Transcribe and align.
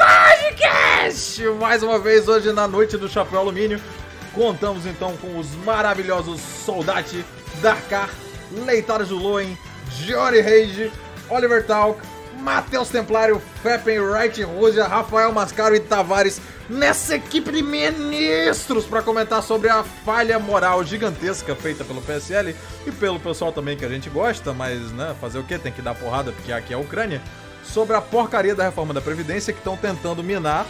Podcast! 0.00 1.42
Mais 1.60 1.82
uma 1.82 1.98
vez, 1.98 2.26
hoje 2.26 2.50
na 2.54 2.66
noite 2.66 2.96
do 2.96 3.06
Chapéu 3.06 3.40
Alumínio, 3.40 3.78
contamos 4.32 4.86
então 4.86 5.14
com 5.18 5.38
os 5.38 5.54
maravilhosos 5.56 6.40
Soldati, 6.40 7.22
Darkar, 7.60 8.08
Leitares 8.50 9.08
do 9.08 9.18
Loen, 9.18 9.58
Jory 9.90 10.40
Rage, 10.40 10.90
Oliver 11.28 11.66
Talk, 11.66 12.00
Matheus 12.40 12.88
Templário, 12.88 13.42
Feppen, 13.62 14.00
Wright 14.00 14.42
Rússia, 14.42 14.86
Rafael 14.86 15.32
Mascaro 15.32 15.76
e 15.76 15.80
Tavares 15.80 16.40
nessa 16.70 17.16
equipe 17.16 17.52
de 17.52 17.62
ministros 17.62 18.86
para 18.86 19.02
comentar 19.02 19.42
sobre 19.42 19.68
a 19.68 19.82
falha 19.82 20.38
moral 20.38 20.82
gigantesca 20.82 21.54
feita 21.54 21.84
pelo 21.84 22.00
PSL 22.00 22.56
e 22.86 22.92
pelo 22.92 23.20
pessoal 23.20 23.52
também 23.52 23.76
que 23.76 23.84
a 23.84 23.88
gente 23.88 24.08
gosta, 24.08 24.54
mas 24.54 24.80
né, 24.92 25.14
fazer 25.20 25.40
o 25.40 25.44
que? 25.44 25.58
Tem 25.58 25.72
que 25.72 25.82
dar 25.82 25.94
porrada 25.94 26.32
porque 26.32 26.52
aqui 26.52 26.72
é 26.72 26.76
a 26.76 26.78
Ucrânia. 26.78 27.20
Sobre 27.72 27.96
a 27.96 28.00
porcaria 28.00 28.54
da 28.54 28.64
reforma 28.64 28.92
da 28.92 29.00
Previdência 29.00 29.52
que 29.52 29.60
estão 29.60 29.76
tentando 29.76 30.24
minar. 30.24 30.66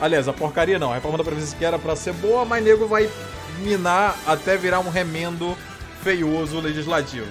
Aliás, 0.00 0.28
a 0.28 0.32
porcaria 0.32 0.78
não, 0.78 0.90
a 0.90 0.94
reforma 0.94 1.18
da 1.18 1.24
Previdência 1.24 1.58
que 1.58 1.64
era 1.64 1.78
para 1.78 1.94
ser 1.94 2.14
boa, 2.14 2.44
mas 2.44 2.64
nego 2.64 2.86
vai 2.86 3.10
minar 3.58 4.16
até 4.26 4.56
virar 4.56 4.80
um 4.80 4.88
remendo 4.88 5.56
feioso 6.02 6.60
legislativo. 6.60 7.28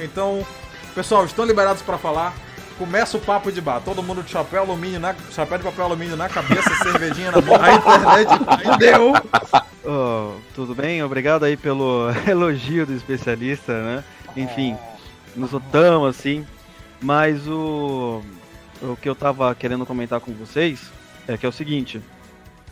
Então, 0.00 0.46
pessoal, 0.94 1.24
estão 1.24 1.44
liberados 1.44 1.80
para 1.82 1.96
falar. 1.96 2.34
Começa 2.78 3.16
o 3.16 3.20
papo 3.20 3.50
de 3.50 3.60
bar. 3.60 3.80
Todo 3.80 4.02
mundo 4.02 4.22
de 4.22 4.30
chapéu 4.30 4.62
alumínio 4.62 5.00
na 5.00 5.14
chapéu 5.32 5.58
de 5.58 5.64
papel 5.64 5.84
alumínio 5.84 6.16
na 6.16 6.28
cabeça, 6.28 6.70
cervejinha 6.82 7.32
na 7.32 7.40
boca. 7.40 7.64
A 7.64 7.74
internet 7.74 8.78
deu. 8.78 9.12
Oh, 9.84 10.38
tudo 10.54 10.74
bem? 10.74 11.02
Obrigado 11.02 11.44
aí 11.44 11.56
pelo 11.56 12.10
elogio 12.28 12.86
do 12.86 12.92
especialista, 12.94 13.72
né? 13.82 14.04
Enfim, 14.36 14.76
nos 15.34 15.52
notamos 15.52 16.16
assim. 16.16 16.46
Mas 17.00 17.46
o 17.48 18.22
o 18.82 18.96
que 18.96 19.08
eu 19.08 19.14
tava 19.14 19.54
querendo 19.54 19.84
comentar 19.86 20.20
com 20.20 20.32
vocês 20.32 20.90
é 21.26 21.36
que 21.36 21.44
é 21.44 21.48
o 21.48 21.52
seguinte. 21.52 22.00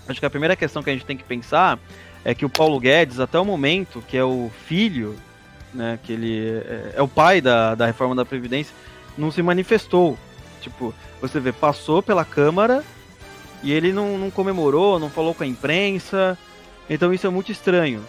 Acho 0.09 0.21
que 0.21 0.27
a 0.27 0.31
primeira 0.31 0.57
questão 0.57 0.83
que 0.83 0.91
a 0.91 0.93
gente 0.93 1.05
tem 1.05 1.17
que 1.17 1.25
pensar 1.25 1.79
é 2.25 2.35
que 2.35 2.45
o 2.45 2.49
Paulo 2.49 2.79
Guedes, 2.81 3.21
até 3.21 3.39
o 3.39 3.45
momento, 3.45 4.03
que 4.07 4.17
é 4.17 4.25
o 4.25 4.51
filho, 4.67 5.17
né, 5.75 5.99
que 6.03 6.13
ele 6.13 6.49
é, 6.49 6.95
é 6.97 7.03
o 7.03 7.09
pai 7.09 7.41
da, 7.41 7.75
da 7.75 7.87
reforma 7.87 8.15
da 8.15 8.25
Previdência, 8.25 8.75
não 9.17 9.31
se 9.31 9.43
manifestou. 9.43 10.19
Tipo, 10.61 10.95
você 11.21 11.39
vê, 11.39 11.53
passou 11.53 12.03
pela 12.03 12.25
Câmara 12.25 12.83
e 13.63 13.73
ele 13.73 13.93
não, 13.93 14.19
não 14.19 14.31
comemorou, 14.31 14.99
não 14.99 15.11
falou 15.11 15.35
com 15.35 15.43
a 15.43 15.47
imprensa. 15.47 16.39
Então 16.89 17.13
isso 17.13 17.27
é 17.27 17.31
muito 17.31 17.53
estranho. 17.53 18.05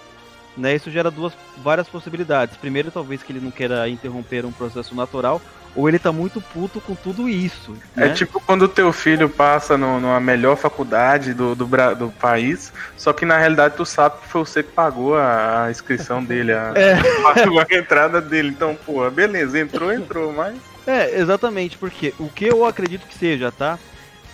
Né? 0.55 0.75
Isso 0.75 0.89
gera 0.89 1.11
duas, 1.11 1.33
várias 1.63 1.87
possibilidades. 1.87 2.57
Primeiro, 2.57 2.89
talvez 2.89 3.21
que 3.21 3.31
ele 3.31 3.39
não 3.39 3.51
queira 3.51 3.87
interromper 3.87 4.45
um 4.45 4.51
processo 4.51 4.95
natural, 4.95 5.41
ou 5.75 5.87
ele 5.87 5.99
tá 5.99 6.11
muito 6.11 6.41
puto 6.41 6.81
com 6.81 6.95
tudo 6.95 7.29
isso. 7.29 7.75
É 7.95 8.07
né? 8.07 8.13
tipo 8.13 8.39
quando 8.39 8.63
o 8.63 8.67
teu 8.67 8.91
filho 8.91 9.29
passa 9.29 9.77
no, 9.77 9.99
numa 9.99 10.19
melhor 10.19 10.55
faculdade 10.55 11.33
do, 11.33 11.55
do, 11.55 11.65
do, 11.95 12.09
país, 12.19 12.73
só 12.95 13.13
que 13.13 13.25
na 13.25 13.37
realidade 13.37 13.75
tu 13.75 13.85
sabe 13.85 14.21
que 14.21 14.27
foi 14.27 14.41
você 14.41 14.63
que 14.63 14.71
pagou 14.71 15.15
a, 15.15 15.65
a 15.65 15.71
inscrição 15.71 16.23
dele, 16.23 16.53
a, 16.53 16.73
é. 16.75 16.93
a 16.93 17.77
entrada 17.77 18.19
dele. 18.21 18.49
Então, 18.49 18.77
pô, 18.85 19.09
beleza, 19.09 19.59
entrou, 19.59 19.93
entrou, 19.93 20.33
mas. 20.33 20.57
É, 20.85 21.19
exatamente, 21.19 21.77
porque 21.77 22.13
o 22.17 22.29
que 22.29 22.45
eu 22.45 22.65
acredito 22.65 23.05
que 23.05 23.17
seja, 23.17 23.51
tá? 23.51 23.77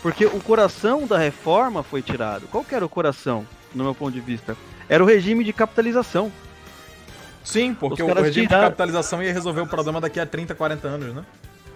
Porque 0.02 0.25
o 0.25 0.40
coração 0.40 1.08
da 1.08 1.18
reforma 1.18 1.81
foi 1.81 2.02
tirado. 2.02 2.47
Qual 2.52 2.64
que 2.64 2.75
era 2.75 2.86
o 2.86 2.90
coração, 2.90 3.47
no 3.73 3.86
meu 3.86 3.95
ponto 3.95 4.12
de 4.12 4.20
vista? 4.20 4.56
Era 4.88 5.03
o 5.03 5.08
regime 5.08 5.44
de 5.44 5.53
capitalização. 5.53 6.31
Sim, 7.44 7.73
porque 7.73 8.02
o 8.02 8.13
regime 8.13 8.47
tiraram... 8.47 8.63
de 8.63 8.69
capitalização 8.69 9.22
ia 9.22 9.33
resolver 9.33 9.61
o 9.61 9.67
problema 9.67 9.99
daqui 9.99 10.19
a 10.19 10.25
30, 10.25 10.55
40 10.55 10.88
anos, 10.88 11.16
né? 11.16 11.23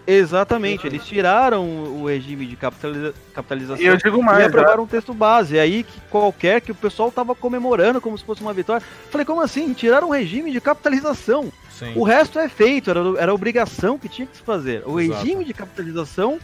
Exatamente, 0.10 0.88
eles 0.88 1.06
tiraram 1.06 1.66
o 1.66 2.06
regime 2.08 2.46
de 2.46 2.56
capitaliza... 2.56 3.14
capitalização 3.34 3.84
e, 3.84 3.88
eu 3.88 3.98
digo 3.98 4.24
mais, 4.24 4.40
e 4.40 4.44
aprovaram 4.48 4.84
um 4.84 4.88
texto 4.88 5.14
base. 5.14 5.60
Aí 5.60 5.84
que 5.84 6.00
qualquer 6.10 6.62
que 6.62 6.72
o 6.72 6.76
pessoal 6.76 7.12
tava 7.12 7.36
comemorando 7.36 8.00
como 8.00 8.18
se 8.18 8.24
fosse 8.24 8.42
uma 8.42 8.54
vitória. 8.54 8.86
Falei, 9.10 9.26
como 9.26 9.42
assim? 9.42 9.74
Tiraram 9.74 10.08
o 10.08 10.12
regime 10.12 10.50
de 10.50 10.62
capitalização. 10.62 11.52
Sim. 11.70 11.92
O 11.94 12.04
resto 12.04 12.40
é 12.40 12.48
feito, 12.48 12.90
era, 12.90 13.02
era 13.20 13.34
obrigação 13.34 14.00
que 14.00 14.08
tinha 14.08 14.26
que 14.26 14.38
se 14.38 14.44
fazer. 14.44 14.82
O 14.86 14.98
Exato. 14.98 15.20
regime 15.20 15.44
de 15.44 15.54
capitalização 15.54 16.40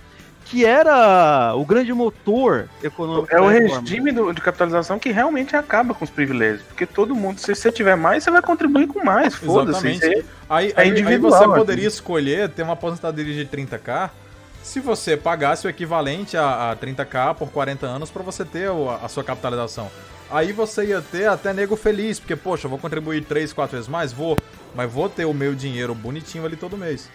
que 0.45 0.65
era 0.65 1.53
o 1.55 1.65
grande 1.65 1.93
motor 1.93 2.69
econômico. 2.83 3.33
É 3.33 3.39
o 3.39 3.47
regime 3.47 4.11
do, 4.11 4.31
de 4.31 4.41
capitalização 4.41 4.99
que 4.99 5.11
realmente 5.11 5.55
acaba 5.55 5.93
com 5.93 6.03
os 6.03 6.11
privilégios. 6.11 6.61
Porque 6.63 6.85
todo 6.85 7.15
mundo, 7.15 7.39
se 7.39 7.53
você 7.53 7.71
tiver 7.71 7.95
mais, 7.95 8.23
você 8.23 8.31
vai 8.31 8.41
contribuir 8.41 8.87
com 8.87 9.03
mais. 9.03 9.35
Foda-se. 9.35 9.87
Aí, 9.87 10.23
aí, 10.49 10.73
é 10.75 10.81
aí, 10.81 11.17
você 11.17 11.45
poderia 11.45 11.87
escolher 11.87 12.49
ter 12.49 12.63
uma 12.63 12.73
aposentadoria 12.73 13.33
de 13.33 13.49
30k 13.49 14.09
se 14.61 14.79
você 14.79 15.17
pagasse 15.17 15.67
o 15.67 15.69
equivalente 15.69 16.37
a, 16.37 16.71
a 16.71 16.75
30k 16.75 17.35
por 17.35 17.49
40 17.49 17.85
anos 17.85 18.09
para 18.09 18.23
você 18.23 18.45
ter 18.45 18.69
a, 18.69 19.05
a 19.05 19.09
sua 19.09 19.23
capitalização. 19.23 19.89
Aí 20.31 20.51
você 20.51 20.85
ia 20.85 21.01
ter 21.01 21.27
até 21.27 21.53
nego 21.53 21.75
feliz, 21.75 22.19
porque, 22.19 22.35
poxa, 22.35 22.65
eu 22.65 22.69
vou 22.69 22.79
contribuir 22.79 23.23
3, 23.23 23.53
4 23.53 23.75
vezes 23.75 23.89
mais? 23.89 24.11
Vou, 24.11 24.37
mas 24.73 24.91
vou 24.91 25.09
ter 25.09 25.25
o 25.25 25.33
meu 25.33 25.53
dinheiro 25.53 25.93
bonitinho 25.93 26.45
ali 26.45 26.55
todo 26.55 26.77
mês. 26.77 27.09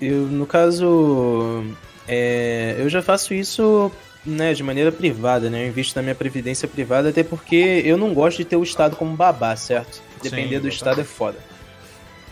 Eu, 0.00 0.18
no 0.26 0.46
caso, 0.46 1.64
é, 2.08 2.76
eu 2.78 2.88
já 2.88 3.02
faço 3.02 3.34
isso 3.34 3.92
né, 4.24 4.54
de 4.54 4.62
maneira 4.62 4.90
privada, 4.90 5.48
né? 5.50 5.64
Eu 5.64 5.68
invisto 5.68 5.96
na 5.96 6.02
minha 6.02 6.14
previdência 6.14 6.66
privada, 6.66 7.10
até 7.10 7.22
porque 7.22 7.82
eu 7.84 7.96
não 7.96 8.14
gosto 8.14 8.38
de 8.38 8.44
ter 8.44 8.56
o 8.56 8.62
Estado 8.62 8.96
como 8.96 9.14
babá, 9.14 9.54
certo? 9.54 10.02
Depender 10.22 10.56
Sim, 10.56 10.62
do 10.62 10.68
Estado 10.68 11.00
é 11.00 11.04
foda. 11.04 11.38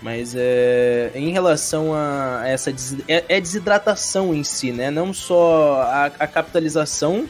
Mas 0.03 0.35
é, 0.37 1.11
em 1.15 1.31
relação 1.31 1.95
a 1.95 2.43
essa 2.45 2.73
des, 2.73 2.97
é, 3.09 3.25
é, 3.29 3.41
desidratação 3.41 4.35
em 4.35 4.45
si, 4.45 4.73
né? 4.73 4.91
Não 4.91 5.13
só 5.13 5.83
a, 5.83 6.07
a 6.07 6.27
capitalização, 6.27 7.27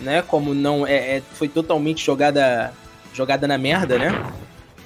né? 0.00 0.22
Como 0.22 0.54
não 0.54 0.86
é, 0.86 1.16
é, 1.16 1.22
foi 1.34 1.48
totalmente 1.48 2.04
jogada 2.04 2.72
jogada 3.14 3.46
na 3.46 3.58
merda, 3.58 3.98
né? 3.98 4.24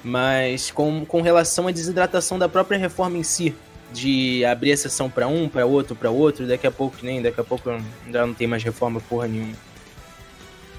Mas 0.03 0.71
com, 0.71 1.05
com 1.05 1.21
relação 1.21 1.67
à 1.67 1.71
desidratação 1.71 2.37
da 2.37 2.49
própria 2.49 2.77
reforma 2.77 3.17
em 3.17 3.23
si, 3.23 3.55
de 3.91 4.43
abrir 4.45 4.71
a 4.71 4.77
sessão 4.77 5.09
para 5.09 5.27
um, 5.27 5.47
para 5.47 5.65
outro, 5.65 5.95
para 5.95 6.09
outro, 6.09 6.47
daqui 6.47 6.65
a 6.65 6.71
pouco 6.71 6.97
nem, 7.03 7.21
daqui 7.21 7.39
a 7.39 7.43
pouco 7.43 7.69
já 8.11 8.25
não 8.25 8.33
tem 8.33 8.47
mais 8.47 8.63
reforma 8.63 8.99
porra 9.01 9.27
nenhuma. 9.27 9.53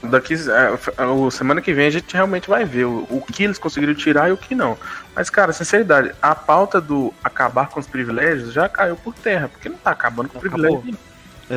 Daqui, 0.02 0.34
a, 0.34 1.30
semana 1.30 1.62
que 1.62 1.72
vem 1.72 1.86
a 1.86 1.90
gente 1.90 2.12
realmente 2.12 2.48
vai 2.48 2.64
ver 2.64 2.84
o, 2.84 3.06
o, 3.08 3.22
que 3.22 3.44
eles 3.44 3.58
conseguiram 3.58 3.94
tirar 3.94 4.28
e 4.28 4.32
o 4.32 4.36
que 4.36 4.54
não. 4.54 4.76
Mas, 5.14 5.30
cara, 5.30 5.52
sinceridade, 5.52 6.12
a 6.20 6.34
pauta 6.34 6.80
do 6.80 7.12
acabar 7.22 7.68
com 7.68 7.80
os 7.80 7.86
privilégios 7.86 8.52
já 8.52 8.68
caiu 8.68 8.96
por 8.96 9.14
terra, 9.14 9.48
porque 9.48 9.68
não 9.68 9.78
tá 9.78 9.92
acabando 9.92 10.28
com 10.28 10.38
o 10.38 10.40
privilégio. 10.40 10.98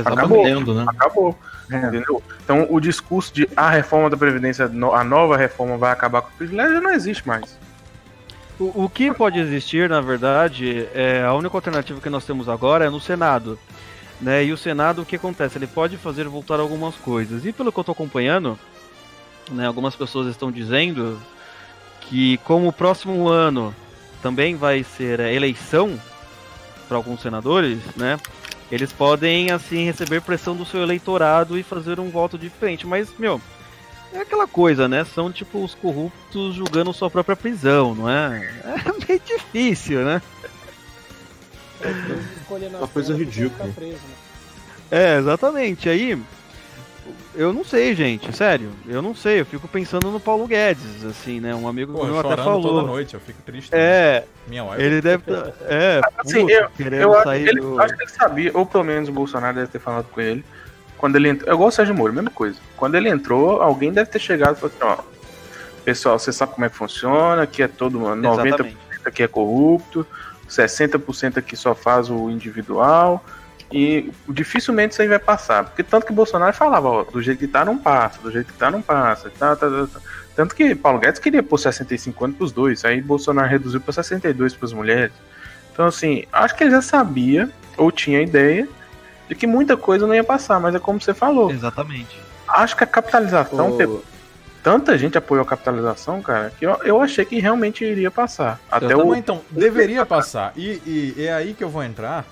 Acabou, 0.05 0.43
Lendo, 0.43 0.73
né? 0.75 0.85
acabou. 0.87 1.37
É. 1.69 1.77
Entendeu? 1.77 2.23
Então 2.43 2.67
o 2.69 2.79
discurso 2.79 3.33
de 3.33 3.49
a 3.55 3.69
reforma 3.69 4.09
da 4.09 4.15
Previdência, 4.15 4.65
a 4.65 5.03
nova 5.03 5.35
reforma 5.35 5.77
vai 5.77 5.91
acabar 5.91 6.21
com 6.21 6.29
o 6.29 6.37
privilégio 6.37 6.81
não 6.81 6.91
existe 6.91 7.27
mais. 7.27 7.57
O, 8.59 8.85
o 8.85 8.89
que 8.89 9.13
pode 9.13 9.39
existir, 9.39 9.89
na 9.89 10.01
verdade, 10.01 10.87
é 10.93 11.23
a 11.23 11.33
única 11.33 11.55
alternativa 11.55 12.01
que 12.01 12.09
nós 12.09 12.25
temos 12.25 12.49
agora 12.49 12.85
é 12.85 12.89
no 12.89 12.99
Senado. 12.99 13.59
Né? 14.19 14.45
E 14.45 14.51
o 14.51 14.57
Senado, 14.57 15.01
o 15.01 15.05
que 15.05 15.15
acontece? 15.15 15.57
Ele 15.57 15.67
pode 15.67 15.97
fazer 15.97 16.27
voltar 16.27 16.59
algumas 16.59 16.95
coisas. 16.95 17.45
E 17.45 17.51
pelo 17.51 17.71
que 17.71 17.77
eu 17.77 17.81
estou 17.81 17.93
acompanhando, 17.93 18.57
né, 19.51 19.67
algumas 19.67 19.95
pessoas 19.95 20.27
estão 20.27 20.51
dizendo 20.51 21.21
que 22.01 22.37
como 22.39 22.67
o 22.67 22.73
próximo 22.73 23.27
ano 23.27 23.75
também 24.21 24.55
vai 24.55 24.83
ser 24.83 25.19
é, 25.19 25.33
eleição 25.33 25.99
para 26.87 26.97
alguns 26.97 27.21
senadores, 27.21 27.79
né? 27.95 28.17
Eles 28.71 28.91
podem 28.91 29.51
assim 29.51 29.85
receber 29.85 30.21
pressão 30.21 30.55
do 30.55 30.65
seu 30.65 30.81
eleitorado 30.81 31.57
e 31.57 31.63
fazer 31.63 31.99
um 31.99 32.09
voto 32.09 32.37
diferente. 32.37 32.87
Mas, 32.87 33.09
meu, 33.17 33.41
é 34.17 34.21
aquela 34.21 34.47
coisa, 34.47 34.87
né? 34.87 35.05
São 35.05 35.31
tipo 35.31 35.63
os 35.63 35.75
corruptos 35.75 36.55
julgando 36.55 36.93
sua 36.93 37.09
própria 37.09 37.35
prisão, 37.35 37.95
não 37.95 38.09
é? 38.09 38.53
É 38.65 39.07
meio 39.07 39.21
difícil, 39.25 40.03
né? 40.03 40.21
É, 41.81 42.77
Uma 42.77 42.87
coisa 42.87 43.15
ridícula. 43.15 43.69
Preso, 43.73 43.93
né? 43.93 44.15
É, 44.89 45.17
exatamente. 45.17 45.87
Aí, 45.87 46.19
eu 47.35 47.53
não 47.53 47.63
sei, 47.63 47.93
gente, 47.93 48.35
sério. 48.35 48.71
Eu 48.87 49.01
não 49.01 49.13
sei. 49.13 49.41
Eu 49.41 49.45
fico 49.45 49.67
pensando 49.67 50.09
no 50.09 50.19
Paulo 50.19 50.47
Guedes, 50.47 51.05
assim, 51.05 51.39
né? 51.39 51.53
Um 51.53 51.67
amigo 51.67 51.93
meu 51.93 52.19
até 52.19 52.35
falou. 52.37 52.61
toda 52.61 52.87
noite, 52.87 53.13
eu 53.13 53.19
fico 53.19 53.41
triste. 53.43 53.69
É. 53.73 54.23
Minha 54.47 54.63
wife. 54.63 54.81
Ele 54.81 55.01
deve. 55.01 55.23
Tá, 55.23 55.51
é. 55.61 56.01
Assim, 56.17 56.41
puto, 56.41 56.51
eu, 56.51 57.01
eu 57.01 57.13
acho, 57.13 57.31
ele, 57.33 57.61
do... 57.61 57.81
acho 57.81 57.95
que 57.95 58.03
ele 58.03 58.11
sabia, 58.11 58.51
ou 58.53 58.65
pelo 58.65 58.83
menos 58.83 59.09
o 59.09 59.11
Bolsonaro 59.11 59.55
deve 59.55 59.67
ter 59.67 59.79
falado 59.79 60.07
com 60.09 60.19
ele 60.19 60.43
quando 60.97 61.15
ele 61.15 61.29
entrou. 61.29 61.49
É 61.49 61.53
igual 61.53 61.69
o 61.69 61.71
Sérgio 61.71 61.95
Moro, 61.95 62.13
mesma 62.13 62.31
coisa. 62.31 62.57
Quando 62.75 62.95
ele 62.95 63.09
entrou, 63.09 63.61
alguém 63.61 63.91
deve 63.91 64.09
ter 64.09 64.19
chegado 64.19 64.57
e 64.57 64.59
falado 64.59 64.75
assim, 64.95 65.01
ó. 65.03 65.17
Pessoal, 65.83 66.19
você 66.19 66.33
sabe 66.33 66.53
como 66.53 66.65
é 66.65 66.69
que 66.69 66.75
funciona, 66.75 67.43
aqui 67.43 67.63
é 67.63 67.67
todo 67.67 67.99
mundo. 67.99 68.21
90% 68.21 68.45
Exatamente. 68.45 68.77
aqui 69.05 69.23
é 69.23 69.27
corrupto, 69.27 70.05
60% 70.49 71.37
aqui 71.37 71.55
só 71.55 71.73
faz 71.73 72.09
o 72.09 72.29
individual. 72.29 73.23
E 73.71 74.11
dificilmente 74.29 74.93
isso 74.93 75.01
aí 75.01 75.07
vai 75.07 75.19
passar. 75.19 75.65
Porque 75.65 75.83
tanto 75.83 76.05
que 76.05 76.13
Bolsonaro 76.13 76.53
falava, 76.53 76.87
ó, 76.87 77.03
do 77.03 77.21
jeito 77.21 77.39
que 77.39 77.47
tá, 77.47 77.65
não 77.65 77.77
passa, 77.77 78.21
do 78.21 78.31
jeito 78.31 78.51
que 78.51 78.57
tá, 78.57 78.71
não 78.71 78.81
passa. 78.81 79.29
Tá, 79.29 79.55
tá, 79.55 79.69
tá, 79.69 79.87
tá. 79.93 79.99
Tanto 80.35 80.55
que 80.55 80.75
Paulo 80.75 80.99
Guedes 80.99 81.19
queria 81.19 81.43
pôr 81.43 81.57
65 81.57 82.23
anos 82.23 82.37
pros 82.37 82.51
dois, 82.51 82.85
aí 82.85 83.01
Bolsonaro 83.01 83.47
reduziu 83.49 83.81
para 83.81 83.91
62 83.91 84.55
para 84.55 84.65
as 84.65 84.73
mulheres. 84.73 85.11
Então, 85.73 85.85
assim, 85.85 86.25
acho 86.31 86.55
que 86.55 86.63
ele 86.63 86.71
já 86.71 86.81
sabia, 86.81 87.49
ou 87.75 87.91
tinha 87.91 88.21
ideia, 88.21 88.67
de 89.27 89.35
que 89.35 89.45
muita 89.47 89.75
coisa 89.77 90.05
não 90.07 90.13
ia 90.15 90.23
passar, 90.23 90.59
mas 90.59 90.73
é 90.75 90.79
como 90.79 90.99
você 91.01 91.13
falou. 91.13 91.51
Exatamente. 91.51 92.17
Acho 92.47 92.75
que 92.77 92.83
a 92.83 92.87
capitalização, 92.87 93.71
O- 93.77 94.03
tanta 94.63 94.97
gente 94.97 95.17
apoiou 95.17 95.43
a 95.43 95.45
capitalização, 95.45 96.21
cara, 96.21 96.51
que 96.57 96.65
eu, 96.65 96.77
eu 96.83 97.01
achei 97.01 97.25
que 97.25 97.39
realmente 97.39 97.83
iria 97.85 98.09
passar. 98.11 98.59
Até 98.71 98.85
Então, 98.87 99.07
o. 99.09 99.15
então, 99.15 99.41
deveria 99.51 100.05
passar. 100.05 100.53
E, 100.55 100.81
e- 101.17 101.25
é 101.25 101.33
aí 101.33 101.53
que 101.53 101.63
eu 101.63 101.69
vou 101.69 101.83
entrar 101.83 102.25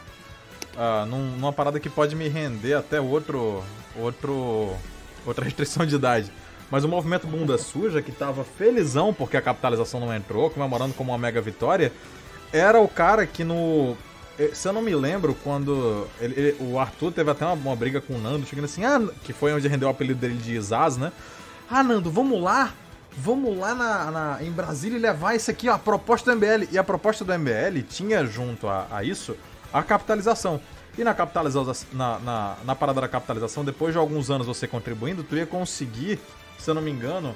ah, 0.78 1.06
num- 1.08 1.32
numa 1.38 1.54
parada 1.54 1.80
que 1.80 1.90
pode 1.90 2.16
me 2.16 2.28
render 2.28 2.74
até 2.74 3.00
outro, 3.00 3.64
outro, 3.98 4.74
outra 5.26 5.44
restrição 5.46 5.86
de 5.86 5.96
idade. 5.96 6.32
Mas 6.72 6.84
o 6.84 6.88
movimento 6.90 7.28
Bunda 7.28 7.58
Suja, 7.58 8.02
que 8.02 8.12
tava 8.12 8.44
felizão 8.44 9.14
porque 9.14 9.38
a 9.38 9.42
capitalização 9.42 10.00
não 10.00 10.14
entrou, 10.14 10.50
comemorando 10.50 10.94
como 10.94 11.12
uma 11.12 11.18
mega 11.18 11.40
vitória, 11.40 11.92
era 12.52 12.80
o 12.80 12.88
cara 12.88 13.26
que 13.26 13.44
no. 13.44 13.96
Eh, 14.40 14.52
Se 14.54 14.68
eu 14.68 14.74
não 14.74 14.82
me 14.82 14.94
lembro, 14.96 15.36
quando 15.44 16.08
ele- 16.20 16.34
ele- 16.40 16.58
o 16.60 16.80
Arthur 16.80 17.12
teve 17.12 17.30
até 17.32 17.46
uma, 17.46 17.54
uma 17.54 17.76
briga 17.76 18.02
com 18.02 18.14
o 18.16 18.18
Nando, 18.20 18.46
chegando 18.46 18.66
assim, 18.66 18.84
ah, 18.84 19.02
que 19.24 19.34
foi 19.34 19.54
onde 19.54 19.68
rendeu 19.68 19.88
o 19.88 19.92
apelido 19.92 20.20
dele 20.20 20.36
de 20.36 20.60
Zaz, 20.60 20.98
né? 20.98 21.12
Ah, 21.70 21.84
Nando, 21.84 22.12
vamos 22.12 22.42
lá, 22.42 22.74
vamos 23.18 23.58
lá 23.58 23.74
na, 23.74 24.12
na- 24.12 24.38
em 24.44 24.52
Brasília 24.52 24.98
e 24.98 25.02
levar 25.02 25.36
isso 25.36 25.50
aqui, 25.50 25.68
ó, 25.70 25.74
a 25.74 25.80
proposta 25.80 26.32
do 26.32 26.38
MBL. 26.38 26.68
E 26.72 26.78
a 26.78 26.84
proposta 26.84 27.24
do 27.26 27.34
MBL 27.34 27.82
tinha 27.84 28.26
junto 28.26 28.68
a, 28.68 28.88
a 28.92 29.04
isso 29.04 29.36
a 29.74 29.82
capitalização. 29.84 30.60
E 30.98 31.04
na 31.04 31.14
capitalização, 31.14 31.74
na, 31.92 32.20
na, 32.20 32.56
na 32.64 32.76
parada 32.76 33.02
da 33.02 33.08
capitalização, 33.08 33.66
depois 33.66 33.94
de 33.94 33.98
alguns 33.98 34.30
anos 34.32 34.48
você 34.48 34.66
contribuindo, 34.68 35.24
tu 35.24 35.36
ia 35.36 35.46
conseguir, 35.46 36.20
se 36.58 36.70
eu 36.70 36.74
não 36.74 36.82
me 36.82 36.90
engano, 36.90 37.36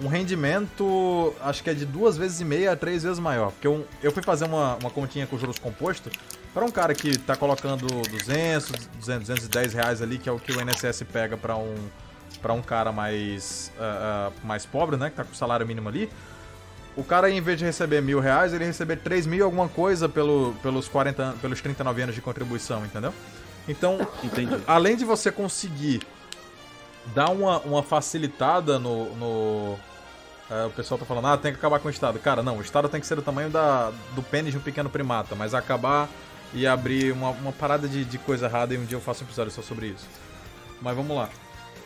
um 0.00 0.08
rendimento, 0.08 1.32
acho 1.40 1.62
que 1.62 1.70
é 1.70 1.74
de 1.74 1.86
duas 1.86 2.16
vezes 2.16 2.40
e 2.40 2.44
meia 2.44 2.72
a 2.72 2.76
três 2.76 3.02
vezes 3.04 3.18
maior. 3.18 3.52
Porque 3.52 3.66
eu, 3.66 3.86
eu 4.02 4.10
fui 4.10 4.22
fazer 4.22 4.44
uma, 4.44 4.74
uma 4.76 4.90
continha 4.90 5.26
com 5.26 5.38
juros 5.38 5.58
compostos 5.58 6.12
para 6.56 6.64
um 6.64 6.70
cara 6.70 6.94
que 6.94 7.18
tá 7.18 7.36
colocando 7.36 7.86
200, 7.86 8.88
200, 8.98 9.28
210 9.28 9.74
reais 9.74 10.00
ali, 10.00 10.16
que 10.16 10.26
é 10.26 10.32
o 10.32 10.38
que 10.38 10.52
o 10.52 10.58
INSS 10.58 11.02
pega 11.02 11.36
para 11.36 11.54
um, 11.54 11.74
pra 12.40 12.54
um 12.54 12.62
cara 12.62 12.90
mais, 12.90 13.70
ah, 13.78 14.30
ah, 14.32 14.40
mais 14.42 14.64
pobre, 14.64 14.96
né, 14.96 15.10
que 15.10 15.16
tá 15.16 15.22
com 15.24 15.34
salário 15.34 15.66
mínimo 15.66 15.86
ali. 15.90 16.10
O 16.96 17.04
cara, 17.04 17.28
em 17.28 17.42
vez 17.42 17.58
de 17.58 17.66
receber 17.66 18.00
mil 18.00 18.20
reais, 18.20 18.54
ele 18.54 18.64
receber 18.64 18.96
3 18.96 19.26
mil 19.26 19.40
e 19.40 19.42
alguma 19.42 19.68
coisa 19.68 20.08
pelo, 20.08 20.54
pelos, 20.62 20.88
40, 20.88 21.22
an- 21.22 21.34
pelos 21.42 21.60
39 21.60 22.00
anos 22.00 22.14
de 22.14 22.22
contribuição, 22.22 22.86
entendeu? 22.86 23.12
Então, 23.68 24.08
Entendi. 24.24 24.56
além 24.66 24.96
de 24.96 25.04
você 25.04 25.30
conseguir 25.30 26.00
dar 27.14 27.28
uma, 27.28 27.58
uma 27.60 27.82
facilitada 27.82 28.78
no. 28.78 29.14
no 29.16 29.76
é, 30.50 30.64
o 30.64 30.70
pessoal 30.70 30.96
tá 30.98 31.04
falando, 31.04 31.26
ah, 31.26 31.36
tem 31.36 31.52
que 31.52 31.58
acabar 31.58 31.80
com 31.80 31.88
o 31.88 31.90
Estado. 31.90 32.18
Cara, 32.18 32.42
não, 32.42 32.56
o 32.56 32.62
Estado 32.62 32.88
tem 32.88 32.98
que 32.98 33.06
ser 33.06 33.16
do 33.16 33.20
tamanho 33.20 33.50
da, 33.50 33.92
do 34.14 34.22
pênis 34.22 34.52
de 34.52 34.58
um 34.58 34.62
pequeno 34.62 34.88
primata, 34.88 35.34
mas 35.34 35.52
acabar 35.52 36.08
e 36.54 36.66
abrir 36.66 37.12
uma, 37.12 37.30
uma 37.30 37.52
parada 37.52 37.88
de, 37.88 38.04
de 38.04 38.18
coisa 38.18 38.46
errada 38.46 38.74
e 38.74 38.78
um 38.78 38.84
dia 38.84 38.96
eu 38.96 39.00
faço 39.00 39.24
um 39.24 39.26
episódio 39.26 39.52
só 39.52 39.62
sobre 39.62 39.88
isso. 39.88 40.06
Mas 40.80 40.96
vamos 40.96 41.16
lá. 41.16 41.28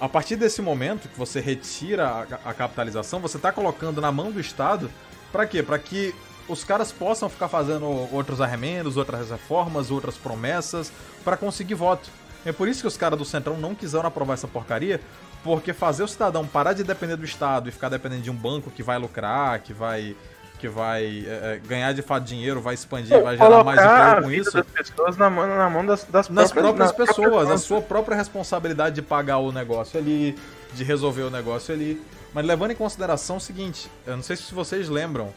A 0.01 0.09
partir 0.09 0.37
desse 0.37 0.63
momento 0.63 1.09
que 1.09 1.19
você 1.19 1.41
retira 1.41 2.09
a, 2.45 2.51
a 2.51 2.55
capitalização, 2.55 3.21
você 3.21 3.39
tá 3.39 3.53
colocando 3.53 4.01
na 4.01 4.11
mão 4.11 4.31
do 4.33 4.41
Estado 4.41 4.91
pra 5.31 5.47
quê? 5.47 5.63
Pra 5.63 5.79
que 5.79 6.15
os 6.49 6.65
caras 6.65 6.91
possam 6.91 7.29
ficar 7.29 7.49
fazendo 7.49 7.87
outros 8.13 8.41
arremendos, 8.41 8.97
outras 8.97 9.31
reformas, 9.31 9.91
outras 9.91 10.17
promessas 10.17 10.93
pra 11.23 11.37
conseguir 11.37 11.75
voto. 11.75 12.11
É 12.45 12.53
por 12.53 12.69
isso 12.69 12.81
que 12.81 12.87
os 12.87 12.97
caras 12.97 13.19
do 13.19 13.25
Centrão 13.25 13.59
não 13.59 13.75
quiseram 13.75 14.07
aprovar 14.07 14.35
essa 14.35 14.49
porcaria, 14.49 15.01
porque 15.45 15.73
fazer 15.73 16.03
o 16.03 16.09
cidadão 16.09 16.47
parar 16.47 16.73
de 16.73 16.83
depender 16.83 17.17
do 17.17 17.25
Estado 17.25 17.69
e 17.69 17.73
ficar 17.73 17.89
dependendo 17.89 18.23
de 18.23 18.31
um 18.31 18.35
banco 18.35 18.71
que 18.71 18.83
vai 18.83 18.99
lucrar, 18.99 19.61
que 19.61 19.73
vai 19.73 20.17
que 20.61 20.69
vai 20.69 21.25
é, 21.27 21.55
é, 21.55 21.61
ganhar 21.67 21.93
de 21.95 22.03
fato 22.03 22.25
dinheiro, 22.25 22.61
vai 22.61 22.75
expandir, 22.75 23.21
vai 23.23 23.35
gerar 23.35 23.65
mais 23.65 23.81
emprego 23.81 24.19
a 24.19 24.23
com 24.23 24.31
isso 24.31 24.53
das 24.53 24.67
pessoas 24.67 25.17
na 25.17 25.31
mão, 25.31 25.47
na 25.47 25.71
mão 25.71 25.87
das, 25.87 26.05
das 26.05 26.29
nas 26.29 26.53
próprias 26.53 26.93
pessoas, 26.93 27.47
a 27.47 27.51
mãos. 27.51 27.63
sua 27.63 27.81
própria 27.81 28.15
responsabilidade 28.15 28.97
de 28.97 29.03
pagar 29.03 29.39
o 29.39 29.51
negócio 29.51 29.99
ali, 29.99 30.37
de 30.75 30.85
resolver 30.85 31.23
o 31.23 31.31
negócio 31.31 31.75
ali. 31.75 32.01
Mas 32.35 32.45
levando 32.45 32.73
em 32.73 32.77
consideração 32.77 33.39
o 33.39 33.41
seguinte, 33.41 33.91
eu 34.07 34.15
não 34.15 34.23
sei 34.23 34.37
se 34.37 34.53
vocês 34.55 34.91
lembram, 34.91 35.33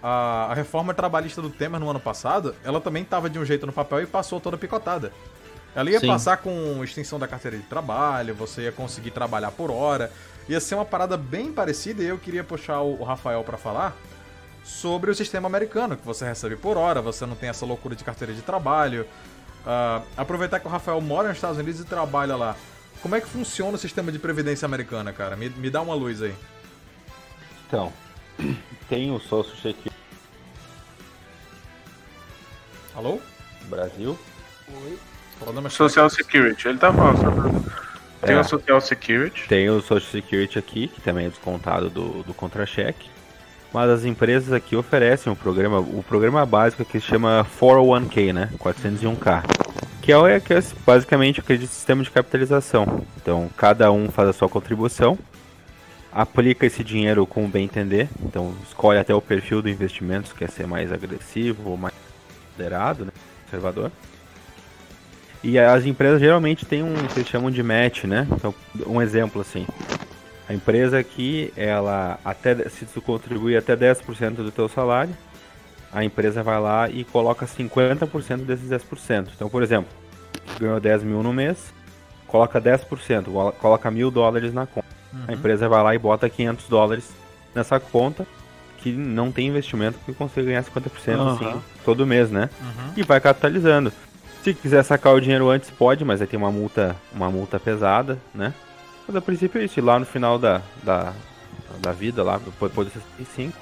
a, 0.00 0.46
a 0.50 0.54
reforma 0.54 0.94
trabalhista 0.94 1.42
do 1.42 1.50
Temer 1.50 1.80
no 1.80 1.90
ano 1.90 2.00
passado, 2.00 2.54
ela 2.64 2.80
também 2.80 3.02
estava 3.02 3.28
de 3.28 3.40
um 3.40 3.44
jeito 3.44 3.66
no 3.66 3.72
papel 3.72 4.02
e 4.02 4.06
passou 4.06 4.40
toda 4.40 4.56
picotada. 4.56 5.12
Ela 5.74 5.90
ia 5.90 5.98
Sim. 5.98 6.06
passar 6.06 6.36
com 6.36 6.82
extensão 6.84 7.18
da 7.18 7.26
carteira 7.26 7.56
de 7.56 7.64
trabalho, 7.64 8.36
você 8.36 8.62
ia 8.62 8.72
conseguir 8.72 9.10
trabalhar 9.10 9.50
por 9.50 9.70
hora. 9.70 10.12
Ia 10.48 10.60
ser 10.60 10.76
uma 10.76 10.84
parada 10.84 11.16
bem 11.16 11.52
parecida 11.52 12.02
e 12.02 12.06
eu 12.06 12.18
queria 12.18 12.42
puxar 12.42 12.80
o, 12.80 13.00
o 13.00 13.04
Rafael 13.04 13.42
pra 13.42 13.58
falar 13.58 13.96
sobre 14.70 15.10
o 15.10 15.14
sistema 15.14 15.46
americano, 15.48 15.96
que 15.96 16.04
você 16.06 16.24
recebe 16.24 16.56
por 16.56 16.76
hora, 16.76 17.02
você 17.02 17.26
não 17.26 17.34
tem 17.34 17.48
essa 17.48 17.66
loucura 17.66 17.94
de 17.94 18.04
carteira 18.04 18.32
de 18.32 18.42
trabalho. 18.42 19.06
Ah, 19.66 20.02
aproveitar 20.16 20.58
que 20.60 20.66
o 20.66 20.70
Rafael 20.70 21.00
mora 21.00 21.28
nos 21.28 21.36
Estados 21.36 21.58
Unidos 21.58 21.80
e 21.80 21.84
trabalha 21.84 22.36
lá. 22.36 22.56
Como 23.02 23.14
é 23.14 23.20
que 23.20 23.26
funciona 23.26 23.76
o 23.76 23.78
sistema 23.78 24.10
de 24.12 24.18
previdência 24.18 24.64
americana, 24.66 25.12
cara? 25.12 25.36
Me, 25.36 25.48
me 25.50 25.68
dá 25.70 25.80
uma 25.82 25.94
luz 25.94 26.22
aí. 26.22 26.34
Então, 27.66 27.92
tem 28.88 29.10
o 29.10 29.18
Social 29.20 29.56
Security 29.56 29.90
Alô? 32.94 33.20
Brasil. 33.66 34.18
Problema 35.38 35.70
Social 35.70 36.10
Security. 36.10 36.68
Ele 36.68 36.78
tá 36.78 36.92
falando 36.92 37.18
sobre. 37.18 37.70
Tem 38.20 38.34
É. 38.36 38.40
o 38.40 38.44
Social 38.44 38.80
Security. 38.80 39.48
Tem 39.48 39.70
o 39.70 39.80
Social 39.80 40.00
Security 40.10 40.58
aqui, 40.58 40.88
que 40.88 41.00
também 41.00 41.26
é 41.26 41.28
descontado 41.28 41.88
do, 41.88 42.22
do 42.22 42.34
contra-cheque. 42.34 43.08
Mas 43.72 43.88
as 43.90 44.04
empresas 44.04 44.52
aqui 44.52 44.74
oferecem 44.74 45.32
um 45.32 45.36
programa, 45.36 45.78
o 45.78 46.04
programa 46.06 46.44
básico 46.44 46.84
que 46.84 47.00
se 47.00 47.06
chama 47.06 47.46
401k, 47.58 48.32
né? 48.32 48.48
401k. 48.58 49.44
Que 50.02 50.12
é, 50.12 50.40
que 50.40 50.54
é 50.54 50.62
basicamente 50.84 51.40
aquele 51.40 51.66
sistema 51.66 52.02
de 52.02 52.10
capitalização. 52.10 53.04
Então, 53.16 53.48
cada 53.56 53.92
um 53.92 54.10
faz 54.10 54.28
a 54.28 54.32
sua 54.32 54.48
contribuição, 54.48 55.16
aplica 56.12 56.66
esse 56.66 56.82
dinheiro 56.82 57.24
com 57.26 57.44
o 57.44 57.48
bem 57.48 57.64
entender. 57.64 58.08
Então, 58.24 58.52
escolhe 58.66 58.98
até 58.98 59.14
o 59.14 59.20
perfil 59.20 59.62
do 59.62 59.68
investimento, 59.68 60.28
se 60.28 60.34
quer 60.34 60.50
ser 60.50 60.66
mais 60.66 60.92
agressivo 60.92 61.70
ou 61.70 61.76
mais 61.76 61.94
moderado, 62.56 63.04
né? 63.04 63.12
conservador. 63.44 63.92
E 65.42 65.58
as 65.58 65.86
empresas 65.86 66.20
geralmente 66.20 66.66
têm 66.66 66.82
um 66.82 66.94
que 66.94 67.20
eles 67.20 67.28
chamam 67.28 67.50
de 67.50 67.62
match, 67.62 68.04
né? 68.04 68.26
Então, 68.30 68.54
um 68.86 69.00
exemplo 69.00 69.40
assim. 69.40 69.66
A 70.50 70.52
empresa 70.52 70.98
aqui, 70.98 71.52
ela 71.56 72.18
até 72.24 72.68
se 72.68 72.84
tu 72.84 73.00
contribuir 73.00 73.56
até 73.56 73.76
10% 73.76 74.34
do 74.34 74.50
teu 74.50 74.68
salário, 74.68 75.14
a 75.92 76.02
empresa 76.02 76.42
vai 76.42 76.58
lá 76.60 76.88
e 76.90 77.04
coloca 77.04 77.46
50% 77.46 78.38
desses 78.38 78.68
10%. 78.68 79.28
Então, 79.36 79.48
por 79.48 79.62
exemplo, 79.62 79.88
ganhou 80.58 80.80
10 80.80 81.04
mil 81.04 81.22
no 81.22 81.32
mês, 81.32 81.72
coloca 82.26 82.60
10%, 82.60 83.26
colo- 83.30 83.52
coloca 83.52 83.88
mil 83.92 84.10
dólares 84.10 84.52
na 84.52 84.66
conta. 84.66 84.88
A 85.28 85.32
empresa 85.32 85.68
vai 85.68 85.84
lá 85.84 85.94
e 85.94 85.98
bota 85.98 86.28
500 86.28 86.68
dólares 86.68 87.12
nessa 87.54 87.78
conta, 87.78 88.26
que 88.78 88.90
não 88.90 89.30
tem 89.30 89.46
investimento, 89.46 90.00
que 90.04 90.12
consegue 90.12 90.48
ganhar 90.48 90.64
50% 90.64 91.34
assim, 91.34 91.44
Aham. 91.44 91.62
todo 91.84 92.04
mês, 92.04 92.28
né? 92.28 92.50
Uhum. 92.60 92.92
e 92.96 93.04
vai 93.04 93.20
capitalizando. 93.20 93.92
Se 94.42 94.52
quiser 94.52 94.82
sacar 94.82 95.14
o 95.14 95.20
dinheiro 95.20 95.48
antes, 95.48 95.70
pode, 95.70 96.04
mas 96.04 96.20
aí 96.20 96.26
tem 96.26 96.38
uma 96.38 96.50
multa, 96.50 96.96
uma 97.14 97.30
multa 97.30 97.60
pesada, 97.60 98.18
né? 98.34 98.52
Mas 99.10 99.16
a 99.16 99.20
princípio 99.20 99.60
é 99.60 99.64
isso, 99.64 99.76
e 99.80 99.82
lá 99.82 99.98
no 99.98 100.06
final 100.06 100.38
da, 100.38 100.62
da, 100.84 101.12
da 101.80 101.90
vida, 101.90 102.22
lá 102.22 102.38
depois 102.60 102.86
de 102.86 102.94
65, 102.94 103.58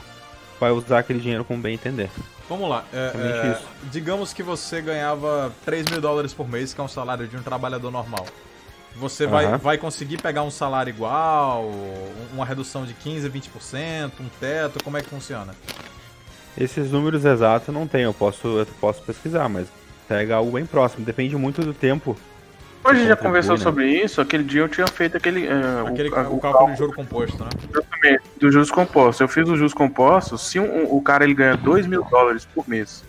vai 0.61 0.71
usar 0.71 0.99
aquele 0.99 1.21
dinheiro 1.21 1.43
como 1.43 1.63
bem 1.63 1.73
entender. 1.73 2.11
Vamos 2.47 2.69
lá. 2.69 2.85
é, 2.93 3.13
é, 3.15 3.59
digamos 3.85 4.35
que 4.35 4.43
você 4.43 4.83
ganhava 4.83 5.51
3 5.65 5.87
mil 5.91 6.03
dólares 6.03 6.35
por 6.35 6.47
mês, 6.47 6.75
que 6.75 6.81
é 6.83 6.85
um 6.85 6.89
salário 6.89 7.27
de 7.27 7.35
um 7.35 7.43
trabalhador 7.43 7.91
normal. 7.91 8.27
Você 8.97 9.27
vai, 9.27 9.47
Aham. 9.47 9.57
vai 9.57 9.79
conseguir 9.79 10.21
pegar 10.21 10.43
um 10.43 10.51
salário 10.51 10.91
igual, 10.91 11.65
um- 11.65 12.35
uma 12.35 12.45
redução 12.45 12.85
de 12.85 12.93
15, 12.93 13.27
20%, 13.31 14.21
um 14.21 14.29
teto, 14.39 14.85
como 14.85 14.99
é 14.99 15.03
que 15.03 15.09
funciona? 15.09 15.55
Esses 16.59 16.91
números 16.91 17.25
exatos 17.25 17.69
eu 17.69 17.73
não 17.75 17.87
tenho, 17.87 18.09
eu 18.09 18.15
posso, 18.15 18.47
eu 18.49 18.67
posso 18.79 19.01
pesquisar, 19.03 19.49
mas 19.49 19.67
pega 20.07 20.37
algo 20.37 20.51
bem 20.53 20.67
próximo, 20.67 21.07
depende 21.07 21.37
muito 21.37 21.63
do 21.63 21.73
tempo. 21.73 22.19
Hoje 22.85 23.01
já 23.07 23.17
Contribui, 23.17 23.17
conversou 23.27 23.57
né? 23.57 23.63
sobre 23.63 23.91
isso. 23.91 24.21
Aquele 24.21 24.45
dia 24.45 24.63
eu 24.63 24.69
tinha 24.69 24.87
feito 24.87 25.17
aquele. 25.17 25.47
é, 25.47 25.53
Aquele, 25.87 26.15
a- 26.15 26.29
o, 26.29 26.39
cálculo 26.39 26.73
de 26.73 26.79
juro 26.79 26.93
composto, 26.95 27.43
né? 27.43 27.51
Exatamente, 27.71 28.23
do 28.41 28.51
juros 28.53 28.71
compostos. 28.71 29.21
Eu 29.21 29.29
fiz 29.29 29.49
os 29.49 29.59
juros 29.59 29.75
compostos. 29.75 30.43
Se 30.49 30.59
um- 30.61 30.85
o 30.95 31.03
cara 31.03 31.25
ele 31.25 31.35
ganha 31.35 31.57
2 31.57 31.87
mil 31.87 32.03
dólares 32.05 32.47
por 32.55 32.69
mês. 32.69 33.05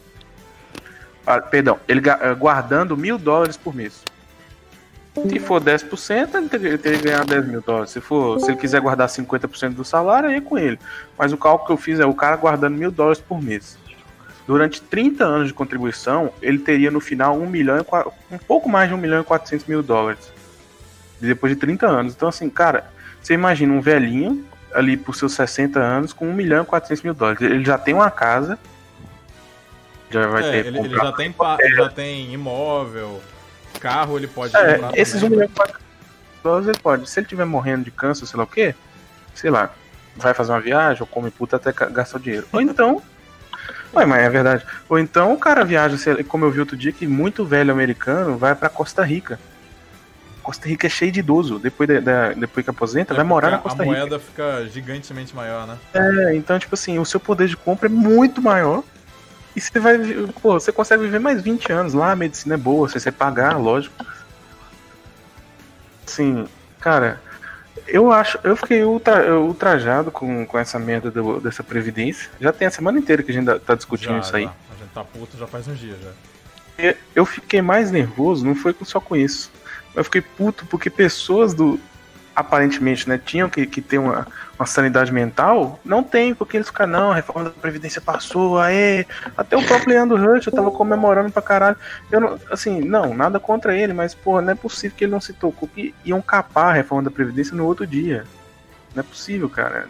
Ah, 1.26 1.40
perdão, 1.40 1.80
ele 1.88 2.02
eh, 2.10 2.34
guardando 2.36 2.98
mil 2.98 3.18
dólares 3.18 3.56
por 3.56 3.74
mês. 3.76 4.04
Se 5.28 5.40
for 5.40 5.60
10%, 5.60 6.36
ele 6.36 6.48
teria, 6.50 6.68
ele 6.70 6.78
teria 6.78 6.98
que 6.98 7.04
ganhar 7.06 7.26
10 7.26 7.46
mil 7.48 7.62
dólares. 7.62 7.92
Se, 7.92 8.00
for, 8.00 8.40
se 8.40 8.52
ele 8.52 8.58
quiser 8.58 8.80
guardar 8.80 9.08
50% 9.10 9.74
do 9.74 9.84
salário, 9.84 10.30
aí 10.30 10.36
é 10.36 10.42
com 10.42 10.58
ele. 10.58 10.80
Mas 11.18 11.34
o 11.34 11.38
cálculo 11.38 11.68
que 11.68 11.74
eu 11.74 11.78
fiz 11.78 12.00
é 12.00 12.06
o 12.06 12.14
cara 12.14 12.36
guardando 12.38 12.76
mil 12.78 12.90
dólares 12.90 13.20
por 13.22 13.42
mês. 13.42 13.78
Durante 14.50 14.82
30 14.82 15.24
anos 15.24 15.48
de 15.50 15.54
contribuição, 15.54 16.34
ele 16.42 16.58
teria 16.58 16.90
no 16.90 17.00
final 17.00 17.38
1 17.38 17.46
milhão 17.46 17.78
e 17.78 18.34
um 18.34 18.38
pouco 18.40 18.68
mais 18.68 18.90
de 18.90 18.96
1 18.96 18.98
milhão 18.98 19.22
e 19.22 19.24
400 19.24 19.68
mil 19.68 19.84
dólares. 19.84 20.34
Depois 21.22 21.54
de 21.54 21.60
30 21.60 21.86
anos. 21.86 22.16
Então, 22.16 22.28
assim, 22.28 22.50
cara, 22.50 22.90
você 23.22 23.36
imagina 23.36 23.72
um 23.72 23.80
velhinho 23.80 24.44
ali 24.74 24.98
por 24.98 25.14
seus 25.16 25.34
60 25.34 25.80
anos 25.80 26.14
com 26.14 26.28
1 26.28 26.34
milhão 26.34 26.64
e 26.64 26.66
400 26.66 27.04
mil 27.04 27.14
dólares. 27.14 27.40
Ele 27.44 27.64
já 27.64 27.78
tem 27.78 27.94
uma 27.94 28.10
casa. 28.10 28.58
Já 30.10 30.26
vai 30.26 30.42
É, 30.42 30.52
ter 30.52 30.66
ele, 30.66 30.80
ele 30.80 30.96
já 30.96 31.12
tem, 31.12 31.36
ele 31.60 31.76
já 31.76 31.90
tem 31.90 32.34
imóvel, 32.34 33.22
carro 33.80 34.18
ele 34.18 34.26
pode 34.26 34.58
É, 34.58 34.80
esses 34.96 35.22
1 35.22 35.26
também. 35.28 35.30
milhão 35.30 35.46
e 35.46 35.56
400 35.56 35.82
dólares 36.44 36.68
ele 36.70 36.80
pode. 36.80 37.08
Se 37.08 37.20
ele 37.20 37.28
tiver 37.28 37.46
morrendo 37.46 37.84
de 37.84 37.92
câncer, 37.92 38.26
sei 38.26 38.36
lá 38.36 38.46
o 38.46 38.48
quê, 38.48 38.74
sei 39.36 39.52
lá, 39.52 39.70
vai 40.16 40.34
fazer 40.34 40.52
uma 40.54 40.60
viagem 40.60 41.04
ou 41.04 41.08
come 41.08 41.30
puta 41.30 41.58
até 41.58 41.72
gastar 41.72 42.18
o 42.18 42.20
dinheiro. 42.20 42.48
Ou 42.52 42.60
então. 42.60 43.00
Ué, 43.94 44.06
mas 44.06 44.22
é 44.24 44.30
verdade. 44.30 44.66
Ou 44.88 45.00
então 45.00 45.34
o 45.34 45.38
cara 45.40 45.66
viaja, 45.66 45.98
como 46.26 46.46
eu 46.46 46.52
vi 46.52 46.60
outro 46.60 46.78
dia, 46.78 46.92
que 46.92 47.08
muito 47.08 47.44
velho 47.46 47.72
americano 47.72 48.38
vai 48.38 48.54
pra 48.56 48.70
Costa 48.70 49.04
Rica. 49.04 49.40
Costa 50.44 50.68
Rica 50.68 50.88
é 50.88 50.90
cheio 50.90 51.12
de 51.12 51.20
idoso. 51.20 51.60
Depois, 51.60 51.88
da, 51.90 52.00
da- 52.00 52.34
depois 52.34 52.64
que 52.64 52.70
aposenta, 52.70 53.14
É 53.14 53.18
vai 53.18 53.26
morar 53.26 53.52
na 53.52 53.58
Costa 53.60 53.82
A 53.84 53.86
Rica. 53.86 53.98
moeda 53.98 54.20
fica 54.20 54.66
gigantemente 54.68 55.36
maior, 55.36 55.68
né? 55.68 55.78
É, 55.94 56.36
então, 56.36 56.58
tipo 56.60 56.76
assim, 56.76 56.98
o 57.00 57.06
seu 57.06 57.20
poder 57.20 57.48
de 57.48 57.58
compra 57.58 57.88
é 57.88 57.92
muito 57.92 58.42
maior. 58.42 58.84
E 59.56 59.62
você 59.62 59.80
vai. 59.80 59.98
Pô, 60.42 60.54
você 60.60 60.72
consegue 60.72 61.04
viver 61.04 61.20
mais 61.20 61.42
20 61.42 61.72
anos 61.72 61.94
lá, 61.94 62.12
a 62.12 62.16
medicina 62.16 62.54
é 62.54 62.58
boa, 62.58 62.88
se 62.88 63.00
você 63.00 63.12
pagar, 63.12 63.58
lógico. 63.58 63.96
Assim, 66.08 66.48
cara, 66.80 67.22
eu 67.92 68.12
acho. 68.12 68.40
Eu 68.44 68.56
fiquei 68.56 68.84
ultra, 68.84 69.36
ultrajado 69.38 70.12
com, 70.12 70.46
com 70.46 70.58
essa 70.58 70.78
merda 70.80 71.10
do- 71.12 71.40
dessa 71.40 71.64
Previdência. 71.64 72.30
Já 72.40 72.52
tem 72.52 72.68
a 72.68 72.72
semana 72.72 72.98
inteira 73.00 73.22
que 73.24 73.32
a 73.32 73.34
gente 73.34 73.60
tá 73.60 73.76
discutindo 73.76 74.14
Já, 74.16 74.20
isso 74.20 74.36
aí. 74.36 74.44
já. 74.44 74.50
A 74.50 74.80
gente 74.80 74.94
tá 74.94 75.04
puto 75.04 75.38
já 75.38 75.48
faz 75.48 75.68
uns 75.68 75.80
dias 75.80 75.98
já. 76.02 76.10
Eu- 76.78 76.96
Eu 77.16 77.26
fiquei 77.26 77.62
mais 77.62 77.92
nervoso, 77.92 78.46
não 78.46 78.56
foi 78.56 78.76
só 78.84 79.00
com 79.00 79.16
isso. 79.16 79.52
Eu 79.96 80.04
fiquei 80.04 80.22
puto 80.22 80.66
porque 80.68 80.90
pessoas 80.90 81.54
do. 81.54 81.80
Aparentemente, 82.40 83.10
né, 83.10 83.18
tinham 83.18 83.50
que, 83.50 83.66
que 83.66 83.82
ter 83.82 83.98
uma, 83.98 84.26
uma 84.58 84.66
sanidade 84.66 85.12
mental, 85.12 85.78
não 85.84 86.02
tem, 86.02 86.34
porque 86.34 86.56
eles 86.56 86.68
ficam, 86.68 86.88
não, 86.88 87.12
a 87.12 87.16
reforma 87.16 87.50
da 87.50 87.50
Previdência 87.50 88.00
passou, 88.00 88.58
aê. 88.58 89.06
Até 89.36 89.58
o 89.58 89.66
próprio 89.66 89.90
Leandro 89.90 90.18
Rush 90.18 90.48
eu 90.48 90.54
tava 90.54 90.72
comemorando 90.72 91.30
pra 91.34 91.42
caralho. 91.42 91.76
Eu 92.10 92.22
não, 92.22 92.40
assim, 92.50 92.80
não, 92.80 93.14
nada 93.14 93.42
contra 93.42 93.76
ele, 93.76 93.92
mas, 93.92 94.16
porra, 94.16 94.42
não 94.42 94.54
é 94.54 94.56
possível 94.56 94.96
que 94.98 95.04
ele 95.04 95.12
não 95.12 95.20
se 95.20 95.34
tocou 95.34 95.68
que 95.68 95.94
iam 96.06 96.22
capar 96.22 96.70
a 96.70 96.74
reforma 96.74 97.04
da 97.04 97.12
Previdência 97.12 97.54
no 97.54 97.66
outro 97.66 97.86
dia. 97.86 98.24
Não 98.96 99.02
é 99.02 99.04
possível, 99.04 99.50
cara. 99.50 99.90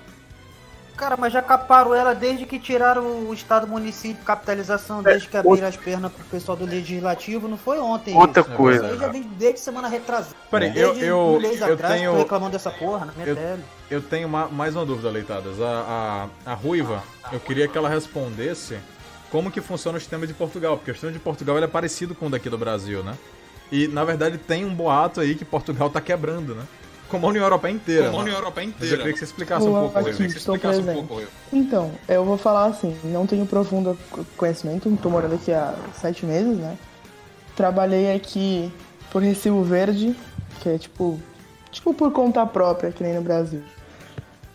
Cara, 1.00 1.16
mas 1.16 1.32
já 1.32 1.42
caparam 1.42 1.96
ela 1.96 2.14
desde 2.14 2.46
que 2.46 2.60
tiraram 2.60 3.30
o 3.30 3.34
Estado 3.34 3.66
município, 3.66 4.22
capitalização, 4.26 5.02
desde 5.02 5.30
que 5.30 5.38
abriram 5.38 5.66
as 5.66 5.78
pernas 5.78 6.12
pro 6.12 6.26
pessoal 6.26 6.58
do 6.58 6.66
Legislativo, 6.66 7.48
não 7.48 7.56
foi 7.58 7.80
ontem. 7.80 8.14
Outra 8.14 8.42
isso. 8.42 8.52
coisa. 8.52 8.84
Isso 8.84 8.94
aí 8.96 9.00
já 9.00 9.08
vem 9.08 9.22
desde 9.22 9.62
semana 9.62 9.88
retrasada. 9.88 10.36
Peraí, 10.52 10.78
eu, 10.78 10.90
Desde 10.90 11.06
eu, 11.06 11.18
um 11.20 11.40
mês 11.40 11.62
eu 11.62 11.74
atrás, 11.74 11.94
tenho. 11.96 12.12
tô 12.12 12.18
reclamando 12.18 12.52
dessa 12.52 12.70
porra 12.70 13.06
na 13.06 13.14
minha 13.14 13.28
eu- 13.28 13.36
tela. 13.38 13.60
Eu 13.90 14.02
tenho 14.02 14.28
ma- 14.28 14.50
mais 14.50 14.76
uma 14.76 14.86
dúvida, 14.86 15.10
Leitadas. 15.10 15.62
A, 15.62 16.28
a, 16.46 16.52
a 16.52 16.54
Ruiva, 16.54 17.02
eu 17.32 17.40
queria 17.40 17.66
que 17.70 17.78
ela 17.78 17.88
respondesse 17.88 18.78
como 19.32 19.50
que 19.50 19.62
funciona 19.62 19.98
o 19.98 20.02
sistema 20.02 20.28
de 20.28 20.34
Portugal, 20.34 20.76
porque 20.76 20.92
o 20.92 20.94
sistema 20.94 21.14
de 21.14 21.20
Portugal 21.20 21.56
ele 21.56 21.64
é 21.64 21.70
parecido 21.70 22.14
com 22.14 22.28
o 22.28 22.30
daqui 22.30 22.50
do 22.50 22.58
Brasil, 22.58 23.04
né? 23.04 23.16
E, 23.72 23.88
na 23.88 24.04
verdade, 24.04 24.38
tem 24.38 24.66
um 24.66 24.74
boato 24.76 25.22
aí 25.22 25.34
que 25.34 25.46
Portugal 25.46 25.90
tá 25.90 26.02
quebrando, 26.02 26.56
né? 26.56 26.64
Como 27.10 27.26
a 27.26 27.30
União 27.30 27.44
Europeia 27.44 27.72
inteira. 27.74 28.06
Como 28.06 28.16
a 28.16 28.20
né? 28.20 28.24
União 28.26 28.38
Europeia 28.38 28.68
Mas 28.68 28.76
inteira. 28.76 28.96
eu 28.96 28.98
queria 29.00 29.14
que 29.14 29.20
você 29.20 29.26
explicasse 29.26 29.66
um 29.68 29.72
pouco. 29.72 29.98
aqui. 29.98 30.10
Ruiva. 30.12 30.24
que 30.24 30.32
você 30.32 30.38
Estou 30.38 30.56
explicasse 30.56 30.82
um 30.90 30.94
pouco, 31.06 31.22
eu. 31.22 31.28
Então, 31.52 31.92
eu 32.08 32.24
vou 32.24 32.38
falar 32.38 32.66
assim, 32.66 32.96
não 33.04 33.26
tenho 33.26 33.46
profundo 33.46 33.98
conhecimento, 34.38 34.96
tô 35.02 35.10
morando 35.10 35.36
aqui 35.36 35.52
há 35.52 35.74
sete 36.00 36.26
meses, 36.26 36.58
né? 36.58 36.78
Trabalhei 37.56 38.16
aqui 38.16 38.72
por 39.12 39.22
Recibo 39.22 39.64
Verde, 39.64 40.16
que 40.62 40.70
é 40.70 40.78
tipo, 40.78 41.20
tipo 41.72 41.94
por 41.94 42.12
conta 42.12 42.46
própria, 42.46 42.92
que 42.92 43.04
nem 43.04 43.14
no 43.14 43.22
Brasil. 43.22 43.62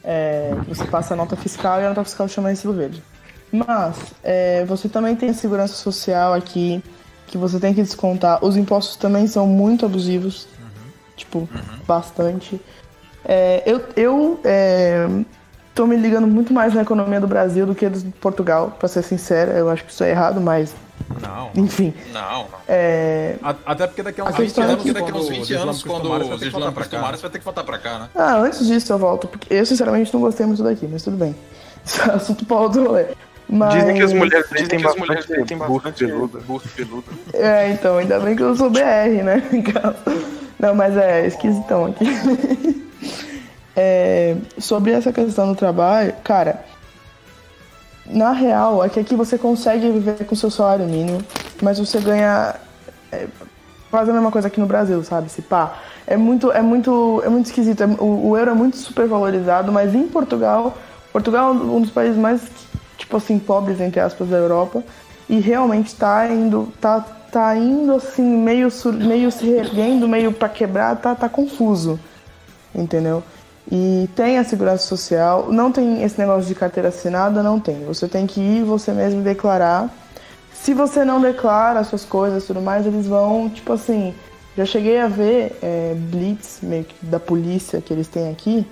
É, 0.02 0.54
você 0.68 0.84
passa 0.84 1.14
a 1.14 1.16
nota 1.16 1.34
fiscal 1.36 1.80
e 1.80 1.84
a 1.84 1.88
nota 1.88 2.04
fiscal 2.04 2.28
chama 2.28 2.50
Recibo 2.50 2.72
Verde. 2.72 3.02
Mas, 3.50 3.96
é, 4.22 4.64
você 4.64 4.88
também 4.88 5.14
tem 5.16 5.30
a 5.30 5.34
segurança 5.34 5.74
social 5.74 6.34
aqui, 6.34 6.82
que 7.26 7.38
você 7.38 7.58
tem 7.58 7.72
que 7.74 7.82
descontar. 7.82 8.44
Os 8.44 8.56
impostos 8.56 8.96
também 8.96 9.26
são 9.26 9.46
muito 9.46 9.86
abusivos, 9.86 10.46
tipo, 11.16 11.48
bastante. 11.86 12.60
É, 13.24 13.62
eu 13.66 13.80
eu 13.96 14.40
é, 14.44 15.08
tô 15.74 15.86
me 15.86 15.96
ligando 15.96 16.26
muito 16.26 16.52
mais 16.52 16.72
na 16.74 16.82
economia 16.82 17.20
do 17.20 17.26
Brasil 17.26 17.66
do 17.66 17.74
que 17.74 17.88
de 17.88 18.04
Portugal, 18.12 18.76
pra 18.78 18.88
ser 18.88 19.02
sincera. 19.02 19.52
Eu 19.52 19.68
acho 19.68 19.84
que 19.84 19.90
isso 19.90 20.04
é 20.04 20.10
errado, 20.10 20.40
mas, 20.40 20.74
Não. 21.20 21.50
enfim. 21.56 21.92
Não, 22.12 22.42
não. 22.42 22.46
É, 22.68 23.36
Até 23.66 23.86
porque 23.86 24.02
daqui 24.02 24.20
a 24.20 24.24
uns 24.24 24.28
A 24.28 24.32
20 24.32 24.40
questão 24.44 24.64
é 24.64 24.66
anos, 24.68 24.82
que 24.82 24.92
Porque 24.92 25.00
daqui 25.00 25.16
a 25.16 25.20
uns 25.20 25.26
quando 25.26 25.36
20 25.36 25.42
os 25.42 25.60
anos, 25.60 25.82
quando 25.82 26.12
os 26.12 26.18
ter 26.18 26.22
que 26.22 26.28
voltar 26.28 26.46
islâmicos 26.46 26.74
pra 26.74 26.84
cá, 26.84 26.90
tomarem, 26.90 27.10
né? 27.10 27.16
você 27.16 27.22
vai 27.22 27.30
ter 27.30 27.38
que 27.38 27.44
voltar 27.44 27.64
pra 27.64 27.78
cá, 27.78 27.98
né? 27.98 28.08
Ah, 28.14 28.36
antes 28.36 28.66
disso 28.66 28.92
eu 28.92 28.98
volto, 28.98 29.26
porque 29.26 29.52
eu 29.52 29.66
sinceramente 29.66 30.12
não 30.14 30.20
gostei 30.20 30.46
muito 30.46 30.62
daqui, 30.62 30.86
mas 30.90 31.02
tudo 31.02 31.16
bem. 31.16 31.34
É 32.08 32.12
assunto 32.12 32.46
para 32.46 32.56
outro 32.56 32.86
rolê. 32.86 33.06
Mas... 33.46 33.74
Dizem 33.74 33.94
que 33.94 34.02
as 34.02 34.12
mulheres 34.12 34.48
Dizem 34.50 34.68
têm 34.68 34.78
que 34.80 34.86
as 34.86 34.96
mulheres 34.96 35.26
têm 35.26 35.58
bastante 35.58 36.04
peludo. 36.74 37.10
É, 37.34 37.70
então, 37.72 37.98
ainda 37.98 38.18
bem 38.20 38.34
que 38.34 38.42
eu 38.42 38.56
sou 38.56 38.70
BR, 38.70 39.22
né? 39.22 39.42
Não, 40.64 40.74
mas 40.74 40.96
é 40.96 41.26
esquisitão 41.26 41.86
aqui. 41.86 42.04
É, 43.76 44.36
sobre 44.56 44.92
essa 44.92 45.12
questão 45.12 45.48
do 45.48 45.56
trabalho, 45.56 46.14
cara, 46.22 46.64
na 48.06 48.30
real, 48.30 48.84
é 48.84 48.88
que 48.88 49.00
aqui 49.00 49.16
você 49.16 49.36
consegue 49.36 49.90
viver 49.90 50.24
com 50.26 50.36
seu 50.36 50.48
salário 50.48 50.86
mínimo, 50.86 51.20
mas 51.60 51.80
você 51.80 51.98
ganha 51.98 52.54
é, 53.10 53.26
quase 53.90 54.12
a 54.12 54.14
mesma 54.14 54.30
coisa 54.30 54.46
aqui 54.46 54.60
no 54.60 54.66
Brasil, 54.66 55.02
sabe? 55.02 55.28
Se 55.28 55.42
pá. 55.42 55.78
É 56.06 56.16
muito, 56.16 56.52
é 56.52 56.62
muito, 56.62 57.20
é 57.24 57.28
muito 57.28 57.46
esquisito. 57.46 57.82
É- 57.82 57.86
o, 57.86 58.28
o 58.28 58.38
euro 58.38 58.52
é 58.52 58.54
muito 58.54 58.76
supervalorizado, 58.76 59.72
mas 59.72 59.92
em 59.92 60.06
Portugal, 60.06 60.78
Portugal 61.12 61.48
é 61.48 61.52
um 61.52 61.80
dos 61.80 61.90
países 61.90 62.16
mais, 62.16 62.42
tipo 62.96 63.16
assim, 63.16 63.40
pobres, 63.40 63.80
entre 63.80 63.98
aspas, 63.98 64.28
da 64.28 64.36
Europa. 64.36 64.84
E 65.28 65.40
realmente 65.40 65.96
tá 65.96 66.28
indo, 66.28 66.72
tá, 66.80 67.04
tá 67.34 67.56
indo 67.56 67.92
assim, 67.96 68.22
meio, 68.22 68.68
meio 68.92 69.28
se 69.28 69.44
reerguendo, 69.44 70.06
meio 70.06 70.32
pra 70.32 70.48
quebrar, 70.48 70.94
tá, 71.00 71.16
tá 71.16 71.28
confuso. 71.28 71.98
Entendeu? 72.72 73.24
E 73.70 74.08
tem 74.14 74.38
a 74.38 74.44
segurança 74.44 74.86
social, 74.86 75.50
não 75.50 75.72
tem 75.72 76.04
esse 76.04 76.16
negócio 76.16 76.46
de 76.46 76.54
carteira 76.54 76.90
assinada, 76.90 77.42
não 77.42 77.58
tem. 77.58 77.84
Você 77.86 78.06
tem 78.06 78.24
que 78.24 78.40
ir 78.40 78.62
você 78.62 78.92
mesmo 78.92 79.20
declarar. 79.20 79.90
Se 80.52 80.72
você 80.72 81.04
não 81.04 81.20
declara 81.20 81.80
as 81.80 81.88
suas 81.88 82.04
coisas 82.04 82.44
e 82.44 82.46
tudo 82.46 82.60
mais, 82.60 82.86
eles 82.86 83.06
vão, 83.06 83.50
tipo 83.50 83.72
assim. 83.72 84.14
Já 84.56 84.64
cheguei 84.64 85.00
a 85.00 85.08
ver 85.08 85.58
é, 85.60 85.94
blitz 85.96 86.60
meio 86.62 86.84
que 86.84 86.94
da 87.04 87.18
polícia 87.18 87.80
que 87.80 87.92
eles 87.92 88.06
têm 88.06 88.30
aqui 88.30 88.64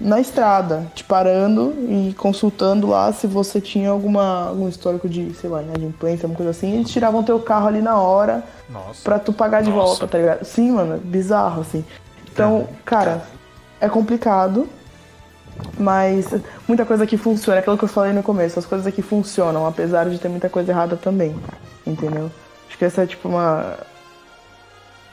na 0.00 0.20
estrada, 0.20 0.86
te 0.94 1.02
parando 1.02 1.74
e 1.88 2.14
consultando 2.16 2.86
lá 2.86 3.12
se 3.12 3.26
você 3.26 3.60
tinha 3.60 3.90
alguma, 3.90 4.48
algum 4.48 4.68
histórico 4.68 5.08
de, 5.08 5.34
sei 5.34 5.50
lá, 5.50 5.62
inadimplência, 5.62 6.26
alguma 6.26 6.36
coisa 6.36 6.50
assim. 6.50 6.72
Eles 6.74 6.90
tiravam 6.90 7.22
teu 7.22 7.40
carro 7.40 7.66
ali 7.66 7.82
na 7.82 7.98
hora 7.98 8.44
Nossa. 8.70 9.02
pra 9.02 9.18
tu 9.18 9.32
pagar 9.32 9.62
de 9.62 9.70
Nossa. 9.70 9.86
volta, 9.86 10.06
tá 10.06 10.18
ligado? 10.18 10.44
Sim, 10.44 10.72
mano, 10.72 10.94
é 10.94 10.98
bizarro, 10.98 11.62
assim. 11.62 11.84
Então, 12.30 12.68
cara, 12.84 13.22
é 13.80 13.88
complicado, 13.88 14.68
mas 15.76 16.32
muita 16.68 16.84
coisa 16.84 17.04
que 17.04 17.16
funciona, 17.16 17.58
aquilo 17.58 17.76
que 17.76 17.84
eu 17.84 17.88
falei 17.88 18.12
no 18.12 18.22
começo, 18.22 18.58
as 18.58 18.66
coisas 18.66 18.86
aqui 18.86 19.02
funcionam, 19.02 19.66
apesar 19.66 20.08
de 20.08 20.18
ter 20.18 20.28
muita 20.28 20.48
coisa 20.48 20.70
errada 20.70 20.96
também, 20.96 21.34
entendeu? 21.84 22.30
Acho 22.68 22.78
que 22.78 22.84
essa 22.84 23.02
é 23.02 23.06
tipo 23.06 23.28
uma 23.28 23.76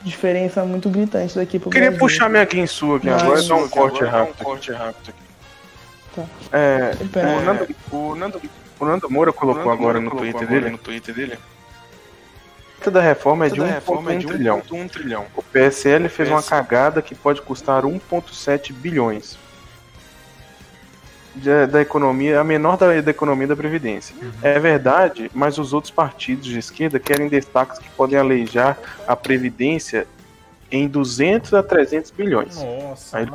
diferença 0.02 0.64
muito 0.64 0.88
gritante 0.88 1.34
daqui 1.36 1.58
pro 1.58 1.70
Queria 1.70 1.90
Brasil. 1.90 2.06
puxar 2.06 2.28
minha 2.28 2.44
Guinsu 2.44 2.94
aqui 2.96 3.06
Mas- 3.08 3.22
agora 3.22 3.40
e 3.42 3.48
dar 3.48 3.54
um 3.56 3.68
corte 3.68 3.96
Agora, 4.04 4.10
rápido. 4.18 4.40
Um 4.40 4.44
corte 4.44 4.72
rápido 4.72 5.10
aqui. 5.10 5.26
É, 6.52 6.94
Pera. 7.12 7.28
o, 7.28 7.40
Nando, 7.42 7.68
o, 7.92 8.14
Nando, 8.14 8.40
o 8.80 8.84
Nando 8.86 9.10
Moura 9.10 9.32
colocou 9.32 9.64
Nando 9.64 9.72
agora 9.74 10.00
Moura 10.00 10.00
no 10.00 10.10
colocou 10.10 10.30
Twitter 10.32 10.48
agora 10.48 10.60
dele. 10.60 10.72
no 10.72 10.78
Twitter 10.78 11.14
dele. 11.14 11.38
A 12.86 12.90
da 12.90 13.00
reforma 13.00 13.46
é 13.46 13.48
de 13.48 13.56
Toda 13.56 13.68
1,1 13.68 13.74
reforma 13.74 14.12
é 14.12 14.16
de 14.16 14.26
trilhão. 14.26 14.60
1,1 14.60 14.88
trilhão. 14.88 15.26
O 15.34 15.42
PSL 15.42 16.08
fez 16.08 16.28
uma 16.30 16.42
cagada 16.42 17.02
que 17.02 17.16
pode 17.16 17.42
custar 17.42 17.84
1,7 17.84 18.72
bilhões. 18.72 19.36
Da, 21.36 21.66
da 21.66 21.82
economia, 21.82 22.40
a 22.40 22.44
menor 22.44 22.78
da, 22.78 23.00
da 23.00 23.10
economia 23.10 23.46
da 23.46 23.54
Previdência. 23.56 24.16
É 24.42 24.58
verdade, 24.58 25.30
mas 25.34 25.58
os 25.58 25.74
outros 25.74 25.90
partidos 25.90 26.46
de 26.46 26.58
esquerda 26.58 26.98
querem 26.98 27.28
destaques 27.28 27.78
que 27.78 27.90
podem 27.90 28.18
aleijar 28.18 28.78
a 29.06 29.14
Previdência 29.14 30.06
em 30.70 30.88
200 30.88 31.52
a 31.52 31.62
300 31.62 32.10
bilhões. 32.10 32.56
Nossa, 32.56 33.18
Aí 33.18 33.26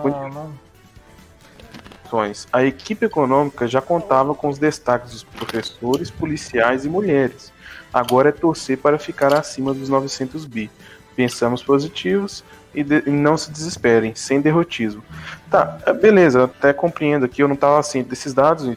ações. 2.11 2.47
A 2.51 2.63
equipe 2.63 3.05
econômica 3.05 3.67
já 3.67 3.81
contava 3.81 4.35
com 4.35 4.49
os 4.49 4.57
destaques 4.57 5.11
dos 5.11 5.23
professores, 5.23 6.11
policiais 6.11 6.83
e 6.83 6.89
mulheres. 6.89 7.53
Agora 7.93 8.29
é 8.29 8.31
torcer 8.31 8.77
para 8.77 8.99
ficar 8.99 9.33
acima 9.33 9.73
dos 9.73 9.87
900 9.87 10.45
bi. 10.45 10.69
Pensamos 11.21 11.61
positivos 11.61 12.43
e, 12.73 12.83
de- 12.83 13.03
e 13.05 13.11
não 13.11 13.37
se 13.37 13.51
desesperem, 13.51 14.15
sem 14.15 14.41
derrotismo. 14.41 15.03
Tá, 15.51 15.77
é, 15.85 15.93
beleza, 15.93 16.45
até 16.45 16.73
compreendo 16.73 17.25
aqui, 17.25 17.43
eu 17.43 17.47
não 17.47 17.53
estava 17.53 17.77
assim 17.79 18.01
desses 18.01 18.33
dados 18.33 18.75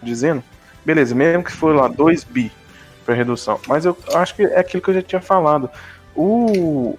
dizendo. 0.00 0.40
Beleza, 0.84 1.12
mesmo 1.12 1.42
que 1.42 1.50
for 1.50 1.74
lá 1.74 1.88
2 1.88 2.22
bi 2.22 2.52
para 3.04 3.12
redução, 3.12 3.58
mas 3.66 3.84
eu 3.84 3.98
acho 4.14 4.36
que 4.36 4.44
é 4.44 4.60
aquilo 4.60 4.80
que 4.80 4.90
eu 4.90 4.94
já 4.94 5.02
tinha 5.02 5.20
falado. 5.20 5.68
O 6.14 6.96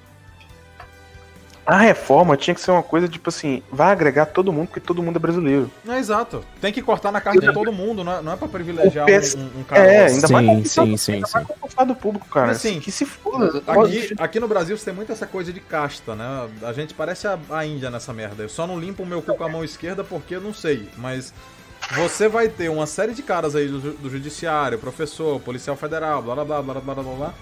A 1.66 1.78
reforma 1.78 2.38
tinha 2.38 2.54
que 2.54 2.62
ser 2.62 2.72
uma 2.72 2.84
coisa 2.84 3.08
tipo 3.08 3.30
assim, 3.30 3.64
vai 3.72 3.92
agregar 3.92 4.28
todo 4.28 4.54
mundo 4.54 4.68
porque 4.68 4.80
todo 4.80 5.02
mundo 5.02 5.16
é 5.16 5.20
brasileiro. 5.20 5.72
É 5.88 5.98
exato. 5.98 6.44
Tem 6.62 6.72
que 6.72 6.82
cortar 6.82 7.12
na 7.12 7.20
carne 7.20 7.42
de 7.42 7.52
todo 7.52 7.72
mundo, 7.72 8.04
não 8.04 8.18
é, 8.18 8.22
não 8.22 8.34
é 8.34 8.36
pra 8.36 8.48
privilegiar 8.48 9.06
O 9.06 9.20
PS 9.20 9.36
um, 9.36 9.60
um, 9.60 9.64
cara. 9.64 9.84
É, 9.84 10.06
ainda 10.06 10.28
mais 10.28 10.72
Sim, 10.72 10.86
sim, 10.86 10.98
sim, 10.98 11.14
ainda 11.14 11.28
sim. 11.28 11.40
mais 11.76 11.88
do 11.88 11.96
público, 11.96 12.28
cara. 12.28 12.48
Mas, 12.48 12.58
assim, 12.58 12.80
que 12.80 12.92
se 12.92 13.06
foda. 13.06 13.64
Aqui, 13.66 14.16
aqui 14.18 14.40
no 14.40 14.48
Brasil 14.48 14.78
você 14.78 14.86
tem 14.86 14.94
muito 14.94 15.12
essa 15.12 15.26
coisa 15.26 15.52
de 15.52 15.60
casta, 15.60 16.16
né? 16.16 16.50
A 16.64 16.72
gente 16.72 16.94
parece 16.94 17.28
a, 17.28 17.40
a 17.50 17.66
Índia 17.66 17.90
nessa 17.90 18.14
merda. 18.14 18.44
Eu 18.44 18.50
só 18.50 18.68
não 18.68 18.80
limpo 18.80 19.04
o 19.04 19.06
meu 19.06 19.22
cu 19.22 19.36
com 19.36 19.44
a 19.44 19.50
mão 19.50 19.64
esquerda 19.64 20.04
porque 20.04 20.36
eu 20.36 20.42
não 20.42 20.54
sei. 20.54 20.88
Mas 20.98 21.34
você 21.96 22.28
vai 22.28 22.48
ter 22.48 22.70
uma 22.70 22.86
série 22.86 23.14
de 23.14 23.24
caras 23.24 23.56
aí 23.56 23.68
do, 23.68 23.80
do 23.94 24.10
judiciário, 24.10 24.78
professor, 24.78 25.40
policial 25.40 25.76
federal, 25.76 26.22
blá 26.22 26.36
blá 26.36 26.46
blá 26.46 26.62
blá 26.62 26.74
blá 26.74 26.94
blá 26.94 27.04
blá, 27.04 27.16
blá 27.16 27.34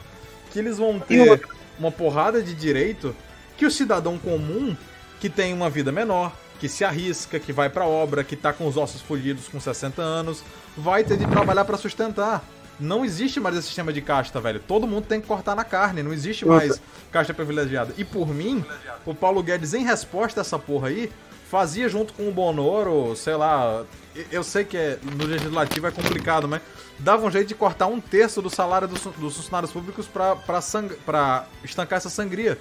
que 0.54 0.60
eles 0.60 0.78
vão 0.78 1.00
ter 1.00 1.42
uma 1.80 1.92
porrada 1.92 2.42
de 2.42 2.54
direito 2.54 3.16
que 3.58 3.66
o 3.66 3.72
cidadão 3.72 4.18
comum, 4.18 4.76
que 5.20 5.30
tem 5.30 5.54
uma 5.54 5.70
vida 5.70 5.92
menor, 5.92 6.32
que 6.60 6.68
se 6.70 6.84
arrisca, 6.86 7.40
que 7.40 7.52
vai 7.54 7.70
pra 7.70 7.86
obra, 7.86 8.24
que 8.24 8.36
tá 8.36 8.54
com 8.54 8.68
os 8.68 8.78
ossos 8.78 9.02
fugidos 9.02 9.48
com 9.48 9.60
60 9.60 10.02
anos, 10.02 10.44
vai 10.78 11.04
ter 11.04 11.18
de 11.18 11.26
trabalhar 11.28 11.66
pra 11.66 11.78
sustentar. 11.78 12.44
Não 12.80 13.06
existe 13.06 13.40
mais 13.40 13.56
esse 13.56 13.68
sistema 13.68 13.94
de 13.94 14.02
casta, 14.02 14.42
velho. 14.42 14.60
Todo 14.60 14.88
mundo 14.88 15.06
tem 15.06 15.22
que 15.22 15.28
cortar 15.28 15.56
na 15.56 15.64
carne, 15.64 16.02
não 16.02 16.12
existe 16.12 16.46
mais 16.46 16.82
casta 17.12 17.34
privilegiada. 17.34 17.94
E 17.98 18.04
por 18.04 18.28
mim, 18.28 18.66
o 19.06 19.14
Paulo 19.14 19.44
Guedes, 19.44 19.74
em 19.74 19.84
resposta 19.84 20.40
a 20.40 20.42
essa 20.42 20.58
porra 20.58 20.88
aí, 20.88 21.12
fazia 21.50 21.88
junto 21.88 22.14
com 22.14 22.28
o 22.28 22.32
Bonoro, 22.32 23.16
sei 23.16 23.36
lá. 23.36 23.84
Eu 24.32 24.44
sei 24.44 24.64
que 24.64 24.76
é- 24.76 24.98
no 25.04 25.26
legislativo 25.26 25.86
é 25.86 25.92
complicado, 25.92 26.48
mas 26.48 26.62
dava 26.98 27.26
um 27.28 27.32
jeito 27.32 27.48
de 27.50 27.56
cortar 27.56 27.86
um 27.88 28.02
terço 28.02 28.42
do 28.42 28.50
salário 28.50 28.88
dos, 28.88 29.02
dos 29.04 29.36
funcionários 29.38 29.72
públicos 29.72 30.08
pra, 30.08 30.36
pra, 30.36 30.60
sang, 30.62 30.96
pra 31.06 31.46
estancar 31.64 31.98
essa 31.98 32.10
sangria. 32.10 32.58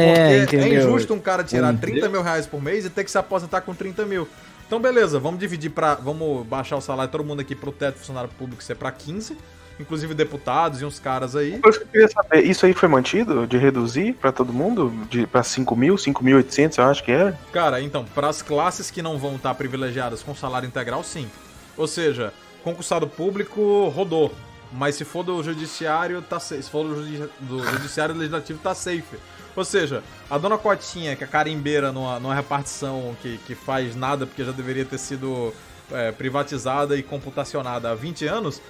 É, 0.00 0.40
Porque 0.40 0.56
é 0.56 0.60
entendeu? 0.60 0.88
injusto 0.88 1.14
um 1.14 1.20
cara 1.20 1.42
tirar 1.44 1.72
Um 1.72 1.76
30 1.76 2.08
mil 2.08 2.22
reais 2.22 2.46
por 2.46 2.62
mês 2.62 2.84
e 2.84 2.90
ter 2.90 3.04
que 3.04 3.10
se 3.10 3.18
aposentar 3.18 3.60
com 3.62 3.74
30 3.74 4.04
mil. 4.06 4.28
Então, 4.66 4.78
beleza, 4.80 5.18
vamos 5.18 5.40
dividir 5.40 5.70
pra. 5.70 5.94
Vamos 5.94 6.46
baixar 6.46 6.76
o 6.76 6.80
salário 6.80 7.08
de 7.08 7.12
todo 7.12 7.24
mundo 7.24 7.40
aqui 7.40 7.54
pro 7.54 7.72
teto 7.72 7.98
funcionário 7.98 8.28
público 8.38 8.62
ser 8.62 8.74
pra 8.74 8.92
15, 8.92 9.34
inclusive 9.80 10.12
deputados 10.12 10.82
e 10.82 10.84
uns 10.84 10.98
caras 11.00 11.34
aí. 11.34 11.58
Eu 11.64 11.72
queria 11.72 12.08
saber, 12.08 12.44
isso 12.44 12.66
aí 12.66 12.74
foi 12.74 12.86
mantido? 12.88 13.46
De 13.46 13.56
reduzir 13.56 14.12
pra 14.12 14.30
todo 14.30 14.52
mundo? 14.52 14.92
De, 15.08 15.26
pra 15.26 15.42
5 15.42 15.74
mil, 15.74 15.94
5.800, 15.94 16.76
eu 16.78 16.84
acho 16.84 17.02
que 17.02 17.10
era? 17.10 17.38
Cara, 17.50 17.80
então, 17.80 18.04
para 18.14 18.28
as 18.28 18.42
classes 18.42 18.90
que 18.90 19.00
não 19.00 19.16
vão 19.16 19.36
estar 19.36 19.54
privilegiadas 19.54 20.22
com 20.22 20.34
salário 20.34 20.66
integral, 20.66 21.02
sim. 21.02 21.26
Ou 21.74 21.86
seja, 21.86 22.32
concursado 22.62 23.06
público 23.06 23.88
rodou. 23.88 24.34
Mas 24.72 24.96
se 24.96 25.04
for 25.04 25.22
do 25.22 25.42
judiciário, 25.42 26.20
tá 26.22 26.38
safe. 26.38 26.62
Se 26.62 26.70
for 26.70 26.84
do, 26.84 27.28
do 27.40 27.64
judiciário 27.72 28.14
legislativo, 28.14 28.58
tá 28.58 28.74
safe. 28.74 29.18
Ou 29.56 29.64
seja, 29.64 30.02
a 30.30 30.38
dona 30.38 30.56
Cotinha, 30.56 31.16
que 31.16 31.24
é 31.24 31.26
carimbeira 31.26 31.90
numa, 31.90 32.20
numa 32.20 32.34
repartição 32.34 33.16
que, 33.20 33.38
que 33.38 33.54
faz 33.54 33.96
nada 33.96 34.26
porque 34.26 34.44
já 34.44 34.52
deveria 34.52 34.84
ter 34.84 34.98
sido 34.98 35.52
é, 35.90 36.12
privatizada 36.12 36.96
e 36.96 37.02
computacionada 37.02 37.90
há 37.90 37.94
20 37.94 38.26
anos, 38.26 38.62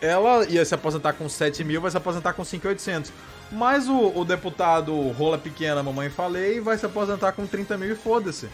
ela 0.00 0.44
ia 0.46 0.64
se 0.64 0.74
aposentar 0.74 1.14
com 1.14 1.28
7 1.28 1.64
mil, 1.64 1.80
vai 1.80 1.90
se 1.90 1.96
aposentar 1.96 2.34
com 2.34 2.42
5.800. 2.42 3.10
Mas 3.50 3.88
o, 3.88 4.12
o 4.14 4.24
deputado 4.24 4.94
rola 5.12 5.38
pequena, 5.38 5.82
mamãe 5.82 6.10
falei, 6.10 6.60
vai 6.60 6.76
se 6.76 6.84
aposentar 6.84 7.32
com 7.32 7.46
30 7.46 7.78
mil 7.78 7.92
e 7.92 7.96
foda-se. 7.96 8.48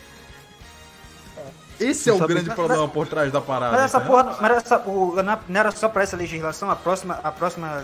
Esse 1.81 2.11
é 2.11 2.13
o 2.13 2.19
grande 2.19 2.51
problema 2.51 2.87
por 2.87 3.07
trás 3.09 3.33
da 3.33 3.41
parada. 3.41 3.73
Mas 3.73 3.87
essa 3.87 4.01
porra, 4.01 4.37
mas 4.41 4.53
essa, 4.59 4.79
o, 4.87 5.15
não 5.49 5.61
era 5.61 5.71
só 5.71 5.89
pra 5.89 6.03
essa 6.03 6.17
legislação, 6.17 6.71
a 6.71 6.77
próxima, 6.77 7.19
a 7.25 7.33
próxima, 7.33 7.83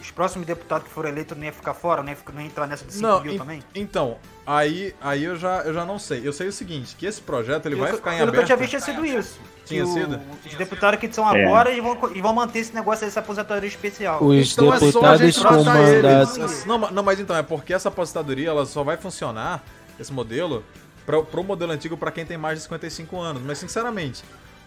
os 0.00 0.10
próximos 0.10 0.46
deputados 0.46 0.88
que 0.88 0.92
forem 0.92 1.12
eleitos 1.12 1.36
não 1.38 1.44
ia 1.44 1.52
ficar 1.52 1.72
fora, 1.74 2.02
não 2.02 2.10
ia, 2.10 2.16
ficar- 2.16 2.32
não 2.32 2.40
ia 2.40 2.46
entrar 2.48 2.66
nessa 2.66 2.84
de 2.84 2.92
5 2.92 3.06
Não, 3.06 3.20
mil 3.22 3.34
en- 3.34 3.38
também? 3.38 3.62
então, 3.74 4.16
aí, 4.46 4.94
aí 5.00 5.24
eu, 5.24 5.36
já, 5.36 5.62
eu 5.62 5.72
já 5.72 5.84
não 5.84 5.98
sei. 5.98 6.26
Eu 6.26 6.32
sei 6.32 6.48
o 6.48 6.52
seguinte, 6.52 6.96
que 6.96 7.06
esse 7.06 7.20
projeto 7.20 7.66
ele 7.66 7.76
vai 7.76 7.86
Pelo- 7.86 7.98
ficar 7.98 8.14
em 8.14 8.18
pelo 8.18 8.32
que 8.32 8.36
eu 8.38 8.42
aberto. 8.42 8.46
tinha 8.46 8.56
visto 8.56 8.70
tinha 8.70 8.80
sido 8.80 9.06
isso. 9.06 9.38
Tinha 9.64 9.82
que 9.84 9.88
o- 9.90 9.92
sido? 9.92 10.20
Os 10.46 10.54
deputados 10.54 11.00
que 11.00 11.12
são 11.12 11.28
É. 11.34 11.44
agora 11.44 11.70
e 11.70 11.80
vão, 11.80 11.98
e 12.14 12.20
vão 12.20 12.32
manter 12.32 12.60
esse 12.60 12.74
negócio 12.74 13.04
dessa 13.06 13.20
aposentadoria 13.20 13.68
especial. 13.68 14.22
Os 14.24 14.52
Então 14.52 14.72
é 14.72 14.78
só 14.78 14.84
a 14.84 14.88
deputados 15.16 15.20
gente 15.20 15.40
com 15.42 15.54
mandato. 15.64 16.66
Não, 16.66 16.78
não, 16.90 17.02
mas 17.02 17.18
então, 17.20 17.36
é 17.36 17.42
porque 17.42 17.72
essa 17.74 17.88
aposentadoria 17.88 18.48
ela 18.48 18.64
só 18.66 18.82
vai 18.84 18.96
funcionar, 18.96 19.62
esse 19.98 20.12
modelo, 20.12 20.62
pra, 21.06 21.22
pro 21.22 21.42
modelo 21.44 21.72
antigo 21.72 21.96
pra 21.96 22.10
quem 22.10 22.26
tem 22.26 22.36
mais 22.36 22.58
de 22.58 22.64
55 22.64 23.18
anos. 23.18 23.42
Mas, 23.42 23.56
sinceramente, 23.58 24.22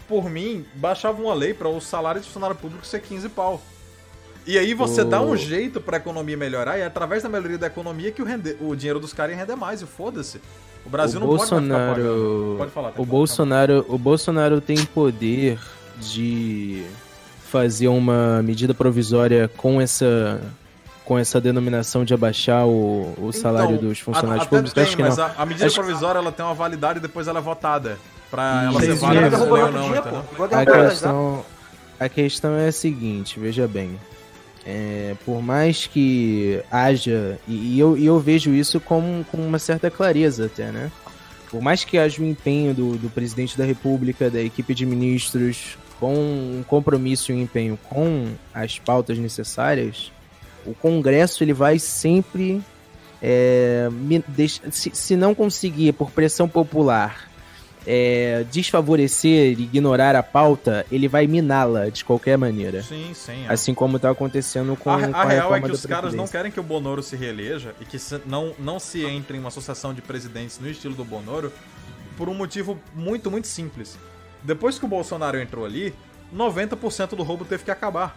por 0.07 0.29
mim, 0.29 0.65
baixava 0.75 1.21
uma 1.21 1.33
lei 1.33 1.53
pra 1.53 1.67
o 1.69 1.79
salário 1.79 2.19
de 2.21 2.25
funcionário 2.27 2.55
público 2.55 2.85
ser 2.85 3.01
15 3.01 3.29
pau. 3.29 3.61
E 4.47 4.57
aí 4.57 4.73
você 4.73 5.03
dá 5.03 5.21
um 5.21 5.31
O- 5.31 5.37
jeito 5.37 5.79
pra 5.79 5.97
economia 5.97 6.35
melhorar 6.35 6.77
e 6.77 6.81
é 6.81 6.85
através 6.85 7.21
da 7.21 7.29
melhoria 7.29 7.57
da 7.57 7.67
economia 7.67 8.11
que 8.11 8.21
o, 8.21 8.25
render, 8.25 8.57
o 8.59 8.75
dinheiro 8.75 8.99
dos 8.99 9.13
caras 9.13 9.33
ia 9.35 9.39
render 9.41 9.55
mais, 9.55 9.81
e 9.81 9.85
foda-se. 9.85 10.41
O 10.85 10.89
Brasil 10.89 11.19
o 11.19 11.21
não 11.21 11.27
pode. 11.27 11.39
Bolsonaro, 11.39 12.55
Pode 12.57 12.71
falar. 12.71 12.89
o 12.89 12.93
Tem 12.93 13.05
Bolsonaro, 13.05 13.85
o 13.89 13.97
Bolsonaro 13.97 14.61
tem 14.61 14.83
poder 14.85 15.59
de 15.99 16.83
fazer 17.51 17.89
uma 17.89 18.41
medida 18.41 18.73
provisória 18.73 19.49
com 19.57 19.79
essa 19.81 20.41
com 21.09 21.17
essa 21.17 21.41
denominação 21.41 22.05
de 22.05 22.13
abaixar 22.13 22.67
o, 22.67 23.15
o 23.19 23.31
salário 23.31 23.73
Então, 23.77 23.89
dos 23.89 23.97
funcionários 23.99 24.45
a- 24.45 24.47
públicos. 24.47 24.73
Tem, 24.73 24.83
Acho 24.83 24.95
que 24.95 25.01
não. 25.01 25.11
A, 25.11 25.33
a 25.39 25.45
medida 25.47 25.65
Acho- 25.65 25.81
provisória 25.81 26.19
ela 26.19 26.31
tem 26.31 26.45
uma 26.45 26.53
validade 26.53 26.99
e 26.99 27.01
depois 27.01 27.27
ela 27.27 27.39
é 27.39 27.41
votada. 27.41 27.97
Pra 28.29 28.65
ela 28.65 28.79
ser 28.79 28.93
válida 28.93 29.35
se 29.35 29.41
ou 29.43 29.71
não. 29.71 29.95
Igual 29.95 30.49
A 30.51 30.63
questão, 30.87 31.45
a 31.99 32.07
questão 32.07 32.51
é 32.55 32.67
a 32.67 32.71
seguinte, 32.71 33.39
veja 33.39 33.67
bem. 33.67 33.99
É, 34.63 35.15
por 35.25 35.41
mais 35.41 35.87
que 35.87 36.61
haja, 36.71 37.39
e, 37.47 37.73
e 37.75 37.79
eu, 37.79 37.97
e 37.97 38.05
eu 38.05 38.19
vejo 38.19 38.51
isso 38.53 38.79
com, 38.79 39.25
com 39.31 39.37
uma 39.37 39.57
certa 39.57 39.89
clareza 39.89 40.45
até, 40.45 40.71
né? 40.71 40.91
Por 41.49 41.59
mais 41.59 41.83
que 41.83 41.97
haja 41.97 42.21
um 42.21 42.25
empenho 42.29 42.71
do, 42.75 42.97
do 42.97 43.09
presidente 43.09 43.57
da 43.57 43.65
República, 43.65 44.29
da 44.29 44.39
equipe 44.39 44.75
de 44.75 44.85
ministros, 44.85 45.75
com 45.99 46.13
um 46.13 46.63
compromisso 46.67 47.31
e 47.31 47.35
um 47.35 47.41
empenho 47.41 47.79
com 47.89 48.27
as 48.53 48.77
pautas 48.77 49.17
necessárias, 49.17 50.11
o 50.69 50.75
Congresso 50.75 51.43
ele 51.43 51.53
vai 51.53 51.79
sempre, 51.79 52.61
é, 53.21 53.89
se, 54.71 54.91
se 54.93 55.15
não 55.15 55.33
conseguir 55.33 55.93
por 55.93 56.11
pressão 56.11 56.47
popular 56.47 57.29
é, 57.85 58.45
desfavorecer, 58.51 59.59
ignorar 59.59 60.15
a 60.15 60.23
pauta, 60.23 60.85
ele 60.91 61.07
vai 61.07 61.27
miná-la 61.27 61.89
de 61.89 62.03
qualquer 62.03 62.37
maneira. 62.37 62.83
Sim, 62.83 63.11
sim. 63.13 63.45
é. 63.45 63.51
Assim 63.51 63.73
como 63.73 63.97
tá 63.97 64.11
acontecendo 64.11 64.75
com, 64.75 64.89
a, 64.89 65.07
com 65.07 65.15
a 65.15 65.25
real 65.25 65.55
é 65.55 65.61
que 65.61 65.71
os 65.71 65.85
caras 65.85 66.13
não 66.13 66.27
querem 66.27 66.51
que 66.51 66.59
o 66.59 66.63
Bonoro 66.63 67.01
se 67.01 67.15
reeleja 67.15 67.73
e 67.79 67.85
que 67.85 67.97
se- 67.97 68.21
não, 68.25 68.53
não 68.59 68.79
se 68.79 69.05
entre 69.05 69.37
em 69.37 69.39
uma 69.39 69.47
associação 69.49 69.93
de 69.93 70.01
presidentes 70.01 70.59
no 70.59 70.69
estilo 70.69 70.93
do 70.93 71.03
Bonoro 71.03 71.51
por 72.17 72.27
um 72.29 72.33
motivo 72.33 72.77
muito, 72.93 73.31
muito 73.31 73.47
simples. 73.47 73.97
Depois 74.43 74.77
que 74.77 74.85
o 74.85 74.87
Bolsonaro 74.87 75.39
entrou 75.39 75.65
ali, 75.65 75.93
90% 76.35 77.15
do 77.15 77.23
roubo 77.23 77.45
teve 77.45 77.63
que 77.63 77.71
acabar. 77.71 78.15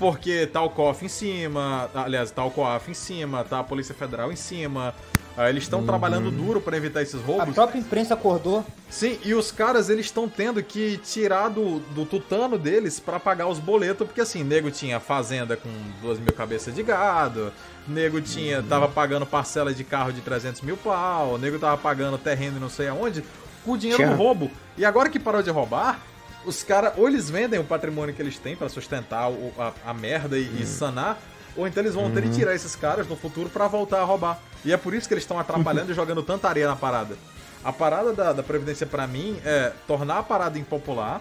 Porque 0.00 0.46
tá 0.46 0.62
o 0.62 0.70
COF 0.70 1.04
em 1.04 1.08
cima, 1.08 1.90
aliás, 1.94 2.30
tá 2.30 2.42
o 2.42 2.50
COAF 2.50 2.90
em 2.90 2.94
cima, 2.94 3.44
tá 3.44 3.58
a 3.60 3.62
Polícia 3.64 3.94
Federal 3.94 4.32
em 4.32 4.36
cima. 4.36 4.94
ah, 5.36 5.50
Eles 5.50 5.64
estão 5.64 5.84
trabalhando 5.84 6.30
duro 6.30 6.58
pra 6.58 6.74
evitar 6.74 7.02
esses 7.02 7.20
A 7.20 7.24
roubos. 7.26 7.54
própria 7.54 7.78
imprensa 7.78 8.14
acordou. 8.14 8.64
Sim, 8.88 9.18
e 9.22 9.34
os 9.34 9.52
caras 9.52 9.90
eles 9.90 10.06
estão 10.06 10.26
tendo 10.26 10.62
que 10.62 10.96
tirar 11.04 11.50
do, 11.50 11.80
do 11.94 12.06
tutano 12.06 12.56
deles 12.56 12.98
pra 12.98 13.20
pagar 13.20 13.46
os 13.46 13.58
boletos, 13.58 14.06
porque 14.06 14.22
assim, 14.22 14.42
nego 14.42 14.70
tinha 14.70 14.98
fazenda 14.98 15.54
com 15.54 15.68
duas 16.00 16.18
mil 16.18 16.32
cabeças 16.32 16.74
de 16.74 16.82
gado, 16.82 17.52
nego 17.86 18.22
tinha, 18.22 18.62
tava 18.62 18.88
pagando 18.88 19.26
parcela 19.26 19.74
de 19.74 19.84
carro 19.84 20.14
de 20.14 20.22
300 20.22 20.62
mil 20.62 20.78
pau, 20.78 21.36
nego 21.36 21.58
tava 21.58 21.76
pagando 21.76 22.16
terreno 22.16 22.56
e 22.56 22.60
não 22.60 22.70
sei 22.70 22.88
aonde, 22.88 23.22
com 23.66 23.72
o 23.72 23.76
dinheiro 23.78 24.02
do 24.08 24.14
roubo. 24.16 24.50
E 24.78 24.84
agora 24.86 25.10
que 25.10 25.18
parou 25.18 25.42
de 25.42 25.50
roubar, 25.50 26.00
os 26.44 26.62
caras, 26.62 26.92
ou 26.96 27.06
eles 27.08 27.28
vendem 27.28 27.58
o 27.60 27.64
patrimônio 27.64 28.14
que 28.14 28.22
eles 28.22 28.38
têm 28.38 28.56
pra 28.56 28.68
sustentar 28.68 29.28
o- 29.30 29.52
a, 29.58 29.72
a 29.90 29.94
merda 29.94 30.38
e, 30.38 30.62
e 30.62 30.66
sanar, 30.66 31.18
ou 31.56 31.66
então 31.66 31.82
eles 31.82 31.94
vão 31.94 32.10
ter 32.10 32.22
de 32.22 32.34
tirar 32.34 32.54
esses 32.54 32.74
caras 32.76 33.06
no 33.08 33.16
futuro 33.16 33.48
pra 33.50 33.66
voltar 33.68 34.00
a 34.00 34.04
roubar. 34.04 34.38
E 34.64 34.72
é 34.72 34.76
por 34.76 34.94
isso 34.94 35.06
que 35.08 35.14
eles 35.14 35.24
estão 35.24 35.38
atrapalhando 35.38 35.90
e 35.92 35.94
jogando 35.94 36.22
tanta 36.22 36.48
areia 36.48 36.68
na 36.68 36.76
parada. 36.76 37.16
A 37.62 37.72
parada 37.72 38.12
da, 38.12 38.32
da 38.32 38.42
Previdência 38.42 38.86
pra 38.86 39.06
mim 39.06 39.38
é 39.44 39.72
tornar 39.86 40.18
a 40.18 40.22
parada 40.22 40.58
impopular. 40.58 41.20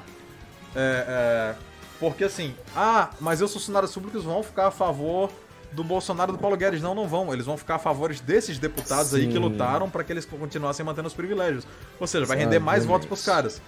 É, 0.75 1.05
é, 1.07 1.55
porque 1.99 2.23
assim, 2.23 2.55
ah, 2.75 3.09
mas 3.19 3.41
os 3.41 3.51
funcionários 3.51 3.93
públicos 3.93 4.23
vão 4.23 4.41
ficar 4.43 4.67
a 4.67 4.71
favor 4.71 5.29
do 5.71 5.83
Bolsonaro 5.83 6.31
e 6.31 6.35
do 6.35 6.39
Paulo 6.39 6.55
Guedes. 6.55 6.81
Não, 6.81 6.95
não 6.95 7.07
vão. 7.07 7.33
Eles 7.33 7.45
vão 7.45 7.57
ficar 7.57 7.75
a 7.75 7.79
favor 7.79 8.13
desses 8.13 8.57
deputados 8.57 9.13
aí 9.13 9.27
que 9.27 9.33
Sim. 9.33 9.39
lutaram 9.39 9.89
pra 9.89 10.03
que 10.03 10.13
eles 10.13 10.25
continuassem 10.25 10.85
mantendo 10.85 11.07
os 11.07 11.13
privilégios. 11.13 11.67
Ou 11.99 12.07
seja, 12.07 12.25
vai 12.25 12.37
render 12.37 12.59
mais 12.59 12.85
votos 12.85 13.05
pros 13.07 13.25
caras. 13.25 13.61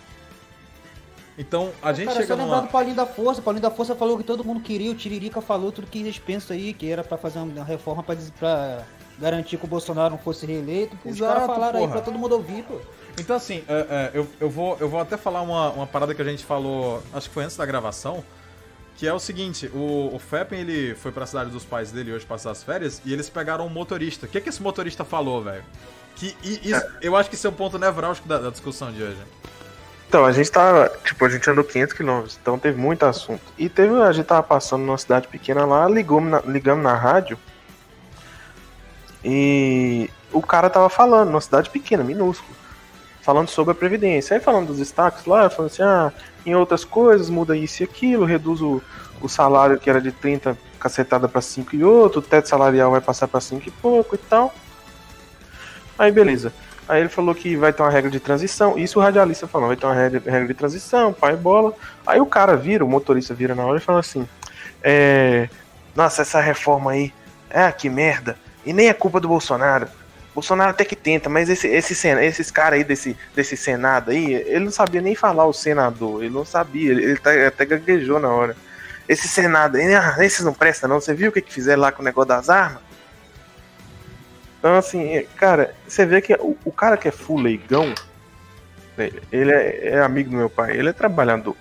Então, 1.42 1.72
a 1.82 1.92
gente 1.92 2.06
Cara, 2.06 2.22
chega 2.22 2.38
só 2.38 2.42
numa... 2.42 2.62
do 2.62 2.68
Paulinho 2.68 2.96
da 2.96 3.06
Força. 3.08 3.42
Paulinho 3.42 3.64
da 3.64 3.72
Força 3.72 3.96
falou 3.96 4.16
que 4.16 4.24
todo 4.24 4.44
mundo 4.44 4.62
queria, 4.62 4.92
o 4.92 4.96
Tiririca 4.96 5.42
falou 5.42 5.72
tudo 5.72 5.88
que 5.88 5.98
eles 5.98 6.20
pensam 6.20 6.56
aí, 6.56 6.72
que 6.72 6.88
era 6.88 7.04
pra 7.04 7.18
fazer 7.18 7.40
uma 7.40 7.64
reforma 7.64 8.04
pra 8.04 8.84
garantir 9.18 9.58
que 9.58 9.66
o 9.66 9.68
Bolsonaro 9.68 10.12
não 10.12 10.20
fosse 10.20 10.46
reeleito. 10.46 10.96
Os 11.04 11.20
caras 11.20 11.48
falaram 11.48 11.80
aí 11.80 11.88
pra 11.88 12.00
todo 12.02 12.18
mundo 12.20 12.34
ouvir, 12.34 12.64
pô. 12.64 12.76
Então, 13.20 13.36
assim, 13.36 13.64
é, 13.68 13.74
é, 13.74 14.12
eu, 14.14 14.28
eu, 14.40 14.52
vou, 14.52 14.78
eu 14.80 14.88
vou 14.88 15.00
até 15.00 15.18
falar 15.18 15.42
uma, 15.42 15.72
uma 15.72 15.88
parada 15.88 16.14
que 16.14 16.22
a 16.22 16.26
gente 16.26 16.46
falou, 16.46 17.02
acho 17.12 17.28
que 17.28 17.34
foi 17.34 17.44
antes 17.44 17.58
da 17.58 17.66
gravação, 17.66 18.24
que 18.96 19.08
é 19.08 19.14
o 19.14 19.20
seguinte, 19.20 19.66
o, 19.74 20.12
o 20.14 20.20
Feppen, 20.20 20.60
ele 20.60 20.94
foi 20.94 21.12
pra 21.12 21.26
cidade 21.26 21.50
dos 21.50 21.66
pais 21.66 21.92
dele 21.92 22.14
hoje 22.14 22.24
passar 22.24 22.52
as 22.52 22.64
férias, 22.64 23.02
e 23.04 23.12
eles 23.12 23.30
pegaram 23.32 23.66
um 23.66 23.70
motorista. 23.70 24.28
O 24.28 24.30
que, 24.30 24.40
que 24.40 24.50
esse 24.50 24.62
motorista 24.62 25.04
falou, 25.04 25.42
velho? 25.42 25.64
Que 26.16 26.36
e 26.44 26.70
isso, 26.70 26.86
eu 27.02 27.16
acho 27.16 27.30
que 27.30 27.36
esse 27.36 27.48
é 27.48 27.50
o 27.50 27.54
ponto 27.54 27.80
nevrálgico 27.80 28.28
da, 28.28 28.38
da 28.38 28.52
discussão 28.52 28.92
de 28.92 29.02
hoje. 29.02 29.18
Então, 30.12 30.26
a 30.26 30.34
gente 30.34 30.52
tava, 30.52 30.92
tipo, 31.06 31.24
a 31.24 31.30
gente 31.30 31.50
andou 31.50 31.64
500 31.64 31.94
quilômetros, 31.94 32.38
então 32.42 32.60
teve 32.60 32.78
muito 32.78 33.06
assunto. 33.06 33.42
E 33.58 33.70
teve, 33.70 33.96
a 34.02 34.12
gente 34.12 34.26
tava 34.26 34.44
passando 34.44 34.82
numa 34.82 34.98
cidade 34.98 35.26
pequena 35.30 35.64
lá, 35.66 35.88
ligamos 35.88 36.30
na, 36.30 36.42
ligamos 36.42 36.84
na 36.84 36.94
rádio 36.94 37.40
e 39.24 40.10
o 40.34 40.42
cara 40.42 40.70
tava 40.70 40.90
falando, 40.90 41.30
numa 41.30 41.40
cidade 41.40 41.70
pequena, 41.70 42.04
minúscula, 42.04 42.54
falando 43.22 43.48
sobre 43.48 43.72
a 43.72 43.74
Previdência. 43.74 44.36
Aí 44.36 44.44
falando 44.44 44.68
dos 44.68 44.80
destaques 44.80 45.26
lá, 45.26 45.50
falando 45.50 45.72
assim, 45.72 45.84
ah, 45.84 46.12
em 46.46 46.56
outras 46.56 46.84
coisas, 46.84 47.30
muda 47.30 47.56
isso 47.56 47.82
e 47.82 47.86
aquilo, 47.86 48.26
reduz 48.26 48.62
o, 48.62 48.84
o 49.22 49.30
salário 49.30 49.80
que 49.80 49.90
era 49.90 50.02
de 50.02 50.12
30 50.12 50.58
cacetada 50.78 51.30
para 51.30 51.40
5 51.40 51.74
e 51.74 51.86
outro, 51.86 52.20
o 52.20 52.22
teto 52.22 52.50
salarial 52.50 52.92
vai 52.92 53.00
passar 53.00 53.30
para 53.30 53.40
5 53.40 53.66
e 53.66 53.72
pouco 53.72 54.16
e 54.16 54.18
tal. 54.18 54.54
Aí 55.98 56.12
beleza. 56.12 56.52
Aí 56.88 57.02
ele 57.02 57.10
falou 57.10 57.34
que 57.34 57.56
vai 57.56 57.72
ter 57.72 57.82
uma 57.82 57.90
regra 57.92 58.10
de 58.10 58.20
transição. 58.20 58.78
Isso 58.78 59.00
o 59.00 59.02
radialista 59.02 59.48
falou, 59.48 59.68
vai 59.68 59.78
ter 59.78 59.86
uma 59.86 59.96
regra, 59.96 60.46
de 60.46 60.54
transição, 60.54 61.14
pai 61.14 61.36
bola. 61.36 61.74
Aí 62.06 62.20
o 62.20 62.26
cara 62.26 62.56
vira, 62.56 62.84
o 62.84 62.90
motorista 62.90 63.34
vira 63.34 63.56
na 63.56 63.66
hora 63.66 63.78
e 63.78 63.82
fala 63.82 64.00
assim: 64.00 64.28
é, 64.84 65.48
Nossa, 65.96 66.22
essa 66.22 66.42
reforma 66.42 66.92
aí, 66.92 67.14
ah, 67.50 67.72
que 67.72 67.90
merda. 67.90 68.38
E 68.66 68.74
nem 68.74 68.90
é 68.90 68.94
culpa 68.94 69.20
do 69.20 69.28
Bolsonaro. 69.28 69.88
Bolsonaro 70.34 70.72
até 70.72 70.86
que 70.86 70.96
tenta, 70.96 71.30
mas 71.30 71.50
esse, 71.50 71.68
esse, 71.68 72.08
esses 72.08 72.52
caras 72.52 72.80
aí 72.80 72.84
desse, 72.86 73.18
desse 73.36 73.58
Senado 73.58 74.12
aí, 74.12 74.34
ele 74.34 74.66
não 74.66 74.72
sabia 74.72 75.02
nem 75.02 75.14
falar 75.14 75.46
o 75.46 75.52
senador, 75.52 76.24
ele 76.24 76.34
não 76.34 76.46
sabia, 76.46 76.92
ele, 76.92 77.04
ele 77.04 77.18
tá, 77.18 77.32
até 77.48 77.66
gaguejou 77.66 78.18
na 78.18 78.30
hora. 78.30 78.56
Esse 79.10 79.28
Senado 79.28 79.76
aí, 79.76 79.94
ah, 79.94 80.16
esses 80.20 80.46
não 80.46 80.54
prestam 80.54 80.90
não, 80.90 81.02
você 81.02 81.14
viu 81.14 81.30
o 81.30 81.34
que, 81.34 81.42
que 81.42 81.54
fizeram 81.54 81.82
lá 81.82 81.92
com 81.92 82.02
o 82.02 82.06
negócio 82.06 82.30
das 82.30 82.50
armas? 82.50 82.82
Então, 84.62 84.76
assim, 84.76 85.26
cara, 85.38 85.74
você 85.88 86.06
vê 86.06 86.22
que 86.22 86.36
o, 86.36 86.56
o 86.64 86.72
cara 86.72 86.96
que 86.96 87.08
é 87.08 87.12
full 87.12 87.40
leigão, 87.42 87.96
né, 88.96 89.10
ele 89.32 89.52
é, 89.52 89.88
é, 89.88 90.02
amigo 90.02 90.30
do 90.30 90.38
meu 90.38 90.52
pai, 90.52 90.78
ele 90.78 90.90
é 90.90 90.94
trabalhador. 90.94 91.56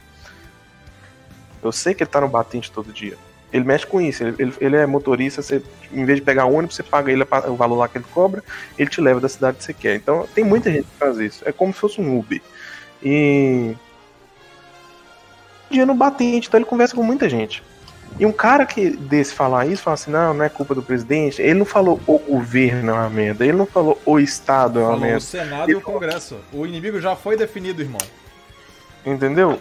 Eu 1.62 1.72
sei 1.72 1.94
que 1.94 2.02
ele 2.02 2.10
tá 2.10 2.20
no 2.20 2.28
batente 2.28 2.70
todo 2.70 2.92
dia. 2.92 3.16
Ele 3.50 3.64
mexe 3.64 3.86
com 3.86 4.02
isso, 4.02 4.22
ele, 4.22 4.36
ele, 4.38 4.52
ele 4.60 4.76
é 4.76 4.84
motorista, 4.84 5.40
você, 5.40 5.62
em 5.90 6.04
vez 6.04 6.18
de 6.18 6.24
pegar 6.24 6.44
ônibus, 6.44 6.76
você 6.76 6.82
paga 6.82 7.10
ele 7.10 7.24
o 7.48 7.56
valor 7.56 7.76
lá 7.76 7.88
que 7.88 7.96
ele 7.96 8.04
cobra, 8.12 8.44
ele 8.78 8.90
te 8.90 9.00
leva 9.00 9.18
da 9.18 9.30
cidade 9.30 9.56
que 9.56 9.64
você 9.64 9.72
quer. 9.72 9.96
Então, 9.96 10.28
tem 10.34 10.44
muita 10.44 10.70
gente 10.70 10.84
que 10.84 10.98
faz 10.98 11.16
isso. 11.16 11.42
É 11.48 11.52
como 11.52 11.72
se 11.72 11.80
fosse 11.80 12.02
um 12.02 12.18
Uber. 12.18 12.42
E. 13.02 13.74
Dia 15.70 15.86
no 15.86 15.94
batente, 15.94 16.48
então 16.48 16.58
ele 16.58 16.66
conversa 16.66 16.94
com 16.94 17.02
muita 17.02 17.30
gente. 17.30 17.62
E 18.18 18.26
um 18.26 18.32
cara 18.32 18.66
que 18.66 18.90
desse 18.90 19.32
falar 19.32 19.66
isso, 19.66 19.82
fala 19.82 19.94
assim, 19.94 20.10
não, 20.10 20.34
não 20.34 20.44
é 20.44 20.48
culpa 20.48 20.74
do 20.74 20.82
presidente, 20.82 21.40
ele 21.40 21.54
não 21.54 21.64
falou 21.64 22.00
o 22.06 22.18
governo 22.18 22.90
é 22.90 22.92
uma 22.92 23.08
merda, 23.08 23.44
ele 23.44 23.56
não 23.56 23.66
falou 23.66 24.00
o 24.04 24.18
Estado 24.18 24.78
é 24.78 24.82
uma 24.82 24.88
Falou 24.88 25.00
merda. 25.00 25.18
o 25.18 25.20
Senado 25.20 25.70
e 25.70 25.74
o 25.74 25.80
Congresso. 25.80 26.36
O 26.52 26.66
inimigo 26.66 27.00
já 27.00 27.16
foi 27.16 27.36
definido, 27.36 27.80
irmão. 27.80 28.00
Entendeu? 29.06 29.58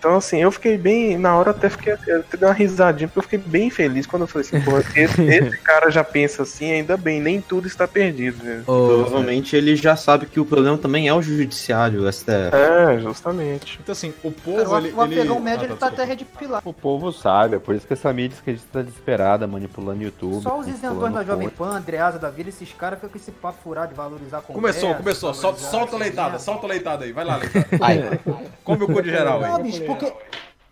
Então, 0.00 0.16
assim, 0.16 0.38
eu 0.38 0.50
fiquei 0.50 0.78
bem. 0.78 1.18
Na 1.18 1.36
hora 1.36 1.50
até 1.50 1.68
fiquei 1.68 1.92
até 1.92 2.22
dei 2.36 2.48
uma 2.48 2.54
risadinha, 2.54 3.06
porque 3.06 3.18
eu 3.18 3.22
fiquei 3.22 3.38
bem 3.38 3.68
feliz 3.68 4.06
quando 4.06 4.22
eu 4.22 4.26
falei 4.26 4.48
assim, 4.48 4.58
pô, 4.62 4.78
esse, 4.78 5.20
esse 5.22 5.58
cara 5.58 5.90
já 5.90 6.02
pensa 6.02 6.42
assim, 6.42 6.72
ainda 6.72 6.96
bem, 6.96 7.20
nem 7.20 7.38
tudo 7.38 7.66
está 7.68 7.86
perdido. 7.86 8.42
Né? 8.42 8.62
Provavelmente 8.64 9.54
ele 9.54 9.76
já 9.76 9.94
sabe 9.96 10.24
que 10.24 10.40
o 10.40 10.46
problema 10.46 10.78
também 10.78 11.06
é 11.06 11.12
o 11.12 11.20
judiciário, 11.20 12.02
o 12.02 12.10
STF. 12.10 12.30
É, 12.54 12.98
justamente. 12.98 13.78
Então, 13.82 13.92
assim, 13.92 14.14
o 14.24 14.32
povo. 14.32 14.72
o, 14.72 14.78
ele, 14.78 14.92
o 14.92 15.04
ele... 15.04 15.20
apegão 15.20 15.38
médio 15.38 15.60
Ah, 15.60 15.64
ele 15.66 15.74
tá, 15.74 15.76
tá 15.76 15.86
desculpa. 15.88 15.96
terra 15.96 16.14
de 16.14 16.24
pilar. 16.24 16.62
O 16.64 16.72
povo 16.72 17.12
sabe, 17.12 17.56
é 17.56 17.58
por 17.58 17.74
isso 17.74 17.86
que 17.86 17.92
essa 17.92 18.10
mídia 18.10 18.30
diz 18.30 18.40
que 18.40 18.50
a 18.50 18.52
gente 18.54 18.64
tá 18.66 18.80
desesperada, 18.80 19.46
manipulando 19.46 20.02
YouTube. 20.02 20.42
Só 20.42 20.58
os 20.58 20.66
isentões 20.66 21.12
manipulando 21.12 21.14
da 21.14 21.24
Jovem. 21.24 21.48
Pan, 21.50 21.76
Andreasa 21.76 22.18
da 22.18 22.30
vida, 22.30 22.48
esses 22.48 22.72
caras 22.72 22.98
ficam 22.98 23.10
com 23.10 23.18
esse 23.18 23.30
papo 23.30 23.58
furado 23.62 23.88
de 23.88 23.94
valorizar 23.94 24.40
Congresso, 24.40 24.80
Começou, 24.80 24.94
começou. 24.94 25.34
Solta, 25.34 25.96
a 25.96 25.98
leitada, 25.98 26.38
solta 26.38 26.66
a 26.66 26.68
leitada 26.68 27.04
aí. 27.04 27.12
Vai 27.12 27.24
lá, 27.24 27.36
leitada. 27.36 28.20
Come 28.64 28.84
o 28.84 28.86
cu 28.86 29.02
de 29.02 29.10
geral 29.10 29.40
Não, 29.40 29.56
aí. 29.56 29.62
bicho, 29.62 29.84
porque. 29.96 30.12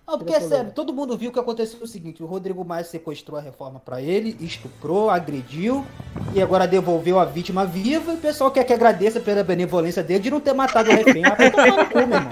Não, 0.06 0.16
porque 0.16 0.32
é 0.32 0.40
sério, 0.40 0.70
todo 0.74 0.90
mundo 0.90 1.18
viu 1.18 1.30
que 1.30 1.38
aconteceu 1.38 1.80
o 1.82 1.86
seguinte: 1.86 2.22
o 2.22 2.26
Rodrigo 2.26 2.64
Maia 2.64 2.82
sequestrou 2.82 3.38
a 3.38 3.42
reforma 3.42 3.78
pra 3.78 4.00
ele, 4.00 4.34
estuprou, 4.40 5.10
agrediu 5.10 5.84
e 6.34 6.40
agora 6.40 6.66
devolveu 6.66 7.18
a 7.20 7.26
vítima 7.26 7.66
viva. 7.66 8.12
E 8.12 8.14
o 8.14 8.18
pessoal 8.18 8.50
quer 8.50 8.64
que 8.64 8.72
agradeça 8.72 9.20
pela 9.20 9.44
benevolência 9.44 10.02
dele 10.02 10.20
de 10.20 10.30
não 10.30 10.40
ter 10.40 10.54
matado 10.54 10.90
o 10.90 10.94
refém. 10.94 11.22
Ah, 11.26 11.36
cu, 11.92 11.98
meu 11.98 12.02
irmão. 12.18 12.28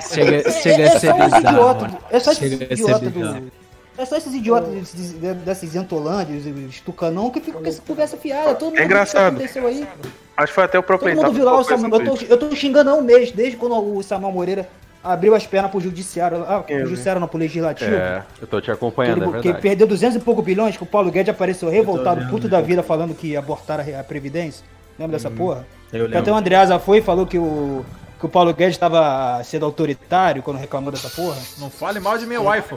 Chega, 0.00 0.36
É- 0.36 0.50
chega 0.50 0.82
é 0.82 0.86
a 0.96 0.98
ser 0.98 1.12
bizarro. 1.14 1.98
é 2.10 2.18
só 2.20 2.32
esses 2.32 2.38
Chega 2.50 2.64
a 2.64 2.68
ser 2.68 2.72
idiotas 2.72 3.08
bizarro. 3.12 3.40
do. 3.40 3.52
É 3.98 4.04
só 4.06 4.16
esses 4.16 4.34
idiotas 4.34 4.70
desses, 4.72 5.12
desses 5.44 5.74
entolândios, 5.76 6.44
os 6.46 6.80
tucanão, 6.80 7.28
que 7.30 7.38
ficam 7.40 7.60
com 7.62 7.68
essa 7.68 7.82
conversa 7.82 8.16
fiada. 8.16 8.54
Todo 8.54 8.70
mundo 8.70 8.76
viu 8.76 8.84
o 8.84 8.88
que 8.88 8.92
engraçado. 8.94 9.28
aconteceu 9.36 9.66
aí. 9.66 9.86
Acho 10.36 10.46
que 10.48 10.54
foi 10.54 10.64
até 10.64 10.78
o 10.78 10.82
Todo 10.82 10.86
proprietário. 10.86 11.28
mundo 11.28 11.36
viu 11.36 11.44
lá 11.44 11.58
o 11.58 11.62
Samuel. 11.64 12.00
Eu 12.02 12.16
tô, 12.16 12.24
eu 12.24 12.36
tô 12.38 12.56
xingando 12.56 12.90
há 12.90 12.94
um 12.94 13.02
mês, 13.02 13.30
desde 13.30 13.58
quando 13.58 13.76
o 13.96 14.02
Samuel 14.02 14.32
Moreira 14.32 14.68
abriu 15.02 15.34
as 15.34 15.46
pernas 15.46 15.70
pro 15.70 15.80
judiciário, 15.80 16.44
ah, 16.46 16.60
pro 16.60 16.74
É, 16.74 16.84
judiciário 16.84 17.20
não, 17.20 17.28
pro 17.28 17.38
legislativo. 17.38 17.94
É, 17.94 18.24
eu 18.40 18.46
tô 18.46 18.60
te 18.60 18.66
Que, 18.66 18.70
acompanhando, 18.70 19.22
é 19.24 19.26
ele, 19.26 19.36
que 19.38 19.42
verdade. 19.44 19.62
perdeu 19.62 19.86
200 19.86 20.16
e 20.16 20.20
pouco 20.20 20.42
bilhões, 20.42 20.76
que 20.76 20.82
o 20.82 20.86
Paulo 20.86 21.10
Guedes 21.10 21.30
apareceu 21.34 21.68
revoltado, 21.68 22.26
puto 22.28 22.48
da 22.48 22.60
vida, 22.60 22.82
falando 22.82 23.14
que 23.14 23.28
ia 23.28 23.38
abortar 23.38 23.80
a, 23.80 24.00
a 24.00 24.04
Previdência. 24.04 24.64
Lembra 24.98 25.16
dessa 25.16 25.30
porra? 25.30 25.66
Eu 25.92 26.08
Que 26.08 26.16
até 26.16 26.30
o. 26.30 26.34
Andreasa 26.34 26.78
foi 26.78 26.98
e 26.98 27.02
falou 27.02 27.26
que 27.26 27.38
o, 27.38 27.84
que 28.18 28.26
o 28.26 28.28
Paulo 28.28 28.52
Guedes 28.52 28.76
tava 28.76 29.42
sendo 29.44 29.64
autoritário 29.64 30.42
quando 30.42 30.58
reclamou 30.58 30.92
dessa 30.92 31.08
porra. 31.10 31.38
Não 31.58 31.70
fale 31.70 31.98
mal 32.00 32.18
de 32.18 32.26
minha 32.26 32.40
wife. 32.40 32.74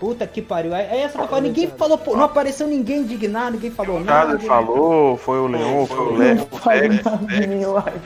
Puta 0.00 0.26
que 0.26 0.40
pariu. 0.40 0.74
É 0.74 0.96
é 0.96 1.00
essa 1.02 1.18
que 1.18 1.24
eu 1.24 1.28
falo, 1.28 1.42
ninguém 1.42 1.68
falou, 1.68 1.98
pô, 1.98 2.16
não 2.16 2.24
apareceu 2.24 2.66
ninguém 2.66 3.02
indignado, 3.02 3.52
ninguém 3.52 3.70
falou 3.70 3.98
O 3.98 4.00
nada. 4.00 4.38
Chad 4.38 4.46
falou, 4.48 5.18
foi 5.18 5.38
o 5.38 5.46
Leon, 5.46 5.84
foi 5.84 5.98
o 5.98 6.16
Léo. 6.16 6.48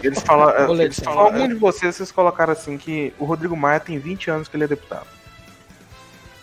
Eles 0.03 0.21
falaram. 0.21 0.83
Eles 0.83 0.99
falaram 0.99 1.37
algum 1.37 1.47
de 1.47 1.55
vocês, 1.55 1.95
vocês 1.95 2.11
colocaram 2.11 2.53
assim 2.53 2.77
que 2.77 3.15
o 3.17 3.25
Rodrigo 3.25 3.57
Maia 3.57 3.79
tem 3.79 3.97
20 3.97 4.29
anos 4.29 4.49
que 4.49 4.57
ele 4.57 4.65
é 4.65 4.67
deputado. 4.67 5.07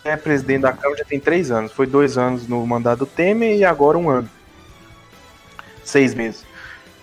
É 0.06 0.16
presidente 0.16 0.62
da 0.62 0.72
Câmara 0.72 1.00
já 1.00 1.06
tem 1.06 1.20
3 1.20 1.52
anos. 1.52 1.74
Foi 1.74 1.86
dois 1.86 2.18
anos 2.18 2.48
no 2.48 2.66
mandato 2.66 3.00
do 3.00 3.06
Temer 3.06 3.58
e 3.58 3.66
agora 3.66 3.98
um 3.98 4.10
ano. 4.10 4.30
Seis 5.84 6.16
meses. 6.16 6.46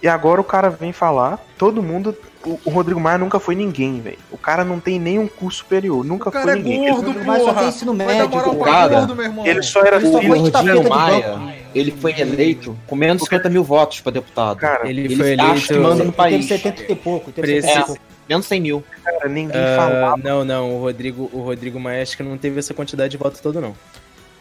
E 0.03 0.09
agora 0.09 0.41
o 0.41 0.45
cara 0.45 0.71
vem 0.71 0.93
falar, 0.93 1.39
todo 1.59 1.83
mundo. 1.83 2.17
O, 2.49 2.59
o 2.65 2.71
Rodrigo 2.71 2.99
Maia 2.99 3.19
nunca 3.19 3.39
foi 3.39 3.55
ninguém, 3.55 4.01
velho. 4.01 4.19
O 4.31 4.39
cara 4.39 4.65
não 4.65 4.81
tem 4.81 4.99
nenhum 4.99 5.27
curso 5.29 5.59
superior, 5.59 6.05
nunca 6.05 6.31
O 6.31 6.33
cara 6.33 6.45
foi 6.45 6.53
é 6.55 6.57
ninguém. 6.57 6.91
gordo, 6.91 7.11
Ele- 7.11 7.25
mas 7.25 7.39
só 7.43 7.49
porra. 7.49 7.61
tem 7.61 7.69
ensino 7.69 7.93
médio, 7.95 8.29
pra 8.31 8.41
cara. 8.65 8.89
gordo, 9.01 9.15
meu 9.15 9.25
irmão. 9.27 9.47
Ele 9.47 9.63
só 9.63 9.81
era 9.85 9.97
Ele 9.97 10.07
só 10.11 10.19
filho 10.19 10.31
foi 10.33 10.39
Rodrigo 10.51 10.83
de 10.83 10.89
Maia, 10.89 11.57
ele 11.75 11.91
foi 11.91 12.19
eleito 12.19 12.79
com 12.87 12.97
menos 12.97 13.19
de 13.19 13.25
50 13.25 13.49
mil 13.51 13.63
votos 13.63 14.01
pra 14.01 14.11
deputado. 14.13 14.57
cara. 14.59 14.89
Ele, 14.89 15.03
Ele 15.03 15.17
foi 15.17 15.35
acha 15.39 15.67
que 15.69 15.75
manda 15.75 15.87
eleito. 16.03 16.05
no 16.07 16.13
Teve 16.13 16.13
país. 16.13 16.47
70 16.47 16.93
e 16.93 16.95
pouco, 16.97 17.31
teve 17.31 17.47
Preciso- 17.47 17.67
70 17.69 17.81
e 17.83 17.87
pouco. 17.87 18.03
Menos 18.29 18.47
100 18.47 18.61
mil. 18.61 18.85
Cara, 19.05 19.29
ninguém 19.29 19.61
Ah, 19.61 19.77
falava. 19.77 20.17
não, 20.23 20.45
não, 20.45 20.77
o 20.77 20.81
Rodrigo, 20.83 21.31
o 21.33 21.41
Rodrigo 21.43 21.79
Maia 21.81 22.03
acho 22.03 22.17
que 22.17 22.23
não 22.23 22.37
teve 22.39 22.59
essa 22.59 22.73
quantidade 22.75 23.11
de 23.11 23.17
votos 23.17 23.41
todo, 23.41 23.61
não. 23.61 23.75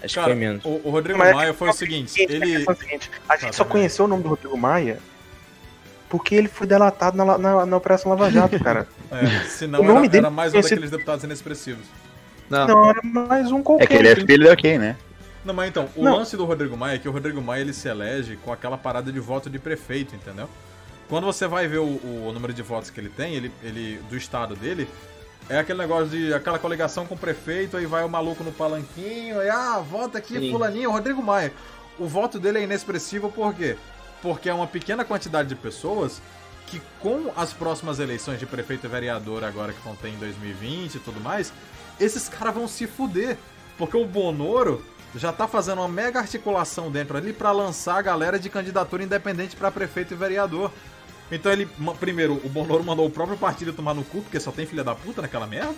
Acho 0.03 0.15
Cara, 0.15 0.27
que 0.27 0.33
foi 0.33 0.39
menos. 0.39 0.63
o, 0.65 0.81
o 0.83 0.89
Rodrigo 0.91 1.17
Mas 1.17 1.29
é 1.29 1.33
Maia 1.33 1.53
foi 1.53 1.69
o 1.69 1.73
seguinte, 1.73 2.13
Gente, 2.15 2.31
a 2.31 2.35
ele... 2.35 2.51
questão 2.55 2.73
é 2.73 2.75
a 2.75 2.79
seguinte, 2.79 3.11
a 3.29 3.33
gente 3.35 3.45
Tá, 3.47 3.53
só 3.53 3.63
tá 3.63 3.69
conheceu 3.69 4.05
o 4.05 4.07
nome 4.07 4.23
do 4.23 4.29
Rodrigo 4.29 4.57
Maia 4.57 4.99
porque 6.09 6.35
ele 6.35 6.47
foi 6.47 6.65
delatado 6.67 7.15
na, 7.15 7.37
na, 7.37 7.65
na 7.65 7.77
Operação 7.77 8.09
Lava 8.11 8.29
Jato, 8.31 8.57
cara. 8.63 8.87
É, 9.11 9.45
senão 9.47 9.79
O 9.81 9.83
nome 9.83 9.99
era, 9.99 10.09
dele 10.09 10.25
era 10.25 10.29
mais 10.29 10.51
um 10.51 10.53
conhecido- 10.53 10.75
daqueles 10.75 10.91
deputados 10.91 11.23
inexpressivos. 11.23 11.85
Não. 12.49 12.67
Não, 12.67 12.89
era 12.89 13.01
mais 13.03 13.51
um 13.51 13.61
qualquer. 13.61 13.83
É 13.83 13.87
que 13.87 13.93
ele 13.95 14.07
é 14.07 14.15
filho 14.15 14.49
de 14.49 14.55
quem, 14.55 14.77
né? 14.77 14.95
Não, 15.43 15.53
mas 15.53 15.69
então, 15.69 15.87
o 15.95 16.03
Não. 16.03 16.17
lance 16.17 16.35
do 16.35 16.45
Rodrigo 16.45 16.75
Maia 16.75 16.95
é 16.95 16.97
que 16.99 17.07
o 17.07 17.11
Rodrigo 17.11 17.41
Maia 17.41 17.61
ele 17.61 17.73
se 17.73 17.87
elege 17.87 18.37
com 18.37 18.51
aquela 18.51 18.77
parada 18.77 19.11
de 19.11 19.19
voto 19.19 19.49
de 19.49 19.59
prefeito, 19.59 20.15
entendeu? 20.15 20.49
Quando 21.09 21.25
você 21.25 21.47
vai 21.47 21.67
ver 21.67 21.77
o, 21.79 21.85
o 21.85 22.31
número 22.33 22.53
de 22.53 22.61
votos 22.61 22.89
que 22.89 22.99
ele 22.99 23.09
tem, 23.09 23.33
ele, 23.33 23.51
ele 23.63 24.01
do 24.09 24.17
estado 24.17 24.55
dele, 24.57 24.89
é 25.49 25.57
aquele 25.57 25.79
negócio 25.79 26.07
de 26.07 26.33
aquela 26.33 26.59
coligação 26.59 27.05
com 27.05 27.15
o 27.15 27.17
prefeito, 27.17 27.77
aí 27.77 27.85
vai 27.85 28.03
o 28.03 28.09
maluco 28.09 28.43
no 28.43 28.51
palanquinho, 28.51 29.39
aí, 29.39 29.49
ah, 29.49 29.79
vota 29.79 30.17
aqui, 30.17 30.37
Sim. 30.37 30.51
fulaninho, 30.51 30.91
Rodrigo 30.91 31.21
Maia. 31.23 31.53
O 31.97 32.05
voto 32.05 32.37
dele 32.39 32.59
é 32.59 32.63
inexpressivo 32.63 33.31
por 33.31 33.53
quê? 33.53 33.77
Porque 34.21 34.49
é 34.49 34.53
uma 34.53 34.67
pequena 34.67 35.05
quantidade 35.05 35.49
de 35.49 35.55
pessoas 35.55 36.21
que 36.65 36.81
com 36.99 37.31
as 37.35 37.53
próximas 37.53 37.99
eleições 37.99 38.39
de 38.39 38.45
prefeito 38.45 38.85
e 38.85 38.89
vereador 38.89 39.43
agora 39.43 39.71
que 39.71 39.81
vão 39.81 39.95
ter 39.95 40.09
em 40.09 40.17
2020 40.17 40.95
e 40.95 40.99
tudo 40.99 41.19
mais, 41.21 41.53
esses 41.99 42.27
caras 42.27 42.53
vão 42.53 42.67
se 42.67 42.85
fuder. 42.87 43.37
Porque 43.77 43.95
o 43.95 44.05
Bonoro 44.05 44.83
já 45.15 45.31
tá 45.31 45.47
fazendo 45.47 45.79
uma 45.79 45.87
mega 45.87 46.19
articulação 46.19 46.91
dentro 46.91 47.15
ali 47.15 47.31
pra 47.31 47.51
lançar 47.51 47.97
a 47.97 48.01
galera 48.01 48.37
de 48.39 48.49
candidatura 48.49 49.03
independente 49.03 49.55
pra 49.55 49.71
prefeito 49.71 50.13
e 50.13 50.17
vereador. 50.17 50.71
Então 51.31 51.51
ele, 51.51 51.67
primeiro, 51.99 52.41
o 52.43 52.49
Bonoro 52.49 52.83
mandou 52.83 53.05
o 53.05 53.09
próprio 53.09 53.37
partido 53.37 53.71
tomar 53.73 53.93
no 53.93 54.03
cu, 54.03 54.21
porque 54.21 54.39
só 54.39 54.51
tem 54.51 54.65
filha 54.65 54.83
da 54.83 54.95
puta 54.95 55.21
naquela 55.21 55.45
merda. 55.45 55.75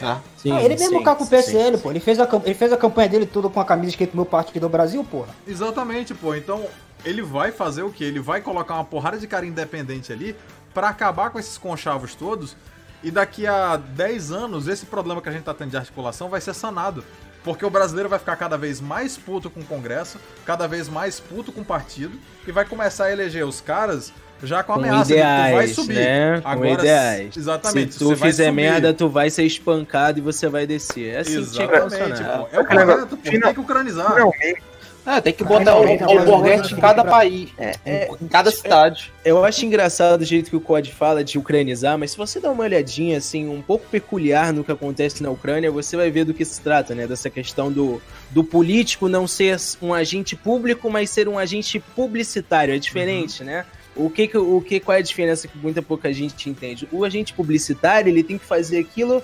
Ah, 0.00 0.18
Sim, 0.36 0.50
Ah, 0.52 0.62
ele 0.62 0.74
mesmo 0.76 0.98
sim, 0.98 1.04
cá 1.04 1.14
com 1.14 1.22
o 1.22 1.26
sim. 1.26 1.36
PSL, 1.36 1.78
pô. 1.78 1.90
Ele 1.90 2.00
fez, 2.00 2.18
a, 2.18 2.28
ele 2.44 2.54
fez 2.54 2.72
a 2.72 2.76
campanha 2.76 3.08
dele 3.08 3.26
tudo 3.26 3.48
com 3.50 3.60
a 3.60 3.64
camisa 3.64 3.90
escrito 3.90 4.16
meu 4.16 4.24
partido 4.24 4.60
do 4.62 4.68
Brasil, 4.68 5.04
porra. 5.04 5.28
Exatamente, 5.46 6.14
pô. 6.14 6.34
Então, 6.34 6.64
ele 7.04 7.22
vai 7.22 7.50
fazer 7.52 7.82
o 7.82 7.90
quê? 7.90 8.04
Ele 8.04 8.20
vai 8.20 8.40
colocar 8.40 8.74
uma 8.74 8.84
porrada 8.84 9.18
de 9.18 9.26
cara 9.26 9.44
independente 9.46 10.12
ali 10.12 10.36
pra 10.74 10.88
acabar 10.88 11.30
com 11.30 11.38
esses 11.38 11.58
conchavos 11.58 12.14
todos. 12.14 12.56
E 13.02 13.10
daqui 13.10 13.46
a 13.46 13.76
10 13.76 14.30
anos, 14.30 14.68
esse 14.68 14.86
problema 14.86 15.20
que 15.20 15.28
a 15.28 15.32
gente 15.32 15.42
tá 15.42 15.52
tendo 15.52 15.70
de 15.70 15.76
articulação 15.76 16.28
vai 16.28 16.40
ser 16.40 16.54
sanado. 16.54 17.04
Porque 17.42 17.66
o 17.66 17.70
brasileiro 17.70 18.08
vai 18.08 18.20
ficar 18.20 18.36
cada 18.36 18.56
vez 18.56 18.80
mais 18.80 19.16
puto 19.16 19.50
com 19.50 19.58
o 19.60 19.64
Congresso, 19.64 20.18
cada 20.46 20.68
vez 20.68 20.88
mais 20.88 21.18
puto 21.18 21.50
com 21.50 21.62
o 21.62 21.64
partido, 21.64 22.16
e 22.46 22.52
vai 22.52 22.64
começar 22.64 23.06
a 23.06 23.12
eleger 23.12 23.44
os 23.44 23.60
caras 23.60 24.12
já 24.44 24.62
com 24.62 24.72
a 24.72 24.74
Com 24.76 24.80
ameaça 24.82 25.12
ideais, 25.12 25.42
de 25.42 25.48
que 25.48 25.50
tu 25.50 25.56
vai 25.56 25.68
subir. 25.68 25.94
né? 25.96 26.40
Com 26.40 26.48
Agora, 26.48 26.70
ideais. 26.70 27.36
Exatamente. 27.36 27.92
Se 27.94 27.98
tu 27.98 28.16
fizer 28.16 28.44
subir. 28.46 28.52
merda, 28.52 28.94
tu 28.94 29.08
vai 29.08 29.28
ser 29.30 29.42
espancado 29.42 30.20
e 30.20 30.22
você 30.22 30.48
vai 30.48 30.64
descer. 30.68 31.14
É 31.14 31.18
assim 31.18 31.44
que 31.44 31.50
tinha 31.50 31.66
que 31.66 31.74
Exatamente, 31.74 32.10
funcionar. 32.10 32.38
pô. 32.38 32.48
É 32.52 32.60
o 32.60 32.64
correto, 32.64 33.16
pô. 33.16 33.22
Tem 33.22 33.40
que 33.54 33.60
ucranizar. 33.60 34.12
Finalmente, 34.14 34.62
Ah, 35.04 35.20
tem 35.20 35.32
que 35.32 35.42
botar 35.42 35.76
o, 35.76 35.82
Finalmente, 35.82 36.04
o 36.04 36.18
alborguete 36.18 36.58
agora 36.58 36.72
em 36.72 36.80
cada 36.80 37.04
país, 37.04 37.50
é, 37.58 37.74
é, 37.84 38.10
em 38.20 38.28
cada 38.28 38.50
cidade. 38.52 39.12
Eu 39.24 39.44
acho 39.44 39.66
engraçado 39.66 40.20
o 40.20 40.24
jeito 40.24 40.48
que 40.48 40.56
o 40.56 40.60
COD 40.60 40.92
fala 40.92 41.24
de 41.24 41.38
ucranizar, 41.38 41.98
mas 41.98 42.12
se 42.12 42.16
você 42.16 42.38
dá 42.38 42.50
uma 42.50 42.62
olhadinha, 42.62 43.18
assim, 43.18 43.48
um 43.48 43.60
pouco 43.60 43.84
peculiar 43.90 44.52
no 44.52 44.62
que 44.62 44.70
acontece 44.70 45.22
na 45.22 45.30
Ucrânia, 45.30 45.70
você 45.72 45.96
vai 45.96 46.10
ver 46.10 46.24
do 46.24 46.32
que 46.32 46.44
se 46.44 46.60
trata, 46.60 46.94
né? 46.94 47.06
Dessa 47.06 47.28
questão 47.28 47.70
do, 47.72 48.00
do 48.30 48.44
político 48.44 49.08
não 49.08 49.26
ser 49.26 49.58
um 49.80 49.92
agente 49.92 50.36
público, 50.36 50.88
mas 50.88 51.10
ser 51.10 51.28
um 51.28 51.38
agente 51.38 51.80
publicitário. 51.80 52.74
É 52.74 52.78
diferente, 52.78 53.42
né? 53.42 53.66
O 53.96 54.08
que, 54.08 54.28
que, 54.28 54.38
o 54.38 54.60
que 54.60 54.80
qual 54.80 54.96
é 54.96 55.00
a 55.00 55.02
diferença 55.02 55.48
que 55.48 55.58
muita 55.58 55.82
pouca 55.82 56.12
gente 56.12 56.48
entende? 56.48 56.88
O 56.92 57.04
agente 57.04 57.34
publicitário, 57.34 58.08
ele 58.08 58.22
tem 58.22 58.38
que 58.38 58.44
fazer 58.44 58.78
aquilo 58.78 59.22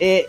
é, 0.00 0.28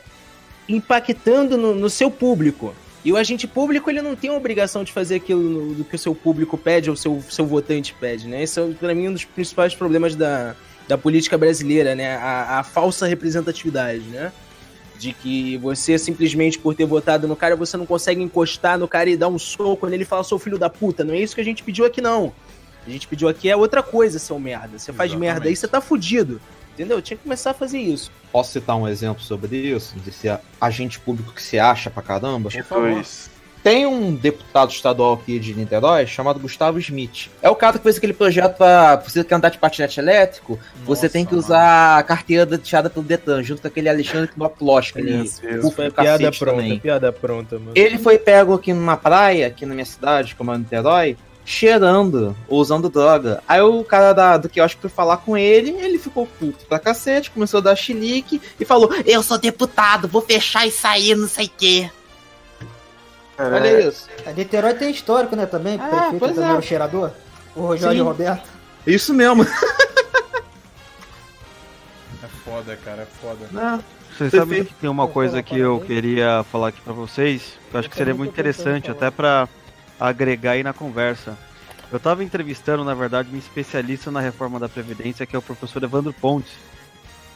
impactando 0.67 1.55
no, 1.55 1.75
no 1.75 1.89
seu 1.89 2.09
público. 2.09 2.73
E 3.03 3.11
o 3.11 3.17
agente 3.17 3.47
público, 3.47 3.89
ele 3.89 4.01
não 4.01 4.15
tem 4.15 4.29
a 4.29 4.33
obrigação 4.33 4.83
de 4.83 4.91
fazer 4.91 5.15
aquilo 5.15 5.73
do 5.73 5.83
que 5.83 5.95
o 5.95 5.99
seu 5.99 6.13
público 6.13 6.57
pede 6.57 6.89
ou 6.89 6.93
o 6.93 6.97
seu, 6.97 7.21
seu 7.29 7.45
votante 7.45 7.95
pede, 7.99 8.27
né? 8.27 8.43
Esse 8.43 8.59
é, 8.59 8.73
para 8.79 8.93
mim, 8.93 9.07
um 9.07 9.13
dos 9.13 9.25
principais 9.25 9.73
problemas 9.73 10.15
da, 10.15 10.55
da 10.87 10.97
política 10.97 11.35
brasileira, 11.37 11.95
né? 11.95 12.15
A, 12.17 12.59
a 12.59 12.63
falsa 12.63 13.07
representatividade, 13.07 14.01
né? 14.01 14.31
De 14.99 15.13
que 15.13 15.57
você, 15.57 15.97
simplesmente 15.97 16.59
por 16.59 16.75
ter 16.75 16.85
votado 16.85 17.27
no 17.27 17.35
cara, 17.35 17.55
você 17.55 17.75
não 17.75 17.87
consegue 17.87 18.21
encostar 18.21 18.77
no 18.77 18.87
cara 18.87 19.09
e 19.09 19.17
dar 19.17 19.29
um 19.29 19.39
soco 19.39 19.87
nele 19.87 20.03
e 20.03 20.05
falar, 20.05 20.23
sou 20.23 20.37
filho 20.37 20.59
da 20.59 20.69
puta. 20.69 21.03
Não 21.03 21.15
é 21.15 21.19
isso 21.19 21.33
que 21.33 21.41
a 21.41 21.45
gente 21.45 21.63
pediu 21.63 21.85
aqui, 21.85 22.01
não. 22.01 22.31
A 22.85 22.89
gente 22.89 23.07
pediu 23.07 23.27
aqui 23.27 23.49
é 23.49 23.55
outra 23.55 23.81
coisa, 23.81 24.19
seu 24.19 24.39
merda. 24.39 24.77
Você 24.77 24.93
faz 24.93 25.09
Exatamente. 25.09 25.33
merda 25.33 25.49
aí, 25.49 25.55
você 25.55 25.67
tá 25.67 25.81
fudido. 25.81 26.39
Entendeu? 26.73 27.01
Tinha 27.01 27.17
que 27.17 27.23
começar 27.23 27.51
a 27.51 27.53
fazer 27.53 27.79
isso. 27.79 28.09
Posso 28.31 28.51
citar 28.53 28.75
um 28.77 28.87
exemplo 28.87 29.21
sobre 29.21 29.57
isso? 29.57 29.95
Desse 30.05 30.29
a- 30.29 30.39
agente 30.59 30.99
público 30.99 31.33
que 31.33 31.41
se 31.43 31.59
acha 31.59 31.89
pra 31.89 32.01
caramba? 32.01 32.49
Por 32.49 32.63
favor. 32.63 33.03
Tem 33.63 33.85
um 33.85 34.15
deputado 34.15 34.71
estadual 34.71 35.13
aqui 35.13 35.37
de 35.37 35.53
Niterói 35.53 36.07
chamado 36.07 36.39
Gustavo 36.39 36.79
Smith. 36.79 37.29
É 37.43 37.49
o 37.49 37.55
cara 37.55 37.77
que 37.77 37.83
fez 37.83 37.97
aquele 37.97 38.13
projeto 38.13 38.57
pra 38.57 38.95
você 38.95 39.23
quer 39.23 39.35
andar 39.35 39.49
de 39.49 39.59
patinete 39.59 39.99
elétrico, 39.99 40.57
você 40.83 41.03
Nossa, 41.05 41.09
tem 41.09 41.23
que 41.25 41.33
mano. 41.35 41.43
usar 41.45 41.99
a 41.99 42.01
carteira 42.01 42.57
tirada 42.57 42.89
pelo 42.89 43.05
Detan, 43.05 43.43
junto 43.43 43.61
com 43.61 43.67
aquele 43.67 43.87
Alexandre 43.87 44.31
Meu 45.43 45.51
Deus. 45.51 45.63
bufo 45.63 45.75
Foi 45.75 45.89
do 45.89 45.93
piada 45.93 46.31
pronta, 46.31 46.45
também. 46.57 46.79
piada 46.79 47.11
pronta, 47.13 47.59
mano. 47.59 47.71
Ele 47.75 47.99
foi 47.99 48.17
pego 48.17 48.55
aqui 48.55 48.73
numa 48.73 48.97
praia, 48.97 49.45
aqui 49.45 49.63
na 49.63 49.75
minha 49.75 49.85
cidade, 49.85 50.33
como 50.33 50.51
é 50.51 50.57
Niterói, 50.57 51.15
cheirando, 51.45 52.35
ou 52.47 52.59
usando 52.59 52.89
droga. 52.89 53.43
Aí 53.47 53.61
o 53.61 53.83
cara 53.83 54.13
da, 54.13 54.37
do 54.37 54.49
quiosque 54.49 54.81
foi 54.81 54.89
falar 54.89 55.17
com 55.17 55.37
ele, 55.37 55.71
ele 55.71 55.97
ficou 55.97 56.25
puto 56.25 56.65
pra 56.65 56.79
cacete, 56.79 57.31
começou 57.31 57.59
a 57.59 57.63
dar 57.63 57.75
chilique 57.75 58.41
e 58.59 58.65
falou: 58.65 58.89
Eu 59.05 59.23
sou 59.23 59.37
deputado, 59.37 60.07
vou 60.07 60.21
fechar 60.21 60.67
e 60.67 60.71
sair, 60.71 61.15
não 61.15 61.27
sei 61.27 61.47
o 61.47 61.51
quê. 61.57 61.91
Olha 63.37 63.87
isso. 63.87 64.07
É, 64.25 64.33
Niterói 64.33 64.73
tem 64.75 64.91
histórico, 64.91 65.35
né, 65.35 65.45
também? 65.45 65.79
Ah, 65.81 65.87
Prefeito 65.87 66.19
pois 66.19 66.35
também 66.35 66.49
é. 66.51 66.53
é 66.53 66.57
o 66.57 66.61
cheirador. 66.61 67.11
O 67.55 67.61
Rogério. 67.61 68.03
Roberto. 68.03 68.47
Isso 68.85 69.13
mesmo. 69.13 69.43
É 72.23 72.27
foda, 72.45 72.77
cara, 72.83 73.01
é 73.03 73.07
foda. 73.19 73.47
Vocês 73.47 74.29
Perfeito. 74.31 74.37
sabem 74.37 74.63
que 74.65 74.73
tem 74.75 74.89
uma 74.89 75.07
coisa 75.07 75.41
que 75.41 75.57
eu 75.57 75.79
queria 75.79 76.45
falar 76.51 76.67
aqui 76.67 76.81
pra 76.81 76.93
vocês, 76.93 77.57
que 77.69 77.75
eu 77.75 77.79
acho 77.79 77.89
que 77.89 77.95
seria 77.95 78.13
muito 78.13 78.29
interessante 78.31 78.91
até 78.91 79.09
pra 79.09 79.47
agregar 80.09 80.51
aí 80.51 80.63
na 80.63 80.73
conversa. 80.73 81.37
Eu 81.91 81.99
tava 81.99 82.23
entrevistando, 82.23 82.83
na 82.83 82.93
verdade, 82.93 83.29
um 83.33 83.37
especialista 83.37 84.09
na 84.09 84.19
reforma 84.21 84.59
da 84.59 84.69
Previdência, 84.69 85.25
que 85.25 85.35
é 85.35 85.39
o 85.39 85.41
professor 85.41 85.83
Evandro 85.83 86.13
Pontes. 86.13 86.53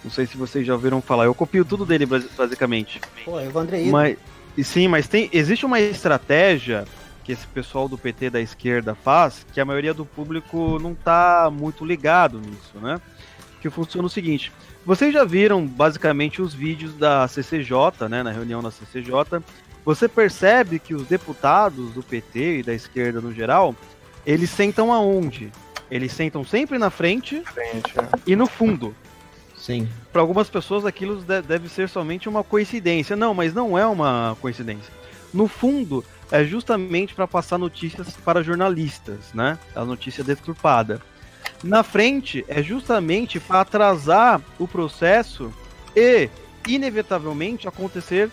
Não 0.04 0.10
sei 0.12 0.26
se 0.26 0.38
vocês 0.38 0.66
já 0.66 0.74
ouviram 0.74 1.02
falar, 1.02 1.26
eu 1.26 1.34
copio 1.36 1.66
tudo 1.66 1.86
dele 1.86 2.06
basi- 2.06 2.30
basicamente. 2.38 3.02
Pô, 3.24 3.40
Evandro 3.40 3.76
aí. 3.76 3.90
Mas, 3.90 4.18
e 4.58 4.64
sim, 4.64 4.88
mas 4.88 5.08
tem, 5.08 5.30
existe 5.34 5.66
uma 5.66 5.80
estratégia 5.80 6.86
que 7.24 7.32
esse 7.32 7.46
pessoal 7.48 7.90
do 7.90 7.98
PT 7.98 8.30
da 8.30 8.40
esquerda 8.40 8.96
faz, 8.96 9.46
que 9.52 9.60
a 9.60 9.66
maioria 9.66 9.94
do 9.94 10.06
público 10.06 10.80
não 10.80 10.94
tá 10.94 11.50
muito 11.52 11.84
ligado 11.84 12.40
nisso, 12.40 12.78
né? 12.82 13.02
Que 13.62 13.70
funciona 13.70 14.06
o 14.06 14.10
seguinte: 14.10 14.52
vocês 14.86 15.12
já 15.12 15.24
viram 15.26 15.66
basicamente 15.66 16.40
os 16.42 16.54
vídeos 16.54 16.94
da 16.94 17.28
CCJ, 17.28 18.08
né, 18.08 18.22
na 18.22 18.32
reunião 18.32 18.62
da 18.62 18.70
CCJ. 18.70 19.12
Você 19.86 20.08
percebe 20.10 20.80
que 20.80 20.96
os 20.96 21.06
deputados 21.08 21.92
do 21.92 22.02
PT 22.02 22.60
e 22.60 22.64
da 22.64 22.74
esquerda 22.74 23.22
no 23.22 23.32
geral, 23.32 23.76
eles 24.26 24.50
sentam 24.50 24.92
aonde? 24.92 25.52
Eles 25.92 26.12
sentam 26.12 26.44
sempre 26.44 26.80
na 26.80 26.90
frente 26.90 27.42
Frente, 27.44 27.94
é. 28.00 28.08
e 28.26 28.36
no 28.36 28.48
fundo 28.48 28.96
Sim. 29.56 29.88
para 30.12 30.22
algumas 30.22 30.50
pessoas 30.50 30.84
aquilo 30.84 31.18
de- 31.22 31.44
deve 31.44 31.70
ser 31.70 31.88
somente 31.88 32.28
uma 32.28 32.44
coincidência. 32.44 33.16
Não, 33.16 33.36
mas 33.36 33.54
não 33.54 33.78
é 33.78 33.86
uma 33.86 34.36
coincidência. 34.42 34.92
No 35.32 35.48
fundo, 35.48 36.04
é 36.32 36.44
justamente 36.44 37.14
para 37.14 37.28
passar 37.28 37.60
notícias 37.60 38.18
para 38.26 38.42
jornalistas, 38.42 39.20
né? 39.34 39.60
A 39.76 39.86
notícia 39.86 40.24
deturpada. 40.24 41.00
Na 41.64 41.84
frente 41.84 42.44
é 42.48 42.64
justamente 42.64 43.40
para 43.40 43.62
atrasar 43.62 44.42
o 44.58 44.68
processo 44.68 45.54
e 45.96 46.28
inevitavelmente 46.68 47.68
acontecer 47.68 48.32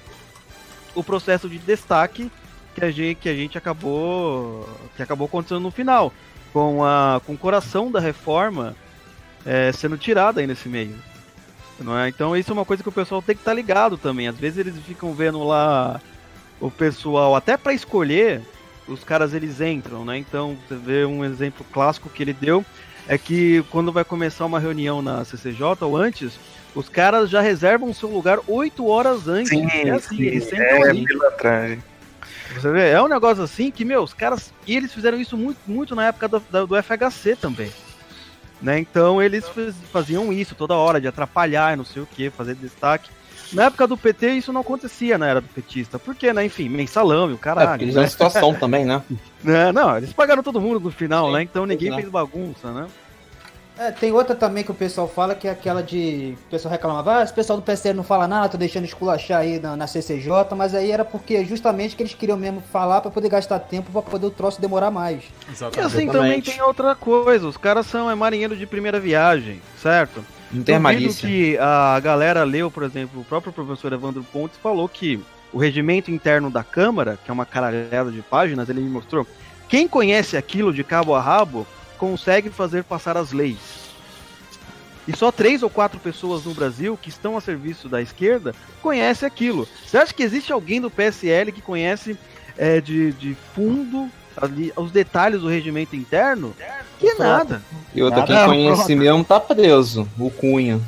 o 0.94 1.02
processo 1.02 1.48
de 1.48 1.58
destaque 1.58 2.30
que 2.74 2.84
a 2.84 2.90
gente, 2.90 3.18
que 3.18 3.28
a 3.28 3.34
gente 3.34 3.58
acabou 3.58 4.68
que 4.96 5.02
acabou 5.02 5.26
acontecendo 5.26 5.60
no 5.60 5.70
final, 5.70 6.12
com 6.52 6.84
a 6.84 7.20
com 7.24 7.34
o 7.34 7.38
coração 7.38 7.90
da 7.90 8.00
reforma 8.00 8.74
é, 9.44 9.72
sendo 9.72 9.98
tirado 9.98 10.38
aí 10.38 10.46
nesse 10.46 10.68
meio. 10.68 10.96
Não 11.78 11.98
é? 11.98 12.08
Então 12.08 12.36
isso 12.36 12.50
é 12.50 12.54
uma 12.54 12.64
coisa 12.64 12.82
que 12.82 12.88
o 12.88 12.92
pessoal 12.92 13.20
tem 13.20 13.34
que 13.34 13.40
estar 13.40 13.54
ligado 13.54 13.96
também. 13.96 14.28
Às 14.28 14.36
vezes 14.36 14.58
eles 14.58 14.74
ficam 14.84 15.12
vendo 15.14 15.42
lá 15.44 16.00
o 16.60 16.70
pessoal, 16.70 17.34
até 17.34 17.56
para 17.56 17.72
escolher, 17.72 18.40
os 18.86 19.02
caras 19.02 19.34
eles 19.34 19.60
entram, 19.60 20.04
né? 20.04 20.16
Então 20.16 20.56
você 20.68 20.76
vê 20.76 21.04
um 21.04 21.24
exemplo 21.24 21.66
clássico 21.72 22.08
que 22.08 22.22
ele 22.22 22.32
deu 22.32 22.64
é 23.08 23.18
que 23.18 23.64
quando 23.70 23.92
vai 23.92 24.04
começar 24.04 24.46
uma 24.46 24.60
reunião 24.60 25.02
na 25.02 25.24
CCJ 25.24 25.76
ou 25.80 25.96
antes, 25.96 26.38
os 26.74 26.88
caras 26.88 27.28
já 27.30 27.40
reservam 27.40 27.92
seu 27.92 28.08
lugar 28.08 28.38
8 28.46 28.86
horas 28.86 29.28
antes. 29.28 29.50
Sim, 29.50 29.66
é 29.70 29.90
assim, 29.90 30.16
sim, 30.16 30.22
eles 30.22 30.44
sentam 30.44 30.64
é 30.86 30.88
ali. 30.90 31.04
pilantragem. 31.04 31.82
Você 32.54 32.70
vê, 32.70 32.90
é 32.90 33.00
um 33.02 33.08
negócio 33.08 33.42
assim 33.42 33.70
que, 33.70 33.84
meu, 33.84 34.02
os 34.02 34.12
caras. 34.12 34.52
E 34.66 34.76
eles 34.76 34.92
fizeram 34.92 35.18
isso 35.20 35.36
muito, 35.36 35.58
muito 35.66 35.94
na 35.94 36.06
época 36.08 36.28
do, 36.28 36.40
do 36.66 36.82
FHC 36.82 37.36
também. 37.36 37.70
Né? 38.60 38.78
Então 38.78 39.20
eles 39.22 39.48
faz- 39.48 39.74
faziam 39.92 40.32
isso 40.32 40.54
toda 40.54 40.74
hora, 40.74 41.00
de 41.00 41.08
atrapalhar, 41.08 41.76
não 41.76 41.84
sei 41.84 42.02
o 42.02 42.06
que, 42.06 42.30
fazer 42.30 42.54
destaque. 42.54 43.10
Na 43.52 43.64
época 43.64 43.86
do 43.86 43.96
PT 43.98 44.30
isso 44.32 44.52
não 44.52 44.60
acontecia 44.62 45.18
na 45.18 45.26
era 45.26 45.40
do 45.40 45.48
petista. 45.48 45.98
Por 45.98 46.14
quê, 46.14 46.32
né? 46.32 46.44
Enfim, 46.44 46.68
mensalão 46.70 47.28
e 47.28 47.32
o 47.32 47.36
É, 47.36 47.38
caralho. 47.38 47.82
eles 47.82 47.94
é 47.96 47.98
uma 47.98 48.04
né? 48.04 48.08
situação 48.08 48.54
também, 48.54 48.84
né? 48.84 49.02
Né? 49.42 49.72
Não, 49.72 49.96
eles 49.96 50.12
pagaram 50.12 50.42
todo 50.42 50.60
mundo 50.60 50.78
no 50.80 50.90
final, 50.90 51.26
Sim, 51.26 51.32
né? 51.34 51.42
Então 51.42 51.66
ninguém 51.66 51.92
é. 51.92 51.96
fez 51.96 52.08
bagunça, 52.08 52.70
né? 52.72 52.86
É, 53.82 53.90
tem 53.90 54.12
outra 54.12 54.36
também 54.36 54.62
que 54.62 54.70
o 54.70 54.74
pessoal 54.74 55.08
fala, 55.08 55.34
que 55.34 55.48
é 55.48 55.50
aquela 55.50 55.82
de. 55.82 56.36
O 56.46 56.50
pessoal 56.50 56.70
reclamava, 56.70 57.18
ah, 57.18 57.22
esse 57.24 57.32
pessoal 57.32 57.58
do 57.58 57.64
PSL 57.64 57.96
não 57.96 58.04
fala 58.04 58.28
nada, 58.28 58.48
tô 58.50 58.56
deixando 58.56 58.84
esculachar 58.84 59.40
aí 59.40 59.58
na, 59.58 59.76
na 59.76 59.88
CCJ, 59.88 60.54
mas 60.56 60.72
aí 60.72 60.92
era 60.92 61.04
porque 61.04 61.44
justamente 61.44 61.96
que 61.96 62.02
eles 62.04 62.14
queriam 62.14 62.38
mesmo 62.38 62.62
falar 62.72 63.00
pra 63.00 63.10
poder 63.10 63.28
gastar 63.28 63.58
tempo 63.58 63.90
pra 63.90 64.00
poder 64.00 64.26
o 64.26 64.30
troço 64.30 64.60
demorar 64.60 64.92
mais. 64.92 65.24
E 65.48 65.52
Exatamente. 65.52 65.80
assim 65.80 66.06
também 66.06 66.40
tem 66.40 66.62
outra 66.62 66.94
coisa, 66.94 67.48
os 67.48 67.56
caras 67.56 67.86
são 67.86 68.08
é, 68.08 68.14
marinheiro 68.14 68.56
de 68.56 68.66
primeira 68.66 69.00
viagem, 69.00 69.60
certo? 69.82 70.24
Não 70.52 70.62
tem 70.62 70.78
malícia. 70.78 71.28
que 71.28 71.58
a 71.58 71.98
galera 71.98 72.44
leu, 72.44 72.70
por 72.70 72.84
exemplo, 72.84 73.20
o 73.20 73.24
próprio 73.24 73.52
professor 73.52 73.92
Evandro 73.92 74.22
Pontes 74.22 74.58
falou 74.62 74.88
que 74.88 75.20
o 75.52 75.58
regimento 75.58 76.08
interno 76.08 76.50
da 76.50 76.62
Câmara, 76.62 77.18
que 77.24 77.30
é 77.30 77.34
uma 77.34 77.46
caralhada 77.46 78.12
de 78.12 78.22
páginas, 78.22 78.68
ele 78.68 78.80
me 78.80 78.90
mostrou. 78.90 79.26
Quem 79.68 79.88
conhece 79.88 80.36
aquilo 80.36 80.72
de 80.72 80.84
cabo 80.84 81.14
a 81.14 81.20
rabo 81.20 81.66
consegue 82.02 82.50
fazer 82.50 82.82
passar 82.82 83.16
as 83.16 83.32
leis. 83.32 83.71
E 85.06 85.16
só 85.16 85.32
três 85.32 85.62
ou 85.62 85.70
quatro 85.70 85.98
pessoas 85.98 86.44
no 86.44 86.54
Brasil 86.54 86.96
que 87.00 87.08
estão 87.08 87.36
a 87.36 87.40
serviço 87.40 87.88
da 87.88 88.00
esquerda 88.00 88.54
conhecem 88.80 89.26
aquilo. 89.26 89.66
Você 89.84 89.98
acha 89.98 90.14
que 90.14 90.22
existe 90.22 90.52
alguém 90.52 90.80
do 90.80 90.90
PSL 90.90 91.50
que 91.50 91.60
conhece 91.60 92.16
é, 92.56 92.80
de, 92.80 93.12
de 93.12 93.36
fundo 93.54 94.08
ali, 94.36 94.72
os 94.76 94.92
detalhes 94.92 95.40
do 95.40 95.48
regimento 95.48 95.96
interno? 95.96 96.54
Que 97.00 97.14
nada. 97.14 97.60
E 97.94 98.00
outra, 98.02 98.22
quem 98.22 98.34
Nada, 98.34 98.46
conhece 98.46 98.94
mesmo 98.94 99.24
tá 99.24 99.40
preso. 99.40 100.08
O 100.18 100.30
Cunha. 100.30 100.80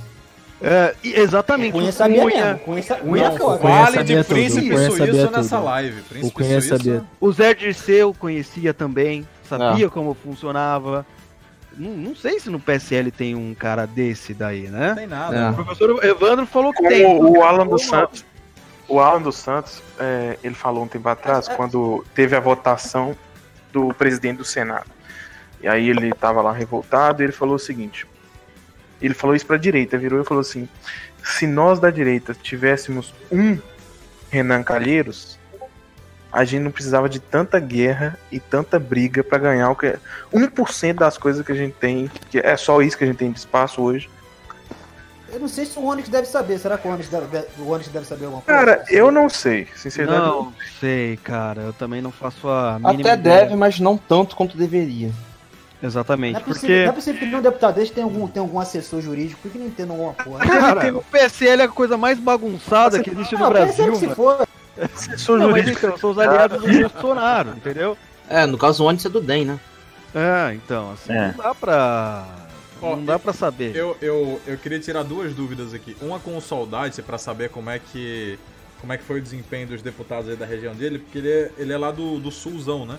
É, 0.62 0.94
exatamente. 1.03 1.72
Cunha 1.72 1.90
o 1.90 1.92
sabia 1.92 2.22
Cunha- 2.22 2.44
mesmo. 2.44 2.59
Cunha, 2.61 2.83
Cunha 2.83 3.00
Cunha 3.00 3.27
é. 3.27 3.31
Cunha 3.38 3.59
Vale 3.59 3.96
sabia 3.96 4.16
de 4.18 4.22
tudo, 4.24 4.35
príncipe 4.35 4.68
Cunha 4.70 4.90
sabia 4.90 5.07
suíço 5.12 5.27
tudo. 5.27 5.37
nessa 5.37 5.59
live. 5.59 6.03
Príncipe 6.03 6.27
O 6.27 6.31
Cunha 6.31 6.61
suíço. 6.61 6.77
sabia. 6.79 7.05
O 7.20 7.33
Zé 7.33 7.53
Dirceu 7.55 8.14
conhecia 8.14 8.72
também, 8.72 9.27
Ah. 9.50 9.59
sabia 9.59 9.90
como 9.90 10.14
funcionava. 10.14 11.05
Não, 11.77 11.91
não 11.91 12.17
sei 12.17 12.39
se 12.41 12.49
no 12.51 12.59
PSL 12.61 13.11
tem 13.11 13.35
um 13.35 13.55
cara 13.55 13.87
desse 13.87 14.33
daí, 14.35 14.69
Não 14.69 14.79
né? 14.79 14.95
tem 14.95 15.07
nada. 15.07 15.37
É. 15.37 15.51
O 15.51 15.55
professor 15.55 16.05
Evandro 16.05 16.47
falou 16.47 16.73
que 16.73 16.79
Como 16.79 16.89
tem. 16.89 17.05
o 17.07 17.43
Alan 17.43 17.67
dos 17.67 17.87
Santos. 17.87 18.25
O 18.87 19.01
Alan 19.01 19.23
dos 19.23 19.37
Santos, 19.37 19.83
é, 19.99 20.39
ele 20.45 20.55
falou 20.55 20.85
um 20.85 20.89
tempo 20.89 21.09
atrás, 21.09 21.49
quando 21.49 22.05
teve 22.15 22.37
a 22.37 22.41
votação 22.41 23.17
do 23.73 23.93
presidente 23.95 24.39
do 24.39 24.45
Senado. 24.45 24.91
E 25.63 25.67
aí 25.67 25.89
ele 25.89 26.13
tava 26.13 26.43
lá 26.43 26.53
revoltado 26.53 27.23
e 27.23 27.25
ele 27.25 27.33
falou 27.33 27.55
o 27.55 27.59
seguinte: 27.59 28.07
ele 29.01 29.15
falou 29.15 29.35
isso 29.35 29.47
pra 29.47 29.57
direita, 29.57 29.97
virou 29.97 30.21
e 30.21 30.25
falou 30.25 30.43
assim: 30.43 30.69
se 31.23 31.47
nós 31.47 31.81
da 31.81 31.91
direita 31.91 32.35
tivéssemos 32.35 33.15
um 33.33 33.59
Renan 34.31 34.63
Calheiros, 34.63 35.39
a 36.35 36.44
gente 36.44 36.62
não 36.62 36.73
precisava 36.73 37.09
de 37.09 37.20
tanta 37.20 37.61
guerra 37.61 38.18
e 38.31 38.40
tanta 38.40 38.77
briga 38.77 39.23
pra 39.23 39.38
ganhar 39.38 39.70
o 39.70 39.77
que 39.77 39.97
1% 40.33 40.94
das 40.94 41.16
coisas 41.16 41.47
que 41.47 41.53
a 41.53 41.55
gente 41.55 41.75
tem, 41.75 42.11
que 42.29 42.38
é 42.40 42.57
só 42.57 42.83
isso 42.83 42.99
que 42.99 43.05
a 43.05 43.07
gente 43.07 43.18
tem 43.18 43.31
de 43.31 43.38
espaço 43.38 43.81
hoje. 43.81 44.11
Eu 45.33 45.38
não 45.38 45.49
sei 45.49 45.64
se 45.64 45.79
o 45.79 45.85
Onyx 45.85 46.09
deve 46.09 46.27
saber. 46.27 46.59
Será 46.59 46.77
que 46.77 46.87
o 46.87 46.90
Onyx 46.90 47.09
deve, 47.09 47.44
o 47.59 47.70
Onyx 47.70 47.88
deve 47.88 48.07
saber 48.07 48.25
alguma 48.25 48.42
coisa? 48.42 48.61
Cara, 48.61 48.85
eu 48.88 49.12
não 49.12 49.29
sei, 49.29 49.68
sinceramente. 49.77 50.27
Não 50.27 50.53
sei, 50.81 51.16
cara. 51.18 51.62
Eu 51.62 51.73
também 51.73 52.03
não 52.03 52.11
faço 52.11 52.49
a 52.49 52.79
mínima 52.81 53.11
Até 53.11 53.20
ideia. 53.20 53.40
deve, 53.42 53.57
mas 53.57 53.79
não 53.79 53.97
tanto 53.97 54.35
quanto 54.35 54.57
deveria. 54.57 55.11
Exatamente, 55.83 56.33
Não 56.35 56.40
é, 56.40 56.44
possível, 56.44 56.68
porque 56.68 56.85
não 56.85 56.90
é 56.90 56.94
possível 56.94 57.20
que 57.20 57.27
nenhum 57.27 57.42
deputado 57.42 57.75
desse 57.75 57.92
tem 57.92 58.03
algum, 58.05 58.27
tem 58.27 58.40
algum 58.40 58.59
assessor 58.59 59.03
jurídico, 59.03 59.40
por 59.42 59.51
que 59.51 59.59
não 59.59 59.66
entende 59.66 59.90
alguma 59.90 60.14
porra? 60.25 60.47
Cara, 60.47 60.97
o 60.97 61.03
PSL 61.03 61.61
é 61.62 61.64
a 61.66 61.68
coisa 61.68 61.99
mais 61.99 62.18
bagunçada 62.18 63.03
que 63.03 63.11
existe 63.11 63.35
no 63.35 63.40
Não, 63.40 63.51
Brasil, 63.51 63.85
percebe 63.87 63.97
se 64.09 64.14
for. 64.14 64.49
Não, 65.29 65.51
mas 65.51 65.69
então, 65.69 65.97
são 65.97 66.11
os 66.11 66.19
aliados 66.19 66.61
do 66.63 66.69
Bolsonaro, 66.89 67.51
entendeu? 67.51 67.97
É, 68.29 68.47
no 68.47 68.59
caso 68.59 68.83
o 68.83 68.87
ônibus 68.87 69.07
é 69.07 69.09
do 69.09 69.21
DEM, 69.21 69.45
né? 69.45 69.61
É, 70.15 70.55
então, 70.55 70.93
assim, 70.93 71.13
É. 71.13 71.29
não 71.29 71.35
dá 71.37 71.55
pra. 71.55 72.27
Ó, 72.81 72.97
não 72.97 73.05
dá 73.05 73.19
pra 73.19 73.33
saber. 73.33 73.75
Eu, 73.75 73.97
eu, 74.01 74.41
eu 74.47 74.57
queria 74.59 74.79
tirar 74.79 75.03
duas 75.03 75.35
dúvidas 75.35 75.73
aqui. 75.75 75.97
Uma 76.01 76.19
com 76.21 76.37
o 76.37 76.41
Soldate, 76.41 77.03
pra 77.03 77.19
saber 77.19 77.49
como 77.51 77.71
é 77.71 77.79
que. 77.79 78.39
Como 78.81 78.93
é 78.93 78.99
que 78.99 79.05
foi 79.05 79.19
o 79.19 79.23
desempenho 79.23 79.67
dos 79.67 79.81
deputados 79.81 80.29
aí 80.29 80.37
da 80.37 80.45
região 80.45 80.75
dele, 80.75 80.99
porque 80.99 81.19
ele 81.19 81.31
é, 81.31 81.51
ele 81.57 81.73
é 81.73 81.79
lá 81.79 81.91
do, 81.91 82.19
do 82.21 82.31
sulzão, 82.31 82.85
né? 82.85 82.99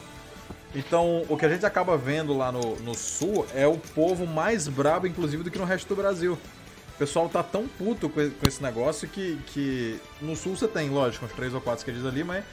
Então, 0.74 1.24
o 1.30 1.38
que 1.38 1.46
a 1.46 1.50
gente 1.50 1.66
acaba 1.66 1.96
vendo 1.96 2.36
lá 2.36 2.52
no, 2.52 2.76
no 2.78 2.96
sul 2.96 3.46
é 3.54 3.66
o 3.68 3.78
povo 3.78 4.26
mais 4.26 4.68
brabo, 4.68 5.08
inclusive, 5.08 5.44
do 5.44 5.52
que 5.52 5.60
no 5.60 5.64
resto 5.64 5.88
do 5.88 5.96
Brasil. 5.96 6.38
O 6.96 6.98
pessoal 6.98 7.28
tá 7.28 7.44
tão 7.44 7.68
puto 7.68 8.08
com, 8.10 8.22
esse 8.48 8.64
negócio 8.64 9.08
que, 9.08 9.38
que 9.48 10.00
no 10.22 10.36
sul 10.36 10.56
você 10.56 10.68
tem, 10.68 10.90
lógico, 10.90 11.26
uns 11.26 11.34
três 11.34 11.54
ou 11.54 11.60
quatro 11.60 11.84
queijos 11.84 12.06
ali, 12.06 12.24
mas 12.24 12.44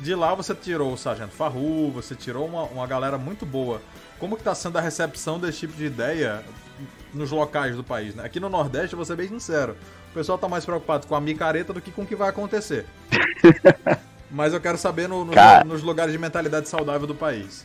de 0.00 0.12
lá 0.14 0.34
você 0.34 0.54
tirou 0.54 0.92
o 0.92 0.96
Sargento 0.98 1.32
Farru, 1.32 1.90
você 1.92 2.14
tirou 2.16 2.46
uma, 2.46 2.64
uma 2.64 2.86
galera 2.86 3.16
muito 3.16 3.46
boa. 3.46 3.80
Como 4.18 4.36
que 4.36 4.42
tá 4.42 4.54
sendo 4.54 4.76
a 4.76 4.80
recepção 4.80 5.38
desse 5.38 5.60
tipo 5.60 5.74
de 5.74 5.84
ideia 5.84 6.42
nos 7.14 7.30
locais 7.30 7.76
do 7.76 7.84
país, 7.84 8.12
né? 8.14 8.24
Aqui 8.24 8.40
no 8.40 8.48
Nordeste, 8.48 8.96
vou 8.96 9.04
ser 9.04 9.14
bem 9.14 9.28
sincero, 9.28 9.76
o 10.10 10.14
pessoal 10.14 10.36
tá 10.36 10.48
mais 10.48 10.64
preocupado 10.64 11.06
com 11.06 11.14
a 11.14 11.20
micareta 11.20 11.72
do 11.72 11.80
que 11.80 11.92
com 11.92 12.02
o 12.02 12.06
que 12.06 12.16
vai 12.16 12.28
acontecer. 12.28 12.84
Mas 14.30 14.52
eu 14.52 14.60
quero 14.60 14.78
saber 14.78 15.08
no- 15.08 15.24
no- 15.24 15.32
nos 15.64 15.82
lugares 15.82 16.12
de 16.12 16.18
mentalidade 16.18 16.68
saudável 16.68 17.06
do 17.06 17.14
país. 17.14 17.64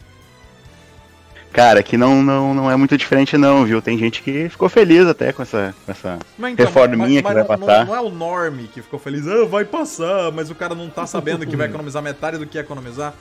Cara, 1.51 1.79
aqui 1.79 1.97
não, 1.97 2.21
não, 2.21 2.53
não 2.53 2.69
é 2.71 2.75
muito 2.75 2.95
diferente 2.97 3.36
não, 3.38 3.65
viu? 3.65 3.81
Tem 3.81 3.97
gente 3.97 4.21
que 4.21 4.47
ficou 4.49 4.69
feliz 4.69 5.07
até 5.07 5.31
com 5.33 5.41
essa, 5.41 5.73
com 5.86 5.91
essa 5.91 6.19
Mas 6.38 6.53
então, 6.53 6.65
reforminha 6.67 6.99
mas- 7.07 7.15
que 7.17 7.21
vai 7.23 7.33
mas 7.33 7.47
não- 7.60 7.67
passar. 7.67 7.86
Não, 7.86 7.95
é 7.95 8.01
o 8.01 8.10
Norme 8.10 8.69
que 8.71 8.81
ficou 8.81 8.99
feliz, 8.99 9.27
ah, 9.27 9.45
vai 9.45 9.65
passar, 9.65 10.31
mas 10.31 10.51
o 10.51 10.55
cara 10.55 10.75
não 10.75 10.88
tá 10.89 11.07
sabendo 11.07 11.45
que 11.47 11.55
vai 11.55 11.67
economizar 11.67 12.03
metade 12.03 12.38
do 12.38 12.45
que 12.45 12.57
ia 12.57 12.62
economizar. 12.62 13.13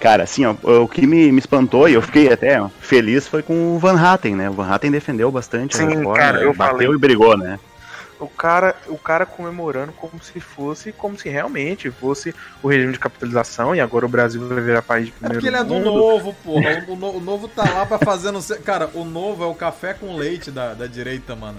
Cara, 0.00 0.24
assim, 0.24 0.44
ó, 0.44 0.54
o 0.82 0.88
que 0.88 1.06
me, 1.06 1.30
me 1.32 1.38
espantou 1.38 1.88
e 1.88 1.94
eu 1.94 2.02
fiquei 2.02 2.30
até 2.30 2.60
ó, 2.60 2.68
feliz 2.80 3.26
foi 3.26 3.42
com 3.42 3.74
o 3.76 3.78
Van 3.78 3.98
Hatten, 3.98 4.34
né? 4.34 4.50
O 4.50 4.52
Van 4.52 4.68
Hatten 4.68 4.90
defendeu 4.90 5.30
bastante 5.30 5.76
Sim, 5.76 5.84
a 5.84 5.88
reforma, 5.88 6.14
cara, 6.16 6.40
eu 6.42 6.52
bateu 6.52 6.74
falei. 6.76 6.88
e 6.88 6.98
brigou, 6.98 7.36
né? 7.38 7.58
O 8.20 8.28
cara, 8.28 8.76
o 8.86 8.96
cara 8.96 9.26
comemorando 9.26 9.92
como 9.92 10.22
se 10.22 10.38
fosse, 10.40 10.92
como 10.92 11.18
se 11.18 11.28
realmente 11.28 11.90
fosse 11.90 12.34
o 12.62 12.68
regime 12.68 12.92
de 12.92 12.98
capitalização 12.98 13.74
e 13.74 13.80
agora 13.80 14.06
o 14.06 14.08
Brasil 14.08 14.46
vai 14.48 14.60
virar 14.62 14.82
país 14.82 15.06
de 15.06 15.12
É 15.12 15.14
primeiro 15.14 15.34
porque 15.40 15.48
ele 15.48 15.56
é 15.56 15.64
do 15.64 15.74
mundo. 15.74 15.84
novo, 15.98 16.34
porra. 16.44 16.84
O, 16.88 16.92
o 16.92 16.96
no- 16.96 17.16
o 17.16 17.20
novo 17.20 17.48
tá 17.48 17.64
lá 17.64 17.84
pra 17.84 17.98
fazer 17.98 18.30
não 18.30 18.40
sei. 18.40 18.58
Cara, 18.58 18.88
o 18.94 19.04
novo 19.04 19.42
é 19.42 19.46
o 19.46 19.54
café 19.54 19.94
com 19.94 20.14
leite 20.16 20.50
da, 20.50 20.74
da 20.74 20.86
direita, 20.86 21.34
mano. 21.34 21.58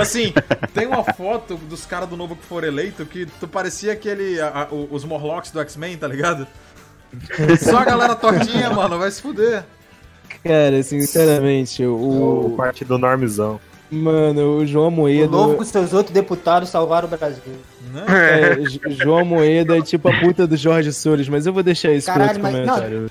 Assim, 0.00 0.32
tem 0.72 0.86
uma 0.86 1.04
foto 1.04 1.56
dos 1.56 1.84
caras 1.86 2.08
do 2.08 2.16
novo 2.16 2.36
que 2.36 2.44
foram 2.44 2.68
eleitos 2.68 3.06
que 3.08 3.26
tu 3.26 3.46
parecia 3.48 3.92
aquele. 3.92 4.40
a- 4.40 4.68
a- 4.70 4.74
os 4.74 5.04
Morlocks 5.04 5.50
do 5.50 5.60
X-Men, 5.60 5.96
tá 5.96 6.06
ligado? 6.08 6.46
Só 7.62 7.78
a 7.78 7.84
galera 7.84 8.14
tortinha, 8.14 8.70
mano, 8.70 8.98
vai 8.98 9.10
se 9.10 9.20
fuder. 9.22 9.64
Cara, 10.42 10.82
sinceramente, 10.82 11.84
O 11.84 12.46
o. 12.52 12.54
partido 12.56 12.98
normzão. 12.98 13.60
Mano, 13.90 14.56
o 14.58 14.66
João 14.66 14.88
O 14.88 14.90
Moedo. 14.90 15.30
novo 15.30 15.56
com 15.56 15.64
seus 15.64 15.92
outros 15.92 16.12
deputados 16.12 16.68
salvaram 16.68 17.06
o 17.06 17.10
Brasil. 17.10 17.42
Né? 17.92 18.04
é, 18.08 18.54
Jo- 18.62 18.80
João 18.88 19.24
Moedo 19.24 19.74
é 19.74 19.80
tipo 19.82 20.08
a 20.08 20.20
puta 20.20 20.46
do 20.46 20.56
Jorge 20.56 20.92
Soros, 20.92 21.28
mas 21.28 21.46
eu 21.46 21.52
vou 21.52 21.62
deixar 21.62 21.92
isso 21.92 22.06
Caralho, 22.06 22.40
para 22.40 22.48
outro 22.48 22.66
mas- 22.66 22.70
comentário. 22.70 23.10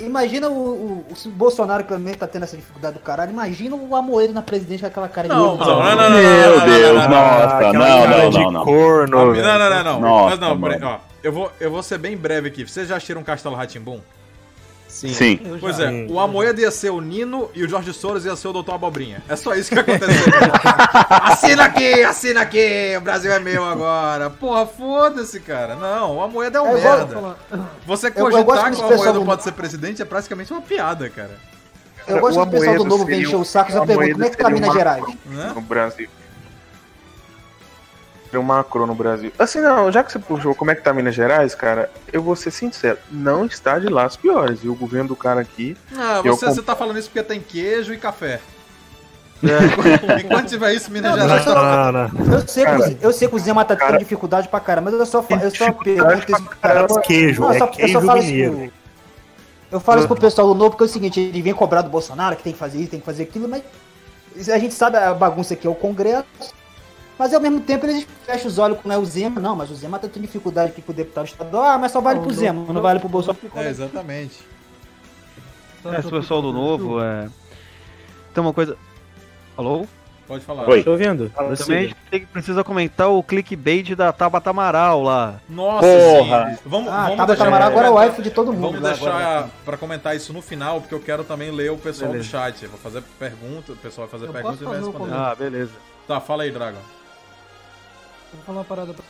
Imagina 0.00 0.48
o, 0.48 0.52
o, 0.52 1.06
o- 1.10 1.28
o 1.28 1.30
Bolsonaro 1.32 1.82
que 1.84 1.90
também 1.90 2.14
tá 2.14 2.26
tendo 2.26 2.44
essa 2.44 2.56
dificuldade 2.56 2.94
do 2.94 3.00
caralho. 3.00 3.32
Imagina 3.32 3.76
o 3.76 3.94
Amoedo 3.94 4.32
na 4.32 4.40
presidência 4.40 4.88
com 4.88 4.92
aquela 5.00 5.08
cara 5.10 5.28
Não, 5.28 5.58
de 5.58 5.60
não, 5.60 5.66
não, 5.66 5.76
não, 5.84 5.96
não, 5.96 6.10
Meu 6.10 6.58
não, 6.58 6.64
Deus, 6.66 6.94
não, 6.94 7.02
não, 7.02 7.08
nossa, 7.10 7.42
não, 7.72 7.72
cara 7.72 8.08
não, 8.22 8.30
de 8.30 8.38
não, 8.38 8.50
não. 8.52 8.64
corno, 8.64 9.16
Não, 9.18 9.34
não, 9.34 9.58
não, 9.70 9.84
não. 9.84 10.00
Nossa, 10.00 10.30
Mas 10.36 10.40
não, 10.40 10.58
peraí, 10.60 10.82
ó. 10.82 10.96
Eu 11.22 11.32
vou, 11.32 11.52
eu 11.60 11.70
vou 11.70 11.82
ser 11.82 11.98
bem 11.98 12.16
breve 12.16 12.48
aqui. 12.48 12.66
Vocês 12.66 12.88
já 12.88 12.96
assistiram 12.96 13.22
Castelo 13.22 13.54
Ratimbum? 13.54 14.00
Sim. 15.00 15.14
Sim. 15.14 15.40
Pois 15.60 15.80
é, 15.80 15.90
o 16.10 16.20
Amoedo 16.20 16.60
ia 16.60 16.70
ser 16.70 16.90
o 16.90 17.00
Nino 17.00 17.50
e 17.54 17.64
o 17.64 17.68
Jorge 17.68 17.90
Soros 17.94 18.24
ia 18.26 18.36
ser 18.36 18.48
o 18.48 18.52
Doutor 18.52 18.74
Abobrinha. 18.74 19.22
É 19.28 19.34
só 19.34 19.54
isso 19.54 19.70
que 19.70 19.78
aconteceu. 19.80 20.32
assina 21.22 21.64
aqui, 21.64 22.02
assina 22.02 22.40
aqui, 22.42 22.94
o 22.98 23.00
Brasil 23.00 23.32
é 23.32 23.38
meu 23.38 23.64
agora. 23.64 24.28
Porra, 24.28 24.66
foda-se, 24.66 25.40
cara. 25.40 25.74
Não, 25.76 26.16
o 26.18 26.22
Amoedo 26.22 26.58
é 26.58 26.60
um 26.60 26.76
É 26.76 26.78
igual- 26.78 26.98
merda. 26.98 27.36
Você 27.86 28.08
eu 28.08 28.12
cogitar 28.12 28.70
que 28.70 28.76
que 28.76 28.82
esse 28.82 28.82
o 28.82 28.94
Amoedo 28.94 29.18
não- 29.20 29.26
pode 29.26 29.42
ser 29.42 29.52
presidente 29.52 30.02
é 30.02 30.04
praticamente 30.04 30.52
uma 30.52 30.60
piada, 30.62 31.08
cara. 31.08 31.30
Eu 32.06 32.18
gosto 32.20 32.40
O 32.40 32.42
que 32.46 32.48
o 32.56 32.58
pessoal 32.58 32.76
do 32.76 32.84
Novo 32.84 33.04
vem 33.04 33.22
encher 33.22 33.36
o 33.36 33.44
saco 33.44 33.70
e 33.70 33.72
só 33.72 33.86
pergunta 33.86 34.12
como 34.12 34.24
é 34.24 34.30
que 34.30 34.36
tá 34.36 34.50
Minas 34.50 34.72
Gerais. 34.72 35.04
Né? 35.26 35.52
no 35.54 35.60
Brasil. 35.60 36.08
Seria 38.30 38.40
o 38.40 38.44
Macron 38.44 38.86
no 38.86 38.94
Brasil. 38.94 39.32
Assim, 39.36 39.60
não, 39.60 39.90
já 39.90 40.04
que 40.04 40.12
você 40.12 40.18
puxou 40.20 40.54
como 40.54 40.70
é 40.70 40.74
que 40.76 40.82
tá 40.82 40.94
Minas 40.94 41.16
Gerais, 41.16 41.52
cara, 41.54 41.90
eu 42.12 42.22
vou 42.22 42.36
ser 42.36 42.52
sincero, 42.52 42.96
não 43.10 43.44
está 43.44 43.76
de 43.78 43.88
lá 43.88 44.04
as 44.04 44.16
piores. 44.16 44.60
E 44.62 44.68
o 44.68 44.74
governo 44.74 45.08
do 45.08 45.16
cara 45.16 45.40
aqui. 45.40 45.76
Ah, 45.96 46.20
Eu 46.24 46.36
você, 46.36 46.46
comp- 46.46 46.54
você 46.54 46.62
tá 46.62 46.76
falando 46.76 46.98
isso 46.98 47.08
porque 47.08 47.24
tem 47.24 47.40
queijo 47.40 47.92
e 47.92 47.96
café. 47.98 48.40
É. 49.42 50.20
Enquanto 50.22 50.48
tiver 50.48 50.74
isso, 50.74 50.92
Minas 50.92 51.10
Não, 51.16 51.18
Gerais. 51.22 51.44
mas 51.44 51.54
Não, 51.54 51.92
não. 51.92 52.34
Eu 52.34 52.46
sei, 52.46 52.64
que, 52.64 52.70
Cara, 52.70 52.88
o- 52.88 52.96
eu 53.00 53.12
sei 53.12 53.28
tá 53.28 53.64
tendo 53.64 53.78
cara- 53.78 53.98
dificuldade 53.98 54.48
pra 54.48 54.60
caramba, 54.60 54.90
mas 54.92 55.00
eu 55.00 55.06
só, 55.06 55.18
eu 55.28 55.50
só 55.50 55.72
pergunto 55.72 56.30
isso 56.32 56.44
caramba. 56.60 57.00
Queijo, 57.00 57.40
Não, 57.40 57.48
eu 57.48 57.54
é 57.54 57.58
só, 57.58 57.64
eu 57.64 57.68
queijo 57.70 57.92
só 58.00 58.00
falo 58.06 58.18
isso 58.20 58.28
mineiro. 58.28 58.52
pro, 58.54 58.72
Eu 59.72 59.80
falo 59.80 59.98
isso 59.98 60.08
pro 60.08 60.20
pessoal 60.20 60.46
do 60.48 60.54
Novo 60.54 60.70
porque 60.70 60.84
é 60.84 60.86
o 60.86 60.88
seguinte, 60.88 61.18
ele 61.20 61.42
vem 61.42 61.52
cobrar 61.54 61.82
do 61.82 61.90
Bolsonaro 61.90 62.36
que 62.36 62.42
tem 62.44 62.52
que 62.52 62.58
fazer 62.60 62.78
isso, 62.78 62.90
tem 62.90 63.00
que 63.00 63.06
fazer 63.06 63.24
aquilo, 63.24 63.48
mas 63.48 63.62
a 64.48 64.58
gente 64.58 64.74
sabe 64.74 64.98
a 64.98 65.12
bagunça 65.14 65.56
que 65.56 65.66
é 65.66 65.70
o 65.70 65.74
Congresso, 65.74 66.24
mas 67.20 67.34
ao 67.34 67.40
mesmo 67.40 67.60
tempo 67.60 67.84
eles 67.84 68.06
fecham 68.24 68.46
os 68.46 68.58
olhos 68.58 68.80
com 68.80 68.88
né, 68.88 68.96
o 68.96 69.04
Zema. 69.04 69.38
Não, 69.38 69.54
mas 69.54 69.70
o 69.70 69.74
Zema 69.74 69.98
tá 69.98 70.08
tendo 70.08 70.22
dificuldade 70.22 70.70
aqui 70.72 70.80
com 70.80 70.90
o 70.90 70.94
deputado 70.94 71.26
estadual. 71.26 71.64
Ah, 71.64 71.76
mas 71.78 71.92
só 71.92 72.00
vale 72.00 72.18
pro 72.18 72.32
Zema, 72.32 72.64
não 72.72 72.80
vale 72.80 72.98
pro 72.98 73.10
Bolsonaro. 73.10 73.38
É, 73.56 73.68
exatamente. 73.68 74.40
É, 75.84 75.98
esse 75.98 76.08
pessoal 76.10 76.40
do 76.40 76.50
novo 76.50 76.98
é. 77.02 77.28
Tem 78.32 78.42
uma 78.42 78.54
coisa. 78.54 78.74
Alô? 79.54 79.86
Pode 80.26 80.44
falar. 80.44 80.66
Oi. 80.68 80.82
Tô 80.82 80.92
ouvindo? 80.92 81.28
Também 81.30 81.78
a 81.78 81.82
gente 81.82 81.96
tem 82.10 82.20
que- 82.20 82.26
precisa 82.26 82.62
comentar 82.64 83.10
o 83.10 83.22
clickbait 83.22 83.94
da 83.96 84.12
Tabata 84.12 84.48
Amaral 84.50 85.02
lá. 85.02 85.40
Nossa, 85.48 85.86
Porra. 85.86 86.50
sim. 86.52 86.58
Vamos, 86.64 86.88
Ah, 86.88 87.08
vamos 87.16 87.36
Tamará 87.36 87.36
pra 87.36 87.66
agora 87.66 87.86
é 87.86 87.90
o 87.90 87.92
comentar- 87.94 88.10
wife 88.10 88.22
de 88.22 88.30
todo 88.30 88.52
mundo. 88.52 88.60
Vamos 88.62 88.80
né, 88.80 88.90
deixar 88.90 89.10
agora. 89.14 89.50
pra 89.64 89.76
comentar 89.76 90.16
isso 90.16 90.32
no 90.32 90.40
final, 90.40 90.80
porque 90.80 90.94
eu 90.94 91.00
quero 91.00 91.24
também 91.24 91.50
ler 91.50 91.70
o 91.70 91.76
pessoal 91.76 92.12
Beleza. 92.12 92.28
do 92.28 92.30
chat. 92.30 92.62
Eu 92.62 92.70
vou 92.70 92.78
fazer 92.78 93.02
pergunta, 93.18 93.72
o 93.72 93.76
pessoal 93.76 94.06
vai 94.06 94.18
fazer 94.20 94.30
Eu 94.30 94.32
pergunta 94.32 94.62
e 94.62 94.66
vai 94.66 94.78
responder. 94.78 95.12
Ah, 95.14 95.34
beleza. 95.36 95.72
Tá, 96.06 96.20
fala 96.20 96.44
aí, 96.44 96.50
Dragon. 96.50 96.78
Vou 98.32 98.42
falar 98.44 98.58
uma 98.58 98.64
parada 98.64 98.94
pra... 98.94 99.04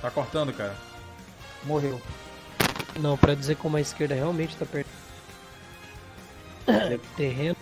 Tá 0.00 0.10
cortando, 0.10 0.52
cara. 0.52 0.76
Morreu. 1.64 2.00
Não, 3.00 3.16
pra 3.16 3.34
dizer 3.34 3.56
como 3.56 3.76
a 3.76 3.80
esquerda 3.80 4.14
realmente 4.14 4.56
tá 4.56 4.66
perdendo 4.66 4.88
terreno. 7.16 7.56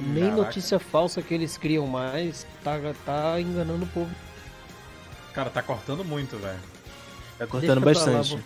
Nem 0.00 0.24
Caraca. 0.24 0.42
notícia 0.42 0.78
falsa 0.80 1.22
que 1.22 1.32
eles 1.32 1.56
criam 1.56 1.86
mais 1.86 2.44
tá, 2.64 2.78
tá 3.04 3.40
enganando 3.40 3.84
o 3.84 3.88
povo. 3.88 4.10
Cara, 5.32 5.50
tá 5.50 5.62
cortando 5.62 6.04
muito, 6.04 6.36
velho. 6.36 6.58
Tá 7.38 7.46
cortando 7.46 7.80
Deixa 7.80 8.10
bastante. 8.10 8.44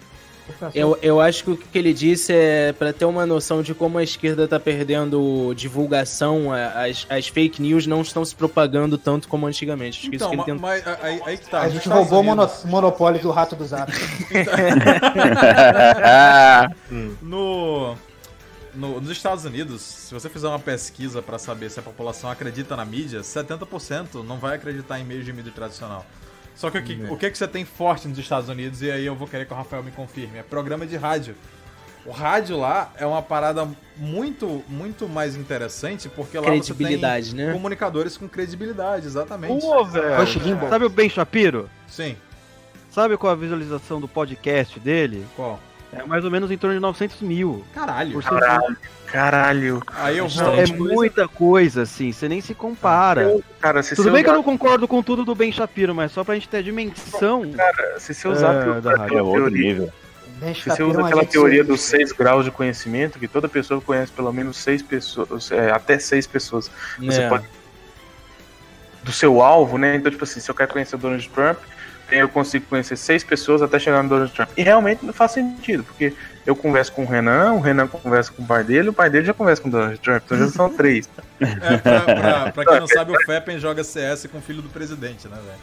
Eu, 0.74 0.98
eu 1.02 1.20
acho 1.20 1.44
que 1.44 1.50
o 1.50 1.56
que 1.56 1.78
ele 1.78 1.92
disse 1.92 2.32
é 2.32 2.72
pra 2.72 2.92
ter 2.92 3.04
uma 3.04 3.26
noção 3.26 3.62
de 3.62 3.74
como 3.74 3.98
a 3.98 4.02
esquerda 4.02 4.48
tá 4.48 4.58
perdendo 4.58 5.52
divulgação, 5.54 6.48
as, 6.52 7.06
as 7.08 7.28
fake 7.28 7.60
news 7.62 7.86
não 7.86 8.00
estão 8.02 8.24
se 8.24 8.34
propagando 8.34 8.96
tanto 8.98 9.28
como 9.28 9.46
antigamente. 9.46 10.00
Acho 10.00 10.10
que 10.10 10.16
isso 10.16 10.24
Então, 10.24 10.30
que 10.44 10.50
ele 10.50 10.58
tenta... 10.58 10.60
mas 10.60 10.84
aí, 11.02 11.20
aí 11.24 11.38
que 11.38 11.48
tá. 11.48 11.60
A 11.62 11.68
gente 11.68 11.82
Estados 11.82 12.00
roubou 12.08 12.20
o 12.20 12.24
mono- 12.24 12.50
monopólio 12.64 13.20
do 13.20 13.30
rato 13.30 13.54
do 13.56 13.64
Zap. 13.66 13.90
no 17.22 17.96
no- 18.74 19.00
nos 19.00 19.10
Estados 19.10 19.44
Unidos, 19.44 19.82
se 19.82 20.14
você 20.14 20.28
fizer 20.28 20.46
uma 20.46 20.58
pesquisa 20.58 21.20
pra 21.20 21.38
saber 21.38 21.70
se 21.70 21.80
a 21.80 21.82
população 21.82 22.30
acredita 22.30 22.76
na 22.76 22.84
mídia, 22.84 23.20
70% 23.22 24.22
não 24.24 24.38
vai 24.38 24.54
acreditar 24.56 25.00
em 25.00 25.04
meios 25.04 25.24
de 25.24 25.32
mídia 25.32 25.50
tradicional. 25.52 26.06
Só 26.58 26.70
que 26.70 26.78
o 26.78 26.82
que, 26.82 26.94
o 27.08 27.16
que, 27.16 27.30
que 27.30 27.38
você 27.38 27.46
tem 27.46 27.64
forte 27.64 28.08
nos 28.08 28.18
Estados 28.18 28.48
Unidos, 28.48 28.82
e 28.82 28.90
aí 28.90 29.06
eu 29.06 29.14
vou 29.14 29.28
querer 29.28 29.46
que 29.46 29.52
o 29.52 29.56
Rafael 29.56 29.80
me 29.80 29.92
confirme, 29.92 30.38
é 30.38 30.42
programa 30.42 30.84
de 30.84 30.96
rádio. 30.96 31.36
O 32.04 32.10
rádio 32.10 32.58
lá 32.58 32.92
é 32.96 33.06
uma 33.06 33.22
parada 33.22 33.68
muito, 33.96 34.64
muito 34.68 35.08
mais 35.08 35.36
interessante, 35.36 36.08
porque 36.08 36.36
lá 36.36 36.46
Credibilidade, 36.46 37.30
você 37.30 37.36
tem 37.36 37.46
né? 37.46 37.52
comunicadores 37.52 38.16
com 38.16 38.28
credibilidade, 38.28 39.06
exatamente. 39.06 39.60
Pô, 39.60 39.84
velho. 39.84 40.68
Sabe 40.68 40.84
o 40.84 40.88
Ben 40.88 41.08
Shapiro? 41.08 41.70
Sim, 41.86 42.16
Sabe 42.90 43.16
qual 43.16 43.30
é 43.30 43.36
a 43.36 43.38
visualização 43.38 44.00
do 44.00 44.08
podcast 44.08 44.80
dele? 44.80 45.24
qual? 45.36 45.60
É 45.92 46.02
mais 46.04 46.24
ou 46.24 46.30
menos 46.30 46.50
em 46.50 46.58
torno 46.58 46.74
de 46.76 46.80
900 46.80 47.20
mil. 47.22 47.64
Caralho. 47.74 48.12
Por 48.12 48.22
semana. 48.22 48.76
Caralho. 49.06 49.82
Aí 49.96 50.18
eu 50.18 50.28
vou. 50.28 50.54
É 50.54 50.66
muita 50.66 51.26
coisa, 51.26 51.82
assim, 51.82 52.12
você 52.12 52.28
nem 52.28 52.40
se 52.42 52.54
compara. 52.54 53.40
Cara, 53.58 53.82
se 53.82 53.96
Tudo 53.96 54.10
bem 54.12 54.22
que 54.22 54.28
eu 54.28 54.34
não 54.34 54.42
concordo 54.42 54.86
com 54.86 55.02
tudo 55.02 55.24
do 55.24 55.34
Ben 55.34 55.50
Shapiro, 55.50 55.94
mas 55.94 56.12
só 56.12 56.22
pra 56.22 56.34
gente 56.34 56.48
ter 56.48 56.58
a 56.58 56.62
dimensão. 56.62 57.42
se 57.98 58.12
você 58.12 58.28
usar 58.28 58.54
É, 58.54 58.58
aquela 58.60 58.80
da 58.82 58.96
rádio. 58.96 59.18
É 59.18 59.22
outro 59.22 59.48
nível. 59.48 59.90
Ben 60.40 60.52
se 60.54 60.60
você 60.60 60.68
Shapiro 60.70 60.88
é 60.88 60.90
usa 60.92 61.00
um 61.02 61.06
aquela 61.06 61.24
teoria 61.24 61.64
dos 61.64 61.80
seis 61.80 62.12
graus 62.12 62.44
de 62.44 62.50
conhecimento, 62.50 63.18
que 63.18 63.26
toda 63.26 63.48
pessoa 63.48 63.80
conhece 63.80 64.12
pelo 64.12 64.30
menos 64.32 64.58
seis 64.58 64.82
pessoas, 64.82 65.50
é, 65.50 65.70
até 65.70 65.98
seis 65.98 66.26
pessoas. 66.26 66.70
Você 66.98 67.22
É. 67.22 67.28
pode. 67.30 67.44
Do 69.02 69.12
seu 69.12 69.40
alvo, 69.40 69.78
né? 69.78 69.96
Então, 69.96 70.10
tipo 70.12 70.24
assim, 70.24 70.38
se 70.38 70.50
eu 70.50 70.54
quero 70.54 70.70
conhecer 70.70 70.96
o 70.96 70.98
Donald 70.98 71.26
Trump, 71.30 71.58
eu 72.10 72.28
consigo 72.28 72.64
conhecer 72.66 72.96
seis 72.96 73.22
pessoas 73.24 73.60
até 73.62 73.78
chegar 73.78 74.02
no 74.02 74.08
Donald 74.08 74.32
Trump. 74.32 74.48
E 74.56 74.62
realmente 74.62 75.04
não 75.04 75.12
faz 75.12 75.32
sentido, 75.32 75.82
porque 75.84 76.12
eu 76.46 76.56
converso 76.56 76.92
com 76.92 77.02
o 77.04 77.06
Renan, 77.06 77.52
o 77.52 77.60
Renan 77.60 77.86
conversa 77.86 78.32
com 78.32 78.42
o 78.42 78.46
pai 78.46 78.64
dele, 78.64 78.88
o 78.88 78.92
pai 78.92 79.10
dele 79.10 79.26
já 79.26 79.34
conversa 79.34 79.60
com 79.62 79.68
o 79.68 79.70
Donald 79.70 79.98
Trump, 79.98 80.22
então 80.24 80.38
já 80.38 80.48
são 80.48 80.72
três. 80.74 81.08
É, 81.40 81.76
pra, 81.78 82.00
pra- 82.00 82.52
pra 82.52 82.64
quem 82.64 82.80
não 82.80 82.88
sabe, 82.88 83.12
o 83.12 83.20
Feppen 83.24 83.58
joga 83.60 83.84
CS 83.84 84.26
com 84.26 84.38
o 84.38 84.40
filho 84.40 84.60
do 84.60 84.68
presidente, 84.68 85.28
né, 85.28 85.36
velho? 85.36 85.58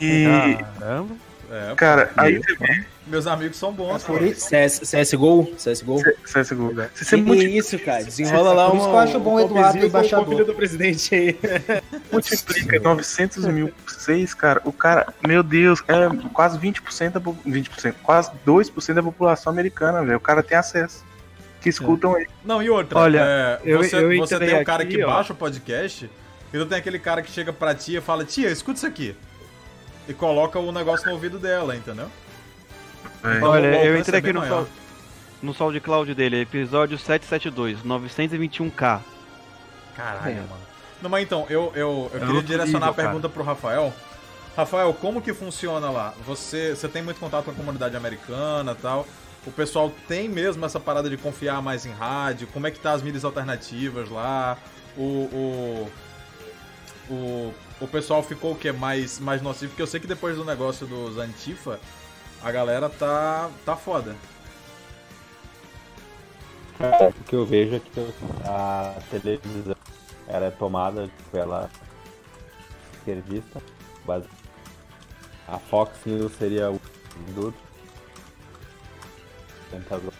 E, 0.00 0.58
Caramba. 0.78 1.14
É, 1.52 1.74
cara, 1.74 2.10
aí 2.16 2.38
você 2.38 2.54
vê. 2.54 2.84
meus 3.08 3.26
amigos 3.26 3.56
são 3.58 3.72
bons, 3.72 4.04
Por 4.04 4.18
cara. 4.20 4.30
isso, 4.30 4.46
CS, 4.48 4.78
CSGO? 4.80 5.46
CSGO? 5.56 6.00
CSGO. 6.22 6.74
Que 6.94 7.04
você 7.04 7.16
multi- 7.16 7.56
isso, 7.56 7.76
cara? 7.80 8.04
Desenrola 8.04 8.52
lá 8.52 8.70
Por 8.70 8.76
isso 8.76 8.84
uma, 8.86 8.90
que 8.90 8.96
eu 8.96 8.98
acho 9.00 9.18
bom 9.20 9.34
um 9.34 9.40
Eduardo 9.40 9.84
embaixador. 9.84 10.44
do 10.44 10.54
presidente 10.54 11.12
aí. 11.14 11.36
multiplica 12.12 12.78
900 12.78 13.44
mil 13.46 13.68
por 13.68 13.90
6, 13.90 14.32
cara, 14.34 14.60
o 14.64 14.72
cara, 14.72 15.12
meu 15.26 15.42
Deus, 15.42 15.82
é 15.88 16.28
quase 16.32 16.56
20% 16.58 17.10
da, 17.10 17.20
po- 17.20 17.36
20%, 17.46 17.94
quase 18.02 18.30
2% 18.46 18.94
da 18.94 19.02
população 19.02 19.52
americana, 19.52 20.04
velho. 20.04 20.18
O 20.18 20.20
cara 20.20 20.42
tem 20.42 20.56
acesso. 20.56 21.04
Que 21.60 21.68
escutam 21.68 22.16
ele. 22.16 22.28
Não, 22.44 22.62
e 22.62 22.70
outra, 22.70 22.98
Olha, 22.98 23.20
é, 23.22 23.60
eu- 23.64 23.78
você, 23.78 23.96
eu 23.96 24.08
você 24.18 24.34
entrei 24.36 24.50
tem 24.50 24.62
o 24.62 24.64
cara 24.64 24.82
aqui, 24.82 24.96
que 24.96 25.04
ó. 25.04 25.06
baixa 25.08 25.32
o 25.32 25.36
podcast, 25.36 26.08
e 26.54 26.58
tu 26.58 26.64
tem 26.64 26.78
aquele 26.78 26.98
cara 26.98 27.20
que 27.22 27.30
chega 27.30 27.52
pra 27.52 27.74
tia 27.74 27.98
e 27.98 28.00
fala, 28.00 28.24
tia, 28.24 28.48
escuta 28.50 28.78
isso 28.78 28.86
aqui. 28.86 29.14
E 30.08 30.14
coloca 30.14 30.58
o 30.58 30.72
negócio 30.72 31.06
no 31.06 31.12
ouvido 31.12 31.38
dela, 31.38 31.76
entendeu? 31.76 32.10
Então, 33.18 33.50
Olha, 33.50 33.84
eu 33.84 33.96
entrei 33.98 34.16
é 34.16 34.18
aqui 34.18 34.32
no, 34.32 34.40
maior. 34.40 34.64
sol, 34.64 34.68
no 35.42 35.54
SoundCloud 35.54 36.14
dele, 36.14 36.40
episódio 36.40 36.98
772, 36.98 37.82
921k. 37.82 39.00
Caralho, 39.94 40.36
mano. 40.36 40.70
Não, 41.02 41.08
mas 41.08 41.22
então, 41.22 41.46
eu, 41.48 41.72
eu, 41.74 42.10
eu 42.12 42.20
queria 42.20 42.34
outro 42.34 42.42
direcionar 42.42 42.88
nível, 42.88 42.90
a 42.90 42.94
pergunta 42.94 43.28
pro 43.28 43.42
Rafael. 43.42 43.92
Rafael, 44.56 44.92
como 44.94 45.22
que 45.22 45.32
funciona 45.32 45.90
lá? 45.90 46.14
Você, 46.26 46.74
você 46.74 46.88
tem 46.88 47.02
muito 47.02 47.20
contato 47.20 47.44
com 47.44 47.50
a 47.50 47.54
comunidade 47.54 47.96
americana 47.96 48.72
e 48.72 48.82
tal. 48.82 49.06
O 49.46 49.50
pessoal 49.50 49.90
tem 50.06 50.28
mesmo 50.28 50.64
essa 50.66 50.78
parada 50.78 51.08
de 51.08 51.16
confiar 51.16 51.62
mais 51.62 51.86
em 51.86 51.92
rádio? 51.92 52.46
Como 52.48 52.66
é 52.66 52.70
que 52.70 52.78
tá 52.78 52.92
as 52.92 53.02
mídias 53.02 53.24
alternativas 53.24 54.10
lá? 54.10 54.58
O, 54.96 55.02
o, 55.02 55.90
o, 57.10 57.54
o 57.80 57.88
pessoal 57.88 58.22
ficou 58.22 58.52
o 58.52 58.56
que? 58.56 58.70
Mais, 58.70 59.18
mais 59.18 59.40
nocivo? 59.40 59.70
Porque 59.70 59.82
eu 59.82 59.86
sei 59.86 59.98
que 59.98 60.06
depois 60.06 60.36
do 60.36 60.44
negócio 60.44 60.86
dos 60.86 61.16
Antifa, 61.18 61.80
a 62.42 62.52
galera 62.52 62.88
tá, 62.88 63.50
tá 63.64 63.74
foda. 63.76 64.14
O 66.78 67.24
que 67.24 67.36
eu 67.36 67.44
vejo 67.44 67.76
é 67.76 67.80
que 67.80 68.14
a 68.44 68.94
televisão 69.10 69.76
ela 70.26 70.46
é 70.46 70.50
tomada 70.50 71.10
pela 71.30 71.70
esquerdista. 72.94 73.62
A 75.46 75.58
Fox 75.58 75.98
News 76.06 76.32
seria 76.38 76.70
o 76.70 76.80
do 77.34 77.52
tentador. 79.70 80.12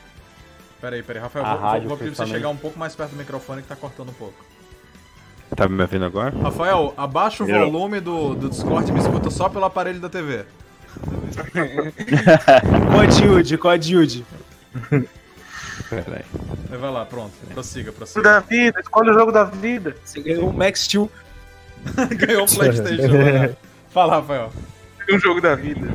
Peraí, 0.80 1.02
peraí, 1.02 1.22
Rafael, 1.22 1.44
A 1.44 1.56
vou, 1.56 1.70
vou, 1.70 1.88
vou 1.88 1.96
pedir 1.98 2.16
pra 2.16 2.26
você 2.26 2.32
chegar 2.32 2.48
um 2.48 2.56
pouco 2.56 2.78
mais 2.78 2.94
perto 2.94 3.10
do 3.10 3.16
microfone 3.16 3.62
que 3.62 3.68
tá 3.68 3.76
cortando 3.76 4.10
um 4.10 4.14
pouco. 4.14 4.49
Tá 5.56 5.68
me 5.68 5.80
ouvindo 5.82 6.04
agora? 6.04 6.34
Rafael, 6.42 6.94
abaixa 6.96 7.44
o 7.44 7.50
Eu. 7.50 7.70
volume 7.70 8.00
do, 8.00 8.34
do 8.34 8.48
Discord 8.48 8.88
e 8.88 8.92
me 8.92 9.00
escuta 9.00 9.30
só 9.30 9.48
pelo 9.48 9.64
aparelho 9.64 10.00
da 10.00 10.08
TV. 10.08 10.44
Codiude, 12.94 13.58
Codiude. 13.58 14.24
Peraí. 15.88 16.24
Aí 16.70 16.78
Vai 16.78 16.90
lá, 16.90 17.04
pronto. 17.04 17.32
Prossiga, 17.52 17.86
Jogo 17.86 17.96
prossiga. 17.98 18.22
da 18.22 18.40
vida, 18.40 18.80
escolhe 18.80 19.10
o 19.10 19.14
jogo 19.14 19.32
da 19.32 19.44
vida. 19.44 19.96
Você 20.04 20.20
ganhou 20.22 20.48
um 20.50 20.52
Max 20.52 20.80
Steel. 20.84 21.10
Ganhou 22.16 22.42
um 22.42 22.46
Playstation. 22.46 23.08
né? 23.12 23.56
Fala, 23.90 24.16
Rafael. 24.16 24.52
Um 25.10 25.18
jogo 25.18 25.40
da 25.40 25.54
vida. 25.54 25.88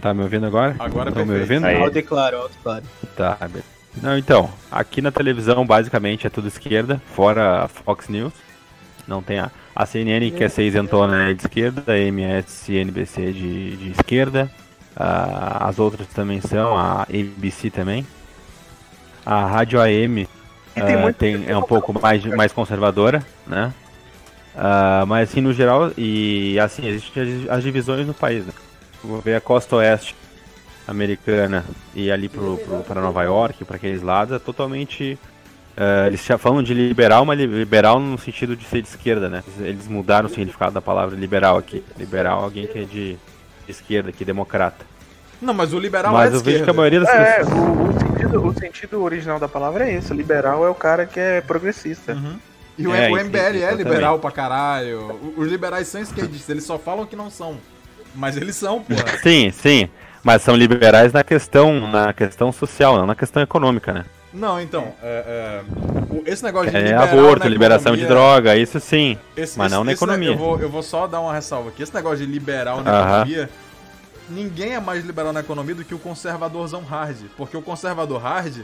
Tá 0.00 0.12
me 0.12 0.22
ouvindo 0.22 0.44
agora? 0.46 0.76
Agora 0.78 1.10
Tão 1.10 1.24
me 1.24 1.40
ouvindo? 1.40 1.64
Aí. 1.64 1.80
Alto 1.80 1.98
e 1.98 2.02
claro, 2.02 2.36
alto 2.38 2.52
e 2.58 2.62
claro. 2.62 2.84
Tá, 3.16 3.36
beleza. 3.40 3.64
Não, 4.02 4.16
então, 4.18 4.50
aqui 4.70 5.00
na 5.00 5.10
televisão 5.10 5.64
basicamente 5.66 6.26
é 6.26 6.30
tudo 6.30 6.48
esquerda, 6.48 7.00
fora 7.14 7.64
a 7.64 7.68
Fox 7.68 8.08
News. 8.08 8.32
Não 9.06 9.22
tem 9.22 9.38
a, 9.40 9.50
a 9.74 9.86
CNN 9.86 10.30
que 10.32 10.44
é 10.44 10.48
ser 10.48 10.64
isentona 10.64 11.30
é 11.30 11.34
de 11.34 11.42
esquerda, 11.42 11.92
a 11.92 11.98
MSNBC 11.98 13.32
de, 13.32 13.76
de 13.76 13.90
esquerda, 13.90 14.50
a- 14.96 15.68
as 15.68 15.78
outras 15.78 16.06
também 16.08 16.40
são, 16.40 16.76
a 16.76 17.02
ABC 17.02 17.70
também. 17.70 18.06
A 19.24 19.46
Rádio 19.46 19.80
AM 19.80 20.28
E 20.74 20.82
tem 20.82 20.94
ah, 20.94 20.98
muito- 20.98 21.16
tem, 21.16 21.44
é 21.48 21.56
um 21.56 21.62
pouco 21.62 21.92
mais, 21.92 22.24
mais 22.26 22.52
conservadora, 22.52 23.24
né? 23.46 23.74
Ah, 24.54 25.04
mas 25.06 25.30
assim, 25.30 25.40
no 25.40 25.52
geral, 25.52 25.92
e 25.96 26.58
assim, 26.60 26.86
existem 26.86 27.44
as, 27.44 27.50
as 27.58 27.62
divisões 27.62 28.06
no 28.06 28.14
país, 28.14 28.46
né? 28.46 28.52
Vou 29.02 29.20
ver 29.20 29.36
a 29.36 29.40
costa 29.40 29.76
oeste 29.76 30.16
americana 30.86 31.64
e 31.94 32.10
ali 32.10 32.28
pro, 32.28 32.58
pro, 32.58 32.84
para 32.84 33.00
Nova 33.00 33.22
York, 33.24 33.64
para 33.64 33.76
aqueles 33.76 34.02
lados, 34.02 34.34
é 34.34 34.38
totalmente. 34.38 35.18
Ah, 35.76 36.06
eles 36.06 36.24
já 36.24 36.36
falam 36.38 36.62
de 36.62 36.74
liberal, 36.74 37.24
mas 37.24 37.38
li- 37.38 37.46
liberal 37.46 37.98
no 38.00 38.18
sentido 38.18 38.54
de 38.56 38.64
ser 38.64 38.82
de 38.82 38.88
esquerda, 38.88 39.28
né? 39.28 39.42
Eles 39.60 39.88
mudaram 39.88 40.26
o 40.26 40.30
significado 40.30 40.72
da 40.72 40.80
palavra 40.82 41.16
liberal 41.16 41.56
aqui. 41.56 41.82
Liberal 41.98 42.40
é 42.40 42.44
alguém 42.44 42.66
que 42.66 42.78
é 42.78 42.84
de 42.84 43.16
esquerda, 43.68 44.12
que 44.12 44.22
é 44.22 44.26
democrata. 44.26 44.84
Não, 45.40 45.52
mas 45.54 45.72
o 45.72 45.78
liberal 45.78 46.12
é 46.12 46.14
mas 46.14 46.30
de 46.30 46.36
eu 46.36 46.40
vejo 46.42 46.64
que 46.64 46.70
a 46.70 46.72
esquerda. 46.72 46.72
maioria 46.74 47.00
das 47.00 47.08
É, 47.08 47.38
pessoas. 47.38 47.58
o, 47.58 47.82
o 47.88 47.92
sentido, 47.98 48.46
o 48.46 48.54
sentido 48.54 49.02
original 49.02 49.38
da 49.40 49.48
palavra 49.48 49.88
é 49.88 49.94
esse. 49.94 50.12
Liberal 50.14 50.64
é 50.64 50.70
o 50.70 50.74
cara 50.74 51.04
que 51.06 51.18
é 51.18 51.40
progressista. 51.40 52.12
Uhum. 52.14 52.36
E 52.78 52.86
o, 52.86 52.94
É, 52.94 53.10
o 53.10 53.16
MBL 53.24 53.62
é 53.64 53.74
liberal 53.74 54.18
pra 54.18 54.30
caralho. 54.30 55.18
Os 55.36 55.48
liberais 55.50 55.88
são 55.88 56.00
esquerdistas, 56.00 56.48
eles 56.48 56.64
só 56.64 56.78
falam 56.78 57.04
que 57.06 57.16
não 57.16 57.28
são. 57.28 57.56
Mas 58.14 58.36
eles 58.36 58.56
são, 58.56 58.82
porra. 58.82 59.04
Sim, 59.22 59.50
sim. 59.50 59.88
Mas 60.22 60.42
são 60.42 60.54
liberais 60.54 61.12
na 61.12 61.24
questão, 61.24 61.90
na 61.90 62.12
questão 62.12 62.52
social, 62.52 62.96
não 62.96 63.06
na 63.06 63.14
questão 63.16 63.42
econômica, 63.42 63.92
né? 63.92 64.04
Não, 64.32 64.60
então, 64.60 64.94
é, 65.02 65.62
é, 65.62 66.14
o- 66.14 66.22
esse 66.26 66.42
negócio 66.42 66.70
de 66.70 66.76
É 66.76 66.94
aborto, 66.94 67.46
liberação 67.48 67.94
de 67.94 68.02
economia- 68.04 68.24
droga, 68.40 68.56
isso 68.56 68.80
sim. 68.80 69.18
Esse- 69.36 69.58
mas 69.58 69.66
esse- 69.66 69.76
não 69.76 69.84
na 69.84 69.92
economia. 69.92 70.30
Eu 70.30 70.36
vou, 70.38 70.58
eu 70.58 70.70
vou 70.70 70.82
só 70.82 71.06
dar 71.06 71.20
uma 71.20 71.34
ressalva 71.34 71.68
aqui. 71.68 71.82
Esse 71.82 71.94
negócio 71.94 72.18
de 72.18 72.26
liberal 72.32 72.82
na 72.82 72.90
Aham. 72.90 73.08
economia, 73.10 73.50
ninguém 74.30 74.74
é 74.74 74.80
mais 74.80 75.04
liberal 75.04 75.32
na 75.32 75.40
economia 75.40 75.74
do 75.74 75.84
que 75.84 75.94
o 75.94 75.98
conservadorzão 75.98 76.82
hard. 76.82 77.16
Porque 77.36 77.56
o 77.56 77.62
conservador 77.62 78.20
hard, 78.22 78.60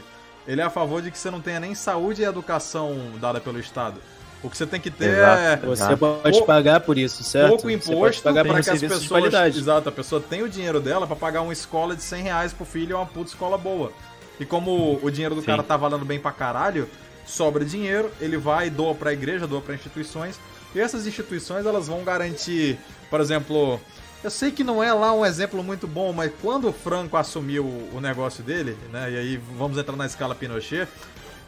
ele 0.47 0.61
é 0.61 0.63
a 0.63 0.69
favor 0.71 1.01
de 1.01 1.11
que 1.11 1.17
você 1.19 1.29
não 1.29 1.39
tenha 1.41 1.59
nem 1.59 1.75
saúde 1.75 2.21
e 2.23 2.25
educação 2.25 2.97
dada 3.21 3.39
pelo 3.39 3.59
Estado. 3.59 3.99
O 4.41 4.49
que 4.49 4.57
você 4.57 4.65
tem 4.65 4.79
que 4.79 4.89
ter 4.89 5.09
Exato. 5.17 5.41
é 5.41 5.55
Você 5.67 5.83
Ah. 5.83 5.97
pode 5.97 6.43
pagar 6.45 6.79
por 6.79 6.97
isso, 6.97 7.23
certo? 7.23 7.49
pouco 7.49 7.63
Você 7.69 7.77
pode 7.77 7.91
imposto 7.91 8.23
pagar 8.23 8.43
para 8.45 8.53
por 8.55 8.63
que 8.63 8.69
as 8.69 8.79
de 8.79 8.87
pessoas. 8.87 9.07
qualidade. 9.07 9.59
Exato, 9.59 9.89
a 9.89 9.91
pessoa 9.91 10.21
tem 10.21 10.41
o 10.41 10.49
dinheiro 10.49 10.79
dela 10.79 11.05
pra 11.05 11.15
pagar 11.15 11.41
uma 11.41 11.51
escola 11.53 11.93
de 11.95 12.01
100 12.01 12.23
reais 12.23 12.53
pro 12.53 12.65
filho 12.65 12.91
e 12.91 12.93
uma 12.93 13.05
puta 13.05 13.29
escola 13.29 13.57
boa. 13.57 13.91
E 14.39 14.45
como 14.45 14.99
o 15.01 15.11
dinheiro 15.11 15.35
do 15.35 15.41
Sim. 15.41 15.47
cara 15.47 15.63
tá 15.63 15.75
valendo 15.75 16.05
bem 16.05 16.19
pra 16.19 16.31
caralho, 16.31 16.87
sobra 17.25 17.63
dinheiro, 17.65 18.11
ele 18.19 18.37
vai 18.37 18.67
e 18.67 18.69
doa 18.69 18.95
pra 18.95 19.13
igreja, 19.13 19.45
doa 19.45 19.61
pra 19.61 19.75
instituições. 19.75 20.39
E 20.73 20.79
essas 20.79 21.05
instituições 21.05 21.65
elas 21.65 21.87
vão 21.87 22.03
garantir, 22.03 22.77
por 23.09 23.19
exemplo, 23.19 23.79
eu 24.23 24.29
sei 24.29 24.51
que 24.51 24.63
não 24.63 24.83
é 24.83 24.93
lá 24.93 25.13
um 25.13 25.25
exemplo 25.25 25.63
muito 25.63 25.87
bom, 25.87 26.11
mas 26.13 26.31
quando 26.41 26.69
o 26.69 26.73
Franco 26.73 27.17
assumiu 27.17 27.65
o 27.93 27.99
negócio 28.01 28.43
dele, 28.43 28.77
né? 28.91 29.11
E 29.11 29.17
aí 29.17 29.37
vamos 29.57 29.77
entrar 29.77 29.95
na 29.95 30.05
escala 30.05 30.35
Pinochet, 30.35 30.87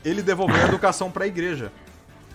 ele 0.03 0.21
devolveu 0.21 0.55
a 0.55 0.67
educação 0.67 1.11
pra 1.11 1.27
igreja. 1.27 1.71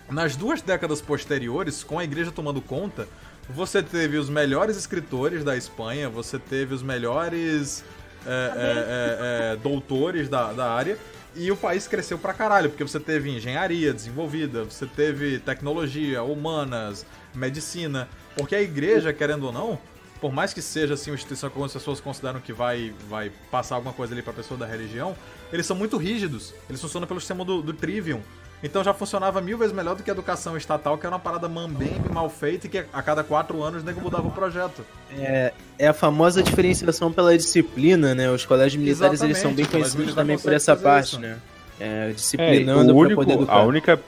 Nas 0.08 0.36
duas 0.36 0.62
décadas 0.62 1.00
posteriores, 1.00 1.82
com 1.82 1.98
a 1.98 2.04
igreja 2.04 2.30
tomando 2.30 2.60
conta, 2.60 3.08
você 3.48 3.82
teve 3.82 4.18
os 4.18 4.28
melhores 4.28 4.76
escritores 4.76 5.42
da 5.42 5.56
Espanha, 5.56 6.08
você 6.08 6.38
teve 6.38 6.74
os 6.74 6.82
melhores 6.82 7.82
é, 8.26 8.52
é, 8.56 9.52
é, 9.52 9.52
é, 9.52 9.56
doutores 9.56 10.28
da, 10.28 10.52
da 10.52 10.70
área, 10.70 10.98
E 11.34 11.50
o 11.52 11.56
país 11.56 11.86
cresceu 11.86 12.18
pra 12.18 12.32
caralho, 12.32 12.70
porque 12.70 12.82
você 12.82 12.98
teve 12.98 13.30
engenharia 13.30 13.92
desenvolvida, 13.92 14.64
você 14.64 14.86
teve 14.86 15.38
tecnologia, 15.38 16.22
humanas, 16.22 17.04
medicina. 17.34 18.08
Porque 18.34 18.54
a 18.54 18.62
igreja, 18.62 19.12
querendo 19.12 19.44
ou 19.44 19.52
não, 19.52 19.78
por 20.20 20.32
mais 20.32 20.54
que 20.54 20.62
seja 20.62 20.94
assim 20.94 21.10
uma 21.10 21.14
instituição 21.14 21.50
que 21.50 21.54
algumas 21.54 21.72
pessoas 21.72 22.00
consideram 22.00 22.40
que 22.40 22.52
vai, 22.52 22.94
vai 23.08 23.30
passar 23.50 23.74
alguma 23.74 23.92
coisa 23.92 24.14
ali 24.14 24.22
pra 24.22 24.32
pessoa 24.32 24.58
da 24.58 24.66
religião, 24.66 25.14
eles 25.52 25.66
são 25.66 25.76
muito 25.76 25.96
rígidos. 25.96 26.54
Eles 26.68 26.80
funcionam 26.80 27.06
pelo 27.06 27.20
sistema 27.20 27.44
do, 27.44 27.60
do 27.60 27.72
Trivium. 27.72 28.22
Então 28.66 28.82
já 28.84 28.92
funcionava 28.92 29.40
mil 29.40 29.56
vezes 29.56 29.74
melhor 29.74 29.94
do 29.96 30.02
que 30.02 30.10
a 30.10 30.12
educação 30.12 30.56
estatal, 30.56 30.98
que 30.98 31.06
era 31.06 31.14
uma 31.14 31.20
parada 31.20 31.48
mambembe, 31.48 32.08
mal 32.12 32.28
feita, 32.28 32.66
e 32.66 32.70
que 32.70 32.84
a 32.92 33.02
cada 33.02 33.22
quatro 33.24 33.62
anos 33.62 33.82
o 33.82 33.86
nego 33.86 34.00
mudava 34.00 34.26
o 34.26 34.30
projeto. 34.30 34.84
É, 35.18 35.52
é 35.78 35.88
a 35.88 35.92
famosa 35.92 36.42
diferenciação 36.42 37.12
pela 37.12 37.36
disciplina, 37.36 38.14
né? 38.14 38.30
Os 38.30 38.44
colégios 38.44 38.82
militares 38.82 39.22
eles 39.22 39.38
são 39.38 39.52
bem 39.54 39.64
o 39.64 39.68
conhecidos 39.68 40.14
também 40.14 40.38
por 40.38 40.52
essa 40.52 40.76
parte, 40.76 41.12
isso. 41.12 41.20
né? 41.20 41.38
É, 41.78 42.10
É, 42.10 42.12
disciplinando 42.12 42.82
o 42.92 42.94
pra 42.94 42.94
único, 42.94 43.14
poder 43.22 43.34
educar. 43.34 43.52
a 43.54 43.62
única 43.64 44.00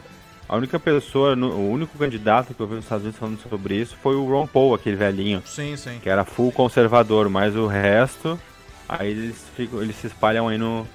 a 0.48 0.56
única 0.56 0.80
pessoa, 0.80 1.36
no- 1.36 1.50
o 1.50 1.70
único 1.70 1.98
candidato 1.98 2.54
que 2.54 2.60
eu 2.60 2.66
vi 2.66 2.76
nos 2.76 2.84
Estados 2.84 3.04
Unidos 3.04 3.20
falando 3.20 3.38
sobre 3.50 3.74
isso 3.74 3.94
foi 4.02 4.16
o 4.16 4.24
Ron 4.24 4.46
Paul, 4.46 4.72
aquele 4.74 4.96
velhinho, 4.96 5.42
Sim, 5.44 5.76
sim. 5.76 5.98
que 6.02 6.08
era 6.08 6.24
full 6.24 6.50
conservador, 6.50 7.28
mas 7.28 7.54
o 7.54 7.66
resto, 7.66 8.40
aí 8.88 9.10
eles 9.10 9.36
ficam, 9.54 9.82
eles 9.82 9.94
se 9.96 10.06
espalham 10.06 10.48
aí 10.48 10.56
no 10.56 10.88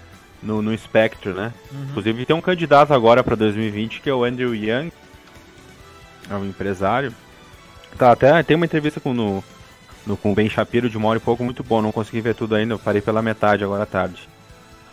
no, 0.44 0.62
no 0.62 0.74
espectro, 0.74 1.34
né? 1.34 1.54
Uhum. 1.72 1.86
Inclusive 1.89 2.26
tem 2.26 2.36
um 2.36 2.41
candidato 2.41 2.94
agora 2.94 3.24
para 3.24 3.36
2020 3.36 4.02
que 4.02 4.10
é 4.10 4.14
o 4.14 4.24
Andrew 4.24 4.54
Young, 4.54 4.91
é 6.30 6.36
um 6.36 6.46
empresário. 6.46 7.14
Tá, 7.98 8.12
até 8.12 8.41
tem 8.44 8.56
uma 8.56 8.66
entrevista 8.66 9.00
com 9.00 9.14
no, 9.14 9.44
no- 10.06 10.18
com 10.18 10.32
o 10.32 10.36
Ben 10.36 10.50
Shapiro 10.50 10.89
de 10.89 10.98
uma 10.98 11.08
hora 11.10 11.18
e 11.18 11.22
pouco 11.22 11.44
muito 11.44 11.64
bom, 11.64 11.82
não 11.82 11.91
consegui 11.91 12.22
ver 12.22 12.34
tudo 12.36 12.56
ainda, 12.56 12.74
eu 12.74 12.80
parei 12.80 13.02
pela 13.02 13.22
metade 13.22 13.64
agora 13.64 13.84
à 13.84 13.86
tarde. 13.86 14.28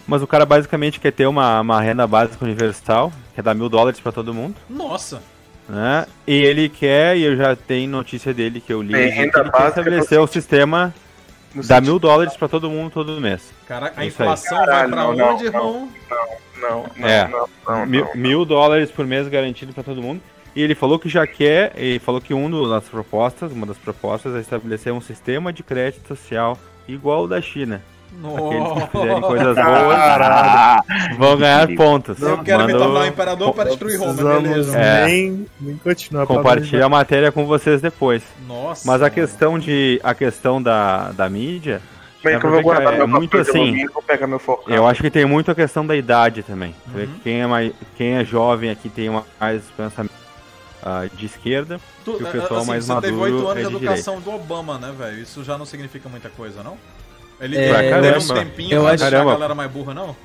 Mas 0.07 0.22
o 0.22 0.26
cara 0.26 0.44
basicamente 0.44 0.98
quer 1.01 1.12
ter 1.12 1.26
uma, 1.26 1.61
uma 1.61 1.80
renda 1.80 2.07
básica 2.07 2.44
universal, 2.44 3.12
quer 3.34 3.42
dar 3.42 3.55
mil 3.55 3.68
dólares 3.68 4.01
para 4.01 4.12
todo 4.12 4.34
mundo, 4.34 4.57
Nossa! 4.68 5.22
né? 5.68 6.05
E 6.26 6.34
ele 6.34 6.68
quer, 6.68 7.16
e 7.16 7.22
eu 7.22 7.36
já 7.36 7.55
tenho 7.55 7.88
notícia 7.88 8.34
dele 8.34 8.61
que 8.61 8.72
eu 8.72 8.82
li, 8.82 8.94
É, 8.94 9.11
que 9.12 9.20
ele 9.20 9.30
quer 9.51 9.68
estabelecer 9.68 10.18
o 10.20 10.26
sistema 10.26 10.92
No 11.55 11.62
sentido- 11.62 11.84
mil 11.84 11.98
dólares 11.98 12.36
para 12.36 12.48
todo 12.48 12.70
mundo 12.70 12.90
todo 12.92 13.20
mês. 13.20 13.53
Caraca, 13.66 14.01
a 14.01 14.05
É 14.05 14.07
inflação 14.07 14.59
vai 14.59 14.66
pra 14.66 14.86
não, 14.88 15.14
não, 15.14 15.34
onde, 15.34 15.44
não. 15.44 15.46
irmão? 15.51 15.88
Não, 16.61 16.86
não, 16.96 17.09
É. 17.09 17.26
não, 17.28 17.48
não, 17.66 17.86
mil, 17.86 18.05
não. 18.05 18.14
mil 18.14 18.44
dólares 18.44 18.90
por 18.90 19.07
mês 19.07 19.26
garantido 19.28 19.72
para 19.72 19.82
todo 19.82 20.01
mundo. 20.03 20.20
E 20.55 20.62
ele 20.62 20.74
falou 20.74 20.98
que 20.98 21.09
já 21.09 21.26
quer, 21.26 21.72
ele 21.76 21.98
falou 22.01 22.20
que 22.20 22.34
uma 22.34 22.68
das 22.68 22.88
propostas, 22.88 23.53
uma 23.53 23.66
das 23.66 23.78
propostas 23.78 24.34
é 24.34 24.40
estabelecer 24.40 24.92
um 24.92 25.01
sistema 25.01 25.53
de 25.53 25.62
crédito 25.62 26.09
social 26.09 26.59
igual 26.88 27.24
o 27.24 27.28
da 27.28 27.40
China. 27.40 27.80
Aqueles 28.22 28.72
que 28.72 28.90
fizerem 28.90 29.20
coisas 29.20 29.54
boas 29.54 29.98
Ah, 29.98 30.82
vão 31.18 31.36
ganhar 31.36 31.68
pontos. 31.74 32.20
Eu 32.20 32.38
quero 32.38 32.66
me 32.66 32.72
tornar 32.72 33.00
um 33.00 33.06
imperador 33.06 33.54
para 33.54 33.70
destruir 33.70 33.98
Roma, 33.98 34.14
beleza. 34.14 34.78
É. 34.78 35.06
nem, 35.06 35.46
nem 35.61 35.76
continuar 35.76 36.26
pra 36.26 36.36
Compartilho 36.36 36.84
a 36.84 36.88
matéria 36.88 37.32
com 37.32 37.46
vocês 37.46 37.80
depois. 37.80 38.22
Nossa. 38.46 38.86
Mas 38.86 39.02
a 39.02 39.11
questão 39.11 39.58
de 39.58 40.00
a 40.02 40.14
questão 40.14 40.62
da, 40.62 41.12
da 41.12 41.28
mídia, 41.28 41.80
Bem, 42.22 42.38
que 42.38 42.44
eu 42.44 42.50
vou 42.50 42.62
guardar 42.62 42.94
é 42.94 42.96
meu 42.98 43.08
muito 43.08 43.38
assim. 43.38 43.86
vou 43.86 44.02
pegar 44.02 44.26
meu 44.26 44.38
focão. 44.38 44.74
Eu 44.74 44.86
acho 44.86 45.00
que 45.00 45.11
tem 45.11 45.24
muito 45.24 45.50
a 45.50 45.54
questão 45.54 45.86
da 45.86 45.96
idade 45.96 46.42
também. 46.42 46.74
Uhum. 46.94 47.06
que 47.06 47.20
Quem, 47.20 47.40
é 47.40 47.46
mais, 47.46 47.72
quem 47.96 48.14
é 48.14 48.24
jovem 48.24 48.70
aqui 48.70 48.88
tem 48.88 49.08
uma, 49.08 49.24
mais 49.40 49.62
pensamento 49.76 50.12
ah, 50.82 51.06
de 51.14 51.26
esquerda. 51.26 51.80
Tu, 52.04 52.12
que 52.14 52.24
o 52.24 52.26
é, 52.26 52.30
pessoal 52.30 52.61
assim, 52.61 52.68
mais 52.68 52.84
você 52.84 53.00
teve 53.00 53.16
maduro 53.16 53.36
oito 53.36 53.48
anos 53.48 53.64
é 53.64 53.68
de 53.68 53.68
de 53.68 53.76
educação 53.76 54.20
do 54.20 54.32
Obama, 54.32 54.78
né, 54.78 54.94
velho? 54.96 55.18
Isso 55.20 55.42
já 55.42 55.56
não 55.56 55.64
significa 55.64 56.08
muita 56.08 56.28
coisa, 56.28 56.62
não? 56.62 56.76
Ele 57.41 57.57
É, 57.57 57.70
eu 57.70 58.03
teve 58.03 58.16
acho- 58.16 58.32
um 58.32 58.36
tempinho 58.36 58.74
eu 58.74 58.82
pra 58.82 58.91
acho- 58.93 58.99
deixar 59.03 59.07
a 59.07 59.11
Caramba. 59.20 59.32
galera 59.32 59.55
mais 59.55 59.70
burra, 59.70 59.95
não? 59.95 60.16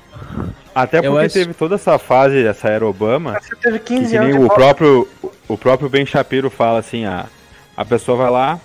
Até 0.74 1.00
porque 1.00 1.24
acho- 1.24 1.34
teve 1.34 1.54
toda 1.54 1.76
essa 1.76 1.98
fase, 1.98 2.44
essa 2.46 2.68
era 2.68 2.86
Obama, 2.86 3.38
Você 3.40 3.56
teve 3.56 3.78
que, 3.78 3.94
15 3.96 4.10
que 4.10 4.16
anos 4.16 4.44
o 4.44 4.48
próprio, 4.48 5.08
o 5.48 5.56
próprio 5.56 5.88
Ben 5.88 6.04
Shapiro 6.04 6.50
fala 6.50 6.78
assim, 6.78 7.06
a, 7.06 7.26
a 7.76 7.84
pessoa 7.84 8.18
vai 8.18 8.30
lá, 8.30 8.60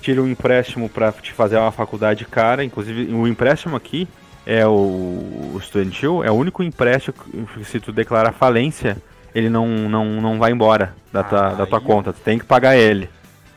tira 0.00 0.22
um 0.22 0.28
empréstimo 0.28 0.88
para 0.88 1.12
te 1.12 1.32
fazer 1.32 1.58
uma 1.58 1.70
faculdade 1.70 2.24
cara, 2.24 2.64
inclusive 2.64 3.12
o 3.12 3.28
empréstimo 3.28 3.76
aqui 3.76 4.08
é 4.46 4.66
o, 4.66 4.70
o 4.70 5.58
estudantil, 5.60 6.24
é 6.24 6.30
o 6.30 6.34
único 6.34 6.62
empréstimo 6.62 7.14
que 7.54 7.64
se 7.64 7.78
tu 7.78 7.92
declarar 7.92 8.32
falência, 8.32 8.96
ele 9.34 9.50
não, 9.50 9.68
não, 9.68 10.06
não 10.22 10.38
vai 10.38 10.50
embora 10.52 10.94
da 11.12 11.22
tua, 11.22 11.48
Ah, 11.48 11.54
da 11.54 11.66
tua 11.66 11.78
aí- 11.78 11.84
conta, 11.84 12.14
tu 12.14 12.20
tem 12.20 12.38
que 12.38 12.46
pagar 12.46 12.74
ele. 12.76 13.10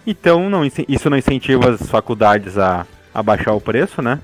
Então 0.06 0.50
não, 0.50 0.66
isso 0.66 1.10
não 1.10 1.18
incentiva 1.18 1.70
as 1.70 1.90
faculdades 1.90 2.58
a, 2.58 2.86
a 3.16 3.24
baixar 3.24 3.54
o 3.54 3.62
preço, 3.62 4.02
né? 4.02 4.20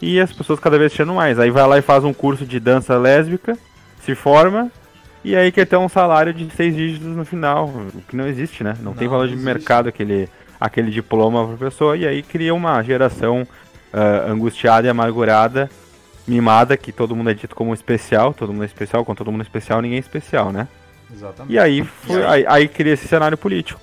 E 0.00 0.18
as 0.18 0.32
pessoas 0.32 0.58
cada 0.58 0.78
vez 0.78 0.92
tirando 0.92 1.14
mais. 1.14 1.38
Aí 1.38 1.50
vai 1.50 1.66
lá 1.66 1.78
e 1.78 1.82
faz 1.82 2.04
um 2.04 2.12
curso 2.12 2.46
de 2.46 2.58
dança 2.58 2.96
lésbica, 2.96 3.58
se 4.02 4.14
forma, 4.14 4.70
e 5.22 5.36
aí 5.36 5.52
quer 5.52 5.66
ter 5.66 5.76
um 5.76 5.88
salário 5.88 6.32
de 6.32 6.48
seis 6.54 6.74
dígitos 6.74 7.08
no 7.08 7.24
final, 7.24 7.66
o 7.68 8.02
que 8.08 8.16
não 8.16 8.26
existe, 8.26 8.64
né? 8.64 8.74
Não, 8.80 8.94
tem 8.94 9.06
Não, 9.06 9.12
valor 9.12 9.28
não 9.28 9.36
de 9.36 9.42
mercado 9.42 9.88
aquele, 9.88 10.28
aquele 10.58 10.90
diploma 10.90 11.46
pra 11.46 11.68
pessoa, 11.68 11.96
e 11.96 12.06
aí 12.06 12.22
cria 12.22 12.54
uma 12.54 12.82
geração 12.82 13.46
ah, 13.92 14.24
angustiada 14.28 14.86
e 14.86 14.90
amargurada, 14.90 15.68
mimada, 16.26 16.76
que 16.76 16.90
todo 16.90 17.14
mundo 17.14 17.28
é 17.30 17.34
dito 17.34 17.54
como 17.54 17.74
especial, 17.74 18.32
todo 18.32 18.52
mundo 18.52 18.62
é 18.62 18.66
especial, 18.66 19.04
com 19.04 19.14
todo 19.14 19.30
mundo 19.30 19.42
é 19.42 19.44
especial, 19.44 19.82
ninguém 19.82 19.98
é 19.98 20.00
especial, 20.00 20.50
né? 20.50 20.66
Exatamente. 21.12 21.52
E 21.52 21.58
aí, 21.58 21.84
foi, 21.84 22.24
aí, 22.24 22.44
aí 22.48 22.68
cria 22.68 22.94
esse 22.94 23.06
cenário 23.06 23.36
político. 23.36 23.80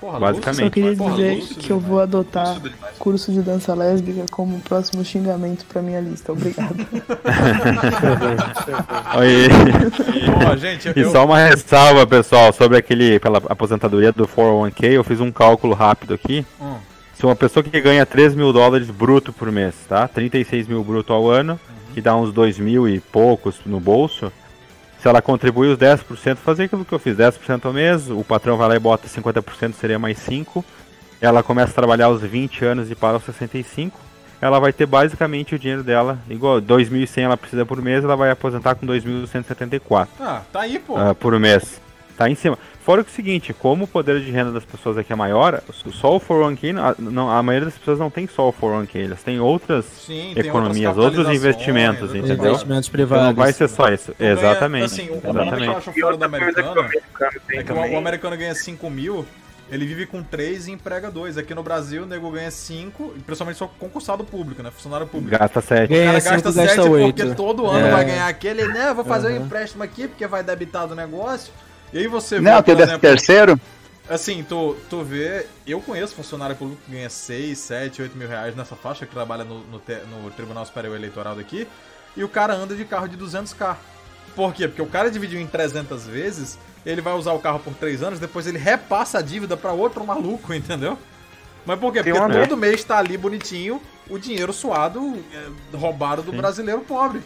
Porra, 0.00 0.20
basicamente. 0.20 0.64
Só 0.64 0.70
queria 0.70 0.96
Porra, 0.96 1.16
dizer 1.16 1.40
que 1.56 1.70
eu 1.70 1.80
vou 1.80 2.00
adotar 2.00 2.60
demais. 2.60 2.96
curso 2.98 3.32
de 3.32 3.42
dança 3.42 3.74
lésbica 3.74 4.24
como 4.30 4.60
próximo 4.60 5.04
xingamento 5.04 5.64
pra 5.66 5.82
minha 5.82 6.00
lista. 6.00 6.32
Obrigado. 6.32 6.76
Gente, 10.58 10.92
e 10.96 11.04
só 11.10 11.24
uma 11.24 11.38
ressalva, 11.38 12.06
pessoal, 12.06 12.52
sobre 12.52 12.78
aquele, 12.78 13.18
pela 13.18 13.38
aposentadoria 13.48 14.12
do 14.12 14.26
401k, 14.26 14.92
eu 14.92 15.04
fiz 15.04 15.20
um 15.20 15.32
cálculo 15.32 15.74
rápido 15.74 16.14
aqui. 16.14 16.46
Hum. 16.60 16.76
Se 17.14 17.26
uma 17.26 17.34
pessoa 17.34 17.64
que 17.64 17.80
ganha 17.80 18.06
3 18.06 18.36
mil 18.36 18.52
dólares 18.52 18.88
bruto 18.90 19.32
por 19.32 19.50
mês, 19.50 19.74
tá? 19.88 20.06
36 20.06 20.68
mil 20.68 20.84
bruto 20.84 21.12
ao 21.12 21.28
ano, 21.28 21.58
que 21.92 22.00
dá 22.00 22.14
uns 22.14 22.32
2 22.32 22.60
mil 22.60 22.88
e 22.88 23.00
poucos 23.00 23.56
no 23.66 23.80
bolso. 23.80 24.32
Se 25.00 25.08
ela 25.08 25.22
contribuir 25.22 25.68
os 25.68 25.78
10%, 25.78 26.36
fazer 26.36 26.64
aquilo 26.64 26.84
que 26.84 26.92
eu 26.92 26.98
fiz, 26.98 27.16
10% 27.16 27.64
ao 27.64 27.72
mês, 27.72 28.10
o 28.10 28.24
patrão 28.24 28.56
vai 28.56 28.68
lá 28.68 28.76
e 28.76 28.80
bota 28.80 29.06
50%, 29.06 29.74
seria 29.74 29.98
mais 29.98 30.18
5. 30.18 30.64
Ela 31.20 31.42
começa 31.42 31.70
a 31.70 31.74
trabalhar 31.74 32.06
aos 32.06 32.20
20 32.20 32.64
anos 32.64 32.90
e 32.90 32.94
para 32.94 33.14
aos 33.14 33.24
65. 33.24 33.98
Ela 34.40 34.58
vai 34.60 34.72
ter 34.72 34.86
basicamente 34.86 35.54
o 35.54 35.58
dinheiro 35.58 35.82
dela, 35.82 36.18
igual 36.30 36.60
2.100 36.60 37.22
ela 37.22 37.36
precisa 37.36 37.66
por 37.66 37.80
mês, 37.82 38.04
ela 38.04 38.14
vai 38.16 38.30
aposentar 38.30 38.76
com 38.76 38.86
2.174 38.86 40.08
Ah, 40.20 40.42
tá 40.52 40.60
aí, 40.60 40.78
pô. 40.78 40.96
ah, 40.96 41.14
por 41.14 41.38
mês. 41.38 41.80
Tá 42.16 42.28
em 42.28 42.34
cima. 42.34 42.58
Fora 42.88 43.04
que 43.04 43.10
o 43.10 43.14
seguinte, 43.14 43.52
como 43.52 43.84
o 43.84 43.86
poder 43.86 44.18
de 44.18 44.30
renda 44.30 44.50
das 44.50 44.64
pessoas 44.64 44.96
aqui 44.96 45.12
é 45.12 45.14
maior, 45.14 45.60
só 45.92 46.16
o 46.16 46.18
401k, 46.18 46.72
não- 46.72 46.94
não, 47.10 47.30
a 47.30 47.42
maioria 47.42 47.66
das 47.66 47.76
pessoas 47.76 47.98
não 47.98 48.08
tem 48.08 48.26
só 48.26 48.48
o 48.48 48.52
401k, 48.52 49.04
elas 49.04 49.22
têm 49.22 49.38
outras 49.38 49.84
Sim, 49.84 50.32
tem 50.34 50.46
economias, 50.46 50.96
outras 50.96 51.18
outros 51.18 51.36
investimentos, 51.36 52.14
entendeu? 52.14 52.46
Investimentos 52.46 52.86
Então 52.88 52.92
privados. 52.92 53.26
não 53.26 53.34
vai 53.34 53.52
ser 53.52 53.68
só 53.68 53.90
isso. 53.90 54.12
Tu 54.12 54.18
ganha- 54.18 54.32
Exatamente. 54.32 54.84
Assim, 54.86 55.10
o, 55.10 55.16
o 55.16 55.20
que 55.20 55.26
eu 55.26 55.30
Exatamente. 55.32 55.68
acho 55.76 55.92
fora 56.00 56.16
do 56.16 56.24
americano 56.24 56.86
é 57.52 57.62
que 57.62 57.72
o, 57.74 57.98
americano 57.98 58.36
ganha 58.38 58.54
5 58.54 58.88
mil, 58.88 59.26
ele 59.70 59.84
vive 59.84 60.06
com 60.06 60.22
3 60.22 60.66
e 60.68 60.72
emprega 60.72 61.10
2. 61.10 61.36
Aqui 61.36 61.54
no 61.54 61.62
Brasil, 61.62 62.04
o 62.04 62.06
nego 62.06 62.30
ganha 62.30 62.50
5, 62.50 63.12
e 63.18 63.20
principalmente 63.20 63.58
só 63.58 63.66
concursado 63.78 64.24
público, 64.24 64.62
né? 64.62 64.70
Funcionário 64.70 65.06
público. 65.06 65.38
Gasta 65.38 65.60
7. 65.60 65.84
O 65.84 65.88
cara 65.88 66.00
Ganha 66.00 66.12
gasta 66.14 66.30
5, 66.38 66.52
7 66.52 66.66
gasta 66.68 66.82
porque 66.90 67.22
8. 67.22 67.34
todo 67.34 67.66
ano 67.66 67.86
É. 67.86 67.90
vai 67.90 68.04
ganhar 68.06 68.28
aquele, 68.28 68.66
né? 68.68 68.94
Vou 68.94 69.04
fazer 69.04 69.28
um 69.28 69.36
Uhum. 69.36 69.44
empréstimo 69.44 69.82
aqui 69.82 70.08
porque 70.08 70.26
vai 70.26 70.42
debitar 70.42 70.86
do 70.88 70.94
negócio. 70.94 71.52
E 71.92 71.98
aí 71.98 72.06
você 72.06 72.36
vê, 72.36 72.42
Não, 72.42 72.60
décimo 72.62 72.82
exemplo, 72.82 73.00
terceiro? 73.00 73.60
assim, 74.08 74.42
tu, 74.42 74.76
tu 74.88 75.02
vê, 75.02 75.46
eu 75.66 75.80
conheço 75.80 76.14
funcionário 76.14 76.56
público 76.56 76.80
que 76.84 76.92
ganha 76.92 77.10
6, 77.10 77.58
7, 77.58 78.02
8 78.02 78.16
mil 78.16 78.28
reais 78.28 78.54
nessa 78.56 78.76
faixa, 78.76 79.06
que 79.06 79.12
trabalha 79.12 79.44
no, 79.44 79.60
no, 79.64 79.78
te- 79.78 80.02
no 80.10 80.30
Tribunal 80.30 80.64
Superior 80.66 80.96
Eleitoral 80.96 81.34
daqui, 81.36 81.66
e 82.16 82.24
o 82.24 82.28
cara 82.28 82.54
anda 82.54 82.74
de 82.74 82.84
carro 82.84 83.08
de 83.08 83.16
200k. 83.16 83.76
Por 84.34 84.52
quê? 84.54 84.68
Porque 84.68 84.82
o 84.82 84.86
cara 84.86 85.10
dividiu 85.10 85.40
em 85.40 85.46
300 85.46 86.06
vezes, 86.06 86.58
ele 86.86 87.00
vai 87.00 87.14
usar 87.14 87.32
o 87.32 87.38
carro 87.38 87.58
por 87.58 87.74
3 87.74 88.02
anos, 88.02 88.18
depois 88.18 88.46
ele 88.46 88.58
repassa 88.58 89.18
a 89.18 89.22
dívida 89.22 89.56
pra 89.56 89.72
outro 89.72 90.06
maluco, 90.06 90.52
entendeu? 90.54 90.98
Mas 91.66 91.78
por 91.78 91.92
quê? 91.92 92.02
Porque 92.02 92.18
todo 92.46 92.56
mês 92.56 92.82
tá 92.84 92.98
ali 92.98 93.16
bonitinho 93.16 93.80
o 94.08 94.18
dinheiro 94.18 94.52
suado, 94.54 95.22
é, 95.32 95.76
roubado 95.76 96.22
do 96.22 96.32
brasileiro 96.32 96.80
pobre. 96.80 97.20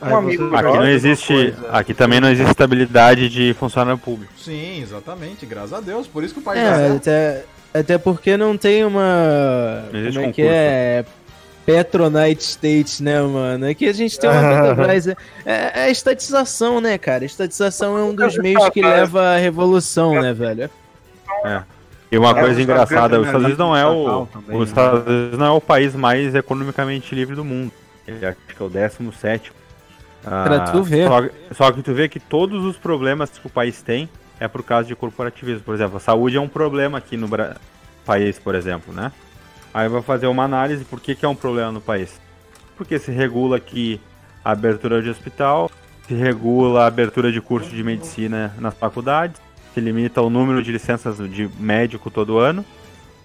Um 0.00 0.16
amigo 0.16 0.54
Aqui 0.54 0.62
não 0.76 0.86
existe. 0.86 1.54
Aqui 1.70 1.94
também 1.94 2.20
não 2.20 2.30
existe 2.30 2.50
estabilidade 2.50 3.28
de 3.28 3.52
funcionário 3.54 3.98
público. 3.98 4.32
Sim, 4.38 4.80
exatamente, 4.82 5.44
graças 5.44 5.72
a 5.72 5.80
Deus. 5.80 6.06
Por 6.06 6.22
isso 6.22 6.34
que 6.34 6.40
o 6.40 6.42
país 6.42 6.60
É, 6.60 6.70
dá 6.70 6.76
certo. 6.76 6.96
até, 6.96 7.44
até 7.74 7.98
porque 7.98 8.36
não 8.36 8.56
tem 8.56 8.84
uma. 8.84 9.84
Não 9.92 10.12
como 10.12 10.26
é 10.26 10.32
que 10.32 10.42
é? 10.42 11.04
Petronite 11.66 12.42
State, 12.42 13.02
né, 13.02 13.20
mano? 13.20 13.66
É 13.66 13.74
que 13.74 13.86
a 13.86 13.92
gente 13.92 14.18
tem 14.18 14.30
uma 14.30 14.40
Petrobras. 14.62 15.08
É, 15.08 15.14
é 15.44 15.82
a 15.84 15.90
estatização, 15.90 16.80
né, 16.80 16.96
cara? 16.96 17.24
Estatização 17.24 17.98
é 17.98 18.02
um 18.02 18.14
dos 18.14 18.38
meios 18.38 18.68
que 18.70 18.80
leva 18.80 19.34
à 19.34 19.36
revolução, 19.36 20.20
né, 20.20 20.32
velho? 20.32 20.70
E 22.10 22.16
uma 22.16 22.30
É, 22.30 22.40
coisa 22.40 22.62
engraçada, 22.62 23.20
os 23.20 23.26
Estados 23.26 23.44
Unidos 23.44 23.58
não 23.58 23.76
é 23.76 23.86
o. 23.86 24.26
também, 24.26 24.56
Os 24.56 24.60
né? 24.60 24.64
Estados 24.70 25.06
Unidos 25.06 25.38
não 25.38 25.46
é 25.46 25.50
o 25.50 25.60
país 25.60 25.94
mais 25.94 26.34
economicamente 26.34 27.14
livre 27.14 27.36
do 27.36 27.44
mundo. 27.44 27.70
Ele 28.06 28.24
acho 28.24 28.38
que 28.56 28.62
é 28.62 28.64
o 28.64 28.70
17. 28.70 29.52
Ah, 30.30 30.44
Pra 30.44 30.60
tu 30.72 30.82
ver. 30.82 31.06
Só, 31.08 31.22
só 31.54 31.72
que 31.72 31.82
tu 31.82 31.92
vê 31.94 32.08
que 32.08 32.20
todos 32.20 32.64
os 32.64 32.76
problemas 32.76 33.30
que 33.30 33.46
o 33.46 33.50
país 33.50 33.80
tem 33.82 34.08
é 34.40 34.46
por 34.46 34.62
causa 34.62 34.86
de 34.86 34.94
corporativismo. 34.94 35.62
Por 35.62 35.74
exemplo, 35.74 35.96
a 35.96 36.00
saúde 36.00 36.36
é 36.36 36.40
um 36.40 36.48
problema 36.48 36.98
aqui 36.98 37.16
no 37.16 37.26
Bra- 37.28 37.56
país, 38.04 38.38
por 38.38 38.54
exemplo, 38.54 38.92
né? 38.94 39.10
Aí 39.74 39.88
vai 39.88 40.00
fazer 40.02 40.26
uma 40.26 40.44
análise 40.44 40.84
por 40.84 41.00
que, 41.00 41.14
que 41.14 41.24
é 41.24 41.28
um 41.28 41.34
problema 41.34 41.70
no 41.72 41.80
país. 41.80 42.20
Porque 42.76 42.98
se 42.98 43.10
regula 43.10 43.56
aqui 43.56 44.00
a 44.44 44.52
abertura 44.52 45.02
de 45.02 45.10
hospital, 45.10 45.70
se 46.06 46.14
regula 46.14 46.84
a 46.84 46.86
abertura 46.86 47.30
de 47.32 47.40
curso 47.40 47.68
de 47.70 47.82
medicina 47.84 48.54
nas 48.58 48.74
faculdades, 48.74 49.40
se 49.74 49.80
limita 49.80 50.22
o 50.22 50.30
número 50.30 50.62
de 50.62 50.72
licenças 50.72 51.18
de 51.30 51.50
médico 51.58 52.10
todo 52.10 52.38
ano. 52.38 52.64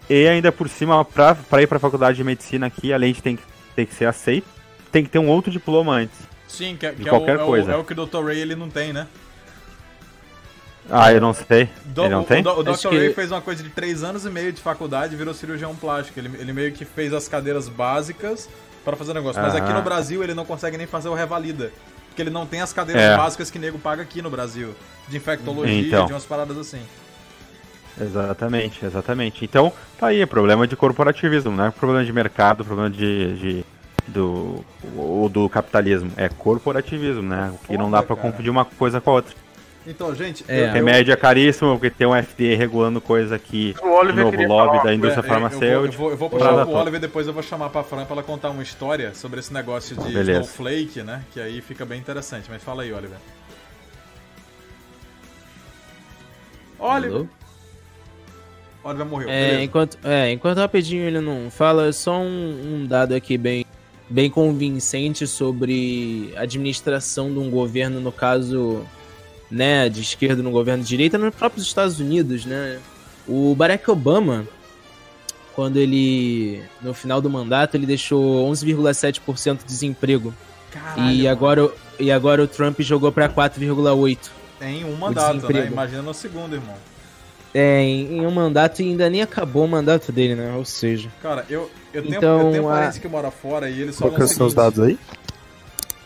E 0.10 0.28
ainda 0.28 0.52
por 0.52 0.68
cima, 0.68 1.04
pra 1.06 1.62
ir 1.62 1.68
pra 1.68 1.80
faculdade 1.80 2.18
de 2.18 2.24
medicina 2.24 2.66
aqui, 2.68 2.92
além 2.92 3.14
de 3.14 3.22
ter, 3.22 3.38
que- 3.38 3.44
ter 3.76 3.86
que 3.86 3.94
ser 3.96 4.06
aceito, 4.06 4.48
tem 4.92 5.04
que 5.04 5.10
ter 5.10 5.20
um 5.20 5.30
outro 5.30 5.50
diploma 5.50 5.94
antes. 5.94 6.18
Sim, 6.54 6.78
que, 6.78 6.86
é- 6.86 6.92
que 6.94 7.02
é, 7.02 7.10
qualquer 7.10 7.38
o, 7.38 7.40
é 7.40 7.44
o- 7.44 7.48
coisa. 7.48 7.72
é 7.72 7.76
o 7.76 7.84
que 7.84 7.94
o 7.94 8.06
Dr. 8.06 8.24
Ray 8.26 8.40
ele 8.40 8.56
não 8.56 8.70
tem, 8.70 8.94
né? 8.94 9.08
Ah, 10.90 11.12
eu 11.14 11.22
não 11.22 11.34
sei. 11.34 11.70
Do- 11.86 12.02
Ele 12.04 12.10
não 12.14 12.22
o, 12.22 12.26
tem? 12.26 12.46
o, 12.46 12.60
o 12.60 12.64
Dr. 12.64 12.90
Ray 12.90 13.08
que- 13.10 13.14
fez 13.16 13.32
uma 13.32 13.42
coisa 13.42 13.64
de 13.64 13.70
3 13.70 14.04
anos 14.04 14.26
e 14.26 14.30
meio 14.30 14.52
de 14.52 14.62
faculdade 14.62 15.14
e 15.14 15.18
virou 15.18 15.34
cirurgião 15.34 15.74
plástico. 15.76 16.20
Ele, 16.20 16.30
ele 16.40 16.52
meio 16.54 16.72
que 16.74 16.84
fez 16.84 17.14
as 17.14 17.28
cadeiras 17.28 17.70
básicas 17.70 18.50
para 18.84 18.96
fazer 18.98 19.14
negócio. 19.14 19.42
Mas 19.42 19.56
aqui 19.56 19.66
Aham. 19.68 19.76
no 19.78 19.82
Brasil 19.82 20.22
ele 20.24 20.34
não 20.34 20.46
consegue 20.46 20.78
nem 20.78 20.86
fazer 20.86 21.08
o 21.08 21.14
revalida. 21.14 21.72
Porque 22.10 22.22
ele 22.22 22.30
não 22.30 22.46
tem 22.46 22.62
as 22.62 22.72
cadeiras 22.74 23.02
É. 23.04 23.18
básicas 23.18 23.50
que 23.50 23.58
nego 23.58 23.80
paga 23.80 24.02
aqui 24.04 24.22
no 24.22 24.30
Brasil. 24.30 24.76
De 25.08 25.18
infectologia, 25.18 25.88
Então. 25.88 26.06
de 26.06 26.14
umas 26.14 26.26
paradas 26.26 26.58
assim. 26.58 26.82
Exatamente, 28.00 28.84
exatamente. 28.86 29.46
Então, 29.46 29.72
tá 30.00 30.08
aí, 30.08 30.22
é 30.22 30.26
problema 30.26 30.68
de 30.68 30.76
corporativismo, 30.76 31.52
não 31.52 31.66
é 31.66 31.72
problema 31.72 32.04
de 32.04 32.12
mercado, 32.12 32.66
problema 32.66 32.90
de, 32.90 33.38
de- 33.38 33.66
do 34.08 34.64
ou 34.98 35.30
do 35.30 35.48
capitalismo, 35.50 36.12
é 36.18 36.28
corporativismo, 36.30 37.22
né? 37.24 37.54
O 37.54 37.68
que 37.68 37.78
não 37.78 37.90
dá 37.90 38.04
cara. 38.04 38.20
confundir 38.20 38.50
uma 38.52 38.66
coisa 38.66 39.00
com 39.00 39.12
a 39.12 39.14
outra. 39.14 39.34
Então, 39.86 40.16
gente, 40.16 40.46
É. 40.48 40.70
eu- 40.70 40.72
Remédio 40.72 41.12
é 41.12 41.16
caríssimo, 41.18 41.72
porque 41.74 41.90
tem 41.90 42.08
um 42.08 42.16
FDA 42.16 42.56
regulando 42.56 43.02
coisa 43.02 43.36
aqui, 43.36 43.76
O 43.82 44.04
novo 44.04 44.42
lobby 44.48 44.82
da 44.82 44.94
indústria 44.94 45.20
É, 45.22 45.28
é, 45.30 45.36
eu 45.36 45.40
vou- 45.40 45.50
farmacêutica. 45.50 45.96
Eu 45.96 46.00
vou, 46.00 46.12
eu 46.12 46.18
vou 46.18 46.30
puxar 46.30 46.68
Oliver 46.68 47.00
depois 47.02 47.28
eu 47.28 47.34
vou 47.34 47.44
chamar 47.44 47.70
pra 47.70 47.84
Fran 47.84 48.06
pra 48.06 48.14
ela 48.16 48.24
contar 48.24 48.50
uma 48.52 48.64
história 48.64 49.14
sobre 49.14 49.42
esse 49.42 49.52
negócio 49.54 49.96
de 49.98 50.04
Beleza. 50.14 50.32
Snowflake, 50.42 51.04
né? 51.04 51.24
Que 51.34 51.40
aí 51.42 51.60
fica 51.60 51.86
bem 51.86 52.00
interessante. 52.00 52.46
Mas 52.50 52.64
fala 52.64 52.84
aí, 52.84 52.94
Oliver. 52.94 53.18
Oliver! 56.80 57.26
Oliver 58.84 59.06
morreu. 59.06 59.30
É, 59.30 59.64
enquanto, 59.64 59.98
é, 60.04 60.32
enquanto 60.32 60.58
rapidinho 60.58 61.04
ele 61.04 61.22
não 61.22 61.50
fala, 61.50 61.92
só 61.94 62.18
um, 62.20 62.76
um 62.82 62.86
dado 62.86 63.14
aqui 63.16 63.38
bem, 63.38 63.66
bem 64.14 64.30
convincente 64.30 65.26
sobre 65.26 66.32
administração 66.38 67.34
de 67.34 67.40
um 67.40 67.50
governo, 67.50 68.00
no 68.00 68.12
caso, 68.12 68.84
né, 69.50 69.90
de 69.90 70.02
esquerda 70.02 70.44
no 70.44 70.52
governo 70.52 70.84
de 70.84 70.90
direita, 70.90 71.18
nos 71.18 71.34
próprios 71.34 71.66
Estados 71.66 72.00
Unidos, 72.00 72.46
né? 72.46 72.78
O 73.28 73.56
Barack 73.56 73.90
Obama, 73.90 74.48
quando 75.56 75.78
ele, 75.78 76.62
no 76.80 76.94
final 76.94 77.20
do 77.22 77.30
mandato, 77.30 77.76
ele 77.76 77.88
deixou 77.88 78.48
11,7% 78.52 79.60
de 79.60 79.66
desemprego. 79.66 80.32
Caralho, 80.72 81.12
E 81.16 81.28
agora, 81.28 81.66
o- 81.66 81.72
e 82.00 82.12
agora 82.12 82.44
o 82.44 82.48
Trump 82.48 82.80
jogou 82.82 83.12
para 83.12 83.28
4,8%. 83.28 84.32
Em 84.62 84.86
um 84.86 84.96
mandato, 84.96 85.52
né? 85.52 85.68
Imagina 85.72 86.02
no 86.04 86.14
segundo, 86.14 86.54
irmão. 86.56 86.76
É, 87.54 87.82
em, 87.82 88.18
em 88.18 88.26
um 88.26 88.32
mandato 88.32 88.82
e 88.82 88.86
ainda 88.90 89.10
nem 89.10 89.22
acabou 89.24 89.66
o 89.66 89.68
mandato 89.68 90.12
dele, 90.12 90.36
né? 90.36 90.54
Ou 90.56 90.66
seja... 90.66 91.10
Cara, 91.22 91.46
eu, 91.50 91.70
eu, 91.94 92.02
tenho, 92.04 92.16
Então, 92.18 92.42
eu 92.48 92.52
tenho 92.52 92.70
a- 92.70 92.74
parentes 92.74 92.98
que 92.98 93.08
moram 93.08 93.32
fora 93.32 93.70
e 93.70 93.82
eles 93.82 93.98
Qual 93.98 94.12
falam 94.12 94.28
que 94.28 94.34
são 94.34 94.48
os 94.48 94.54
seguinte- 94.54 94.76
dados 94.76 94.80
aí? 94.80 95.00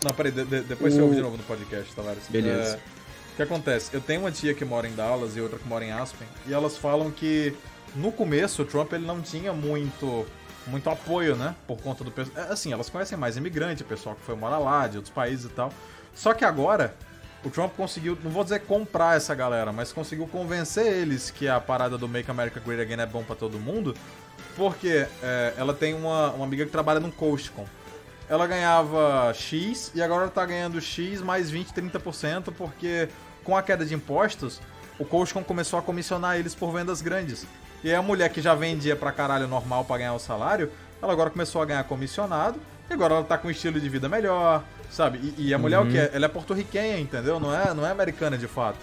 Não, 0.04 0.12
peraí, 0.14 0.32
de- 0.32 0.46
de- 0.46 0.62
depois 0.62 0.94
você 0.94 1.00
O- 1.02 1.04
ouve 1.06 1.16
de 1.16 1.22
novo 1.22 1.38
no 1.38 1.44
podcast, 1.44 1.94
Tavares. 1.96 2.24
Beleza. 2.30 2.74
É, 2.76 3.34
o 3.34 3.36
que 3.36 3.42
acontece? 3.44 3.90
Eu 3.94 4.02
tenho 4.02 4.22
uma 4.22 4.32
tia 4.32 4.54
que 4.54 4.64
mora 4.64 4.88
em 4.88 4.94
Dallas 4.94 5.36
e 5.36 5.42
outra 5.42 5.58
que 5.58 5.68
mora 5.68 5.84
em 5.84 5.92
Aspen, 5.92 6.28
e 6.48 6.54
elas 6.54 6.78
falam 6.78 7.10
que 7.12 7.54
no 7.96 8.12
começo 8.12 8.62
o 8.62 8.66
Trump 8.66 8.94
ele 8.94 9.06
não 9.06 9.22
tinha 9.22 9.54
muito 9.54 10.26
muito 10.68 10.90
apoio, 10.90 11.34
né? 11.38 11.56
Por 11.66 11.78
conta 11.82 12.04
do 12.04 12.12
pessoal. 12.12 12.48
Assim, 12.52 12.74
elas 12.74 12.90
conhecem 12.90 13.18
mais 13.18 13.38
imigrante, 13.38 13.84
o 13.84 13.86
pessoal 13.86 14.16
que 14.16 14.22
foi 14.24 14.36
morar 14.36 14.58
lá, 14.58 14.86
de 14.86 14.98
outros 14.98 15.14
países 15.16 15.46
e 15.46 15.50
tal. 15.50 15.72
Só 16.14 16.34
que 16.34 16.44
agora 16.44 16.94
o 17.42 17.50
Trump 17.50 17.72
conseguiu, 17.78 18.18
não 18.22 18.30
vou 18.30 18.44
dizer 18.44 18.60
comprar 18.64 19.16
essa 19.16 19.34
galera, 19.34 19.72
mas 19.72 19.94
conseguiu 19.94 20.28
convencer 20.28 20.86
eles 20.86 21.32
que 21.32 21.48
a 21.48 21.58
parada 21.62 21.98
do 21.98 22.06
Make 22.10 22.30
America 22.30 22.60
Great 22.60 22.82
Again 22.82 23.02
é 23.02 23.06
bom 23.06 23.24
pra 23.24 23.34
todo 23.34 23.58
mundo, 23.58 23.96
porque 24.58 25.08
é, 25.24 25.54
ela 25.56 25.74
tem 25.74 25.94
uma, 25.94 26.32
uma 26.32 26.46
amiga 26.46 26.66
que 26.66 26.72
trabalha 26.72 27.00
num 27.00 27.12
Coastcom 27.12 27.66
ela 28.30 28.46
ganhava 28.46 29.34
X 29.34 29.92
e 29.96 30.02
agora 30.02 30.24
ela 30.24 30.32
tá 30.32 30.46
ganhando 30.46 30.82
X 30.82 31.22
mais 31.22 31.50
20, 31.50 31.70
30%, 31.74 32.54
porque 32.58 33.08
com 33.44 33.56
a 33.56 33.64
queda 33.64 33.86
de 33.86 33.94
impostos, 33.94 34.60
o 35.00 35.06
Coachcom 35.06 35.44
começou 35.44 35.80
a 35.80 35.82
comissionar 35.82 36.38
eles 36.38 36.54
por 36.54 36.72
vendas 36.72 37.02
grandes. 37.02 37.46
E 37.84 37.90
aí 37.90 37.96
a 37.96 38.02
mulher 38.02 38.30
que 38.30 38.42
já 38.42 38.54
vendia 38.54 38.96
pra 38.96 39.12
caralho 39.12 39.48
normal 39.48 39.86
pra 39.86 39.98
ganhar 39.98 40.14
o 40.14 40.20
salário, 40.20 40.70
ela 41.02 41.14
agora 41.14 41.30
começou 41.30 41.62
a 41.62 41.66
ganhar 41.66 41.84
comissionado, 41.86 42.60
e 42.90 42.94
agora 42.94 43.14
ela 43.16 43.24
tá 43.24 43.38
com 43.38 43.48
um 43.48 43.52
estilo 43.52 43.80
de 43.80 43.88
vida 43.88 44.10
melhor, 44.10 44.64
sabe? 44.90 45.34
E, 45.38 45.48
e 45.48 45.54
a 45.54 45.58
mulher 45.58 45.80
o 45.80 45.84
Uhum. 45.84 45.92
que? 45.92 45.98
Ela 45.98 46.26
é 46.26 46.30
porto-riquenha, 46.30 47.00
entendeu? 47.00 47.40
Não 47.40 47.56
é, 47.56 47.74
não 47.74 47.86
é 47.88 47.92
americana 47.92 48.38
de 48.38 48.48
fato. 48.48 48.80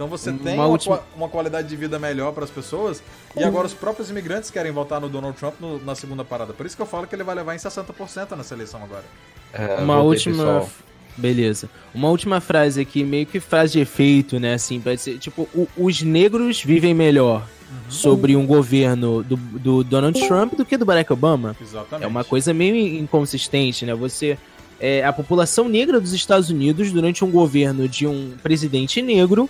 Então 0.00 0.08
você 0.08 0.32
tem 0.32 0.54
Uma 0.54 0.62
uma, 0.62 0.66
última- 0.68 1.00
uma 1.14 1.28
qualidade 1.28 1.68
de 1.68 1.76
vida 1.76 1.98
melhor 1.98 2.32
para 2.32 2.42
as 2.42 2.48
pessoas. 2.50 3.02
E 3.36 3.44
agora 3.44 3.66
os 3.66 3.74
próprios 3.74 4.08
imigrantes 4.08 4.50
querem 4.50 4.72
votar 4.72 4.98
no 4.98 5.10
Donald 5.10 5.36
Trump 5.36 5.56
no- 5.60 5.78
na 5.84 5.94
segunda 5.94 6.24
parada. 6.24 6.54
Por 6.54 6.64
isso 6.64 6.74
que 6.74 6.80
eu 6.80 6.86
falo 6.86 7.06
que 7.06 7.14
ele 7.14 7.22
vai 7.22 7.34
levar 7.34 7.54
em 7.54 7.58
60% 7.58 8.34
nessa 8.34 8.54
eleição 8.54 8.82
agora. 8.82 9.04
É, 9.52 9.74
uma 9.82 9.96
voltei, 9.96 10.08
última. 10.32 10.36
pessoal. 10.36 10.70
Beleza. 11.18 11.68
Uma 11.94 12.08
última 12.08 12.40
frase 12.40 12.80
aqui, 12.80 13.04
meio 13.04 13.26
que 13.26 13.38
frase 13.40 13.72
de 13.74 13.80
efeito, 13.80 14.40
né? 14.40 14.54
Assim, 14.54 14.80
pra 14.80 14.94
dizer, 14.94 15.18
tipo, 15.18 15.46
o- 15.54 15.68
os 15.76 16.00
negros 16.00 16.62
vivem 16.62 16.94
melhor 16.94 17.46
sobre 17.90 18.34
um 18.34 18.46
governo 18.46 19.22
do, 19.22 19.36
do 19.36 19.84
Donald 19.84 20.18
Trump 20.26 20.54
do 20.54 20.64
que 20.64 20.78
do 20.78 20.86
Barack 20.86 21.12
Obama. 21.12 21.54
Exatamente. 21.60 22.04
É 22.04 22.06
uma 22.08 22.24
coisa 22.24 22.54
meio 22.54 22.74
inconsistente, 22.98 23.84
né? 23.84 23.94
Você. 23.94 24.38
é, 24.82 25.04
a 25.04 25.12
população 25.12 25.68
negra 25.68 26.00
dos 26.00 26.14
Estados 26.14 26.48
Unidos, 26.48 26.90
durante 26.90 27.22
um 27.22 27.30
governo 27.30 27.86
de 27.86 28.06
um 28.06 28.32
presidente 28.42 29.02
negro, 29.02 29.46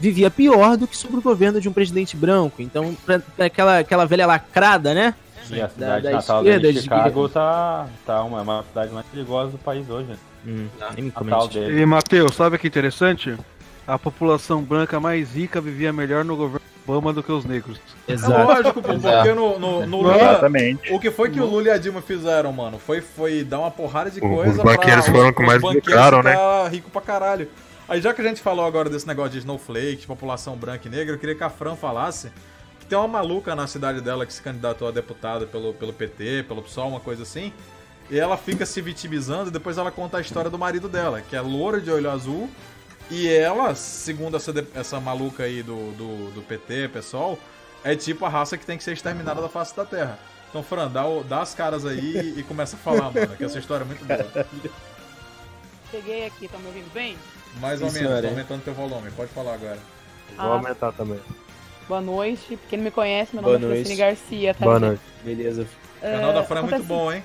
vivia 0.00 0.30
pior 0.30 0.76
do 0.76 0.86
que 0.86 0.96
sobre 0.96 1.18
o 1.18 1.22
governo 1.22 1.60
de 1.60 1.68
um 1.68 1.72
presidente 1.72 2.16
branco. 2.16 2.60
Então, 2.62 2.96
pra, 3.06 3.18
pra 3.20 3.46
aquela, 3.46 3.78
aquela 3.78 4.06
velha 4.06 4.26
lacrada, 4.26 4.94
né? 4.94 5.14
E 5.50 5.60
a 5.60 5.64
Da- 5.64 5.68
cidade 5.68 6.02
da 6.04 6.10
natal 6.12 6.38
esquerda, 6.38 6.60
dele, 6.60 6.72
de- 6.74 6.82
Chicago, 6.82 7.28
tá, 7.28 7.86
tá 8.06 8.22
uma, 8.24 8.40
uma 8.42 8.62
cidade 8.64 8.92
mais 8.92 9.04
perigosa 9.06 9.52
do 9.52 9.58
país 9.58 9.88
hoje. 9.90 10.06
né? 10.08 10.16
Hum, 10.46 10.68
dele. 11.52 11.80
E, 11.82 11.86
Matheus, 11.86 12.34
sabe 12.34 12.56
que 12.56 12.66
interessante? 12.66 13.36
A 13.86 13.98
população 13.98 14.62
branca 14.62 14.98
mais 15.00 15.34
rica 15.34 15.60
vivia 15.60 15.92
melhor 15.92 16.24
no 16.24 16.36
governo 16.36 16.60
Obama 16.86 17.12
do 17.12 17.22
que 17.22 17.30
os 17.30 17.44
negros. 17.44 17.78
É 18.08 18.12
Exato. 18.14 18.32
lógico, 18.48 18.82
pô, 18.82 18.94
porque 18.98 19.32
no, 19.32 19.58
no, 19.60 19.86
no 19.86 19.96
Lula, 20.02 20.16
Exatamente. 20.16 20.92
o 20.92 20.98
que 20.98 21.10
foi 21.10 21.30
que 21.30 21.38
o 21.40 21.44
Lula 21.44 21.68
e 21.68 21.70
a 21.70 21.78
Dilma 21.78 22.00
fizeram, 22.02 22.52
mano? 22.52 22.78
Foi, 22.78 23.00
foi 23.00 23.44
dar 23.44 23.60
uma 23.60 23.70
porrada 23.70 24.10
de 24.10 24.18
Os 24.18 24.26
coisa 24.28 24.62
banqueiros 24.64 25.04
pra, 25.04 25.14
foram 25.14 25.28
os 25.30 25.36
mais 25.46 25.60
banqueiros 25.60 25.86
lucraram, 25.88 26.22
né? 26.22 26.30
ficar 26.32 26.68
rico 26.68 26.90
pra 26.90 27.00
caralho. 27.02 27.48
Aí 27.90 28.00
já 28.00 28.14
que 28.14 28.20
a 28.20 28.24
gente 28.24 28.40
falou 28.40 28.64
agora 28.64 28.88
desse 28.88 29.04
negócio 29.04 29.32
de 29.32 29.38
snowflake, 29.38 30.02
de 30.02 30.06
população 30.06 30.56
branca 30.56 30.86
e 30.86 30.90
negra, 30.90 31.12
eu 31.12 31.18
queria 31.18 31.34
que 31.34 31.42
a 31.42 31.50
Fran 31.50 31.74
falasse 31.74 32.30
que 32.78 32.86
tem 32.86 32.96
uma 32.96 33.08
maluca 33.08 33.52
na 33.56 33.66
cidade 33.66 34.00
dela 34.00 34.24
que 34.24 34.32
se 34.32 34.40
candidatou 34.40 34.86
a 34.86 34.92
deputada 34.92 35.44
pelo, 35.44 35.74
pelo 35.74 35.92
PT, 35.92 36.44
pelo 36.46 36.62
PSOL, 36.62 36.88
uma 36.88 37.00
coisa 37.00 37.24
assim. 37.24 37.52
E 38.08 38.16
ela 38.16 38.36
fica 38.36 38.64
se 38.64 38.80
vitimizando 38.80 39.50
e 39.50 39.52
depois 39.52 39.76
ela 39.76 39.90
conta 39.90 40.18
a 40.18 40.20
história 40.20 40.48
do 40.48 40.56
marido 40.56 40.88
dela, 40.88 41.20
que 41.20 41.34
é 41.34 41.40
loura 41.40 41.80
de 41.80 41.90
olho 41.90 42.08
azul. 42.08 42.48
E 43.10 43.26
ela, 43.26 43.74
segundo 43.74 44.36
essa, 44.36 44.54
essa 44.72 45.00
maluca 45.00 45.42
aí 45.42 45.60
do, 45.60 45.90
do, 45.94 46.30
do 46.30 46.42
PT, 46.42 46.90
pessoal, 46.92 47.36
é 47.82 47.96
tipo 47.96 48.24
a 48.24 48.28
raça 48.28 48.56
que 48.56 48.64
tem 48.64 48.78
que 48.78 48.84
ser 48.84 48.92
exterminada 48.92 49.42
da 49.42 49.48
face 49.48 49.74
da 49.74 49.84
Terra. 49.84 50.16
Então, 50.48 50.62
Fran, 50.62 50.88
dá, 50.88 51.02
dá 51.28 51.42
as 51.42 51.56
caras 51.56 51.84
aí 51.84 52.34
e 52.38 52.42
começa 52.44 52.76
a 52.76 52.78
falar, 52.78 53.10
mano, 53.10 53.36
que 53.36 53.42
essa 53.42 53.58
história 53.58 53.82
é 53.82 53.86
muito 53.86 54.04
boa. 54.04 54.46
Cheguei 55.90 56.26
aqui, 56.26 56.46
tá 56.46 56.56
me 56.56 56.66
ouvindo 56.66 56.92
bem? 56.94 57.16
Mais 57.58 57.80
ou 57.82 57.88
Sim, 57.88 57.94
menos, 57.94 58.08
senhora. 58.08 58.22
tô 58.22 58.28
aumentando 58.28 58.62
teu 58.62 58.74
volume, 58.74 59.10
pode 59.10 59.30
falar 59.32 59.54
agora. 59.54 59.78
Vou 60.36 60.46
Ah. 60.52 60.54
aumentar 60.54 60.92
também. 60.92 61.18
Boa 61.88 62.00
noite. 62.00 62.58
Quem 62.68 62.78
não 62.78 62.84
me 62.84 62.90
conhece, 62.90 63.34
meu 63.34 63.42
Boa 63.42 63.54
nome 63.54 63.64
é 63.64 63.68
noite. 63.68 63.80
Francine 63.84 63.98
Garcia, 64.00 64.54
tá? 64.54 64.64
Boa 64.64 64.78
gente? 64.78 64.86
noite. 64.88 65.02
Beleza. 65.24 65.66
O 65.98 66.00
canal 66.02 66.32
da 66.32 66.44
Fran 66.44 66.58
é 66.58 66.62
muito 66.62 66.82
bom, 66.84 67.12
hein? 67.12 67.22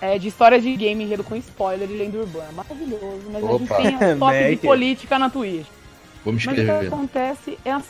É 0.00 0.18
de 0.18 0.28
história 0.28 0.60
de 0.60 0.74
game 0.76 1.02
enredo 1.02 1.24
com 1.24 1.34
spoiler 1.36 1.90
e 1.90 1.96
lenda 1.96 2.18
urbana. 2.18 2.52
Maravilhoso. 2.52 3.22
Mas 3.32 3.44
a 3.44 3.52
gente 3.58 3.64
Opa. 3.64 3.76
tem 3.76 3.98
top 4.18 4.50
de 4.50 4.56
política 4.58 5.18
na 5.18 5.28
Twitch. 5.30 5.66
Vou 6.24 6.32
me 6.32 6.40
Mas 6.44 6.58
o 6.58 6.64
que 6.80 6.86
acontece 6.86 7.58
é 7.64 7.72
assim, 7.72 7.88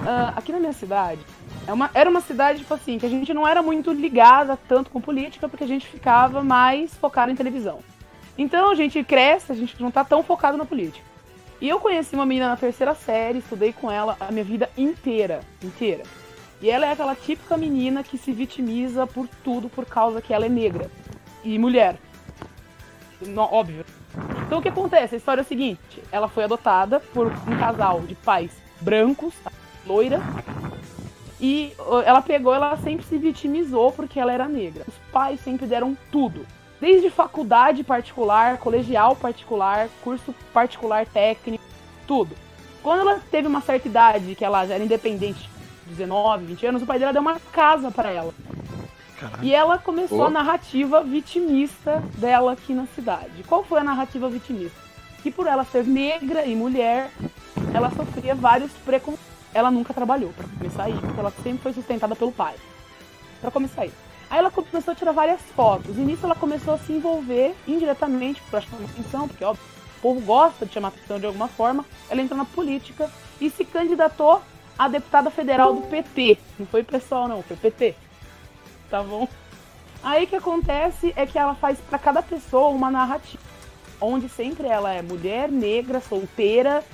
ah, 0.00 0.32
aqui 0.36 0.52
na 0.52 0.58
minha 0.60 0.72
cidade, 0.72 1.20
é 1.66 1.72
uma, 1.72 1.90
era 1.94 2.08
uma 2.10 2.20
cidade, 2.20 2.60
tipo 2.60 2.74
assim, 2.74 2.98
que 2.98 3.06
a 3.06 3.08
gente 3.08 3.32
não 3.32 3.46
era 3.48 3.62
muito 3.62 3.92
ligada 3.92 4.58
tanto 4.68 4.90
com 4.90 5.00
política, 5.00 5.48
porque 5.48 5.64
a 5.64 5.68
gente 5.68 5.86
ficava 5.86 6.44
mais 6.44 6.92
focado 6.94 7.32
em 7.32 7.36
televisão. 7.36 7.78
Então 8.38 8.70
a 8.70 8.74
gente 8.74 9.02
cresce, 9.02 9.52
a 9.52 9.54
gente 9.54 9.80
não 9.80 9.90
tá 9.90 10.04
tão 10.04 10.22
focado 10.22 10.56
na 10.56 10.64
política. 10.64 11.04
E 11.60 11.68
eu 11.68 11.80
conheci 11.80 12.14
uma 12.14 12.26
menina 12.26 12.48
na 12.48 12.56
terceira 12.56 12.94
série, 12.94 13.38
estudei 13.38 13.72
com 13.72 13.90
ela 13.90 14.16
a 14.20 14.30
minha 14.30 14.44
vida 14.44 14.68
inteira, 14.76 15.40
inteira. 15.62 16.02
E 16.60 16.70
ela 16.70 16.86
é 16.86 16.92
aquela 16.92 17.14
típica 17.14 17.56
menina 17.56 18.02
que 18.02 18.18
se 18.18 18.32
vitimiza 18.32 19.06
por 19.06 19.26
tudo 19.42 19.68
por 19.68 19.86
causa 19.86 20.20
que 20.20 20.34
ela 20.34 20.46
é 20.46 20.48
negra 20.48 20.90
e 21.42 21.58
mulher. 21.58 21.96
No- 23.20 23.42
óbvio. 23.42 23.84
Então 24.46 24.58
o 24.58 24.62
que 24.62 24.68
acontece? 24.68 25.14
A 25.14 25.18
história 25.18 25.40
é 25.40 25.44
o 25.44 25.46
seguinte: 25.46 26.02
ela 26.12 26.28
foi 26.28 26.44
adotada 26.44 27.00
por 27.00 27.26
um 27.28 27.58
casal 27.58 28.00
de 28.02 28.14
pais 28.14 28.50
brancos, 28.80 29.34
tá? 29.42 29.50
loira, 29.86 30.20
e 31.40 31.72
ó, 31.78 32.00
ela 32.02 32.20
pegou, 32.22 32.54
ela 32.54 32.76
sempre 32.78 33.06
se 33.06 33.16
vitimizou 33.18 33.92
porque 33.92 34.18
ela 34.18 34.32
era 34.32 34.48
negra. 34.48 34.84
Os 34.86 34.94
pais 35.12 35.40
sempre 35.40 35.66
deram 35.66 35.96
tudo. 36.10 36.46
Desde 36.80 37.08
faculdade 37.10 37.82
particular, 37.82 38.58
colegial 38.58 39.16
particular, 39.16 39.88
curso 40.02 40.34
particular 40.52 41.06
técnico, 41.06 41.64
tudo. 42.06 42.36
Quando 42.82 43.00
ela 43.00 43.20
teve 43.30 43.48
uma 43.48 43.60
certa 43.60 43.88
idade, 43.88 44.34
que 44.34 44.44
ela 44.44 44.66
já 44.66 44.74
era 44.74 44.84
independente, 44.84 45.48
19, 45.86 46.44
20 46.44 46.66
anos, 46.66 46.82
o 46.82 46.86
pai 46.86 46.98
dela 46.98 47.12
deu 47.12 47.22
uma 47.22 47.40
casa 47.52 47.90
para 47.90 48.10
ela. 48.10 48.32
E 49.42 49.54
ela 49.54 49.78
começou 49.78 50.18
Pô. 50.18 50.24
a 50.26 50.30
narrativa 50.30 51.02
vitimista 51.02 52.02
dela 52.18 52.52
aqui 52.52 52.74
na 52.74 52.86
cidade. 52.86 53.42
Qual 53.46 53.64
foi 53.64 53.80
a 53.80 53.84
narrativa 53.84 54.28
vitimista? 54.28 54.78
Que 55.22 55.30
por 55.30 55.46
ela 55.46 55.64
ser 55.64 55.84
negra 55.84 56.44
e 56.44 56.54
mulher, 56.54 57.10
ela 57.72 57.90
sofria 57.90 58.34
vários 58.34 58.70
preconceitos. 58.84 59.34
Ela 59.54 59.70
nunca 59.70 59.94
trabalhou, 59.94 60.32
pra 60.34 60.46
começar 60.46 60.84
aí, 60.84 60.92
porque 60.92 61.18
ela 61.18 61.32
sempre 61.42 61.62
foi 61.62 61.72
sustentada 61.72 62.14
pelo 62.14 62.30
pai. 62.30 62.54
Pra 63.40 63.50
começar 63.50 63.82
aí. 63.82 63.92
Aí 64.28 64.38
ela 64.38 64.50
começou 64.50 64.92
a 64.92 64.94
tirar 64.94 65.12
várias 65.12 65.40
fotos. 65.54 65.96
E 65.96 66.00
nisso 66.00 66.24
ela 66.24 66.34
começou 66.34 66.74
a 66.74 66.78
se 66.78 66.92
envolver 66.92 67.54
indiretamente 67.66 68.42
pra 68.50 68.60
chamar 68.60 68.84
atenção, 68.84 69.28
porque 69.28 69.44
óbvio, 69.44 69.64
o 69.98 70.00
povo 70.00 70.20
gosta 70.20 70.66
de 70.66 70.74
chamar 70.74 70.88
atenção 70.88 71.18
de 71.18 71.26
alguma 71.26 71.48
forma. 71.48 71.84
Ela 72.10 72.22
entrou 72.22 72.36
na 72.36 72.44
política 72.44 73.10
e 73.40 73.48
se 73.50 73.64
candidatou 73.64 74.42
a 74.78 74.88
deputada 74.88 75.30
federal 75.30 75.74
do 75.74 75.82
PT. 75.82 76.38
Não 76.58 76.66
foi 76.66 76.82
pessoal, 76.82 77.28
não, 77.28 77.42
foi 77.42 77.56
PT. 77.56 77.94
Tá 78.90 79.02
bom? 79.02 79.28
Aí 80.02 80.24
o 80.24 80.26
que 80.26 80.36
acontece 80.36 81.12
é 81.16 81.26
que 81.26 81.38
ela 81.38 81.54
faz 81.54 81.78
pra 81.80 81.98
cada 81.98 82.22
pessoa 82.22 82.68
uma 82.68 82.90
narrativa. 82.90 83.42
Onde 84.00 84.28
sempre 84.28 84.68
ela 84.68 84.92
é 84.92 85.00
mulher, 85.00 85.50
negra, 85.50 86.00
solteira, 86.00 86.84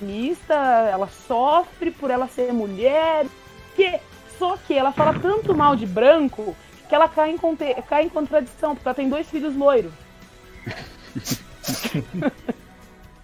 mista, 0.00 0.54
ela 0.54 1.08
sofre 1.26 1.90
por 1.90 2.10
ela 2.10 2.28
ser 2.28 2.52
mulher. 2.52 3.26
Que, 3.74 4.00
só 4.38 4.56
que 4.66 4.74
ela 4.74 4.92
fala 4.92 5.14
tanto 5.18 5.54
mal 5.54 5.74
de 5.76 5.86
branco 5.86 6.56
que 6.88 6.94
ela 6.94 7.08
cai 7.08 7.30
em, 7.30 7.36
conte- 7.36 7.74
cai 7.88 8.04
em 8.04 8.08
contradição, 8.08 8.74
porque 8.74 8.88
ela 8.88 8.94
tem 8.94 9.08
dois 9.08 9.28
filhos 9.28 9.54
loiros. 9.54 9.92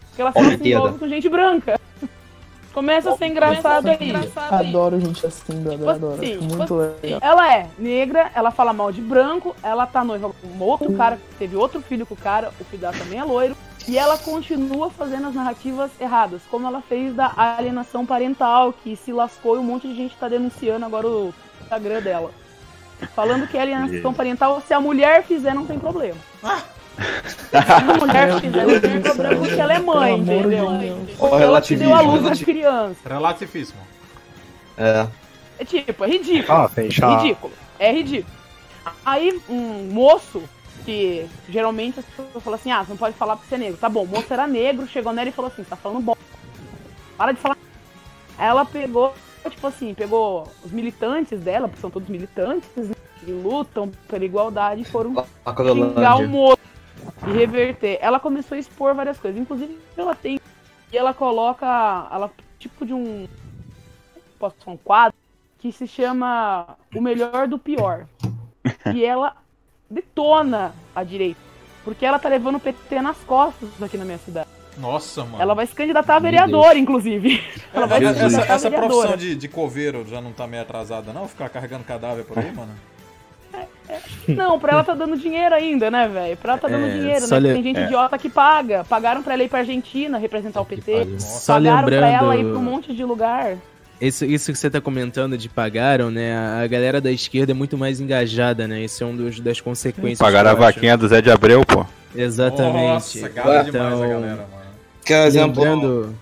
Porque 0.09 0.21
ela 0.23 0.33
só 0.33 0.41
se 0.43 0.69
envolve 0.69 0.99
com 0.99 1.09
gente 1.09 1.29
branca. 1.29 1.81
Começa 2.73 3.13
a 3.13 3.17
ser 3.17 3.27
engraçado 3.27 3.87
aí. 3.87 4.13
Adoro 4.51 5.01
gente 5.01 5.25
assim, 5.25 5.61
adoro, 5.61 5.91
adoro. 5.91 6.15
assim, 6.15 6.39
tipo 6.39 6.57
muito 6.57 6.75
legal. 6.75 7.21
Ela 7.23 7.55
é 7.55 7.69
negra, 7.79 8.33
ela 8.35 8.51
fala 8.51 8.73
mal 8.73 8.91
de 8.91 9.01
branco, 9.01 9.55
ela 9.63 9.87
tá 9.87 10.03
noiva 10.03 10.33
com 10.43 10.65
outro 10.65 10.93
cara, 10.95 11.17
que 11.17 11.37
teve 11.37 11.55
outro 11.55 11.81
filho 11.81 12.05
com 12.05 12.15
o 12.15 12.17
cara, 12.17 12.53
o 12.61 12.65
filho 12.65 12.81
dela 12.81 12.93
também 12.99 13.21
é 13.21 13.25
loiro, 13.25 13.57
e 13.87 13.99
ela 13.99 14.17
continua 14.17 14.91
fazendo 14.91 15.29
as 15.29 15.35
narrativas 15.35 15.91
erradas, 16.01 16.43
como 16.51 16.67
ela 16.67 16.81
fez 16.81 17.15
da 17.15 17.33
alienação 17.37 18.07
parental, 18.07 18.73
que 18.73 18.97
se 18.97 19.13
lascou 19.13 19.57
e 19.57 19.59
um 19.59 19.65
monte 19.65 19.87
de 19.89 19.95
gente 19.95 20.17
tá 20.17 20.29
denunciando 20.29 20.87
agora 20.87 21.07
o 21.07 21.35
Instagram 21.63 22.01
dela. 22.01 22.31
Falando 23.15 23.47
que 23.47 23.59
a 23.59 23.63
alienação 23.63 24.15
parental, 24.15 24.63
se 24.67 24.73
a 24.73 24.81
mulher 24.81 25.25
fizer, 25.25 25.55
não 25.55 25.67
tem 25.67 25.79
problema. 25.79 26.17
Se 27.51 27.57
a 27.57 27.81
mulher 27.81 28.41
fizer, 28.41 28.67
não 28.67 28.81
tem 28.81 29.03
problema, 29.03 29.37
porque 29.37 29.61
ela 29.61 29.75
é 29.75 29.79
mãe, 29.81 30.19
entendeu? 30.19 30.67
Porque 31.19 31.43
ela 31.43 31.61
que 31.61 31.77
deu 31.77 31.95
a 31.95 32.01
luz 32.01 32.25
às 32.25 32.41
crianças. 32.41 32.99
Relatifíssimo. 33.05 33.81
É. 34.79 35.07
É 35.59 35.65
tipo, 35.65 36.05
é 36.05 36.09
ridículo. 36.09 36.59
Ah, 36.59 36.69
fechar. 36.69 37.11
É 37.11 37.17
ridículo. 37.17 37.53
É 37.79 37.93
ridículo. 37.93 38.37
Aí, 39.05 39.41
um 39.49 39.89
moço, 39.93 40.43
que 40.85 41.29
geralmente 41.49 42.01
as 42.01 42.07
pessoas 42.07 42.43
falam 42.45 42.59
assim, 42.59 42.71
ah, 42.71 42.83
você 42.83 42.91
não 42.91 42.97
pode 42.97 43.17
falar 43.17 43.37
porque 43.37 43.49
você 43.49 43.55
é 43.55 43.59
negro. 43.59 43.79
Tá 43.79 43.89
bom, 43.89 44.05
o 44.05 44.07
moço 44.07 44.33
era 44.33 44.47
negro, 44.47 44.87
chegou 44.87 45.13
nela 45.13 45.29
e 45.29 45.33
falou 45.33 45.51
assim, 45.51 45.65
tá 45.65 45.77
falando 45.77 46.01
bom. 46.01 46.17
Para 47.17 47.33
de 47.33 47.41
falar. 47.41 47.57
Aí 48.37 48.47
ela 48.47 48.65
pegou, 48.65 49.15
tipo 49.49 49.67
assim, 49.67 49.95
pegou 49.95 50.49
os 50.65 50.73
militantes 50.73 51.41
dela, 51.41 51.69
porque 51.69 51.81
são 51.81 51.91
todos 51.91 52.09
militantes, 52.09 52.69
né, 52.77 52.95
que 53.21 53.31
lutam 53.31 53.91
pela 54.09 54.25
igualdade 54.25 54.83
e 54.83 54.85
foram 54.85 55.15
xingar 55.73 56.17
o 56.17 56.29
moço 56.29 56.59
e 57.27 57.33
reverter. 57.33 57.99
Ela 58.01 58.21
começou 58.21 58.57
a 58.57 58.59
expor 58.59 58.95
várias 58.95 59.19
coisas. 59.19 59.41
Inclusive, 59.41 59.79
ela 59.97 60.15
tem. 60.15 60.41
E 60.93 60.97
ela 60.97 61.15
coloca. 61.15 61.67
Ela, 62.11 62.31
tipo 62.59 62.85
de 62.85 62.93
um. 62.93 63.27
Posso 64.39 64.57
falar 64.65 64.75
um 64.75 64.79
quadro 64.79 65.17
que 65.59 65.73
se 65.73 65.87
chama 65.87 66.77
O 66.95 67.01
Melhor 67.01 67.49
do 67.49 67.59
Pior. 67.59 68.07
e 68.95 69.05
ela 69.05 69.37
detona 69.91 70.75
a 70.95 71.03
direita. 71.03 71.41
Porque 71.85 72.05
ela 72.07 72.19
tá 72.19 72.29
levando 72.29 72.57
o 72.57 72.61
PT 72.61 73.01
nas 73.03 73.19
costas 73.19 73.69
aqui 73.83 73.99
na 73.99 74.05
minha 74.05 74.19
cidade. 74.19 74.49
Nossa, 74.79 75.23
mano. 75.25 75.41
Ela 75.41 75.55
vai 75.55 75.67
se 75.67 75.75
candidatar 75.75 76.17
a 76.17 76.19
vereadora, 76.19 76.77
inclusive. 76.79 77.41
Ela 77.73 77.87
vai 77.87 78.01
se 78.01 78.07
essa, 78.07 78.19
candidatar 78.21 78.53
a 78.53 78.57
essa 78.57 78.71
profissão 78.71 79.17
de, 79.17 79.37
de 79.37 79.49
coveiro 79.49 80.05
já 80.09 80.21
não 80.21 80.33
tá 80.33 80.47
meio 80.49 80.63
atrasada, 80.63 81.13
não? 81.13 81.29
Ficar 81.29 81.49
carregando 81.49 81.85
cadáver 81.85 82.25
por 82.25 82.39
aí, 82.39 82.51
mano? 82.53 82.73
Não, 84.27 84.59
pra 84.59 84.73
ela 84.73 84.83
tá 84.85 84.95
dando 84.95 85.17
dinheiro 85.17 85.55
ainda, 85.55 85.91
né, 85.91 86.09
velho? 86.09 86.37
Pra 86.39 86.53
ela 86.55 86.61
tá 86.61 86.67
dando 86.67 86.87
É, 86.87 86.91
dinheiro, 86.91 87.27
né? 87.29 87.39
le- 87.39 87.53
Tem 87.55 87.63
gente 87.63 87.79
é. 87.81 87.85
idiota 87.85 88.19
que 88.19 88.29
paga. 88.29 88.83
Pagaram 88.85 89.23
pra 89.23 89.35
ela 89.35 89.45
ir 89.45 89.49
pra 89.49 89.61
Argentina 89.61 90.19
representar 90.19 90.61
o 90.61 90.65
PT. 90.67 91.21
Só 91.21 91.55
Pagaram 91.55 91.85
pra 91.85 91.95
ela 91.97 92.31
lembrando- 92.33 92.49
ir 92.49 92.51
pra 92.51 92.59
um 92.59 92.63
monte 92.63 92.95
de 92.95 93.05
lugar. 93.05 93.57
Isso, 94.01 94.25
isso 94.25 94.53
que 94.53 94.59
você 94.59 94.69
tá 94.69 94.81
comentando 94.81 95.39
de 95.39 95.49
pagaram, 95.49 96.11
né? 96.11 96.37
A 96.37 96.67
galera 96.67 97.01
da 97.01 97.13
esquerda 97.13 97.53
é 97.53 97.55
muito 97.55 97.79
mais 97.79 98.01
engajada, 98.01 98.67
né? 98.67 98.85
Isso 98.85 99.03
é 99.05 99.07
um 99.07 99.17
dos, 99.17 99.41
das 99.41 99.61
consequências. 99.61 100.19
Pagaram 100.19 100.51
a 100.51 100.55
que 100.55 100.61
vaquinha 100.61 100.97
do 100.97 101.07
Zé 101.09 101.23
de 101.23 101.31
Abreu, 101.31 101.65
pô. 101.65 101.87
Exatamente. 102.15 103.19
Nossa, 103.19 103.29
gada 103.29 103.65
demais 103.65 103.93
a 103.93 103.97
Então, 103.97 104.09
galera, 104.09 104.49
mano. 104.51 104.65
Quer 105.05 105.27
exemplo? 105.27 105.63
Lembrando, 105.63 106.15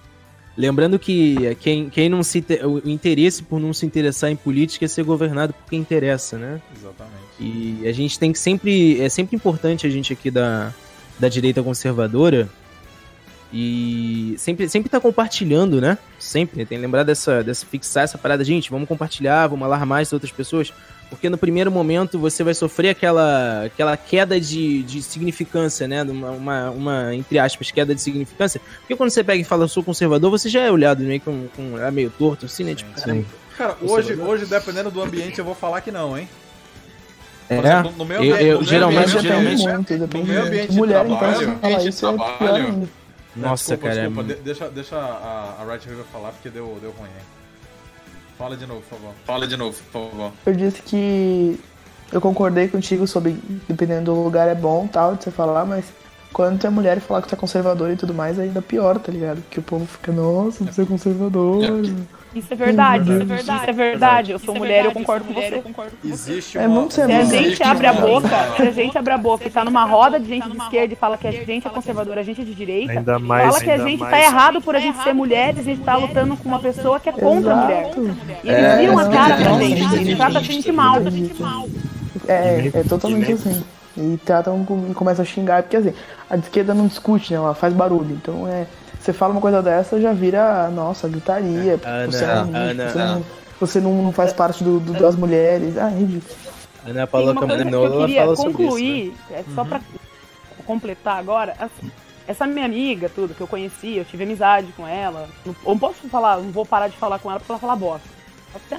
lembrando 0.57 0.99
que 0.99 1.57
quem, 1.61 1.89
quem 1.89 2.09
não 2.09 2.23
se 2.23 2.45
o 2.64 2.89
interesse 2.89 3.43
por 3.43 3.59
não 3.61 3.73
se 3.73 3.87
interessar 3.87 4.31
em 4.31 4.37
política 4.37 4.85
é 4.85 4.89
ser 4.89 5.05
governado 5.05 5.53
por 5.53 5.70
quem 5.70 5.81
interessa, 5.81 6.37
né? 6.37 6.61
Exatamente. 6.77 7.23
E 7.41 7.87
a 7.87 7.93
gente 7.93 8.18
tem 8.18 8.33
que 8.33 8.39
sempre. 8.39 9.01
É 9.01 9.09
sempre 9.09 9.35
importante 9.35 9.87
a 9.87 9.91
gente 9.91 10.12
aqui 10.12 10.31
da, 10.31 10.73
da 11.18 11.29
direita 11.29 11.62
conservadora. 11.62 12.49
E 13.53 14.35
sempre, 14.39 14.68
sempre 14.68 14.89
tá 14.89 14.99
compartilhando, 14.99 15.81
né? 15.81 15.99
Sempre. 16.33 16.64
Tem 16.64 16.78
que 16.78 16.83
lembrar 16.83 17.03
dessa, 17.03 17.43
dessa 17.45 17.66
fixar 17.66 18.05
essa 18.05 18.16
parada. 18.16 18.43
Gente, 18.43 18.70
vamos 18.70 18.89
compartilhar, 18.89 19.47
vamos 19.47 19.64
alarmar 19.66 20.01
as 20.01 20.12
outras 20.12 20.33
pessoas. 20.33 20.72
Porque 21.11 21.28
no 21.28 21.37
primeiro 21.37 21.70
momento 21.70 22.18
você 22.18 22.43
vai 22.43 22.55
sofrer 22.55 22.89
aquela, 22.89 23.64
aquela 23.66 23.95
queda 23.99 24.41
de, 24.41 24.83
de 24.83 25.03
significância, 25.03 25.87
né? 25.87 26.03
Uma, 26.05 26.30
uma, 26.30 26.70
uma, 26.70 27.14
entre 27.14 27.39
aspas, 27.39 27.70
queda 27.70 27.95
de 27.95 28.01
significância. 28.01 28.62
Porque 28.80 28.97
quando 28.97 29.11
você 29.11 29.22
pega 29.22 29.39
e 29.43 29.45
fala, 29.45 29.64
eu 29.64 29.68
sou 29.68 29.83
conservador, 29.85 30.30
você 30.30 30.49
já 30.49 30.61
é 30.62 30.70
olhado 30.72 31.03
meio 31.03 31.20
com, 31.20 31.49
com 31.55 31.78
é 31.78 31.91
meio 31.91 32.09
torto, 32.09 32.47
assim, 32.47 32.64
né? 32.64 32.74
Tipo, 32.74 32.99
caramba, 32.99 33.26
Cara, 33.59 33.76
hoje, 33.83 34.14
hoje, 34.14 34.47
dependendo 34.47 34.91
do 34.91 35.03
ambiente, 35.03 35.39
eu 35.39 35.45
vou 35.45 35.55
falar 35.55 35.83
que 35.83 35.91
não, 35.93 36.16
hein? 36.16 36.26
É, 37.51 37.59
exemplo, 37.59 37.93
no 37.99 38.05
meu 38.07 38.24
eu, 38.24 38.33
ambiente- 38.35 38.45
eu 38.47 38.53
no 38.55 38.59
meu 38.61 38.66
geralmente, 38.68 39.18
ambiente- 39.18 39.59
geralmente, 39.59 39.95
depende 39.99 40.26
no 40.26 40.33
meu 40.33 40.43
ambiente 40.47 40.70
de 40.70 40.76
Mulher, 40.78 41.05
então, 41.05 41.18
trabalho- 41.18 41.59
falar 41.61 41.85
isso 41.85 42.07
é 42.07 42.12
pior 42.39 42.55
ainda. 42.55 42.89
Nossa, 43.37 43.76
desculpa, 43.76 43.89
cara, 43.95 44.01
é 44.01 44.07
Desculpa, 44.09 44.35
de- 44.35 44.41
deixa, 44.41 44.68
deixa 44.68 44.97
a, 44.97 45.57
a 45.61 45.64
Right 45.72 45.89
River 45.89 46.05
falar 46.12 46.30
porque 46.33 46.51
deu, 46.51 46.78
deu 46.80 46.91
ruim, 46.93 47.09
hein? 47.09 47.24
Fala 48.39 48.57
de 48.57 48.66
novo, 48.66 48.80
por 48.83 48.99
favor. 48.99 49.14
Fala 49.24 49.47
de 49.47 49.57
novo, 49.57 49.76
por 49.93 50.11
favor. 50.11 50.33
Eu 50.45 50.53
disse 50.55 50.83
que 50.83 51.59
eu 52.12 52.20
concordei 52.20 52.68
contigo 52.68 53.07
sobre 53.07 53.33
dependendo 53.68 54.12
do 54.14 54.22
lugar 54.22 54.49
é 54.49 54.55
bom 54.55 54.87
tal 54.87 55.14
de 55.16 55.24
você 55.24 55.30
falar, 55.30 55.64
mas 55.64 55.87
quando 56.33 56.59
tu 56.61 56.66
é 56.66 56.70
mulher 56.70 56.97
e 56.97 57.01
falar 57.01 57.22
que 57.22 57.28
tu 57.28 57.35
é 57.35 57.39
conservador 57.39 57.91
e 57.91 57.97
tudo 57.97 58.12
mais, 58.14 58.39
ainda 58.39 58.61
pior, 58.61 58.99
tá 58.99 59.12
ligado? 59.12 59.41
Porque 59.43 59.61
o 59.61 59.62
povo 59.62 59.87
fica, 59.87 60.11
nossa, 60.12 60.64
você 60.64 60.83
é 60.83 60.87
conservador. 60.87 61.62
É 61.62 61.70
verdade, 61.70 62.09
Isso 62.35 62.53
é 62.53 62.55
isso 62.55 62.62
é 62.62 62.66
verdade. 62.66 63.11
Isso 63.12 63.53
é 63.68 63.72
verdade. 63.72 64.33
Eu 64.33 64.39
sou 64.39 64.55
mulher, 64.55 64.85
eu 64.87 64.93
concordo 64.93 65.26
com 65.26 65.35
você. 65.35 65.62
Existe 66.05 66.59
É 66.59 66.66
uma... 66.66 66.80
muito 66.80 66.95
ser 66.95 67.07
Se 67.07 67.12
a 67.12 67.24
gente 67.24 67.62
abre 67.62 67.87
a 67.87 67.93
boca, 67.93 68.28
se 68.57 68.62
a 68.62 68.70
gente 68.70 68.97
abre 68.99 69.12
a 69.12 69.18
boca 69.18 69.47
e 69.47 69.51
tá 69.51 69.64
numa 69.64 69.85
roda 69.85 70.18
de 70.18 70.26
gente 70.28 70.49
de 70.51 70.57
esquerda 70.57 70.93
e 70.95 70.97
fala 70.97 71.16
que 71.18 71.26
a 71.28 71.33
gente 71.33 71.66
é 71.66 71.70
conservadora, 71.70 72.20
a 72.20 72.24
gente 72.24 72.41
é 72.41 72.45
de 72.45 72.55
direita, 72.55 72.93
Ainda 72.93 73.18
mais- 73.18 73.47
fala 73.47 73.61
que 73.61 73.70
a 73.70 73.74
ainda 73.74 73.89
gente 73.89 73.99
tá 74.01 74.11
mais- 74.11 74.24
errado 74.24 74.61
por 74.61 74.74
a 74.76 74.80
gente 74.80 75.03
ser 75.03 75.12
mulher 75.12 75.55
e 75.57 75.61
a 75.61 75.62
gente 75.62 75.80
tá 75.83 75.97
lutando 75.97 76.37
com 76.37 76.49
uma 76.49 76.59
pessoa 76.59 76.99
que 76.99 77.09
é 77.09 77.12
contra 77.12 77.53
a 77.53 77.57
mulher. 77.57 77.91
E 78.43 78.49
eles 78.49 78.64
É, 78.64 78.76
viram 78.78 78.99
a 78.99 79.09
cara 79.09 79.37
pra 79.37 79.53
gente, 79.59 79.95
eles 79.97 80.16
tratam 80.16 80.41
a 80.41 80.45
gente 80.45 80.72
mal. 80.72 80.97
É, 82.28 82.70
é 82.74 82.83
totalmente 82.85 83.33
assim. 83.33 83.62
E 83.97 84.16
tratam 84.24 84.64
com- 84.64 84.87
e 84.91 84.95
começam 84.95 85.22
a 85.22 85.26
xingar, 85.26 85.62
porque 85.64 85.76
assim, 85.76 85.93
a 86.30 86.37
de 86.37 86.45
esquerda 86.45 86.72
não 86.72 86.87
discute, 86.87 87.30
né? 87.33 87.37
Ela 87.39 87.55
faz 87.55 87.74
barulho. 87.74 88.12
Então 88.20 88.49
é. 88.49 88.66
Você 89.03 89.13
fala 89.13 89.33
uma 89.33 89.41
coisa 89.41 89.61
dessa, 89.61 90.01
já 90.01 90.13
vira, 90.13 90.71
nossa, 90.71 91.09
gritaria. 91.09 91.81
Ana, 91.85 92.13
você 92.13 92.25
não, 92.27 92.55
Ana, 92.55 92.89
você 92.89 92.99
não, 92.99 93.25
você 93.59 93.81
não, 93.81 94.03
não 94.05 94.13
faz 94.13 94.33
parte 94.33 94.63
do, 94.63 94.79
do- 94.79 94.93
das 94.93 95.17
mulheres. 95.17 95.77
Ah, 95.77 95.91
é 95.91 95.95
ridículo. 95.99 96.37
Ana 96.85 96.95
Tem 97.01 97.07
Paula 97.09 97.33
uma 97.33 97.41
coisa 97.47 97.65
que 97.65 97.71
fala 97.71 98.37
sobre 98.37 98.51
isso. 98.51 98.53
né? 98.53 98.53
concluir, 98.55 99.15
é 99.33 99.45
só 99.55 99.65
pra 99.65 99.81
completar 100.65 101.19
agora, 101.19 101.55
assim, 101.59 101.91
essa 102.29 102.47
minha 102.47 102.65
amiga, 102.65 103.09
tudo, 103.09 103.35
que 103.35 103.41
eu 103.41 103.49
conheci, 103.49 103.97
eu 103.97 104.05
tive 104.05 104.23
amizade 104.23 104.73
com 104.77 104.87
ela, 104.87 105.29
não 105.67 105.77
posso 105.77 106.09
falar, 106.09 106.37
não 106.37 106.51
vou 106.53 106.65
parar 106.65 106.87
de 106.87 106.97
falar 106.97 107.19
com 107.19 107.29
ela 107.29 107.41
porque 107.41 107.51
ela 107.51 107.59
fala 107.59 107.75
bosta. 107.75 108.09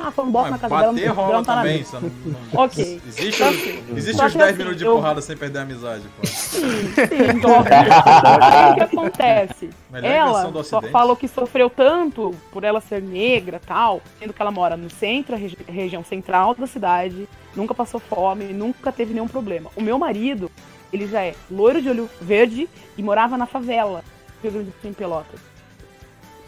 Ah, 0.02 0.12
foi 0.12 0.26
um 0.26 0.32
bosta 0.32 0.52
na 0.52 0.58
Mas 0.58 0.62
casa 0.62 0.76
dela, 0.82 0.94
bater 0.94 1.08
rola 1.10 1.44
tá 1.44 1.56
também. 1.56 1.86
não, 1.94 2.02
não- 2.54 2.64
Ok. 2.64 3.02
Existe, 3.08 3.38
Só 3.38 3.50
os- 3.50 3.56
que- 3.58 3.84
existe 3.96 4.18
só 4.18 4.26
os 4.26 4.32
que 4.32 4.38
10 4.38 4.50
assim, 4.50 4.58
minutos 4.58 4.78
de 4.80 4.86
eu- 4.86 4.94
porrada 4.96 5.22
sem 5.22 5.38
perder 5.38 5.60
a 5.60 5.62
amizade, 5.64 6.04
pô. 6.20 6.28
Sim, 6.28 6.60
sim. 6.94 7.42
Só 7.42 7.64
que 7.64 8.72
o 8.72 8.76
que 8.76 8.82
acontece? 8.82 9.70
Melhor 9.92 10.12
ela 10.12 10.64
só 10.64 10.82
falou 10.82 11.16
que 11.16 11.28
sofreu 11.28 11.70
tanto 11.70 12.32
por 12.52 12.64
ela 12.64 12.82
ser 12.82 13.02
negra 13.02 13.60
tal, 13.66 14.02
sendo 14.20 14.34
que 14.34 14.42
ela 14.42 14.52
mora 14.52 14.76
no 14.78 14.90
centro, 14.90 15.36
a 15.36 15.38
regi- 15.38 15.58
região 15.68 16.04
central 16.04 16.54
da 16.56 16.68
cidade, 16.68 17.28
nunca 17.56 17.74
passou 17.74 18.00
fome, 18.00 18.46
nunca 18.46 18.92
teve 18.92 19.14
nenhum 19.14 19.28
problema. 19.28 19.70
O 19.76 19.82
meu 19.82 19.98
marido, 19.98 20.52
ele 20.92 21.08
já 21.08 21.22
é 21.22 21.34
loiro 21.50 21.82
de 21.82 21.90
olho 21.90 22.10
verde 22.22 22.70
e 22.98 23.02
morava 23.04 23.38
na 23.38 23.46
favela, 23.46 24.04
Rio 24.42 24.52
Grande 24.52 24.70
do 24.72 24.82
Sul, 24.82 24.90
em 24.90 24.94
Pelotas. 24.94 25.40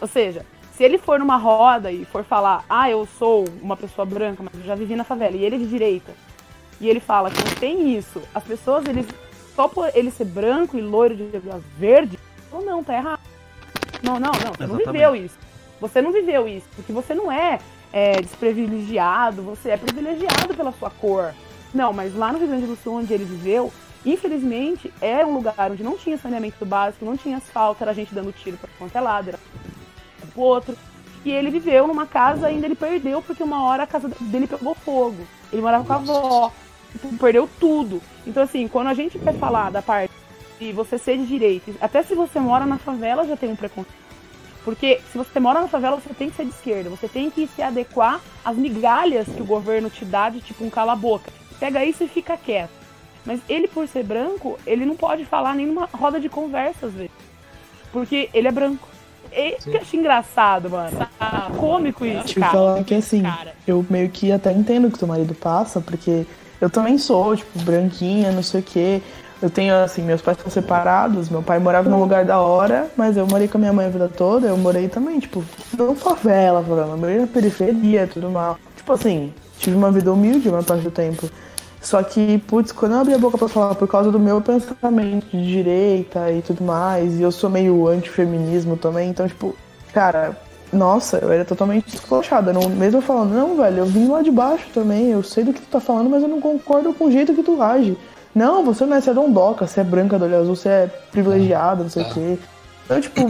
Ou 0.00 0.06
seja, 0.06 0.44
se 0.76 0.84
ele 0.84 0.98
for 0.98 1.18
numa 1.18 1.36
roda 1.36 1.90
e 1.90 2.04
for 2.04 2.22
falar, 2.22 2.64
ah, 2.68 2.90
eu 2.90 3.08
sou 3.18 3.46
uma 3.62 3.76
pessoa 3.76 4.04
branca, 4.04 4.42
mas 4.42 4.52
eu 4.60 4.66
já 4.66 4.74
vivi 4.74 4.94
na 4.94 5.04
favela, 5.04 5.34
e 5.34 5.42
ele 5.42 5.56
é 5.56 5.58
de 5.58 5.66
direita, 5.66 6.12
e 6.78 6.88
ele 6.88 7.00
fala 7.00 7.30
que 7.30 7.42
não 7.42 7.54
tem 7.54 7.96
isso, 7.96 8.20
as 8.34 8.44
pessoas, 8.44 8.84
eles, 8.86 9.06
só 9.54 9.66
por 9.68 9.90
ele 9.94 10.10
ser 10.10 10.26
branco 10.26 10.76
e 10.76 10.82
loiro 10.82 11.16
de 11.16 11.22
olho 11.22 11.64
verde, 11.78 12.18
ou 12.52 12.62
não, 12.62 12.84
tá 12.84 12.94
errado. 12.94 13.20
Não, 14.02 14.20
não, 14.20 14.32
não, 14.32 14.32
você 14.32 14.66
não 14.66 14.76
Exatamente. 14.76 14.92
viveu 14.92 15.16
isso. 15.16 15.38
Você 15.80 16.02
não 16.02 16.12
viveu 16.12 16.46
isso, 16.46 16.66
porque 16.74 16.92
você 16.92 17.14
não 17.14 17.32
é, 17.32 17.58
é 17.92 18.20
desprivilegiado, 18.20 19.42
você 19.42 19.70
é 19.70 19.76
privilegiado 19.76 20.54
pela 20.54 20.72
sua 20.72 20.90
cor. 20.90 21.34
Não, 21.74 21.92
mas 21.92 22.14
lá 22.14 22.32
no 22.32 22.38
Rio 22.38 22.48
Grande 22.48 22.66
do 22.66 22.76
Sul, 22.76 22.98
onde 22.98 23.12
ele 23.12 23.24
viveu, 23.24 23.72
infelizmente, 24.04 24.92
era 25.00 25.26
um 25.26 25.34
lugar 25.34 25.70
onde 25.70 25.82
não 25.82 25.96
tinha 25.96 26.18
saneamento 26.18 26.64
básico, 26.66 27.04
não 27.04 27.16
tinha 27.16 27.38
asfalto, 27.38 27.82
era 27.82 27.94
gente 27.94 28.14
dando 28.14 28.32
tiro 28.32 28.58
pra 28.58 28.68
quanto 28.78 28.96
é 28.96 29.00
lado, 29.00 29.28
era 29.28 29.38
outro. 30.42 30.76
E 31.24 31.30
ele 31.30 31.50
viveu 31.50 31.86
numa 31.86 32.06
casa, 32.06 32.46
ainda 32.46 32.66
ele 32.66 32.76
perdeu, 32.76 33.20
porque 33.20 33.42
uma 33.42 33.64
hora 33.64 33.82
a 33.82 33.86
casa 33.86 34.08
dele 34.20 34.46
pegou 34.46 34.74
fogo. 34.74 35.26
Ele 35.52 35.62
morava 35.62 35.84
com 35.84 35.92
a 35.92 35.96
avó, 35.96 36.52
tipo, 36.92 37.16
perdeu 37.18 37.48
tudo. 37.58 38.00
Então, 38.26 38.42
assim, 38.42 38.68
quando 38.68 38.88
a 38.88 38.94
gente 38.94 39.18
vai 39.18 39.34
falar 39.34 39.70
da 39.70 39.82
parte 39.82 40.14
de 40.58 40.72
você 40.72 40.98
ser 40.98 41.18
de 41.18 41.26
direita, 41.26 41.72
até 41.80 42.02
se 42.02 42.14
você 42.14 42.38
mora 42.38 42.64
na 42.64 42.78
favela, 42.78 43.26
já 43.26 43.36
tem 43.36 43.50
um 43.50 43.56
preconceito. 43.56 44.06
Porque 44.64 45.00
se 45.12 45.16
você 45.16 45.38
mora 45.38 45.60
na 45.60 45.68
favela, 45.68 45.96
você 45.96 46.12
tem 46.12 46.28
que 46.28 46.34
ser 46.34 46.44
de 46.44 46.50
esquerda. 46.50 46.90
Você 46.90 47.06
tem 47.06 47.30
que 47.30 47.46
se 47.46 47.62
adequar 47.62 48.20
às 48.44 48.56
migalhas 48.56 49.28
que 49.28 49.40
o 49.40 49.44
governo 49.44 49.88
te 49.88 50.04
dá 50.04 50.28
de 50.28 50.40
tipo 50.40 50.64
um 50.64 50.70
cala-boca. 50.70 51.32
Pega 51.60 51.84
isso 51.84 52.02
e 52.02 52.08
fica 52.08 52.36
quieto. 52.36 52.72
Mas 53.24 53.40
ele, 53.48 53.68
por 53.68 53.86
ser 53.86 54.02
branco, 54.02 54.58
ele 54.66 54.84
não 54.84 54.96
pode 54.96 55.24
falar 55.24 55.54
nem 55.54 55.66
numa 55.66 55.86
roda 55.92 56.18
de 56.18 56.28
conversa, 56.28 56.86
às 56.86 56.92
vezes. 56.92 57.12
Porque 57.92 58.28
ele 58.34 58.48
é 58.48 58.52
branco. 58.52 58.88
É 59.36 59.50
que 59.62 59.68
eu 59.68 59.80
acho 59.80 59.96
engraçado, 59.96 60.70
mano. 60.70 61.06
Ah, 61.20 61.50
cômico 61.58 62.06
isso, 62.06 62.24
Deixa 62.24 62.38
eu 62.38 62.42
cara. 62.42 62.52
falar 62.52 62.84
que 62.84 62.94
assim, 62.94 63.22
eu 63.68 63.84
meio 63.90 64.08
que 64.08 64.32
até 64.32 64.50
entendo 64.50 64.88
o 64.88 64.90
que 64.90 64.98
teu 64.98 65.06
marido 65.06 65.34
passa, 65.34 65.78
porque 65.80 66.24
eu 66.58 66.70
também 66.70 66.96
sou, 66.96 67.36
tipo, 67.36 67.58
branquinha, 67.60 68.32
não 68.32 68.42
sei 68.42 68.60
o 68.60 68.62
quê. 68.62 69.02
Eu 69.42 69.50
tenho, 69.50 69.74
assim, 69.74 70.00
meus 70.00 70.22
pais 70.22 70.38
são 70.40 70.50
separados, 70.50 71.28
meu 71.28 71.42
pai 71.42 71.58
morava 71.58 71.90
num 71.90 72.00
lugar 72.00 72.24
da 72.24 72.38
hora, 72.40 72.90
mas 72.96 73.18
eu 73.18 73.26
morei 73.26 73.46
com 73.46 73.58
a 73.58 73.60
minha 73.60 73.72
mãe 73.74 73.84
a 73.84 73.90
vida 73.90 74.08
toda, 74.08 74.46
eu 74.46 74.56
morei 74.56 74.88
também, 74.88 75.20
tipo, 75.20 75.44
não 75.76 75.94
favela, 75.94 76.62
favela, 76.62 76.92
eu 76.92 76.96
morei 76.96 77.18
na 77.18 77.26
periferia, 77.26 78.06
tudo 78.06 78.30
mal. 78.30 78.58
Tipo 78.74 78.94
assim, 78.94 79.34
tive 79.58 79.76
uma 79.76 79.92
vida 79.92 80.10
humilde 80.10 80.48
a 80.48 80.52
maior 80.52 80.64
parte 80.64 80.82
do 80.82 80.90
tempo. 80.90 81.28
Só 81.80 82.02
que, 82.02 82.38
putz, 82.38 82.72
quando 82.72 82.92
eu 82.92 82.98
abri 82.98 83.14
a 83.14 83.18
boca 83.18 83.38
pra 83.38 83.48
falar 83.48 83.74
por 83.74 83.86
causa 83.86 84.10
do 84.10 84.18
meu 84.18 84.40
pensamento 84.40 85.26
de 85.30 85.46
direita 85.46 86.32
e 86.32 86.42
tudo 86.42 86.64
mais, 86.64 87.18
e 87.18 87.22
eu 87.22 87.30
sou 87.30 87.48
meio 87.48 87.86
antifeminismo 87.86 88.76
também, 88.76 89.10
então, 89.10 89.28
tipo, 89.28 89.54
cara, 89.92 90.36
nossa, 90.72 91.18
eu 91.18 91.30
era 91.30 91.44
totalmente 91.44 91.90
descochada. 91.90 92.52
Não, 92.52 92.68
mesmo 92.68 92.98
eu 92.98 93.02
falando, 93.02 93.32
não, 93.32 93.56
velho, 93.56 93.78
eu 93.78 93.86
vim 93.86 94.08
lá 94.08 94.22
de 94.22 94.30
baixo 94.30 94.66
também, 94.74 95.10
eu 95.10 95.22
sei 95.22 95.44
do 95.44 95.52
que 95.52 95.60
tu 95.60 95.68
tá 95.68 95.80
falando, 95.80 96.10
mas 96.10 96.22
eu 96.22 96.28
não 96.28 96.40
concordo 96.40 96.92
com 96.92 97.06
o 97.06 97.10
jeito 97.10 97.34
que 97.34 97.42
tu 97.42 97.60
age. 97.62 97.96
Não, 98.34 98.64
você 98.64 98.84
não 98.84 98.96
é, 98.96 99.00
você 99.00 99.10
é 99.10 99.14
dondoca, 99.14 99.66
você 99.66 99.80
é 99.80 99.84
branca 99.84 100.18
do 100.18 100.24
olho 100.24 100.40
azul, 100.40 100.56
você 100.56 100.68
é 100.68 100.90
privilegiada, 101.10 101.82
não 101.82 101.90
sei 101.90 102.02
o 102.02 102.12
quê. 102.12 102.38
Então, 102.84 103.00
tipo, 103.00 103.20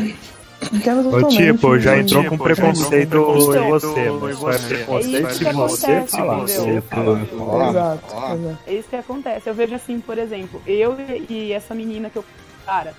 Ô, 0.63 1.03
totalmente. 1.11 1.37
tipo, 1.37 1.79
já 1.79 1.93
né? 1.93 2.01
entrou 2.01 2.25
com 2.25 2.39
preconceito 2.39 3.17
em 3.17 3.21
você, 3.21 3.59
é 3.59 4.83
É 4.83 5.37
preconceito 5.37 6.05
que 6.05 6.11
se 6.11 6.23
você 6.23 6.81
falar. 6.83 7.71
Exato. 7.71 8.59
É 8.67 8.75
isso 8.75 8.89
que 8.89 8.97
acontece. 8.97 9.49
Eu 9.49 9.55
vejo 9.55 9.75
assim, 9.75 10.01
por 10.01 10.19
exemplo, 10.19 10.61
eu 10.67 10.97
e 11.29 11.53
essa 11.53 11.75
menina 11.75 12.09
que 12.09 12.17
eu. 12.17 12.25
Cara, 12.65 12.95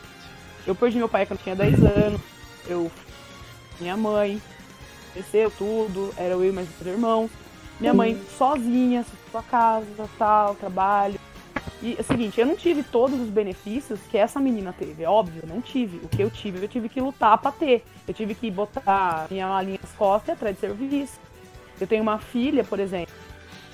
eu 0.65 0.75
perdi 0.75 0.97
meu 0.97 1.09
pai 1.09 1.25
quando 1.25 1.39
eu 1.39 1.43
tinha 1.43 1.55
10 1.55 1.83
anos. 1.83 2.21
Eu. 2.67 2.91
Minha 3.79 3.97
mãe. 3.97 4.41
Cresceu 5.13 5.51
tudo. 5.51 6.13
Era 6.15 6.33
eu 6.33 6.45
e 6.45 6.51
mais 6.51 6.67
dois 6.79 6.95
irmãos. 6.95 7.31
Minha 7.79 7.93
mãe 7.93 8.19
sozinha, 8.37 9.05
sua 9.31 9.43
casa, 9.43 9.85
tal, 10.17 10.55
trabalho. 10.55 11.19
E 11.81 11.95
é 11.97 12.01
o 12.01 12.03
seguinte, 12.03 12.39
eu 12.39 12.45
não 12.45 12.55
tive 12.55 12.83
todos 12.83 13.19
os 13.19 13.29
benefícios 13.29 13.99
que 14.09 14.17
essa 14.17 14.39
menina 14.39 14.73
teve, 14.77 15.03
é 15.03 15.09
óbvio, 15.09 15.43
não 15.47 15.61
tive. 15.61 15.97
O 16.03 16.09
que 16.09 16.21
eu 16.21 16.29
tive, 16.29 16.63
eu 16.63 16.67
tive 16.67 16.89
que 16.89 16.99
lutar 16.99 17.37
pra 17.37 17.51
ter. 17.51 17.83
Eu 18.07 18.13
tive 18.13 18.33
que 18.33 18.49
botar 18.49 19.27
minha 19.29 19.47
malinha 19.47 19.79
nas 19.81 19.91
costas 19.93 20.29
e 20.29 20.31
atrás 20.31 20.55
de 20.55 20.61
serviço. 20.61 21.19
Eu 21.79 21.85
tenho 21.85 22.01
uma 22.01 22.17
filha, 22.17 22.63
por 22.63 22.79
exemplo, 22.79 23.13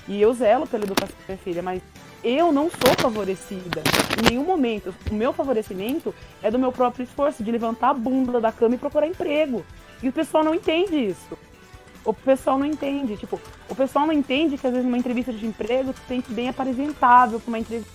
e 0.06 0.20
eu 0.20 0.32
zelo 0.34 0.66
pela 0.66 0.84
educação 0.84 1.16
da 1.16 1.24
minha 1.28 1.38
filha, 1.38 1.62
mas 1.62 1.82
eu 2.22 2.52
não 2.52 2.70
sou 2.70 2.94
favorecida. 2.98 3.82
Em 4.18 4.30
nenhum 4.30 4.44
momento. 4.44 4.94
O 5.10 5.14
meu 5.14 5.32
favorecimento 5.32 6.14
é 6.42 6.50
do 6.50 6.58
meu 6.58 6.72
próprio 6.72 7.04
esforço, 7.04 7.42
de 7.42 7.50
levantar 7.50 7.90
a 7.90 7.94
bunda 7.94 8.40
da 8.40 8.52
cama 8.52 8.74
e 8.74 8.78
procurar 8.78 9.06
emprego. 9.06 9.64
E 10.02 10.08
o 10.08 10.12
pessoal 10.12 10.44
não 10.44 10.54
entende 10.54 10.96
isso. 10.96 11.38
O 12.04 12.12
pessoal 12.12 12.58
não 12.58 12.66
entende. 12.66 13.16
Tipo, 13.16 13.40
o 13.68 13.74
pessoal 13.74 14.06
não 14.06 14.12
entende 14.12 14.58
que 14.58 14.66
às 14.66 14.72
vezes 14.72 14.86
numa 14.86 14.98
entrevista 14.98 15.32
de 15.32 15.46
emprego 15.46 15.94
tem 16.06 16.20
que 16.20 16.32
ir 16.32 16.34
bem 16.34 16.48
apresentável 16.48 17.40
pra 17.40 17.48
uma 17.48 17.58
entrevista. 17.58 17.92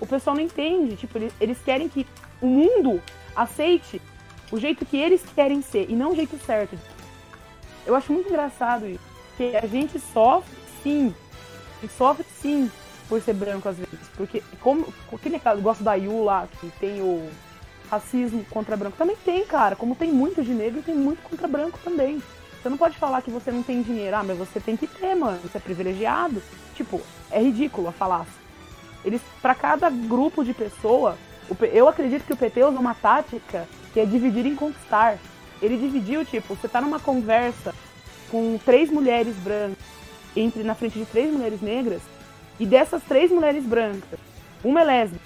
O 0.00 0.06
pessoal 0.06 0.36
não 0.36 0.42
entende. 0.42 0.96
Tipo, 0.96 1.18
eles, 1.18 1.32
eles 1.40 1.58
querem 1.64 1.88
que 1.88 2.06
o 2.40 2.46
mundo 2.46 3.02
aceite 3.34 4.00
o 4.50 4.58
jeito 4.58 4.84
que 4.86 4.96
eles 4.96 5.22
querem 5.34 5.60
ser 5.60 5.86
e 5.90 5.94
não 5.94 6.12
o 6.12 6.16
jeito 6.16 6.38
certo. 6.44 6.78
Eu 7.86 7.94
acho 7.94 8.12
muito 8.12 8.28
engraçado 8.28 8.86
isso. 8.86 9.00
Que 9.36 9.56
a 9.56 9.66
gente 9.66 9.98
sofre, 9.98 10.56
sim. 10.82 11.14
Gente 11.80 11.92
sofre, 11.92 12.24
sim, 12.40 12.70
por 13.08 13.20
ser 13.20 13.34
branco 13.34 13.68
às 13.68 13.76
vezes. 13.76 14.08
Porque, 14.16 14.42
como. 14.60 14.92
Aquele 15.12 15.38
caso, 15.38 15.62
gosto 15.62 15.82
da 15.82 15.94
Yu 15.94 16.24
lá, 16.24 16.48
que 16.60 16.70
tem 16.80 17.00
o 17.00 17.28
racismo 17.90 18.44
contra 18.50 18.76
branco. 18.76 18.96
Também 18.96 19.16
tem, 19.24 19.44
cara. 19.44 19.76
Como 19.76 19.94
tem 19.94 20.12
muito 20.12 20.42
de 20.42 20.52
negro, 20.52 20.82
tem 20.82 20.94
muito 20.94 21.22
contra 21.22 21.46
branco 21.46 21.78
também. 21.84 22.22
Você 22.60 22.68
não 22.68 22.76
pode 22.76 22.96
falar 22.96 23.22
que 23.22 23.30
você 23.30 23.50
não 23.50 23.62
tem 23.62 23.82
dinheiro. 23.82 24.16
Ah, 24.16 24.22
mas 24.22 24.36
você 24.36 24.60
tem 24.60 24.76
que 24.76 24.86
ter, 24.86 25.14
mano. 25.14 25.38
Você 25.42 25.58
é 25.58 25.60
privilegiado. 25.60 26.42
Tipo, 26.74 27.00
é 27.30 27.40
ridículo 27.40 27.88
a 27.88 27.92
falácia. 27.92 28.32
Eles, 29.04 29.20
para 29.40 29.54
cada 29.54 29.88
grupo 29.88 30.44
de 30.44 30.52
pessoa, 30.52 31.16
eu 31.72 31.88
acredito 31.88 32.24
que 32.24 32.32
o 32.32 32.36
PT 32.36 32.64
usa 32.64 32.78
uma 32.78 32.94
tática 32.94 33.68
que 33.92 34.00
é 34.00 34.04
dividir 34.04 34.46
em 34.46 34.56
conquistar. 34.56 35.18
Ele 35.62 35.76
dividiu, 35.76 36.24
tipo, 36.24 36.54
você 36.54 36.68
tá 36.68 36.80
numa 36.80 37.00
conversa 37.00 37.74
com 38.30 38.58
três 38.64 38.90
mulheres 38.90 39.34
brancas, 39.36 39.78
entre 40.36 40.62
na 40.62 40.74
frente 40.74 40.98
de 40.98 41.06
três 41.06 41.32
mulheres 41.32 41.60
negras, 41.60 42.02
e 42.60 42.66
dessas 42.66 43.02
três 43.04 43.30
mulheres 43.30 43.64
brancas, 43.64 44.18
uma 44.62 44.82
é 44.82 44.84
lésbica, 44.84 45.24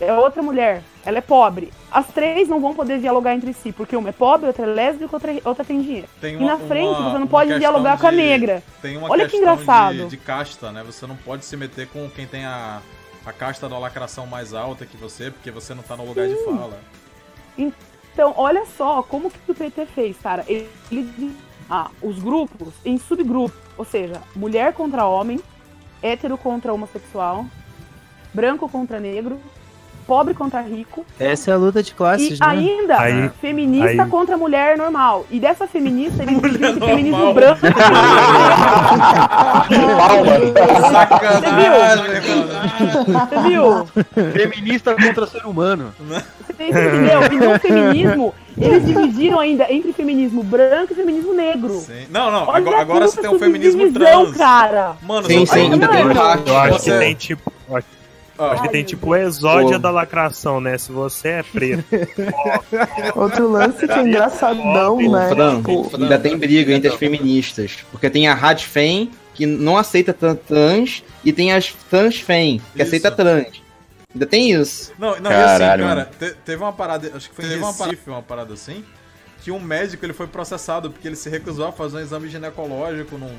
é 0.00 0.12
outra 0.12 0.42
mulher, 0.42 0.82
ela 1.04 1.18
é 1.18 1.20
pobre. 1.20 1.72
As 1.90 2.06
três 2.08 2.48
não 2.48 2.60
vão 2.60 2.74
poder 2.74 2.98
dialogar 3.00 3.34
entre 3.34 3.52
si, 3.54 3.72
porque 3.72 3.96
uma 3.96 4.10
é 4.10 4.12
pobre, 4.12 4.46
outra 4.48 4.64
é 4.64 4.66
lésbica, 4.66 5.16
outra, 5.16 5.32
outra 5.44 5.64
tem 5.64 5.80
dinheiro. 5.80 6.08
Tem 6.20 6.34
e 6.34 6.36
uma- 6.36 6.46
na 6.52 6.58
frente 6.58 6.88
uma- 6.98 7.10
você 7.12 7.18
não 7.18 7.26
pode 7.26 7.58
dialogar 7.58 7.98
com 7.98 8.06
a 8.06 8.10
de- 8.10 8.16
negra. 8.16 8.62
Tem 8.82 8.96
uma 8.96 9.10
Olha 9.10 9.26
que 9.28 9.36
engraçado. 9.36 9.94
De, 9.96 10.06
de 10.08 10.16
casta, 10.18 10.70
né? 10.70 10.82
Você 10.84 11.06
não 11.06 11.16
pode 11.16 11.44
se 11.44 11.56
meter 11.56 11.86
com 11.88 12.08
quem 12.10 12.26
tem 12.26 12.44
a, 12.44 12.80
a 13.24 13.32
casta 13.32 13.68
da 13.68 13.78
lacração 13.78 14.26
mais 14.26 14.52
alta 14.52 14.84
que 14.84 14.96
você, 14.96 15.30
porque 15.30 15.50
você 15.50 15.74
não 15.74 15.82
tá 15.82 15.96
no 15.96 16.04
lugar 16.04 16.28
de 16.28 16.36
Sim. 16.36 16.44
fala. 16.44 16.78
Então, 17.56 18.34
olha 18.36 18.64
só 18.76 19.02
como 19.02 19.30
que 19.30 19.50
o 19.50 19.54
PT 19.54 19.86
fez, 19.86 20.16
cara. 20.22 20.44
Ele, 20.46 20.68
ah, 21.70 21.90
os 22.02 22.18
grupos 22.18 22.74
em 22.84 22.98
subgrupos, 22.98 23.56
ou 23.78 23.84
seja, 23.84 24.20
mulher 24.34 24.72
contra 24.74 25.06
homem, 25.06 25.40
hétero 26.02 26.36
contra 26.36 26.72
homossexual, 26.74 27.46
branco 28.34 28.68
contra 28.68 29.00
negro, 29.00 29.40
pobre 30.06 30.34
contra 30.34 30.60
rico, 30.60 31.04
Essa 31.18 31.50
é 31.50 31.54
a 31.54 31.56
luta 31.56 31.82
de 31.82 31.92
classes, 31.94 32.38
e 32.38 32.40
né? 32.40 32.46
ainda 32.46 32.98
Aí- 33.00 33.28
feminista 33.40 34.02
aí- 34.04 34.08
contra 34.08 34.36
mulher 34.36 34.78
normal. 34.78 35.26
E 35.30 35.40
dessa 35.40 35.66
feminista 35.66 36.22
ele 36.22 36.34
dividiu 36.40 36.68
em 36.68 36.80
feminismo 36.80 37.18
normal. 37.18 37.34
branco. 37.34 37.60
Sacanagem, 40.92 42.04
Você 43.06 43.48
viu? 43.48 43.86
Feminista 44.32 44.94
contra 44.94 45.26
ser 45.26 45.44
humano. 45.46 45.92
Você 46.46 46.64
entendeu? 46.68 47.20
E 47.32 47.36
no 47.36 47.58
feminismo, 47.60 48.34
eles 48.58 48.86
dividiram 48.86 49.40
ainda 49.40 49.66
entre 49.72 49.92
feminismo 49.92 50.42
branco 50.42 50.92
e 50.92 50.96
feminismo 50.96 51.32
negro. 51.34 51.82
Não, 52.10 52.30
não, 52.30 52.46
Olha 52.48 52.56
agora, 52.58 52.80
agora 52.80 53.04
a 53.04 53.08
você 53.08 53.20
tem 53.20 53.30
um 53.30 53.38
feminismo 53.38 53.82
subdivisão, 53.82 54.24
trans. 54.26 54.36
cara. 54.36 54.96
Mano, 55.02 55.26
Sim, 55.26 55.46
sim, 55.46 55.72
ainda 55.72 55.88
tem. 55.88 56.00
Eu 56.02 56.58
acho 56.58 56.72
você- 56.78 56.92
que 56.92 56.98
tem 56.98 57.14
tipo. 57.14 57.52
Porque 58.36 58.68
tem 58.68 58.84
tipo 58.84 59.08
o 59.10 59.16
exódia 59.16 59.72
Pô. 59.76 59.78
da 59.78 59.90
lacração, 59.90 60.60
né? 60.60 60.76
Se 60.78 60.92
você 60.92 61.28
é 61.28 61.42
preto. 61.42 61.84
Outro 63.14 63.50
lance 63.50 63.86
que 63.86 63.92
é 63.92 64.02
engraçadão, 64.02 64.98
Pô, 64.98 65.10
né? 65.12 65.28
Fran, 65.28 65.56
Tipo, 65.56 65.90
ainda 65.96 66.18
tem 66.18 66.36
briga 66.36 66.72
entre 66.72 66.88
as 66.88 66.94
feministas. 66.96 67.78
Porque 67.90 68.10
tem 68.10 68.28
a 68.28 68.34
Radfem, 68.34 69.10
que 69.34 69.46
não 69.46 69.76
aceita 69.76 70.12
tran- 70.12 70.34
trans, 70.36 71.02
e 71.24 71.32
tem 71.32 71.52
as 71.52 71.72
Transfem, 71.90 72.58
que 72.74 72.82
Isso. 72.82 72.88
aceita 72.88 73.10
trans. 73.10 73.62
Ainda 74.14 74.26
tem 74.26 74.50
isso. 74.52 74.92
Não, 74.98 75.10
não, 75.20 75.30
Caralho, 75.30 75.82
e 75.82 75.86
assim, 75.86 75.94
cara, 75.94 76.10
te- 76.18 76.36
teve 76.44 76.62
uma 76.62 76.72
parada, 76.72 77.12
acho 77.14 77.28
que 77.28 77.34
foi 77.36 77.44
em 77.44 77.58
Recife, 77.58 78.08
uma 78.08 78.22
parada 78.22 78.54
assim, 78.54 78.82
que 79.42 79.50
um 79.50 79.60
médico 79.60 80.04
ele 80.06 80.14
foi 80.14 80.26
processado 80.26 80.90
porque 80.90 81.06
ele 81.06 81.16
se 81.16 81.28
recusou 81.28 81.66
a 81.66 81.72
fazer 81.72 81.98
um 81.98 82.00
exame 82.00 82.28
ginecológico 82.30 83.18
num, 83.18 83.30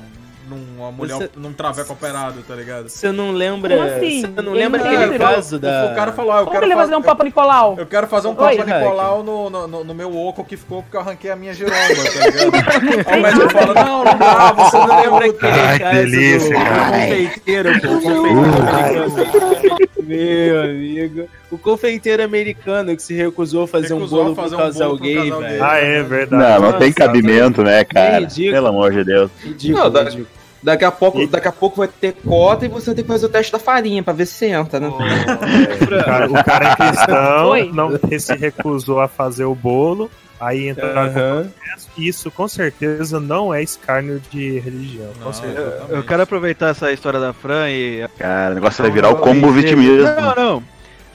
numa 0.48 0.90
mulher, 0.90 1.14
Você- 1.16 1.30
num 1.36 1.52
traveco 1.52 1.92
operado, 1.92 2.42
tá 2.46 2.54
ligado? 2.54 2.88
Você 2.88 3.12
não 3.12 3.30
lembra. 3.32 3.76
Como 3.76 3.88
assim? 3.88 4.20
Você 4.22 4.42
não 4.42 4.52
lembra 4.52 4.80
aquele 4.82 5.02
ele 5.04 5.18
caso 5.18 5.58
da. 5.58 5.90
O 5.92 5.94
cara 5.94 6.12
falou, 6.12 6.32
ah, 6.32 6.36
eu 6.38 6.44
Como 6.44 6.52
quero 6.52 6.64
ele 6.66 6.74
vai 6.74 6.84
fazer 6.84 6.96
um 6.96 7.02
Papa 7.02 7.24
Nicolau? 7.24 7.74
Eu 7.78 7.86
quero 7.86 8.06
fazer 8.06 8.28
um 8.28 8.30
Oi, 8.40 8.56
Papa. 8.56 8.78
Nicolau 8.78 9.22
no, 9.22 9.50
no, 9.50 9.68
no- 9.68 9.84
no 9.84 9.94
meu 9.94 10.16
oco 10.16 10.44
que 10.44 10.56
ficou 10.56 10.82
porque 10.82 10.96
eu 10.96 11.00
arranquei 11.00 11.30
a 11.30 11.36
minha 11.36 11.52
giromba, 11.54 11.76
tá 11.76 12.26
ligado? 12.26 13.04
Aí 13.08 13.18
o 13.18 13.22
médico 13.22 13.50
fala, 13.50 13.74
não, 13.84 14.04
não 14.04 14.18
dá, 14.18 14.52
você 14.52 14.76
não 14.78 15.00
lembra 15.02 15.26
aquele 15.30 15.52
Ai, 15.60 15.78
que 15.78 15.84
caso 15.84 15.94
delícia, 15.96 16.48
do 16.58 16.64
cara. 16.64 16.90
confeiteiro, 16.98 17.80
pô, 17.80 17.88
o 17.88 18.00
confeiteiro 18.00 19.46
americano. 19.46 19.88
Meu 20.08 20.62
amigo. 20.62 21.28
O 21.50 21.58
confeiteiro 21.58 22.22
americano 22.22 22.96
que 22.96 23.02
se 23.02 23.14
recusou 23.14 23.64
a 23.64 23.68
fazer 23.68 23.94
Recusou 23.94 24.20
um 24.20 24.24
bolo 24.24 24.34
fazer 24.36 24.56
pro 24.56 24.64
um 24.64 24.68
casal 24.68 24.88
bolo 24.88 24.98
pro 24.98 25.06
gay, 25.06 25.16
casal 25.16 25.40
velho. 25.40 25.64
Ah, 25.64 25.76
é 25.78 26.02
verdade. 26.02 26.60
Não, 26.60 26.60
não 26.72 26.78
tem 26.78 26.88
Nossa, 26.88 26.94
cabimento, 27.00 27.62
né, 27.62 27.84
cara? 27.84 28.20
ridículo. 28.20 28.52
Pelo 28.52 28.66
amor 28.68 28.92
de 28.92 29.04
Deus. 29.04 29.30
Ridículo, 29.42 29.90
Não, 29.90 30.02
ridículo. 30.04 30.26
Daqui 30.62 30.84
a 30.84 30.90
pouco, 30.90 31.24
daqui 31.26 31.46
a 31.48 31.52
pouco 31.52 31.76
vai 31.76 31.88
ter 31.88 32.12
cota 32.14 32.66
e 32.66 32.68
você 32.68 32.86
vai 32.86 32.94
ter 32.96 33.02
que 33.02 33.08
fazer 33.08 33.26
o 33.26 33.28
teste 33.28 33.52
da 33.52 33.58
farinha 33.60 34.02
pra 34.02 34.12
ver 34.12 34.26
se 34.26 34.46
entra, 34.46 34.80
né? 34.80 34.88
O 34.88 36.04
cara, 36.04 36.30
o 36.30 36.44
cara 36.44 36.72
é 36.72 36.76
cristão, 36.76 37.48
Oi. 37.50 37.70
não 37.72 37.90
se 38.18 38.34
recusou 38.34 39.00
a 39.00 39.06
fazer 39.06 39.44
o 39.44 39.54
bolo, 39.54 40.10
aí 40.40 40.68
entraram 40.68 41.12
com 41.12 41.18
Aham. 41.20 41.52
processo. 41.58 41.88
Isso 41.96 42.30
com 42.30 42.48
certeza 42.48 43.20
não 43.20 43.54
é 43.54 43.62
escárnio 43.62 44.20
de 44.30 44.58
religião. 44.58 45.10
Com 45.18 45.26
Não, 45.26 45.32
certeza. 45.32 45.60
exatamente. 45.60 45.92
Eu 45.94 46.02
quero 46.04 46.22
aproveitar 46.22 46.68
essa 46.70 46.90
história 46.92 47.20
da 47.20 47.32
Fran 47.32 47.70
e. 47.70 48.08
Cara, 48.18 48.52
o 48.52 48.54
negócio 48.56 48.82
vai 48.82 48.90
virar 48.90 49.10
o 49.10 49.16
combo 49.16 49.50
vitimismo. 49.52 50.08
Não, 50.20 50.34
não. 50.34 50.62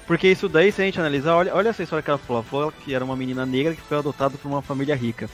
Porque 0.08 0.28
isso 0.28 0.50
daí, 0.50 0.72
se 0.72 0.82
a 0.82 0.86
gente 0.86 1.00
analisar, 1.00 1.36
olha, 1.36 1.54
olha 1.56 1.70
essa 1.70 1.84
história 1.84 2.04
que 2.04 2.10
ela 2.10 2.20
falou. 2.20 2.42
Ela 2.42 2.50
falou 2.50 2.74
que 2.84 2.94
era 2.94 3.04
uma 3.04 3.16
menina 3.16 3.46
negra 3.46 3.74
que 3.74 3.82
foi 3.82 3.98
adotada 3.98 4.36
por 4.42 4.50
uma 4.50 4.62
família 4.62 4.96
rica. 4.96 5.30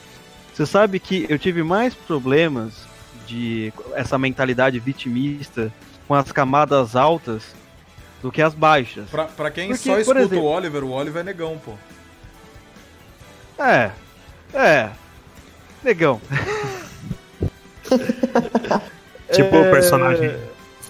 Você 0.53 0.65
sabe 0.65 0.99
que 0.99 1.25
eu 1.29 1.39
tive 1.39 1.63
mais 1.63 1.93
problemas 1.93 2.88
de 3.29 3.71
essa 3.93 4.17
mentalidade 4.17 4.79
vitimista 4.79 5.71
com 6.07 6.15
as 6.15 6.31
camadas 6.31 6.95
altas 6.95 7.55
do 8.21 8.31
que 8.31 8.41
as 8.41 8.53
baixas. 8.55 9.07
Pra, 9.09 9.25
pra 9.25 9.51
quem 9.51 9.69
Porque, 9.69 9.83
só 9.83 9.97
escuta 9.99 10.19
exemplo- 10.19 10.39
o 10.39 10.45
Oliver, 10.51 10.83
o 10.83 10.89
Oliver 10.91 11.21
é 11.21 11.23
negão, 11.23 11.57
pô. 11.63 11.73
É. 13.63 13.91
É. 14.53 14.89
Negão. 15.83 16.19
Tipo 19.31 19.55
É. 19.55 19.67
o 19.67 19.71
personagem 19.71 20.35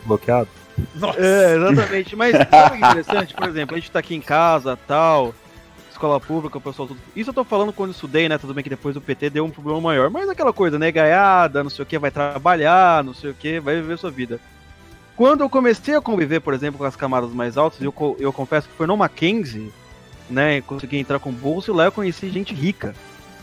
bloqueado. 0.06 0.50
Nossa. 0.96 1.20
É, 1.20 1.56
exatamente. 1.56 2.16
Mas 2.16 2.32
sabe 2.38 2.48
o 2.48 2.78
que 2.80 2.84
é 2.86 2.90
interessante? 2.90 3.34
Por 3.34 3.50
exemplo, 3.50 3.76
a 3.76 3.80
gente 3.80 3.92
tá 3.92 4.00
aqui 4.00 4.16
em 4.16 4.22
casa, 4.22 4.78
tal, 4.88 5.36
escola 6.00 6.20
pública, 6.20 6.58
o 6.58 6.62
pessoal 6.62 6.88
tudo. 6.88 7.00
Isso 7.14 7.30
eu 7.30 7.34
tô 7.34 7.43
falando 7.43 7.74
quando 7.74 7.91
estudei, 7.91 8.30
né? 8.30 8.38
Tudo 8.38 8.54
bem 8.54 8.64
que 8.64 8.70
depois 8.70 8.95
do 8.95 9.02
PT 9.02 9.30
deu 9.30 9.43
um 9.43 9.50
problema 9.50 9.82
maior. 9.82 10.10
Mas 10.10 10.30
aquela 10.30 10.54
coisa, 10.54 10.80
né? 10.80 10.89
Gaiada, 10.91 11.62
não 11.62 11.70
sei 11.70 11.84
o 11.84 11.86
que, 11.86 12.00
vai 12.00 12.10
trabalhar, 12.10 13.04
não 13.04 13.14
sei 13.14 13.32
o 13.32 13.34
que, 13.34 13.60
vai 13.60 13.76
viver 13.76 13.97
sua 13.97 14.10
vida. 14.10 14.39
Quando 15.16 15.41
eu 15.41 15.50
comecei 15.50 15.95
a 15.95 16.02
conviver, 16.02 16.39
por 16.39 16.54
exemplo, 16.54 16.78
com 16.78 16.86
as 16.86 16.95
camadas 16.95 17.32
mais 17.32 17.58
altas, 17.58 17.82
eu, 17.82 17.93
eu 18.18 18.32
confesso 18.32 18.70
que 18.70 18.76
foi 18.76 18.88
no 18.88 18.95
Mackenzie, 18.95 19.72
né? 20.30 20.62
Consegui 20.62 20.97
entrar 20.97 21.20
com 21.20 21.34
bolsa 21.34 21.70
e 21.70 21.74
lá 21.74 21.86
eu 21.86 21.91
conheci 21.91 22.30
gente 22.30 22.54
rica. 22.54 22.95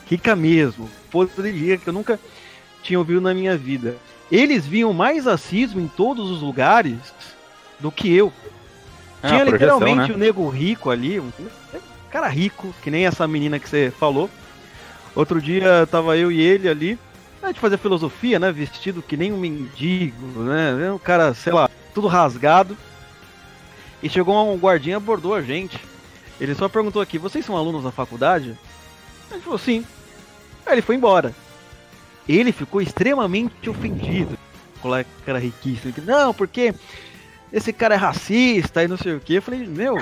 Rica 0.07 0.35
mesmo. 0.35 0.89
Podre 1.11 1.53
de 1.53 1.59
rica 1.59 1.85
que 1.85 1.89
eu 1.91 1.93
nunca 1.93 2.19
tinha 2.83 2.99
ouvido 2.99 3.21
na 3.21 3.35
minha 3.35 3.57
vida. 3.57 3.97
Eles 4.33 4.67
viam 4.67 4.95
mais 4.95 5.27
racismo 5.27 5.79
em 5.79 5.87
todos 5.87 6.31
os 6.31 6.41
lugares 6.41 6.97
do 7.79 7.93
que 7.93 8.13
eu. 8.13 8.33
É, 9.23 9.29
Tinha 9.29 9.43
a 9.43 9.47
projeção, 9.47 9.79
literalmente 9.79 10.11
né? 10.11 10.17
um 10.17 10.19
nego 10.19 10.49
rico 10.49 10.91
ali, 10.91 11.21
um 11.21 11.31
cara 12.17 12.29
rico, 12.29 12.75
que 12.83 12.91
nem 12.91 13.05
essa 13.05 13.29
menina 13.29 13.59
que 13.59 13.69
você 13.69 13.91
falou. 13.91 14.31
Outro 15.15 15.41
dia 15.41 15.87
tava 15.91 16.17
eu 16.17 16.33
e 16.33 16.41
ele 16.41 16.67
ali, 16.67 16.99
a 17.43 17.49
gente 17.49 17.61
fazia 17.61 17.77
filosofia, 17.77 18.39
né? 18.39 18.51
Vestido 18.51 19.03
que 19.03 19.19
nem 19.19 19.33
um 19.33 19.37
mendigo, 19.37 20.43
né? 20.43 20.91
Um 20.91 20.99
cara, 20.99 21.35
sei 21.35 21.53
lá, 21.53 21.69
tudo 21.95 22.09
rasgado. 22.09 22.77
E 24.03 24.09
chegou 24.09 24.51
um 24.51 24.57
guardinha 24.57 24.97
abordou 24.97 25.35
a 25.35 25.43
gente. 25.43 25.79
Ele 26.41 26.55
só 26.55 26.71
perguntou 26.71 27.03
aqui, 27.03 27.19
vocês 27.19 27.45
são 27.45 27.57
alunos 27.57 27.85
da 27.85 27.91
faculdade? 27.91 28.59
A 29.31 29.35
gente 29.35 29.45
falou, 29.45 29.59
sim. 29.59 29.85
Aí 30.65 30.75
ele 30.75 30.83
foi 30.83 30.97
embora. 30.97 31.35
Ele 32.27 32.51
ficou 32.51 32.81
extremamente 32.81 33.69
ofendido. 33.69 34.39
O 34.77 34.81
colega 34.81 35.09
era 35.27 35.39
riquíssimo. 35.39 35.93
Não, 36.05 36.33
porque 36.33 36.75
esse 37.57 37.73
cara 37.73 37.95
é 37.95 37.97
racista 37.97 38.85
e 38.85 38.89
não 38.89 38.99
sei 38.99 39.15
o 39.15 39.21
que. 39.21 39.35
Eu 39.35 39.43
falei, 39.43 39.67
meu, 39.67 39.97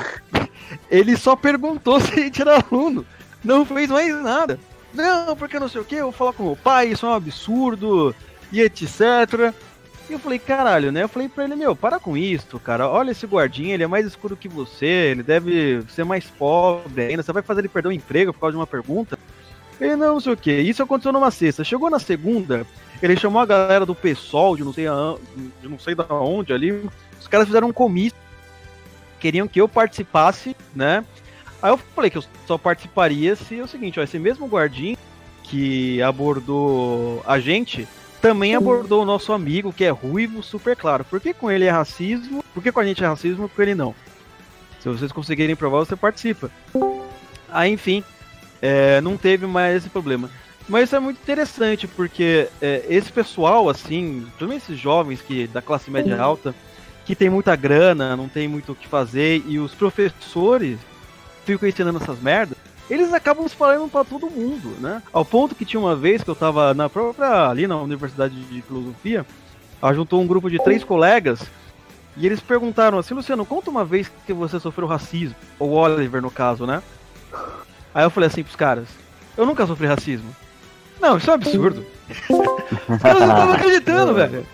ele 0.90 1.16
só 1.16 1.36
perguntou 1.36 2.00
se 2.02 2.12
a 2.12 2.16
gente 2.16 2.42
era 2.42 2.58
aluno. 2.58 3.06
Não 3.44 3.64
fez 3.64 3.88
mais 3.88 4.12
nada. 4.22 4.58
Não, 4.92 5.36
porque 5.36 5.60
não 5.60 5.68
sei 5.68 5.80
o 5.80 5.84
que, 5.84 5.94
eu 5.94 6.04
vou 6.04 6.12
falar 6.12 6.32
com 6.32 6.42
meu 6.44 6.56
pai, 6.56 6.88
isso 6.88 7.04
é 7.06 7.08
um 7.08 7.14
absurdo, 7.14 8.14
e 8.52 8.60
etc. 8.60 9.52
E 10.08 10.12
eu 10.12 10.18
falei, 10.18 10.38
caralho, 10.38 10.92
né? 10.92 11.02
Eu 11.02 11.08
falei 11.08 11.28
pra 11.28 11.44
ele, 11.44 11.56
meu, 11.56 11.74
para 11.74 11.98
com 11.98 12.16
isso, 12.16 12.58
cara. 12.58 12.88
Olha 12.88 13.10
esse 13.10 13.26
guardinha, 13.26 13.74
ele 13.74 13.82
é 13.82 13.88
mais 13.88 14.06
escuro 14.06 14.36
que 14.36 14.48
você, 14.48 14.86
ele 14.86 15.22
deve 15.22 15.82
ser 15.88 16.04
mais 16.04 16.24
pobre 16.26 17.02
ainda. 17.02 17.22
Você 17.22 17.32
vai 17.32 17.42
fazer 17.42 17.60
ele 17.60 17.68
perder 17.68 17.88
o 17.88 17.92
emprego 17.92 18.32
por 18.32 18.40
causa 18.40 18.52
de 18.52 18.58
uma 18.58 18.66
pergunta? 18.66 19.18
Ele 19.80 19.96
não, 19.96 20.14
não 20.14 20.20
sei 20.20 20.32
o 20.32 20.36
que. 20.36 20.52
Isso 20.52 20.82
aconteceu 20.82 21.12
numa 21.12 21.30
sexta. 21.30 21.64
Chegou 21.64 21.90
na 21.90 21.98
segunda, 21.98 22.66
ele 23.02 23.16
chamou 23.16 23.42
a 23.42 23.46
galera 23.46 23.84
do 23.84 23.94
PSOL, 23.94 24.56
de 24.56 24.64
não 24.64 24.72
sei, 24.72 24.86
a, 24.86 25.16
de 25.60 25.68
não 25.68 25.78
sei 25.78 25.94
da 25.94 26.06
onde 26.10 26.52
ali. 26.52 26.88
Caras 27.34 27.48
fizeram 27.48 27.66
um 27.66 27.72
comício. 27.72 28.16
Queriam 29.18 29.48
que 29.48 29.60
eu 29.60 29.68
participasse, 29.68 30.54
né? 30.72 31.04
Aí 31.60 31.68
eu 31.68 31.76
falei 31.76 32.08
que 32.08 32.16
eu 32.16 32.24
só 32.46 32.56
participaria 32.56 33.34
se 33.34 33.58
é 33.58 33.62
o 33.62 33.66
seguinte, 33.66 33.98
ó, 33.98 34.04
esse 34.04 34.20
mesmo 34.20 34.46
guardinha 34.46 34.96
que 35.42 36.00
abordou 36.00 37.24
a 37.26 37.40
gente 37.40 37.88
também 38.22 38.54
abordou 38.54 39.02
o 39.02 39.04
nosso 39.04 39.32
amigo 39.32 39.72
que 39.72 39.82
é 39.82 39.90
ruivo, 39.90 40.44
super 40.44 40.76
claro. 40.76 41.04
Por 41.04 41.20
que 41.20 41.34
com 41.34 41.50
ele 41.50 41.64
é 41.64 41.70
racismo? 41.70 42.44
Por 42.54 42.62
que 42.62 42.70
com 42.70 42.78
a 42.78 42.84
gente 42.84 43.02
é 43.02 43.06
racismo? 43.08 43.48
Com 43.48 43.62
ele 43.62 43.74
não. 43.74 43.96
Se 44.78 44.88
vocês 44.88 45.10
conseguirem 45.10 45.56
provar, 45.56 45.78
você 45.78 45.96
participa. 45.96 46.48
Aí, 47.50 47.72
enfim, 47.72 48.04
é, 48.62 49.00
não 49.00 49.16
teve 49.16 49.44
mais 49.44 49.78
esse 49.78 49.88
problema. 49.88 50.30
Mas 50.68 50.84
isso 50.84 50.94
é 50.96 51.00
muito 51.00 51.20
interessante, 51.20 51.88
porque 51.88 52.48
é, 52.62 52.84
esse 52.88 53.10
pessoal, 53.10 53.68
assim, 53.68 54.24
também 54.38 54.58
esses 54.58 54.78
jovens 54.78 55.20
que 55.20 55.48
da 55.48 55.60
classe 55.60 55.90
média 55.90 56.20
alta, 56.22 56.54
que 57.04 57.14
tem 57.14 57.28
muita 57.28 57.54
grana, 57.54 58.16
não 58.16 58.28
tem 58.28 58.48
muito 58.48 58.72
o 58.72 58.74
que 58.74 58.88
fazer, 58.88 59.42
e 59.46 59.58
os 59.58 59.74
professores 59.74 60.78
ficam 61.44 61.68
ensinando 61.68 61.98
essas 62.02 62.20
merdas, 62.20 62.56
eles 62.88 63.12
acabam 63.12 63.46
espalhando 63.46 63.88
para 63.88 64.04
todo 64.04 64.30
mundo, 64.30 64.76
né? 64.80 65.02
Ao 65.12 65.24
ponto 65.24 65.54
que 65.54 65.64
tinha 65.64 65.80
uma 65.80 65.94
vez 65.94 66.22
que 66.22 66.30
eu 66.30 66.34
tava 66.34 66.72
na 66.74 66.88
própria, 66.88 67.48
ali 67.48 67.66
na 67.66 67.76
Universidade 67.76 68.34
de 68.34 68.62
Filosofia, 68.62 69.26
juntou 69.94 70.22
um 70.22 70.26
grupo 70.26 70.50
de 70.50 70.58
três 70.62 70.82
colegas, 70.82 71.42
e 72.16 72.26
eles 72.26 72.40
perguntaram 72.40 72.98
assim, 72.98 73.14
Luciano, 73.14 73.44
conta 73.44 73.70
uma 73.70 73.84
vez 73.84 74.10
que 74.26 74.32
você 74.32 74.58
sofreu 74.58 74.86
racismo, 74.86 75.34
ou 75.58 75.72
Oliver 75.72 76.22
no 76.22 76.30
caso, 76.30 76.66
né? 76.66 76.82
Aí 77.94 78.04
eu 78.04 78.10
falei 78.10 78.28
assim 78.28 78.42
pros 78.42 78.56
caras, 78.56 78.88
eu 79.36 79.44
nunca 79.44 79.66
sofri 79.66 79.86
racismo. 79.86 80.34
Não, 81.00 81.18
isso 81.18 81.28
é 81.28 81.32
um 81.32 81.34
absurdo. 81.34 81.84
Os 82.88 83.02
caras 83.02 83.20
não 83.20 83.30
estavam 83.30 83.54
acreditando, 83.54 84.14
velho. 84.14 84.46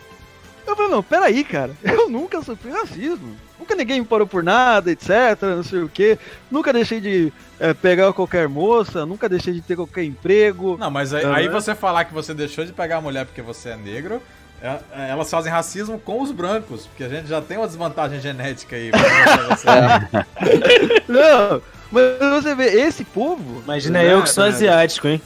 Eu 0.70 0.76
falei, 0.76 0.90
não, 0.90 1.02
peraí, 1.02 1.44
cara. 1.44 1.72
Eu 1.82 2.08
nunca 2.08 2.40
sofri 2.42 2.70
racismo. 2.70 3.36
Nunca 3.58 3.74
ninguém 3.74 4.00
me 4.00 4.06
parou 4.06 4.26
por 4.26 4.42
nada, 4.42 4.90
etc. 4.90 5.08
Não 5.42 5.62
sei 5.62 5.80
o 5.82 5.88
que. 5.88 6.18
Nunca 6.50 6.72
deixei 6.72 7.00
de 7.00 7.32
é, 7.58 7.74
pegar 7.74 8.12
qualquer 8.12 8.48
moça. 8.48 9.04
Nunca 9.04 9.28
deixei 9.28 9.52
de 9.52 9.60
ter 9.60 9.76
qualquer 9.76 10.04
emprego. 10.04 10.76
Não, 10.78 10.90
mas 10.90 11.12
aí, 11.12 11.24
aí 11.26 11.48
você 11.48 11.74
falar 11.74 12.04
que 12.04 12.14
você 12.14 12.32
deixou 12.32 12.64
de 12.64 12.72
pegar 12.72 12.98
a 12.98 13.00
mulher 13.00 13.26
porque 13.26 13.42
você 13.42 13.70
é 13.70 13.76
negro, 13.76 14.22
é- 14.62 14.78
é- 14.92 15.10
elas 15.10 15.30
fazem 15.30 15.52
racismo 15.52 15.98
com 15.98 16.22
os 16.22 16.30
brancos, 16.32 16.86
porque 16.86 17.04
a 17.04 17.08
gente 17.08 17.28
já 17.28 17.40
tem 17.40 17.56
uma 17.58 17.66
desvantagem 17.66 18.20
genética 18.20 18.76
aí. 18.76 18.90
você. 18.90 19.66
Não, 21.08 21.62
mas 21.90 22.42
você 22.42 22.54
vê, 22.54 22.80
esse 22.80 23.04
povo. 23.04 23.62
Imagina 23.64 23.98
né, 23.98 24.12
eu 24.14 24.22
que 24.22 24.30
sou 24.30 24.44
asiático, 24.44 25.08
hein? 25.08 25.20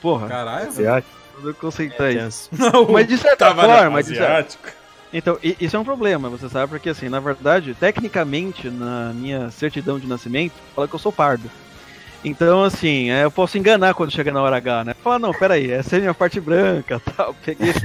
Porra. 0.00 0.28
Caralho. 0.28 0.68
Asiático. 0.68 1.21
Eu 1.44 1.54
conceitei. 1.54 2.18
Não, 2.58 2.88
mas 2.90 3.06
de 3.08 3.16
certa 3.18 3.54
forma, 3.54 4.02
de 4.02 4.14
certa-. 4.16 4.70
Então, 5.14 5.38
isso 5.42 5.76
é 5.76 5.78
um 5.78 5.84
problema, 5.84 6.30
você 6.30 6.48
sabe, 6.48 6.70
porque 6.70 6.88
assim, 6.88 7.08
na 7.10 7.20
verdade, 7.20 7.74
tecnicamente, 7.78 8.70
na 8.70 9.12
minha 9.14 9.50
certidão 9.50 9.98
de 9.98 10.06
nascimento, 10.06 10.54
fala 10.74 10.88
que 10.88 10.94
eu 10.94 10.98
sou 10.98 11.12
pardo. 11.12 11.50
Então, 12.24 12.62
assim, 12.62 13.10
é, 13.10 13.24
eu 13.24 13.30
posso 13.32 13.58
enganar 13.58 13.94
quando 13.94 14.12
chegar 14.12 14.32
na 14.32 14.40
hora 14.40 14.56
H, 14.56 14.84
né? 14.84 14.94
Falar, 15.02 15.18
não, 15.18 15.32
peraí, 15.32 15.70
essa 15.72 15.96
é 15.96 15.98
a 15.98 16.00
minha 16.00 16.14
parte 16.14 16.40
branca, 16.40 17.02
tal, 17.16 17.34
peguei. 17.44 17.74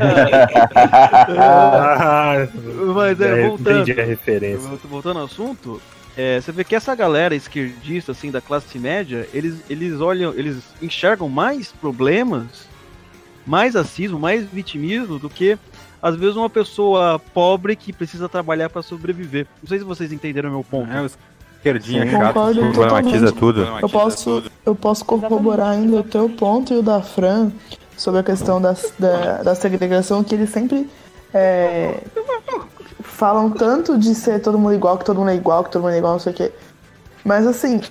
Ah, 1.40 2.48
Mas 2.96 3.20
é, 3.22 3.42
é, 3.42 3.48
voltando. 3.48 3.82
entendi 3.82 4.00
a 4.00 4.06
referência. 4.06 4.60
Vol- 4.70 4.80
Voltando 4.86 5.20
ao 5.20 5.26
assunto, 5.26 5.82
é, 6.16 6.40
você 6.40 6.52
vê 6.52 6.64
que 6.64 6.76
essa 6.76 6.94
galera 6.96 7.36
esquerdista, 7.36 8.12
assim, 8.12 8.32
da 8.32 8.40
classe 8.42 8.78
média, 8.80 9.28
eles, 9.34 9.56
eles 9.70 10.00
olham, 10.00 10.34
eles 10.36 10.58
enxergam 10.82 11.28
mais 11.28 11.72
problemas, 11.72 12.46
mais 13.48 13.74
racismo, 13.74 14.20
mais 14.20 14.46
vitimismo 14.46 15.18
do 15.18 15.30
que, 15.30 15.58
às 16.02 16.16
vezes, 16.16 16.36
uma 16.36 16.50
pessoa 16.50 17.20
pobre 17.34 17.76
que 17.76 17.92
precisa 17.92 18.30
trabalhar 18.30 18.70
para 18.70 18.82
sobreviver. 18.84 19.48
Não 19.64 19.70
sei 19.70 19.80
se 19.80 19.86
vocês 19.86 20.12
entenderam 20.12 20.50
o 20.50 20.54
meu 20.54 20.64
ponto. 20.64 20.92
É, 20.92 21.02
os 21.02 21.18
esquerdinha 21.58 22.06
Sim, 22.06 22.12
chato, 22.12 22.34
concordo 22.34 22.60
problematiza 22.72 23.32
totalmente. 23.32 23.40
tudo. 23.40 23.62
Eu 23.82 23.90
posso, 23.90 24.44
eu 24.66 24.76
posso 24.76 25.06
corroborar 25.06 25.72
ainda 25.72 25.98
o 25.98 26.04
teu 26.04 26.30
ponto 26.30 26.74
e 26.74 26.78
o 26.78 26.82
da 26.82 27.02
Fran 27.02 27.52
sobre 27.98 28.20
a 28.20 28.24
questão 28.24 28.62
da, 28.62 28.76
da, 28.98 29.44
da 29.44 29.56
segregação, 29.56 30.24
que 30.24 30.36
eles 30.36 30.50
sempre 30.50 30.88
é, 31.34 32.02
falam 33.02 33.50
tanto 33.50 33.98
de 33.98 34.14
ser 34.16 34.40
todo 34.42 34.58
mundo 34.58 34.76
igual, 34.76 34.98
que 34.98 35.06
todo 35.06 35.20
mundo 35.20 35.32
é 35.32 35.36
igual, 35.36 35.64
que 35.64 35.72
todo 35.72 35.82
mundo 35.82 35.94
é 35.94 35.98
igual, 35.98 36.14
não 36.14 36.20
sei 36.20 36.32
o 36.32 36.36
quê. 36.36 36.52
Mas 37.26 37.46
assim, 37.46 37.82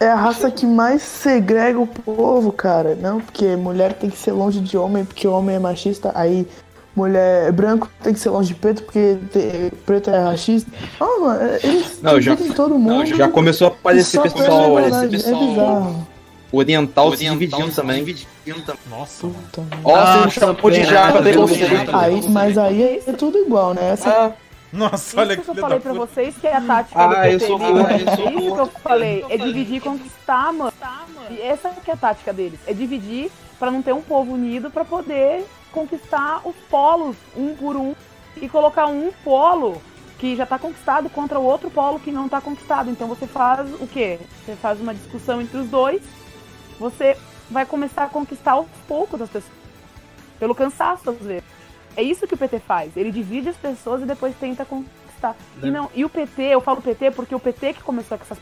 é 0.00 0.08
a 0.08 0.14
raça 0.14 0.50
que 0.50 0.66
mais 0.66 1.02
segrega 1.02 1.78
o 1.78 1.86
povo, 1.86 2.52
cara. 2.52 2.94
Não, 2.94 3.20
porque 3.20 3.56
mulher 3.56 3.92
tem 3.94 4.10
que 4.10 4.16
ser 4.18 4.32
longe 4.32 4.60
de 4.60 4.76
homem, 4.76 5.04
porque 5.04 5.26
homem 5.28 5.56
é 5.56 5.58
machista, 5.58 6.12
aí 6.14 6.46
mulher 6.94 7.52
branco 7.52 7.90
tem 8.02 8.12
que 8.14 8.18
ser 8.20 8.30
longe 8.30 8.48
de 8.48 8.54
preto, 8.54 8.82
porque 8.82 9.18
te- 9.32 9.72
preto 9.84 10.10
é 10.10 10.18
racista. 10.18 10.70
Não, 10.98 11.20
mano, 11.22 11.40
eles 11.62 12.00
Não, 12.02 12.20
já- 12.20 12.36
todo 12.54 12.78
mundo. 12.78 13.04
Já 13.06 13.28
começou 13.28 13.68
a 13.68 13.70
aparecer 13.70 14.20
pessoal, 14.22 14.74
personalidade, 14.76 15.16
é 15.16 15.34
bizarro. 15.34 16.06
oriental 16.52 17.12
se 17.14 17.24
dividindo 17.24 17.70
também. 17.72 18.16
Nossa. 18.88 19.26
Ó, 19.84 19.94
Ah, 19.96 20.22
sem 20.22 20.30
shampoo 20.30 20.70
de 20.70 20.84
jaca, 20.84 21.20
preconceito. 21.20 21.94
Aí, 21.94 22.22
mas 22.30 22.56
aí 22.56 23.02
é 23.06 23.12
tudo 23.12 23.36
igual, 23.38 23.74
né? 23.74 23.90
Essa, 23.92 24.32
Nossa, 24.72 25.20
olha 25.20 25.32
Isso 25.34 25.42
que 25.42 25.52
que 25.52 25.58
eu 25.58 25.62
falei 25.62 25.80
pra 25.80 25.92
puta. 25.92 26.06
vocês 26.06 26.36
que 26.36 26.46
é 26.46 26.56
a 26.56 26.60
tática 26.60 26.98
Ah, 27.00 27.06
do 27.06 27.14
eu 27.14 27.20
PT. 27.38 27.46
sou 27.46 27.58
viu? 27.58 27.68
contra, 27.68 27.98
eu 27.98 28.08
É 28.08 28.16
sou 28.16 28.30
isso 28.30 28.54
que 28.54 28.60
eu 28.60 28.66
falei. 28.66 29.24
É 29.28 29.36
dividir 29.38 29.76
e 29.76 29.80
conquistar, 29.80 30.52
mano. 30.52 30.72
E 31.30 31.40
essa 31.40 31.70
que 31.70 31.90
é 31.90 31.94
a 31.94 31.96
tática 31.96 32.32
deles. 32.32 32.58
É 32.66 32.72
dividir 32.72 33.30
pra 33.58 33.70
não 33.70 33.80
ter 33.82 33.92
um 33.94 34.02
povo 34.02 34.32
unido 34.34 34.70
pra 34.70 34.84
poder 34.84 35.46
conquistar 35.72 36.40
os 36.44 36.54
polos 36.68 37.16
um 37.36 37.54
por 37.54 37.76
um 37.76 37.94
e 38.40 38.48
colocar 38.48 38.86
um 38.86 39.10
polo 39.24 39.80
que 40.18 40.34
já 40.34 40.44
tá 40.46 40.58
conquistado 40.58 41.08
contra 41.10 41.38
o 41.38 41.44
outro 41.44 41.70
polo 41.70 42.00
que 42.00 42.10
não 42.10 42.28
tá 42.28 42.40
conquistado. 42.40 42.90
Então 42.90 43.06
você 43.06 43.26
faz 43.26 43.68
o 43.80 43.86
quê? 43.86 44.18
Você 44.44 44.56
faz 44.56 44.80
uma 44.80 44.92
discussão 44.94 45.40
entre 45.40 45.58
os 45.58 45.68
dois. 45.68 46.02
Você 46.78 47.16
vai 47.50 47.64
começar 47.64 48.04
a 48.04 48.08
conquistar 48.08 48.52
aos 48.52 48.66
poucos 48.88 49.20
as 49.22 49.28
pessoas. 49.30 49.52
Pelo 50.38 50.54
cansaço, 50.54 51.08
às 51.10 51.18
vezes. 51.18 51.44
É 51.96 52.02
isso 52.02 52.26
que 52.26 52.34
o 52.34 52.36
PT 52.36 52.60
faz. 52.60 52.96
Ele 52.96 53.10
divide 53.10 53.48
as 53.48 53.56
pessoas 53.56 54.02
e 54.02 54.04
depois 54.04 54.34
tenta 54.38 54.64
conquistar. 54.64 55.34
E, 55.62 55.70
não, 55.70 55.90
e 55.94 56.04
o 56.04 56.08
PT, 56.08 56.42
eu 56.42 56.60
falo 56.60 56.82
PT 56.82 57.10
porque 57.12 57.34
o 57.34 57.40
PT 57.40 57.72
que 57.74 57.82
começou 57.82 58.18
com 58.18 58.24
essas. 58.24 58.38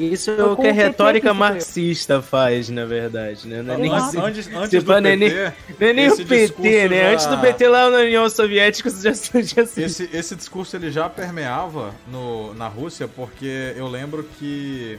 Isso 0.00 0.30
é 0.32 0.42
o 0.42 0.56
que 0.56 0.66
a 0.66 0.72
retórica 0.72 1.28
que 1.28 1.34
se 1.34 1.38
marxista 1.38 2.20
faz, 2.20 2.68
na 2.68 2.84
verdade, 2.84 3.46
né? 3.46 3.62
Não 3.62 3.74
é 3.74 3.76
nem, 3.76 3.92
Antes, 3.92 4.10
se- 4.10 4.18
antes, 4.18 4.44
se 4.46 4.56
antes 4.56 4.82
do 4.82 4.90
não 4.90 4.96
é 4.96 5.00
nem- 5.16 5.18
PT, 5.30 5.52
não 5.78 5.86
é 5.88 5.92
nem 5.92 6.04
esse 6.06 6.22
o 6.22 6.26
PT, 6.26 6.88
né? 6.88 7.00
já- 7.02 7.10
Antes 7.12 7.26
do 7.26 7.38
PT 7.38 7.68
lá 7.68 7.90
na 7.90 7.98
União 7.98 8.28
Soviética, 8.28 8.88
isso 8.88 9.00
já 9.00 9.14
surgia 9.14 9.62
assim. 9.62 9.84
Esse, 9.84 10.10
esse 10.12 10.34
discurso 10.34 10.74
ele 10.74 10.90
já 10.90 11.08
permeava 11.08 11.94
no, 12.10 12.52
na 12.54 12.66
Rússia, 12.66 13.06
porque 13.06 13.72
eu 13.76 13.86
lembro 13.86 14.24
que 14.36 14.98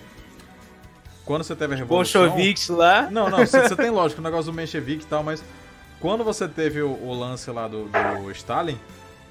quando 1.26 1.44
você 1.44 1.56
teve 1.58 1.74
a 1.74 1.78
revolução... 1.78 2.28
Bolcheviques 2.30 2.70
lá. 2.70 3.10
Não, 3.12 3.30
não, 3.30 3.40
você, 3.40 3.64
você 3.68 3.76
tem 3.76 3.90
lógico, 3.90 4.22
o 4.22 4.24
negócio 4.24 4.50
do 4.50 4.56
menchevique 4.56 5.04
e 5.04 5.08
tal, 5.08 5.24
mas 5.24 5.44
quando 6.00 6.24
você 6.24 6.48
teve 6.48 6.82
o, 6.82 6.92
o 6.92 7.14
lance 7.14 7.50
lá 7.52 7.68
do, 7.68 7.86
do 7.86 8.32
Stalin, 8.32 8.78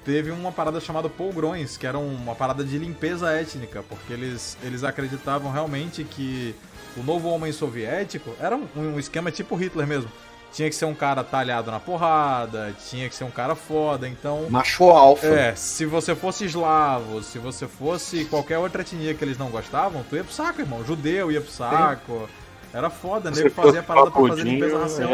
teve 0.05 0.31
uma 0.31 0.51
parada 0.51 0.79
chamada 0.79 1.09
pogrões, 1.09 1.77
que 1.77 1.87
era 1.87 1.97
uma 1.97 2.35
parada 2.35 2.63
de 2.63 2.77
limpeza 2.77 3.31
étnica, 3.31 3.83
porque 3.89 4.13
eles, 4.13 4.57
eles 4.63 4.83
acreditavam 4.83 5.51
realmente 5.51 6.03
que 6.03 6.55
o 6.95 7.03
novo 7.03 7.29
homem 7.29 7.51
soviético 7.51 8.31
era 8.39 8.55
um, 8.55 8.67
um 8.75 8.99
esquema 8.99 9.31
tipo 9.31 9.55
Hitler 9.55 9.87
mesmo. 9.87 10.09
Tinha 10.53 10.69
que 10.69 10.75
ser 10.75 10.85
um 10.85 10.93
cara 10.95 11.21
talhado 11.21 11.69
na 11.69 11.81
porrada, 11.81 12.73
tinha 12.89 13.09
que 13.09 13.15
ser 13.15 13.25
um 13.25 13.31
cara 13.31 13.55
foda, 13.55 14.07
então... 14.07 14.47
Macho 14.49 14.85
alfa. 14.85 15.27
É, 15.27 15.53
se 15.53 15.85
você 15.85 16.15
fosse 16.15 16.45
eslavo, 16.45 17.21
se 17.21 17.37
você 17.37 17.67
fosse 17.67 18.23
qualquer 18.23 18.57
outra 18.57 18.81
etnia 18.81 19.13
que 19.13 19.21
eles 19.21 19.37
não 19.37 19.49
gostavam, 19.49 20.05
tu 20.09 20.15
ia 20.15 20.23
pro 20.23 20.31
saco, 20.31 20.61
irmão. 20.61 20.85
Judeu 20.85 21.29
ia 21.29 21.41
pro 21.41 21.51
saco. 21.51 22.29
Era 22.73 22.89
foda, 22.89 23.29
nego 23.31 23.49
fazia 23.49 23.83
fosse 23.83 23.87
parada 23.87 24.11
pra 24.11 24.27
fazer 24.27 24.43
limpeza 24.43 24.79
racial. 24.79 25.09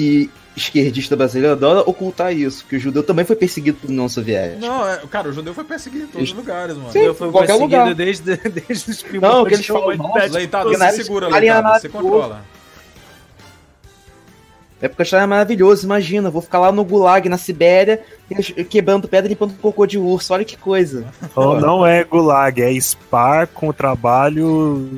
E 0.00 0.30
esquerdista 0.56 1.14
brasileiro 1.14 1.52
adora 1.52 1.80
ocultar 1.80 2.32
isso, 2.32 2.64
que 2.66 2.76
o 2.76 2.80
judeu 2.80 3.02
também 3.02 3.24
foi 3.24 3.36
perseguido 3.36 3.78
por 3.78 3.90
União 3.90 4.08
Soviética. 4.08 4.58
Não, 4.58 4.88
é, 4.88 4.98
cara, 5.10 5.28
o 5.28 5.32
judeu 5.32 5.52
foi 5.52 5.64
perseguido 5.64 6.04
em 6.04 6.08
todos 6.08 6.30
os 6.30 6.34
lugares, 6.34 6.76
mano. 6.76 6.90
Sim, 6.90 7.12
fui 7.14 7.30
qualquer 7.30 7.58
perseguido 7.58 7.80
lugar. 7.80 7.94
desde, 7.94 8.36
desde 8.48 8.90
os 8.90 9.04
Não, 9.20 9.44
que 9.44 9.54
eles 9.54 9.66
falam, 9.66 9.94
humanidade. 9.94 10.32
Leitado, 10.32 10.74
se 10.74 11.04
segura, 11.04 11.28
Leitado, 11.28 11.80
você 11.80 11.88
controla. 11.88 12.42
É 14.82 14.88
porque 14.88 15.02
a 15.02 15.04
história 15.04 15.24
é 15.24 15.26
maravilhosa, 15.26 15.84
imagina, 15.84 16.30
vou 16.30 16.40
ficar 16.40 16.58
lá 16.58 16.72
no 16.72 16.82
Gulag, 16.82 17.28
na 17.28 17.36
Sibéria, 17.36 18.02
quebrando 18.70 19.06
pedra 19.06 19.26
e 19.26 19.34
limpando 19.34 19.52
cocô 19.60 19.86
de 19.86 19.98
urso, 19.98 20.32
olha 20.32 20.44
que 20.44 20.56
coisa. 20.56 21.04
Então 21.22 21.60
não 21.60 21.84
é 21.86 22.02
gulag, 22.02 22.62
é 22.62 22.72
spar 22.72 23.46
com 23.46 23.70
trabalho. 23.74 24.88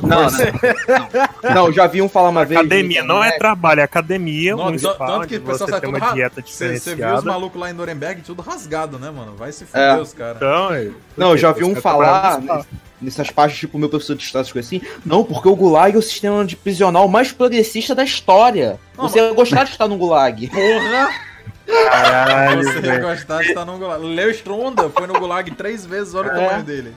Não, 0.00 0.22
não. 0.22 0.30
Não, 0.30 1.28
já 1.72 1.86
vi 1.86 2.00
um 2.02 2.08
falar 2.08 2.28
uma 2.28 2.44
vez. 2.44 2.60
Academia, 2.60 3.02
não 3.02 3.22
é 3.22 3.32
trabalho, 3.32 3.80
é 3.80 3.82
academia, 3.84 4.54
Não, 4.56 4.68
um 4.68 4.76
tanto 4.76 5.26
que 5.28 5.36
o 5.36 5.40
pessoal 5.42 5.70
sai 5.70 5.80
tem 5.80 5.90
tudo 5.90 5.98
uma 5.98 6.06
ra- 6.06 6.14
dieta 6.14 6.42
Você 6.46 6.78
você 6.78 6.94
viu 6.94 7.14
os 7.14 7.24
malucos 7.24 7.60
lá 7.60 7.70
em 7.70 7.72
Nuremberg 7.72 8.22
tudo 8.22 8.42
rasgado, 8.42 8.98
né, 8.98 9.10
mano? 9.10 9.34
Vai 9.36 9.50
se 9.52 9.64
fuder 9.64 9.82
É. 9.96 10.00
os 10.00 10.12
caras. 10.12 10.36
Então, 10.36 10.72
é- 10.72 10.90
Não, 11.16 11.30
eu 11.32 11.38
já 11.38 11.52
vi 11.52 11.64
um 11.64 11.74
falar 11.74 12.40
nessas 13.00 13.30
páginas, 13.30 13.58
tipo, 13.60 13.78
meu 13.78 13.88
professor 13.88 14.14
de 14.14 14.22
história, 14.22 14.50
coisa 14.52 14.66
assim. 14.66 14.80
Não, 15.04 15.24
porque 15.24 15.48
o 15.48 15.56
Gulag 15.56 15.94
é 15.96 15.98
o 15.98 16.02
sistema 16.02 16.44
de 16.44 16.54
prisional 16.56 17.08
mais 17.08 17.32
progressista 17.32 17.94
da 17.94 18.04
história. 18.04 18.78
Não, 18.96 19.08
Você 19.08 19.18
ia 19.18 19.32
gostar 19.32 19.64
de 19.64 19.70
estar 19.72 19.88
no 19.88 19.96
Gulag. 19.96 20.48
Porra! 20.48 21.10
Caralho, 21.66 22.62
Você 22.64 22.86
ia 22.86 22.98
gostar 22.98 23.42
de 23.42 23.48
estar 23.48 23.64
no 23.64 23.78
Gulag. 23.78 24.04
Leo 24.04 24.30
Stronda 24.30 24.90
foi 24.90 25.06
no 25.06 25.14
Gulag 25.14 25.50
três 25.52 25.84
vezes, 25.86 26.14
olha 26.14 26.28
o 26.28 26.36
É. 26.36 26.46
tamanho 26.46 26.62
dele. 26.64 26.92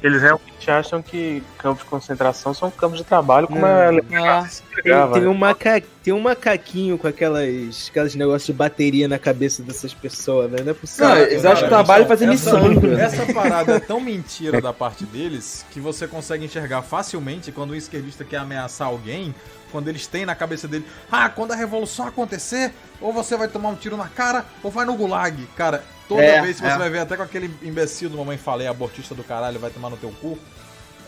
Eles 0.00 0.22
realmente 0.22 0.70
acham 0.70 1.02
que 1.02 1.42
campos 1.58 1.82
de 1.82 1.90
concentração 1.90 2.54
são 2.54 2.70
campos 2.70 2.98
de 2.98 3.04
trabalho, 3.04 3.48
como 3.48 3.66
é 3.66 3.88
Ah, 3.88 4.46
Tem, 4.48 4.84
legal, 4.84 5.12
tem, 5.12 5.26
um 5.26 5.34
maca... 5.34 5.82
tem 6.04 6.14
um 6.14 6.20
macaquinho 6.20 6.96
com 6.96 7.08
aquelas, 7.08 7.88
aqueles 7.90 8.14
negócios 8.14 8.46
de 8.46 8.52
bateria 8.52 9.08
na 9.08 9.18
cabeça 9.18 9.60
dessas 9.60 9.92
pessoas, 9.92 10.52
né? 10.52 10.58
Não 10.62 10.70
é 10.70 10.74
possível. 10.74 11.08
Não, 11.08 11.16
eles 11.16 11.44
acham 11.44 11.64
que 11.64 11.68
trabalho 11.68 12.04
é 12.04 12.06
fazer 12.06 12.26
essa, 12.26 12.60
missão. 12.60 12.96
Essa 12.96 13.32
parada 13.32 13.74
é 13.74 13.80
tão 13.80 14.00
mentira 14.00 14.60
da 14.60 14.72
parte 14.72 15.04
deles 15.04 15.66
que 15.72 15.80
você 15.80 16.06
consegue 16.06 16.44
enxergar 16.44 16.82
facilmente 16.82 17.50
quando 17.50 17.72
um 17.72 17.74
esquerdista 17.74 18.24
quer 18.24 18.36
ameaçar 18.36 18.86
alguém, 18.86 19.34
quando 19.72 19.88
eles 19.88 20.06
têm 20.06 20.24
na 20.24 20.36
cabeça 20.36 20.68
dele, 20.68 20.86
ah, 21.10 21.28
quando 21.28 21.52
a 21.52 21.56
revolução 21.56 22.06
acontecer, 22.06 22.72
ou 23.00 23.12
você 23.12 23.36
vai 23.36 23.48
tomar 23.48 23.70
um 23.70 23.74
tiro 23.74 23.96
na 23.96 24.08
cara, 24.08 24.44
ou 24.62 24.70
vai 24.70 24.86
no 24.86 24.94
gulag. 24.94 25.44
Cara, 25.56 25.82
toda 26.08 26.22
É, 26.22 26.40
vez 26.42 26.58
que 26.60 26.66
é. 26.66 26.70
você 26.72 26.78
vai 26.78 26.90
ver 26.90 27.00
até 27.00 27.16
com 27.16 27.22
aquele 27.22 27.50
imbecil 27.62 28.08
do 28.08 28.16
Mamãe 28.16 28.38
Falei, 28.38 28.66
abortista 28.66 29.14
do 29.14 29.22
caralho, 29.22 29.58
vai 29.60 29.70
tomar 29.70 29.90
no 29.90 29.96
teu 29.96 30.10
cu. 30.20 30.38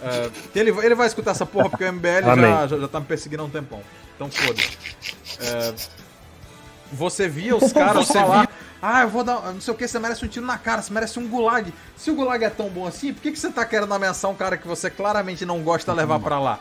é, 0.02 0.30
ele, 0.58 0.70
ele 0.70 0.94
vai 0.94 1.06
escutar 1.06 1.30
essa 1.32 1.46
porra 1.46 1.68
porque 1.70 1.84
o 1.84 1.92
MBL 1.92 2.22
já, 2.24 2.66
já, 2.66 2.78
já 2.78 2.88
tá 2.88 3.00
me 3.00 3.06
perseguindo 3.06 3.42
há 3.42 3.46
um 3.46 3.50
tempão. 3.50 3.80
Então 4.16 4.30
foda-se. 4.30 4.76
É, 5.40 5.74
você 6.92 7.28
via 7.28 7.56
os 7.56 7.72
caras 7.72 8.08
falar, 8.08 8.48
ah, 8.82 9.02
eu 9.02 9.08
vou 9.08 9.22
dar, 9.22 9.40
não 9.52 9.60
sei 9.60 9.72
o 9.72 9.76
que, 9.76 9.86
você 9.86 9.98
merece 9.98 10.24
um 10.24 10.28
tiro 10.28 10.44
na 10.44 10.58
cara, 10.58 10.82
você 10.82 10.92
merece 10.92 11.18
um 11.18 11.28
gulag. 11.28 11.72
Se 11.96 12.10
o 12.10 12.14
gulag 12.14 12.44
é 12.44 12.50
tão 12.50 12.68
bom 12.68 12.86
assim, 12.86 13.12
por 13.12 13.22
que, 13.22 13.32
que 13.32 13.38
você 13.38 13.50
tá 13.50 13.64
querendo 13.64 13.92
ameaçar 13.94 14.30
um 14.30 14.34
cara 14.34 14.56
que 14.56 14.66
você 14.66 14.90
claramente 14.90 15.44
não 15.46 15.60
gosta 15.62 15.92
de 15.92 15.98
levar 15.98 16.18
pra 16.20 16.38
lá? 16.40 16.58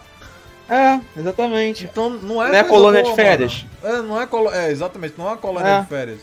É, 0.70 0.99
exatamente. 1.18 1.86
Então 1.86 2.11
não 2.11 2.44
é. 2.44 2.49
Não 2.49 2.56
é 2.60 2.64
colônia 2.64 3.02
boa, 3.02 3.16
de 3.16 3.22
férias. 3.22 3.66
mano. 3.82 3.95
É, 3.95 4.02
não 4.03 4.22
é 4.22 4.28
colo... 4.28 4.52
É, 4.53 4.70
exatamente, 4.72 5.16
não 5.18 5.32
é 5.32 5.36
colônia 5.36 5.68
É. 5.68 5.82
de 5.82 5.88
férias. 5.88 6.20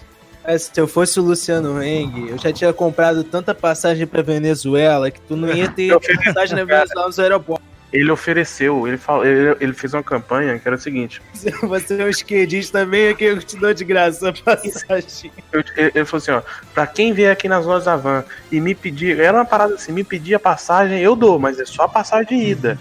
É, 0.46 0.56
se 0.56 0.70
eu 0.76 0.86
fosse 0.86 1.18
o 1.18 1.22
Luciano 1.24 1.82
Heng, 1.82 2.28
eu 2.30 2.38
já 2.38 2.52
tinha 2.52 2.72
comprado 2.72 3.24
tanta 3.24 3.52
passagem 3.52 4.06
pra 4.06 4.22
Venezuela 4.22 5.10
que 5.10 5.20
tu 5.20 5.34
não 5.34 5.52
ia 5.52 5.68
ter 5.68 5.98
passagem 6.24 6.56
na 6.56 6.64
Venezuela 6.64 7.06
nos 7.08 7.18
aeroportos. 7.18 7.66
Ele 7.92 8.10
ofereceu, 8.10 8.86
ele, 8.86 8.96
falou, 8.96 9.24
ele, 9.24 9.56
ele 9.60 9.72
fez 9.72 9.94
uma 9.94 10.02
campanha 10.02 10.58
que 10.58 10.68
era 10.68 10.76
o 10.76 10.80
seguinte: 10.80 11.22
Você 11.62 12.00
é 12.00 12.04
um 12.04 12.08
esquerdista, 12.08 12.84
vem 12.84 13.08
aqui, 13.08 13.24
eu 13.24 13.38
te 13.38 13.56
dou 13.56 13.72
de 13.72 13.84
graça 13.84 14.28
a 14.28 14.32
passagem. 14.32 15.32
ele, 15.76 16.04
falou 16.04 16.18
assim, 16.18 16.30
ó, 16.32 16.42
pra 16.74 16.86
quem 16.86 17.12
vier 17.12 17.32
aqui 17.32 17.48
nas 17.48 17.64
lojas 17.64 17.84
da 17.84 17.96
van 17.96 18.24
e 18.50 18.60
me 18.60 18.74
pedir, 18.74 19.18
era 19.18 19.38
uma 19.38 19.44
parada 19.44 19.74
assim, 19.74 19.92
me 19.92 20.04
pedir 20.04 20.34
a 20.34 20.40
passagem, 20.40 21.00
eu 21.00 21.16
dou, 21.16 21.38
mas 21.38 21.58
é 21.58 21.64
só 21.64 21.84
a 21.84 21.88
passagem 21.88 22.26
de 22.26 22.34
ida. 22.34 22.78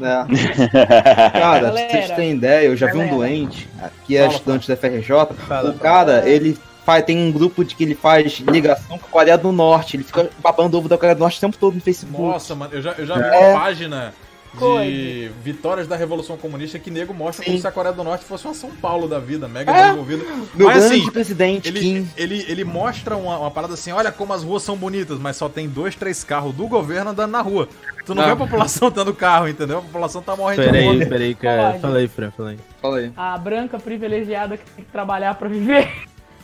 É. 0.00 1.30
Cara, 1.32 1.60
pra 1.60 1.70
vocês 1.72 1.90
Galera. 1.90 2.14
terem 2.14 2.32
ideia, 2.32 2.66
eu 2.66 2.76
já 2.76 2.86
vi 2.86 2.98
um 2.98 3.08
Galera. 3.08 3.16
doente, 3.16 3.68
que 4.06 4.16
é 4.16 4.22
Fala, 4.22 4.32
estudante 4.34 4.68
da 4.68 4.76
FRJ, 4.76 5.08
Fala, 5.46 5.70
o 5.70 5.78
cara, 5.78 6.28
ele 6.28 6.58
faz, 6.88 7.04
tem 7.04 7.18
um 7.18 7.30
grupo 7.30 7.62
de 7.62 7.74
que 7.74 7.84
ele 7.84 7.94
faz 7.94 8.40
ligação 8.40 8.96
com 8.98 9.06
a 9.06 9.10
Coreia 9.10 9.36
do 9.36 9.52
Norte. 9.52 9.96
Ele 9.96 10.04
fica 10.04 10.30
babando 10.42 10.78
ovo 10.78 10.88
da 10.88 10.96
Coreia 10.96 11.14
do 11.14 11.18
Norte 11.18 11.36
o 11.36 11.40
tempo 11.42 11.58
todo 11.58 11.74
no 11.74 11.80
Facebook. 11.82 12.22
Nossa, 12.22 12.54
mano, 12.54 12.72
eu 12.72 12.80
já, 12.80 12.92
eu 12.92 13.04
já 13.04 13.14
vi 13.16 13.22
É. 13.24 13.48
uma 13.50 13.60
página 13.60 14.14
de 14.54 14.58
Coisa. 14.58 15.32
vitórias 15.44 15.86
da 15.86 15.94
Revolução 15.94 16.38
Comunista 16.38 16.78
que 16.78 16.90
nego 16.90 17.12
mostra 17.12 17.44
como 17.44 17.54
Sim. 17.58 17.60
se 17.60 17.66
a 17.68 17.70
Coreia 17.70 17.94
do 17.94 18.02
Norte 18.02 18.24
fosse 18.24 18.46
uma 18.46 18.54
São 18.54 18.70
Paulo 18.70 19.06
da 19.06 19.18
vida, 19.18 19.46
mega 19.46 19.70
É. 19.70 19.82
desenvolvida. 19.84 20.24
Meu 20.54 20.66
Mas 20.66 20.78
grande 20.78 21.02
assim, 21.02 21.10
presidente, 21.10 21.68
ele, 21.68 21.80
Kim. 21.80 22.08
ele, 22.16 22.46
ele 22.48 22.64
mostra 22.64 23.14
uma, 23.18 23.38
uma 23.38 23.50
parada 23.50 23.74
assim, 23.74 23.92
olha 23.92 24.10
como 24.10 24.32
as 24.32 24.42
ruas 24.42 24.62
são 24.62 24.74
bonitas, 24.74 25.18
mas 25.18 25.36
só 25.36 25.46
tem 25.50 25.68
dois, 25.68 25.94
três 25.94 26.24
carros 26.24 26.54
do 26.54 26.66
governo 26.66 27.10
andando 27.10 27.30
na 27.30 27.42
rua. 27.42 27.68
Tu 28.06 28.14
não 28.14 28.22
Ah. 28.22 28.26
vê 28.26 28.32
a 28.32 28.36
população 28.36 28.90
tendo 28.90 29.12
carro, 29.12 29.46
entendeu? 29.46 29.80
A 29.80 29.82
população 29.82 30.22
tá 30.22 30.34
morrendo 30.34 30.62
de 30.62 30.68
Peraí, 30.68 30.84
fome. 30.86 31.04
peraí, 31.06 31.34
cara. 31.34 31.64
Pode. 31.72 31.80
Fala 31.82 31.98
aí, 31.98 32.08
Fran, 32.08 32.30
fala 32.30 32.48
aí. 32.48 32.58
Fala 32.80 32.96
aí. 32.96 33.12
A 33.14 33.36
branca 33.36 33.78
privilegiada 33.78 34.56
que 34.56 34.64
tem 34.70 34.82
que 34.86 34.90
trabalhar 34.90 35.34
pra 35.34 35.46
viver. 35.50 35.92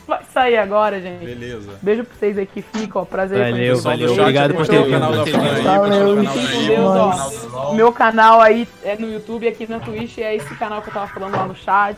Vai 0.07 0.19
sair 0.31 0.57
agora, 0.57 1.01
gente. 1.01 1.25
Beleza. 1.25 1.71
Beijo 1.81 2.03
pra 2.03 2.15
vocês 2.15 2.37
aí 2.37 2.45
que 2.45 2.61
ficam, 2.61 3.01
ó. 3.01 3.05
Prazer. 3.05 3.39
Valeu, 3.39 3.81
valeu. 3.81 4.13
Obrigado 4.13 4.53
por 4.53 4.67
ter 4.67 4.79
o 4.79 4.89
canal 4.89 5.11
vindo. 5.11 5.25
da 5.25 5.39
Fran 5.39 5.51
aí, 5.55 5.63
Valeu. 5.63 6.17
Fiquem 6.25 6.47
com 6.47 6.67
Deus, 6.67 7.53
ó. 7.53 7.73
Meu 7.73 7.91
canal 7.91 8.41
aí 8.41 8.67
é 8.83 8.95
no 8.95 9.11
YouTube, 9.11 9.47
aqui 9.47 9.65
na 9.69 9.79
Twitch, 9.79 10.19
é 10.19 10.35
esse 10.35 10.53
canal 10.55 10.81
que 10.81 10.89
eu 10.89 10.93
tava 10.93 11.07
falando 11.07 11.35
lá 11.35 11.47
no 11.47 11.55
chat. 11.55 11.97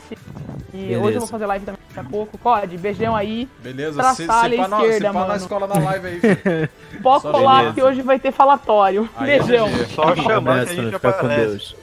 E 0.74 0.78
Beleza. 0.78 1.02
hoje 1.02 1.16
eu 1.16 1.20
vou 1.22 1.28
fazer 1.30 1.46
live 1.48 1.66
também 1.66 1.82
daqui 1.90 2.08
a 2.08 2.10
pouco. 2.10 2.38
Pode, 2.38 2.78
beijão 2.78 3.16
aí. 3.16 3.48
Beleza, 3.64 3.96
Pra 3.98 4.12
se, 4.12 4.18
se, 4.24 4.26
sala 4.28 4.68
na, 4.68 4.78
se 4.80 4.86
esquerda, 4.86 5.08
na 5.08 5.14
mano. 5.14 5.36
escola 5.36 5.68
na 5.68 5.80
live 5.80 6.08
aí. 6.08 6.22
Só 7.02 7.20
colar 7.20 7.56
beleza. 7.58 7.74
que 7.76 7.82
hoje 7.84 8.02
vai 8.04 8.20
ter 8.20 8.32
falatório. 8.32 9.10
Aí 9.18 9.28
beijão. 9.40 9.68
Só 9.94 10.16
chamar 10.16 10.38
Abraço, 10.38 10.74
que 10.74 10.80
a 10.80 10.84
gente 10.84 10.94
fica 10.94 11.14
com. 11.14 11.28
Deus. 11.28 11.76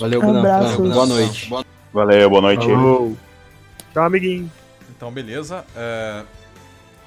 Valeu, 0.00 0.20
Um 0.20 0.22
Bruno. 0.24 0.38
abraço. 0.38 0.82
Boa 0.82 1.06
noite. 1.06 1.50
Valeu, 1.92 2.30
boa 2.30 2.42
noite. 2.42 2.66
Falou. 2.66 3.16
Tchau, 3.92 4.02
amiguinho. 4.04 4.50
Então, 4.96 5.12
beleza. 5.12 5.64
É, 5.76 6.24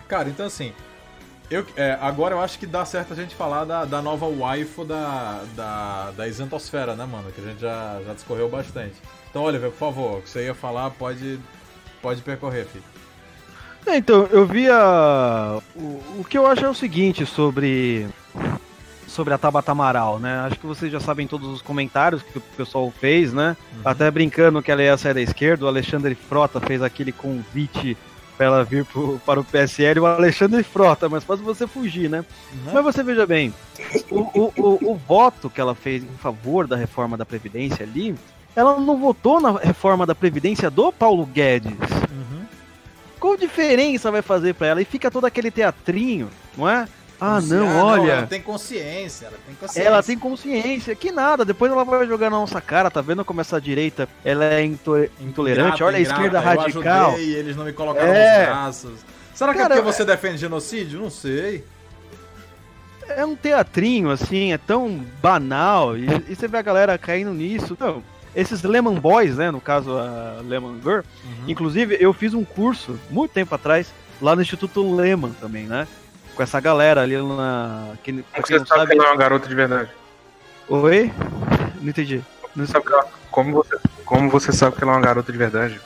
Cara, 0.09 0.27
então 0.27 0.45
assim. 0.47 0.73
Eu, 1.51 1.65
é, 1.75 1.97
agora 1.99 2.35
eu 2.35 2.41
acho 2.41 2.59
que 2.59 2.67
dá 2.67 2.85
certo 2.85 3.13
a 3.13 3.15
gente 3.15 3.33
falar 3.33 3.63
da, 3.65 3.83
da 3.85 4.01
nova 4.03 4.27
waifu 4.27 4.85
da, 4.85 5.43
da, 5.55 6.11
da 6.11 6.27
isentosfera, 6.27 6.95
né, 6.95 7.05
mano? 7.05 7.31
Que 7.31 7.41
a 7.41 7.43
gente 7.43 7.59
já, 7.59 7.99
já 8.05 8.13
discorreu 8.13 8.47
bastante. 8.49 8.93
Então, 9.29 9.43
Oliver, 9.43 9.71
por 9.71 9.77
favor, 9.77 10.17
o 10.17 10.21
que 10.21 10.29
você 10.29 10.45
ia 10.45 10.53
falar 10.53 10.91
pode, 10.91 11.39
pode 12.03 12.21
percorrer, 12.21 12.67
filho. 12.67 12.83
É, 13.87 13.97
Então, 13.97 14.27
eu 14.31 14.45
vi 14.45 14.69
a... 14.69 15.59
O, 15.75 16.19
o 16.19 16.25
que 16.27 16.37
eu 16.37 16.45
acho 16.45 16.65
é 16.65 16.69
o 16.69 16.75
seguinte 16.75 17.25
sobre... 17.25 18.07
Sobre 19.09 19.33
a 19.33 19.37
Tabata 19.37 19.71
Amaral, 19.71 20.19
né? 20.19 20.39
Acho 20.45 20.59
que 20.59 20.65
vocês 20.65 20.91
já 20.91 20.99
sabem 20.99 21.27
todos 21.27 21.47
os 21.49 21.61
comentários 21.61 22.21
que 22.21 22.37
o 22.37 22.41
pessoal 22.55 22.91
fez, 22.91 23.33
né? 23.33 23.57
Até 23.83 24.09
brincando 24.09 24.61
que 24.61 24.71
ela 24.71 24.83
ia 24.83 24.97
sair 24.97 25.13
da 25.13 25.21
esquerda, 25.21 25.65
o 25.65 25.67
Alexandre 25.67 26.15
Frota 26.15 26.59
fez 26.61 26.81
aquele 26.81 27.11
convite 27.11 27.97
pra 28.37 28.45
ela 28.45 28.63
vir 28.63 28.85
pro, 28.85 29.19
para 29.25 29.39
o 29.39 29.43
PSL, 29.43 29.99
o 29.99 30.05
Alexandre 30.05 30.63
Frota, 30.63 31.09
mas 31.09 31.25
faz 31.25 31.41
você 31.41 31.67
fugir, 31.67 32.09
né? 32.09 32.23
Mas 32.71 32.83
você 32.83 33.03
veja 33.03 33.25
bem, 33.25 33.53
o, 34.09 34.19
o, 34.19 34.53
o, 34.57 34.91
o 34.91 34.95
voto 34.95 35.49
que 35.49 35.59
ela 35.59 35.75
fez 35.75 36.03
em 36.03 36.17
favor 36.17 36.65
da 36.65 36.77
reforma 36.77 37.17
da 37.17 37.25
Previdência 37.25 37.85
ali, 37.85 38.15
ela 38.55 38.79
não 38.79 38.97
votou 38.97 39.41
na 39.41 39.51
reforma 39.59 40.05
da 40.05 40.15
Previdência 40.15 40.69
do 40.69 40.91
Paulo 40.91 41.25
Guedes. 41.25 41.73
Qual 43.19 43.35
diferença 43.35 44.09
vai 44.09 44.21
fazer 44.21 44.53
pra 44.53 44.67
ela? 44.67 44.81
E 44.81 44.85
fica 44.85 45.11
todo 45.11 45.25
aquele 45.25 45.51
teatrinho, 45.51 46.29
não 46.57 46.69
é? 46.69 46.87
Ah, 47.21 47.41
não, 47.41 47.83
olha. 47.83 48.11
ela 48.13 48.27
tem 48.27 48.41
consciência, 48.41 49.25
ela 49.27 49.37
tem 49.45 49.55
consciência. 49.55 49.87
Ela 49.87 50.03
tem 50.03 50.17
consciência, 50.17 50.95
que 50.95 51.11
nada, 51.11 51.43
depois 51.43 51.71
ela 51.71 51.83
vai 51.83 52.07
jogar 52.07 52.29
na 52.29 52.37
nossa 52.39 52.61
cara, 52.61 52.89
tá 52.89 53.01
vendo 53.01 53.25
como 53.25 53.41
essa 53.41 53.59
direita 53.59 54.07
ela 54.23 54.45
é 54.45 54.63
into- 54.63 55.09
intolerante, 55.19 55.67
Ingrata, 55.75 55.85
olha 55.85 55.97
a 55.97 55.99
ingrata, 56.01 56.15
esquerda 56.21 56.37
eu 56.37 56.43
radical. 56.43 57.07
ajudei, 57.09 57.33
eles 57.35 57.55
não 57.57 57.65
me 57.65 57.73
colocaram 57.73 58.07
É. 58.13 58.37
nos 58.39 58.47
braços. 58.47 58.91
Será 59.35 59.51
que 59.53 59.59
Cara, 59.59 59.73
é 59.75 59.77
porque 59.81 59.93
você 59.93 60.05
defende 60.05 60.37
genocídio? 60.37 60.99
Não 60.99 61.09
sei. 61.09 61.63
É 63.07 63.25
um 63.25 63.35
teatrinho, 63.35 64.11
assim, 64.11 64.53
é 64.53 64.57
tão 64.57 65.03
banal, 65.21 65.97
e, 65.97 66.05
e 66.29 66.35
você 66.35 66.47
vê 66.47 66.57
a 66.57 66.61
galera 66.61 66.97
caindo 66.97 67.31
nisso. 67.31 67.75
Não, 67.79 68.03
esses 68.35 68.61
Lemon 68.63 68.95
Boys, 68.99 69.35
né, 69.37 69.49
no 69.49 69.59
caso 69.59 69.97
a 69.97 70.39
Lemon 70.47 70.75
Girl, 70.83 71.01
inclusive 71.47 71.97
eu 71.99 72.13
fiz 72.13 72.33
um 72.33 72.45
curso, 72.45 72.99
muito 73.09 73.31
tempo 73.31 73.53
atrás, 73.55 73.91
lá 74.21 74.35
no 74.35 74.41
Instituto 74.41 74.95
Lehman 74.95 75.31
também, 75.41 75.65
né, 75.65 75.87
com 76.39 76.43
essa 76.43 76.61
galera 76.61 77.01
ali 77.01 77.17
na... 77.17 77.89
Que, 78.01 78.13
Como 78.13 78.47
você 78.47 78.59
não 78.59 78.65
sabe 78.65 78.79
sabe... 78.79 78.91
que 78.91 78.97
ela 78.97 79.07
é 79.07 79.11
uma 79.11 79.17
garota 79.17 79.49
de 79.49 79.55
verdade? 79.55 79.89
Oi? 80.69 81.11
Não 81.81 81.89
entendi. 81.89 82.21
Não 82.55 82.65
Sabe 82.65 82.85
ela- 82.87 83.05
como, 83.29 83.51
você, 83.55 83.77
como 84.05 84.29
você 84.29 84.53
sabe 84.53 84.77
que 84.77 84.83
ela 84.85 84.93
é 84.93 84.95
uma 84.95 85.01
garota 85.01 85.33
de 85.33 85.37
verdade? 85.37 85.81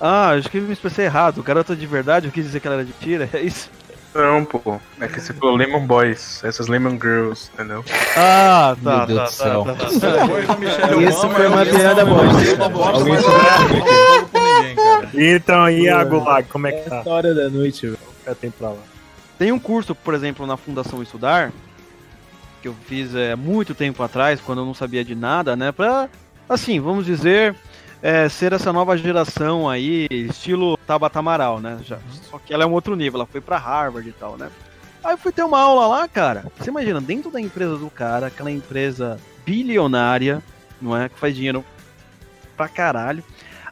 Ah, 0.00 0.30
acho 0.30 0.48
que 0.48 0.56
eu 0.56 0.62
me 0.62 0.72
expressei 0.72 1.04
errado. 1.04 1.42
Garota 1.42 1.76
de 1.76 1.86
verdade, 1.86 2.28
eu 2.28 2.32
quis 2.32 2.46
dizer 2.46 2.60
que 2.60 2.66
ela 2.66 2.76
era 2.76 2.84
de 2.86 2.94
tira, 2.94 3.28
é 3.30 3.40
isso? 3.42 3.68
Não, 4.14 4.42
pô. 4.42 4.80
É 4.98 5.06
que 5.06 5.20
você 5.20 5.34
falou 5.34 5.54
Lemon 5.54 5.86
Boys, 5.86 6.42
essas 6.42 6.66
Lemon 6.66 6.92
Girls, 6.98 7.50
entendeu? 7.52 7.84
Ah, 8.16 8.74
Meu 8.80 8.90
tá, 8.90 9.04
Deus 9.04 9.18
tá, 9.18 9.24
do 9.26 9.32
céu. 9.32 9.64
tá, 9.64 9.74
tá, 9.74 9.84
tá. 10.88 10.96
Isso 10.96 11.28
foi 11.28 11.46
uma 11.46 11.66
piada 11.66 12.06
boa. 12.06 12.22
Alguém. 12.88 13.16
Então, 15.34 15.68
e 15.68 15.90
a 15.90 16.02
Gulag, 16.04 16.48
como 16.48 16.66
é 16.68 16.72
que 16.72 16.88
tá? 16.88 17.00
Essa 17.00 17.10
hora 17.10 17.34
da 17.34 17.50
noite, 17.50 17.86
velho. 17.86 17.98
Já 18.26 18.34
tem 18.34 18.50
pra 18.50 18.70
lá. 18.70 18.76
Tem 19.38 19.52
um 19.52 19.58
curso, 19.58 19.94
por 19.94 20.14
exemplo, 20.14 20.46
na 20.46 20.56
Fundação 20.56 21.02
Estudar, 21.02 21.52
que 22.60 22.68
eu 22.68 22.74
fiz 22.86 23.14
é, 23.14 23.34
muito 23.34 23.74
tempo 23.74 24.02
atrás, 24.02 24.40
quando 24.40 24.60
eu 24.60 24.66
não 24.66 24.74
sabia 24.74 25.04
de 25.04 25.14
nada, 25.14 25.56
né? 25.56 25.72
Pra, 25.72 26.08
assim, 26.48 26.78
vamos 26.78 27.04
dizer, 27.04 27.56
é, 28.00 28.28
ser 28.28 28.52
essa 28.52 28.72
nova 28.72 28.96
geração 28.96 29.68
aí, 29.68 30.06
estilo 30.10 30.76
Tabata 30.78 31.18
Amaral, 31.18 31.60
né? 31.60 31.78
Já, 31.84 31.98
só 32.30 32.38
que 32.38 32.54
ela 32.54 32.64
é 32.64 32.66
um 32.66 32.72
outro 32.72 32.94
nível, 32.94 33.18
ela 33.18 33.26
foi 33.26 33.40
pra 33.40 33.58
Harvard 33.58 34.08
e 34.08 34.12
tal, 34.12 34.36
né? 34.36 34.48
Aí 35.02 35.14
eu 35.14 35.18
fui 35.18 35.32
ter 35.32 35.42
uma 35.42 35.58
aula 35.58 35.86
lá, 35.86 36.06
cara. 36.06 36.44
Você 36.56 36.70
imagina, 36.70 37.00
dentro 37.00 37.30
da 37.30 37.40
empresa 37.40 37.76
do 37.76 37.90
cara, 37.90 38.28
aquela 38.28 38.50
empresa 38.50 39.18
bilionária, 39.44 40.40
não 40.80 40.96
é? 40.96 41.08
Que 41.08 41.18
faz 41.18 41.34
dinheiro 41.34 41.64
pra 42.56 42.68
caralho. 42.68 43.24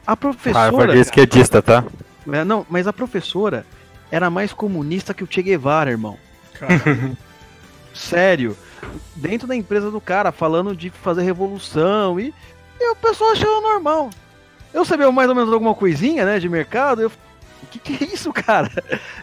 A 0.05 0.17
professora. 0.17 0.65
Harvard 0.65 0.97
é 0.97 1.01
esquerdista, 1.01 1.61
tá? 1.61 1.85
é, 2.31 2.43
não, 2.43 2.65
mas 2.69 2.87
a 2.87 2.93
professora 2.93 3.65
era 4.11 4.29
mais 4.29 4.51
comunista 4.51 5.13
que 5.13 5.23
o 5.23 5.27
Che 5.29 5.41
Guevara, 5.41 5.89
irmão. 5.89 6.17
Sério. 7.93 8.57
Dentro 9.15 9.47
da 9.47 9.55
empresa 9.55 9.89
do 9.89 10.01
cara, 10.01 10.31
falando 10.31 10.75
de 10.75 10.89
fazer 10.89 11.23
revolução 11.23 12.19
e, 12.19 12.33
e 12.79 12.91
o 12.91 12.95
pessoal 12.95 13.31
achando 13.31 13.61
normal. 13.61 14.09
Eu 14.73 14.83
sabia 14.83 15.11
mais 15.11 15.29
ou 15.29 15.35
menos 15.35 15.51
alguma 15.53 15.73
coisinha, 15.73 16.25
né, 16.25 16.39
de 16.39 16.49
mercado. 16.49 17.01
Eu, 17.01 17.09
o 17.09 17.67
que, 17.67 17.79
que 17.79 18.03
é 18.03 18.07
isso, 18.07 18.31
cara? 18.33 18.71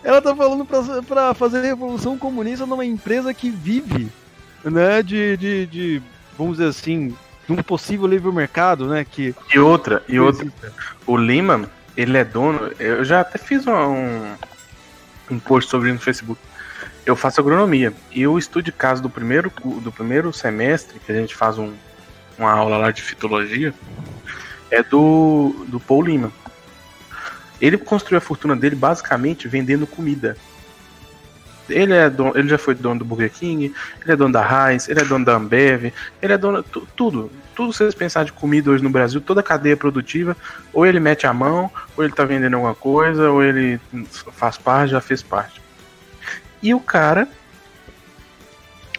Ela 0.02 0.23
tá 0.23 0.35
falando 0.35 0.65
pra, 0.65 0.82
pra 1.02 1.35
fazer 1.35 1.60
revolução 1.62 2.16
comunista 2.16 2.65
numa 2.65 2.85
empresa 2.85 3.35
que 3.35 3.51
vive, 3.51 4.09
né, 4.65 5.02
de, 5.02 5.36
de, 5.36 5.66
de 5.66 6.02
vamos 6.36 6.59
dizer 6.59 6.69
assim, 6.69 7.16
de 7.47 7.52
um 7.52 7.56
possível 7.56 8.06
livre 8.06 8.31
mercado, 8.31 8.86
né, 8.86 9.05
que... 9.05 9.35
E 9.52 9.59
outra, 9.59 10.02
e 10.09 10.20
outra. 10.20 10.47
O 11.06 11.16
Lehman, 11.16 11.66
ele 11.97 12.16
é 12.16 12.24
dono. 12.24 12.70
Eu 12.78 13.05
já 13.05 13.20
até 13.20 13.39
fiz 13.39 13.66
um, 13.66 14.35
um, 15.31 15.39
post 15.39 15.71
sobre 15.71 15.93
no 15.93 15.99
Facebook. 15.99 16.41
Eu 17.05 17.17
faço 17.17 17.41
agronomia. 17.41 17.93
E 18.13 18.27
o 18.27 18.39
estudo 18.39 18.65
de 18.65 18.73
caso 18.73 19.03
do 19.03 19.09
primeiro, 19.11 19.51
do 19.83 19.91
primeiro 19.91 20.33
semestre, 20.33 20.99
que 20.99 21.11
a 21.11 21.15
gente 21.15 21.35
faz 21.35 21.59
um, 21.59 21.73
uma 22.39 22.53
aula 22.53 22.77
lá 22.77 22.91
de 22.91 23.03
fitologia, 23.03 23.73
é 24.71 24.83
do, 24.83 25.65
do 25.69 25.81
Paul 25.81 26.03
Lehman. 26.03 26.33
Ele 27.61 27.77
construiu 27.77 28.19
a 28.19 28.21
fortuna 28.21 28.55
dele 28.55 28.77
basicamente 28.77 29.49
vendendo 29.49 29.87
comida. 29.87 30.37
Ele, 31.69 31.93
é 31.93 32.09
dono, 32.09 32.33
ele 32.37 32.49
já 32.49 32.57
foi 32.57 32.75
dono 32.75 33.01
do 33.01 33.05
Burger 33.05 33.31
King, 33.31 33.75
ele 34.03 34.13
é 34.13 34.17
dono 34.17 34.33
da 34.33 34.71
Heinz, 34.71 34.89
ele 34.89 35.01
é 35.01 35.05
dono 35.05 35.25
da 35.25 35.35
Ambev, 35.37 35.93
ele 36.23 36.33
é 36.33 36.39
dono 36.39 36.63
tu- 36.63 36.87
tudo. 36.97 37.31
Tudo 37.59 37.73
que 37.73 37.79
vocês 37.79 37.93
pensar 37.93 38.25
de 38.25 38.33
comida 38.33 38.71
hoje 38.71 38.85
no 38.85 38.89
Brasil, 38.89 39.21
toda 39.21 39.41
a 39.41 39.43
cadeia 39.43 39.77
produtiva, 39.77 40.37
ou 40.73 40.87
ele 40.87 41.01
mete 41.01 41.27
a 41.27 41.33
mão, 41.33 41.69
ou 41.97 42.05
ele 42.05 42.13
tá 42.13 42.25
vendendo 42.25 42.55
alguma 42.55 42.73
coisa, 42.73 43.33
ou 43.33 43.43
ele 43.43 43.81
faz 44.31 44.57
parte, 44.57 44.93
já 44.93 45.01
fez 45.01 45.25
parte. 45.25 45.61
E 46.63 46.73
o 46.73 46.79
cara 46.79 47.27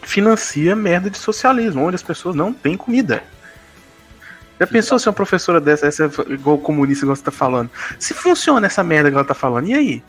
financia 0.02 0.76
merda 0.76 1.08
de 1.08 1.16
socialismo, 1.16 1.82
onde 1.82 1.94
as 1.94 2.02
pessoas 2.02 2.36
não 2.36 2.52
têm 2.52 2.76
comida. 2.76 3.24
Já 4.60 4.66
pensou 4.66 4.98
se 4.98 5.08
uma 5.08 5.14
professora 5.14 5.58
dessa, 5.58 5.86
essa 5.86 6.04
é 6.04 6.32
igual 6.34 6.58
comunista 6.58 7.06
que 7.06 7.08
você 7.08 7.22
tá 7.22 7.30
falando? 7.30 7.70
Se 7.98 8.12
funciona 8.12 8.66
essa 8.66 8.84
merda 8.84 9.08
que 9.08 9.16
ela 9.16 9.24
tá 9.24 9.32
falando, 9.32 9.68
e 9.68 9.72
aí? 9.72 10.04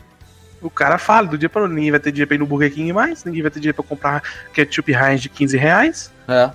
O 0.62 0.70
cara 0.70 0.98
fala, 0.98 1.26
do 1.26 1.38
dia 1.38 1.48
para 1.48 1.70
ninguém 1.70 1.90
vai 1.90 2.02
ter 2.02 2.12
dinheiro 2.12 2.28
pra 2.28 2.36
ir 2.36 2.40
no 2.40 2.46
Burger 2.46 2.74
King 2.74 2.92
mais, 2.92 3.24
ninguém 3.24 3.44
vai 3.44 3.50
ter 3.50 3.62
dinheiro 3.62 3.82
pra 3.82 3.86
comprar 3.86 4.22
ketchup 4.54 4.92
Heinz 4.92 5.22
de 5.22 5.30
15 5.30 5.56
reais. 5.56 6.12
É. 6.28 6.52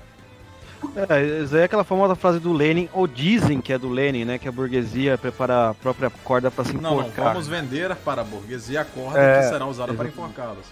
É, 1.09 1.43
isso 1.43 1.55
aí 1.55 1.63
é 1.63 1.65
aquela 1.65 1.85
famosa 1.85 2.15
frase 2.15 2.39
do 2.39 2.53
Lenin, 2.53 2.89
ou 2.93 3.07
dizem 3.07 3.61
que 3.61 3.73
é 3.73 3.79
do 3.79 3.89
Lenin, 3.89 4.25
né? 4.25 4.39
Que 4.39 4.49
a 4.49 4.53
burguesia 4.53 5.17
prepara 5.19 5.71
a 5.71 5.75
própria 5.75 6.11
corda 6.25 6.51
pra 6.51 6.65
se 6.65 6.75
Não, 6.75 6.83
não, 6.83 7.01
enforcar. 7.01 7.25
vamos 7.33 7.49
vender 7.49 7.95
para 7.97 8.21
a 8.23 8.25
burguesia 8.25 8.81
a 8.83 8.85
corda 8.85 9.19
É, 9.19 9.41
que 9.41 9.49
será 9.49 9.67
usada 9.67 9.93
para 9.95 10.09
enforcá-los. 10.09 10.67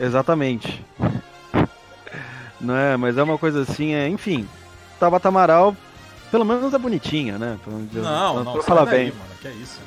Exatamente. 0.00 0.84
Não 2.60 2.76
é, 2.76 2.96
mas 2.96 3.18
é 3.18 3.22
uma 3.22 3.36
coisa 3.38 3.62
assim, 3.62 3.92
é, 3.92 4.08
enfim. 4.08 4.48
Tabata 5.00 5.28
Amaral, 5.28 5.76
pelo 6.30 6.44
menos 6.44 6.72
é 6.72 6.78
bonitinha, 6.78 7.36
né? 7.38 7.58
Pelo 7.64 7.76
menos- 7.76 7.92
Não, 7.92 8.44
não, 8.44 8.52
pra 8.52 8.62
sai 8.62 8.68
falar 8.68 8.84
daí, 8.84 9.04
bem. 9.06 9.12
mano, 9.18 9.30
que 9.40 9.48
é 9.48 9.52
isso. 9.52 9.80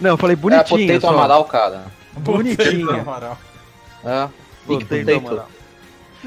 Não, 0.00 0.10
eu 0.10 0.16
falei 0.18 0.34
É, 0.34 0.36
bonitinha. 0.36 0.86
potato 0.94 1.00
só. 1.00 1.08
amaral, 1.08 1.44
cara. 1.46 1.84
Bonitinha. 2.18 3.00
Amaral. 3.00 3.38
É. 4.04 4.28
Potato 4.66 5.20
potato. 5.22 5.48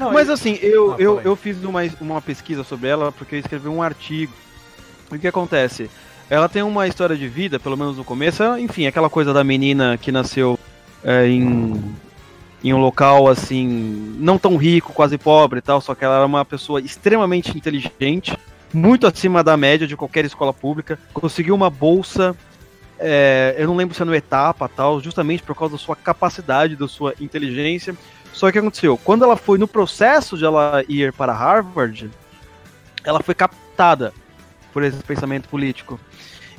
Amaral. 0.02 0.12
Mas 0.12 0.30
assim, 0.30 0.58
eu, 0.62 0.92
Ah, 0.92 0.96
eu, 0.98 1.20
eu 1.20 1.36
fiz 1.36 1.62
uma, 1.64 1.80
uma 2.00 2.20
pesquisa 2.20 2.64
sobre 2.64 2.88
ela 2.88 3.12
porque 3.12 3.36
eu 3.36 3.38
escrevi 3.38 3.68
um 3.68 3.82
artigo. 3.82 4.32
E 5.10 5.16
o 5.16 5.18
que 5.18 5.28
acontece? 5.28 5.90
Ela 6.30 6.48
tem 6.48 6.62
uma 6.62 6.86
história 6.86 7.16
de 7.16 7.28
vida, 7.28 7.60
pelo 7.60 7.76
menos 7.76 7.96
no 7.96 8.04
começo, 8.04 8.42
enfim, 8.58 8.86
aquela 8.86 9.10
coisa 9.10 9.32
da 9.34 9.44
menina 9.44 9.98
que 9.98 10.10
nasceu 10.10 10.58
é, 11.04 11.26
em, 11.26 11.94
em 12.64 12.72
um 12.72 12.78
local 12.78 13.28
assim, 13.28 14.16
não 14.18 14.38
tão 14.38 14.56
rico, 14.56 14.92
quase 14.92 15.18
pobre 15.18 15.58
e 15.58 15.62
tal, 15.62 15.80
só 15.80 15.94
que 15.94 16.04
ela 16.04 16.16
era 16.16 16.26
uma 16.26 16.44
pessoa 16.44 16.80
extremamente 16.80 17.56
inteligente, 17.56 18.34
muito 18.72 19.06
acima 19.06 19.44
da 19.44 19.56
média 19.56 19.86
de 19.86 19.96
qualquer 19.96 20.24
escola 20.24 20.54
pública, 20.54 20.98
conseguiu 21.12 21.54
uma 21.54 21.68
bolsa, 21.68 22.34
é, 22.98 23.54
eu 23.58 23.66
não 23.66 23.76
lembro 23.76 23.94
se 23.94 24.00
é 24.00 24.04
no 24.04 24.14
etapa 24.14 24.68
tal, 24.68 25.00
justamente 25.00 25.42
por 25.42 25.54
causa 25.54 25.72
da 25.72 25.78
sua 25.78 25.96
capacidade, 25.96 26.76
da 26.76 26.88
sua 26.88 27.14
inteligência. 27.20 27.94
Só 28.32 28.46
que 28.46 28.50
o 28.50 28.52
que 28.52 28.58
aconteceu? 28.58 28.96
Quando 28.98 29.24
ela 29.24 29.36
foi 29.36 29.58
no 29.58 29.68
processo 29.68 30.36
de 30.36 30.44
ela 30.44 30.82
ir 30.88 31.12
para 31.12 31.32
Harvard, 31.32 32.10
ela 33.04 33.22
foi 33.22 33.34
captada 33.34 34.12
por 34.72 34.82
esse 34.82 35.02
pensamento 35.02 35.48
político. 35.48 36.00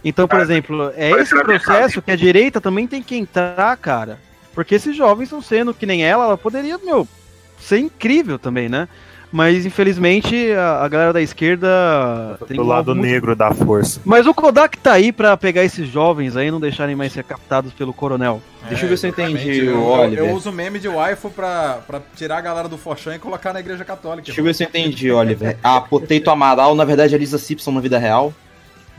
Então, 0.04 0.28
por 0.28 0.40
exemplo, 0.40 0.92
é 0.96 1.12
esse 1.12 1.34
processo 1.42 2.02
que 2.02 2.12
a 2.12 2.16
direita 2.16 2.60
também 2.60 2.86
tem 2.86 3.02
que 3.02 3.16
entrar, 3.16 3.76
cara. 3.78 4.20
Porque 4.54 4.76
esses 4.76 4.96
jovens 4.96 5.26
estão 5.26 5.42
sendo 5.42 5.74
que 5.74 5.86
nem 5.86 6.04
ela, 6.04 6.26
ela 6.26 6.38
poderia, 6.38 6.78
meu, 6.78 7.08
ser 7.58 7.80
incrível 7.80 8.38
também, 8.38 8.70
né? 8.70 8.88
Mas 9.36 9.66
infelizmente 9.66 10.52
a, 10.54 10.84
a 10.84 10.88
galera 10.88 11.12
da 11.12 11.20
esquerda 11.20 12.38
tem 12.48 12.56
Do 12.56 12.64
um 12.64 12.68
lado 12.68 12.94
muito- 12.94 13.02
negro 13.10 13.36
da 13.36 13.52
força. 13.52 14.00
Mas 14.06 14.28
o 14.28 14.34
Kodak 14.34 14.78
tá 14.78 14.94
aí 14.94 15.12
pra 15.12 15.36
pegar 15.36 15.64
esses 15.64 15.88
jovens 15.90 16.38
aí 16.38 16.50
e 16.50 16.52
não 16.52 16.60
deixarem 16.60 16.96
mais 16.96 17.12
ser 17.12 17.24
captados 17.24 17.74
pelo 17.74 17.92
coronel. 17.92 18.40
Deixa 18.70 18.86
eu 18.86 18.90
ver 18.90 18.98
se 18.98 19.08
eu 19.08 19.10
entendi, 19.10 19.66
Eu, 19.66 19.84
Oliver. 19.84 20.20
eu 20.30 20.36
uso 20.36 20.52
meme 20.52 20.78
de 20.80 20.88
waifu 20.88 21.32
pra, 21.32 21.80
pra 21.88 22.00
tirar 22.16 22.38
a 22.38 22.42
galera 22.42 22.70
do 22.70 22.78
Forchan 22.78 23.16
e 23.16 23.20
colocar 23.20 23.52
na 23.54 23.60
igreja 23.60 23.84
católica. 23.84 24.28
Deixa 24.28 24.40
eu 24.40 24.46
ver 24.46 24.54
se 24.54 24.64
eu 24.64 24.68
entendi, 24.68 25.12
Oliver. 25.12 25.58
A 25.64 25.82
potato 25.82 26.30
amaral, 26.30 26.76
na 26.76 26.86
verdade, 26.86 27.16
é 27.16 27.18
Lisa 27.18 27.40
Simpson 27.40 27.72
na 27.72 27.82
vida 27.82 27.98
real. 27.98 28.32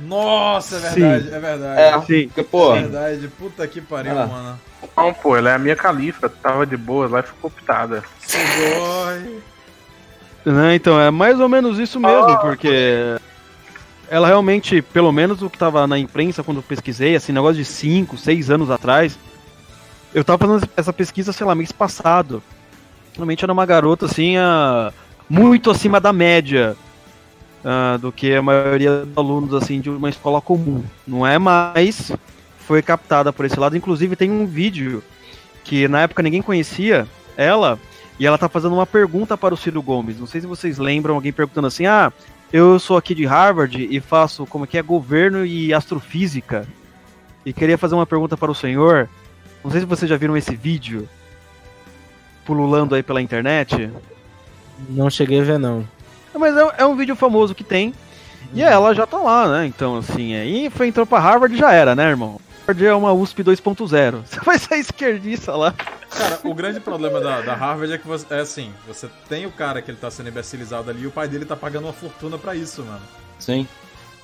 Nossa, 0.01 0.77
é 0.77 0.81
verdade, 0.81 1.29
é 1.33 1.39
verdade. 1.39 1.81
É, 1.81 1.93
Sim. 2.03 2.27
porque, 2.27 2.43
pô, 2.43 2.75
É 2.75 2.81
verdade, 2.81 3.29
puta 3.39 3.65
que 3.69 3.81
pariu, 3.81 4.19
Ah. 4.19 4.27
mano. 4.27 4.61
Não, 4.97 5.15
pô, 5.15 5.37
ela 5.37 5.51
é 5.51 5.55
a 5.55 5.59
minha 5.59 5.77
califa, 5.77 6.29
tava 6.29 6.67
de 6.67 6.77
boas 6.77 7.09
lá 7.09 7.21
e 7.21 7.23
ficou 7.23 7.49
pitada. 7.49 8.03
Sugoi. 8.27 9.39
Né, 10.45 10.75
então, 10.75 11.01
é 11.01 11.11
mais 11.11 11.41
ou 11.41 11.49
menos 11.49 11.79
isso 11.79 11.99
mesmo, 11.99 12.39
porque 12.39 13.19
ela 14.11 14.27
realmente, 14.27 14.83
pelo 14.83 15.11
menos 15.11 15.43
o 15.43 15.49
que 15.49 15.57
tava 15.57 15.87
na 15.87 15.99
imprensa 15.99 16.43
quando 16.43 16.59
eu 16.59 16.63
pesquisei, 16.63 17.17
assim, 17.17 17.33
negócio 17.33 17.57
de 17.57 17.65
5, 17.65 18.19
6 18.19 18.51
anos 18.51 18.71
atrás, 18.71 19.19
eu 20.15 20.23
tava 20.23 20.47
fazendo 20.47 20.71
essa 20.77 20.93
pesquisa, 20.93 21.33
sei 21.33 21.47
lá, 21.47 21.55
mês 21.55 21.73
passado. 21.73 22.43
Realmente 23.15 23.45
era 23.45 23.53
uma 23.53 23.67
garota, 23.67 24.07
assim, 24.07 24.37
ah, 24.37 24.93
muito 25.29 25.71
acima 25.71 25.99
da 25.99 26.13
média 26.13 26.77
ah, 27.65 27.99
do 28.01 28.13
que 28.13 28.35
a 28.35 28.43
maioria 28.43 29.05
dos 29.05 29.17
alunos, 29.17 29.55
assim, 29.55 29.81
de 29.81 29.91
uma 29.91 30.09
escola 30.09 30.41
comum. 30.41 30.85
Não 31.07 31.27
é 31.27 31.39
mais, 31.39 32.13
foi 32.59 32.83
captada 32.83 33.33
por 33.33 33.47
esse 33.47 33.59
lado. 33.59 33.77
Inclusive, 33.77 34.15
tem 34.15 34.31
um 34.31 34.47
vídeo 34.47 35.03
que 35.65 35.89
na 35.89 36.03
época 36.03 36.23
ninguém 36.23 36.43
conhecia 36.43 37.09
ela, 37.37 37.79
e 38.19 38.27
ela 38.27 38.39
tá 38.39 38.49
fazendo 38.49 38.75
uma 38.75 38.87
pergunta 38.87 39.37
para 39.37 39.55
o 39.55 39.57
Ciro 39.57 39.83
Gomes. 39.83 40.19
Não 40.19 40.27
sei 40.27 40.41
se 40.41 40.47
vocês 40.47 40.79
lembram, 40.79 41.15
alguém 41.15 41.33
perguntando 41.33 41.67
assim: 41.67 41.87
ah, 41.87 42.13
eu 42.53 42.79
sou 42.79 42.97
aqui 42.97 43.15
de 43.15 43.25
Harvard 43.25 43.89
e 43.91 44.01
faço 44.01 44.47
como 44.47 44.67
que 44.67 44.79
é 44.79 44.83
governo 44.83 45.45
e 45.45 45.75
astrofísica. 45.75 46.67
E 47.45 47.53
queria 47.53 47.77
fazer 47.77 47.95
uma 47.95 48.07
pergunta 48.07 48.37
para 48.37 48.51
o 48.51 48.55
senhor. 48.55 49.09
Não 49.63 49.71
sei 49.71 49.81
se 49.81 49.87
vocês 49.87 50.09
já 50.09 50.17
viram 50.17 50.37
esse 50.37 50.55
vídeo 50.55 51.09
pululando 52.45 52.95
aí 52.95 53.03
pela 53.03 53.21
internet. 53.21 53.91
Não 54.89 55.11
cheguei 55.11 55.41
a 55.41 55.45
ver, 55.45 55.59
não. 55.59 55.87
Mas 56.35 56.57
é, 56.57 56.75
é 56.79 56.87
um 56.87 56.97
vídeo 56.97 57.17
famoso 57.17 57.55
que 57.55 57.65
tem. 57.65 57.95
E 58.53 58.63
ela 58.63 58.95
já 58.95 59.07
tá 59.07 59.19
lá, 59.19 59.49
né? 59.49 59.67
Então, 59.67 59.97
assim, 59.97 60.35
aí 60.35 60.71
foi 60.71 60.89
entrou 60.89 61.07
pra 61.07 61.19
Harvard 61.19 61.55
e 61.55 61.59
já 61.59 61.73
era, 61.73 61.95
né, 61.95 62.09
irmão? 62.09 62.41
Harvard 62.67 62.87
é 62.87 62.95
uma 62.95 63.13
USP 63.13 63.45
2.0. 63.45 64.25
Você 64.25 64.41
vai 64.41 64.59
ser 64.59 64.77
esquerdista 64.77 65.55
lá. 65.55 65.75
Cara, 66.11 66.41
o 66.45 66.55
grande 66.55 66.81
problema 66.81 67.21
da, 67.21 67.43
da 67.43 67.55
Harvard 67.55 67.93
é 67.93 67.99
que 67.99 68.07
você, 68.07 68.25
é 68.31 68.39
assim, 68.39 68.73
você 68.87 69.11
tem 69.29 69.47
o 69.47 69.51
cara 69.51 69.83
que 69.83 69.91
ele 69.91 69.99
tá 69.99 70.09
sendo 70.11 70.29
imbecilizado 70.29 70.89
ali 70.89 71.03
e 71.03 71.07
o 71.09 71.11
pai 71.11 71.27
dele 71.27 71.45
tá 71.45 71.57
pagando 71.57 71.85
uma 71.85 71.93
fortuna 71.93 72.39
pra 72.39 72.55
isso, 72.55 72.83
mano. 72.85 73.03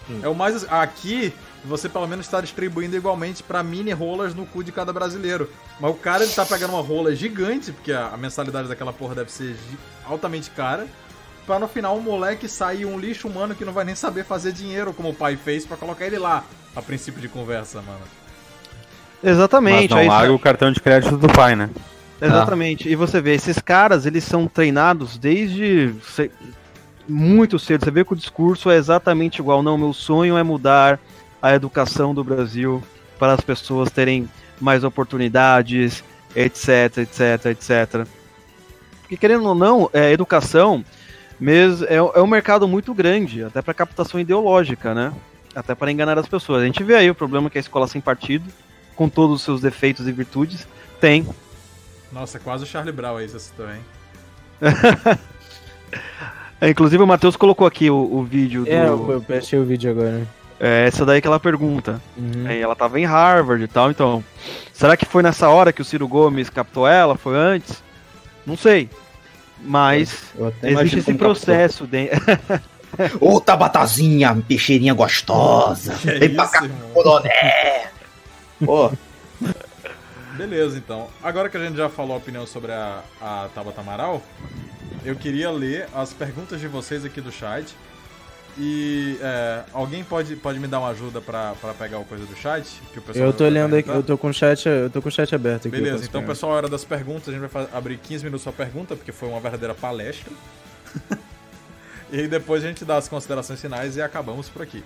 sim. 0.06 0.20
É 0.22 0.28
o 0.28 0.34
mais. 0.34 0.64
Aqui, 0.70 1.32
você 1.64 1.88
pelo 1.88 2.06
menos 2.06 2.26
tá 2.28 2.40
distribuindo 2.40 2.96
igualmente 2.96 3.42
pra 3.42 3.62
mini 3.62 3.92
rolas 3.92 4.34
no 4.34 4.46
cu 4.46 4.62
de 4.62 4.72
cada 4.72 4.92
brasileiro. 4.92 5.50
Mas 5.78 5.90
o 5.90 5.94
cara 5.94 6.24
ele 6.24 6.32
tá 6.32 6.46
pegando 6.46 6.74
uma 6.74 6.82
rola 6.82 7.14
gigante, 7.14 7.72
porque 7.72 7.92
a, 7.92 8.08
a 8.08 8.16
mensalidade 8.16 8.68
daquela 8.68 8.92
porra 8.92 9.16
deve 9.16 9.30
ser 9.30 9.56
altamente 10.04 10.50
cara. 10.50 10.86
Pra 11.44 11.58
no 11.58 11.66
final 11.68 11.96
o 11.96 12.02
moleque 12.02 12.48
sair 12.48 12.86
um 12.86 12.98
lixo 12.98 13.26
humano 13.26 13.54
que 13.54 13.64
não 13.64 13.72
vai 13.72 13.84
nem 13.84 13.94
saber 13.94 14.24
fazer 14.24 14.52
dinheiro 14.52 14.94
como 14.94 15.10
o 15.10 15.14
pai 15.14 15.36
fez 15.36 15.66
pra 15.66 15.76
colocar 15.76 16.06
ele 16.06 16.18
lá, 16.18 16.44
a 16.74 16.82
princípio 16.82 17.20
de 17.20 17.28
conversa, 17.28 17.82
mano. 17.82 18.19
Mas 19.22 19.32
Exatamente. 19.32 19.90
não 19.90 19.98
aí 19.98 20.08
larga 20.08 20.32
o 20.32 20.38
cartão 20.38 20.72
de 20.72 20.80
crédito 20.80 21.16
do 21.16 21.28
pai, 21.28 21.54
né? 21.54 21.70
Exatamente. 22.20 22.88
E 22.88 22.94
você 22.94 23.20
vê, 23.20 23.34
esses 23.34 23.58
caras, 23.58 24.04
eles 24.06 24.24
são 24.24 24.46
treinados 24.46 25.16
desde 25.16 25.94
muito 27.08 27.58
cedo. 27.58 27.84
Você 27.84 27.90
vê 27.90 28.04
que 28.04 28.12
o 28.12 28.16
discurso 28.16 28.70
é 28.70 28.76
exatamente 28.76 29.40
igual. 29.40 29.62
Não, 29.62 29.78
meu 29.78 29.92
sonho 29.92 30.36
é 30.36 30.42
mudar 30.42 30.98
a 31.40 31.54
educação 31.54 32.14
do 32.14 32.22
Brasil 32.22 32.82
para 33.18 33.32
as 33.32 33.40
pessoas 33.40 33.90
terem 33.90 34.28
mais 34.60 34.84
oportunidades, 34.84 36.04
etc, 36.36 36.98
etc, 36.98 37.46
etc. 37.46 38.06
Porque 39.00 39.16
querendo 39.16 39.46
ou 39.46 39.54
não, 39.54 39.90
é, 39.92 40.12
educação 40.12 40.84
mesmo 41.38 41.86
é, 41.86 41.96
é 41.96 42.20
um 42.20 42.26
mercado 42.26 42.68
muito 42.68 42.92
grande, 42.92 43.42
até 43.42 43.62
para 43.62 43.72
captação 43.72 44.20
ideológica, 44.20 44.94
né? 44.94 45.12
Até 45.54 45.74
para 45.74 45.90
enganar 45.90 46.18
as 46.18 46.28
pessoas. 46.28 46.62
A 46.62 46.66
gente 46.66 46.84
vê 46.84 46.94
aí 46.94 47.10
o 47.10 47.14
problema 47.14 47.48
que 47.48 47.58
a 47.58 47.60
escola 47.60 47.88
sem 47.88 48.00
partido, 48.00 48.44
com 49.00 49.08
todos 49.08 49.36
os 49.36 49.42
seus 49.42 49.62
defeitos 49.62 50.06
e 50.06 50.12
virtudes, 50.12 50.68
tem. 51.00 51.26
Nossa, 52.12 52.36
é 52.36 52.40
quase 52.40 52.64
o 52.64 52.66
Charlie 52.66 52.92
Brown 52.92 53.16
aí, 53.16 53.24
isso 53.24 53.50
também. 53.56 53.80
É, 56.62 56.68
inclusive 56.68 57.02
o 57.02 57.06
Matheus 57.06 57.36
colocou 57.36 57.66
aqui 57.66 57.88
o, 57.88 57.96
o 57.96 58.22
vídeo 58.22 58.66
do. 58.66 58.70
É, 58.70 58.86
eu 58.86 59.24
eu 59.26 59.38
achei 59.38 59.58
o 59.58 59.64
vídeo 59.64 59.90
agora. 59.90 60.28
É 60.60 60.86
essa 60.86 61.06
daí 61.06 61.18
que 61.22 61.26
ela 61.26 61.40
pergunta. 61.40 62.02
Uhum. 62.18 62.46
É, 62.46 62.60
ela 62.60 62.76
tava 62.76 63.00
em 63.00 63.06
Harvard 63.06 63.64
e 63.64 63.66
tal, 63.66 63.90
então. 63.90 64.22
Será 64.70 64.94
que 64.94 65.06
foi 65.06 65.22
nessa 65.22 65.48
hora 65.48 65.72
que 65.72 65.80
o 65.80 65.84
Ciro 65.86 66.06
Gomes 66.06 66.50
captou 66.50 66.86
ela? 66.86 67.16
Foi 67.16 67.34
antes? 67.34 67.82
Não 68.44 68.58
sei. 68.58 68.90
Mas 69.62 70.22
Eu 70.36 70.48
até 70.48 70.70
imagino 70.70 70.98
existe 70.98 71.10
esse 71.10 71.18
processo 71.18 71.86
dentro. 71.86 72.20
Ô, 73.18 73.40
tabatazinha, 73.40 74.36
peixeirinha 74.46 74.92
gostosa. 74.92 75.94
Que 75.94 76.18
Vem 76.18 76.34
pra 76.34 76.44
isso, 76.44 76.52
cá, 76.52 76.68
coroné. 78.66 78.90
Pô, 78.90 78.96
Beleza, 80.36 80.78
então. 80.78 81.08
Agora 81.22 81.48
que 81.48 81.56
a 81.56 81.60
gente 81.64 81.76
já 81.76 81.88
falou 81.88 82.14
a 82.14 82.18
opinião 82.18 82.46
sobre 82.46 82.72
a, 82.72 83.02
a 83.20 83.48
Tabata 83.54 83.80
Amaral, 83.80 84.22
eu 85.04 85.14
queria 85.16 85.50
ler 85.50 85.88
as 85.94 86.12
perguntas 86.12 86.60
de 86.60 86.68
vocês 86.68 87.04
aqui 87.04 87.20
do 87.20 87.32
chat. 87.32 87.74
E 88.58 89.16
é, 89.22 89.62
alguém 89.72 90.02
pode, 90.02 90.34
pode 90.36 90.58
me 90.58 90.66
dar 90.66 90.80
uma 90.80 90.88
ajuda 90.88 91.20
pra, 91.20 91.54
pra 91.60 91.72
pegar 91.72 91.98
o 91.98 92.04
coisa 92.04 92.26
do 92.26 92.36
chat? 92.36 92.66
Que 92.92 92.98
o 92.98 93.02
pessoal 93.02 93.26
Eu 93.26 93.32
tô 93.32 93.48
lendo 93.48 93.76
aqui, 93.76 93.88
eu 93.88 94.02
tô 94.02 94.18
com 94.18 94.28
o 94.28 94.34
chat, 94.34 94.68
eu 94.68 94.90
tô 94.90 95.00
com 95.00 95.08
o 95.08 95.12
chat 95.12 95.34
aberto 95.34 95.68
aqui. 95.68 95.76
Beleza, 95.76 96.04
então 96.04 96.20
pegar. 96.20 96.32
pessoal, 96.32 96.52
a 96.52 96.56
hora 96.56 96.68
das 96.68 96.84
perguntas, 96.84 97.28
a 97.28 97.32
gente 97.32 97.40
vai 97.40 97.48
fa- 97.48 97.68
abrir 97.76 97.96
15 97.98 98.24
minutos 98.24 98.44
pra 98.44 98.52
pergunta, 98.52 98.96
porque 98.96 99.12
foi 99.12 99.28
uma 99.28 99.40
verdadeira 99.40 99.74
palestra. 99.74 100.32
e 102.10 102.20
aí 102.20 102.28
depois 102.28 102.64
a 102.64 102.66
gente 102.68 102.84
dá 102.84 102.96
as 102.96 103.08
considerações 103.08 103.60
finais 103.60 103.96
e 103.96 104.02
acabamos 104.02 104.48
por 104.48 104.62
aqui. 104.62 104.82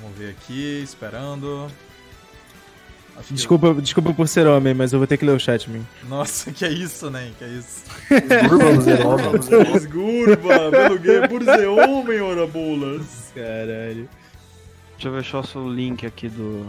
Vamos 0.00 0.16
ver 0.18 0.30
aqui, 0.30 0.80
esperando. 0.82 1.66
Acho 3.16 3.28
que- 3.28 3.34
Desculpa, 3.34 3.74
desculpa 3.74 4.14
por 4.14 4.26
ser 4.28 4.46
homem, 4.46 4.72
mas 4.72 4.92
eu 4.92 4.98
vou 4.98 5.06
ter 5.06 5.16
que 5.18 5.24
ler 5.26 5.32
o 5.32 5.38
chat, 5.40 5.68
mim. 5.68 5.86
Nossa, 6.08 6.50
que 6.52 6.64
é 6.64 6.70
isso, 6.70 7.10
né? 7.10 7.30
Que 7.38 7.44
é 7.44 7.48
isso. 7.48 7.82
Esgurba, 9.76 10.70
pelo 10.70 10.98
gay, 10.98 11.28
por 11.28 11.42
ser 11.44 11.66
homem, 11.68 12.20
ora 12.20 12.46
bolas. 12.46 13.30
Caralho. 13.34 14.08
Deixa 14.94 15.08
eu 15.08 15.12
ver 15.12 15.24
só 15.24 15.42
o 15.58 15.72
link 15.72 16.06
aqui 16.06 16.28
do. 16.28 16.66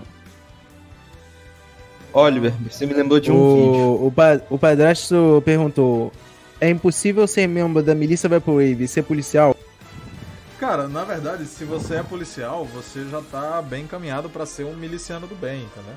Oliver, 2.14 2.52
você 2.70 2.86
me 2.86 2.94
lembrou 2.94 3.20
de 3.20 3.32
um 3.32 3.36
vídeo. 3.56 3.74
O, 3.74 4.08
o, 4.08 4.12
pa, 4.12 4.42
o 4.50 4.58
padrasto 4.58 5.42
perguntou: 5.46 6.12
É 6.60 6.70
impossível 6.70 7.26
ser 7.28 7.48
membro 7.48 7.82
da 7.82 7.96
milícia 7.96 8.28
Vaporwave 8.28 8.84
e 8.84 8.88
ser 8.88 9.04
policial? 9.04 9.56
Cara, 10.62 10.88
na 10.88 11.04
verdade, 11.04 11.44
se 11.48 11.66
você 11.66 11.96
é 11.96 12.04
policial, 12.04 12.64
você 12.66 13.04
já 13.10 13.20
tá 13.20 13.60
bem 13.64 13.86
encaminhado 13.86 14.30
pra 14.30 14.46
ser 14.46 14.64
um 14.64 14.76
miliciano 14.76 15.26
do 15.26 15.34
bem, 15.36 15.64
entendeu? 15.64 15.96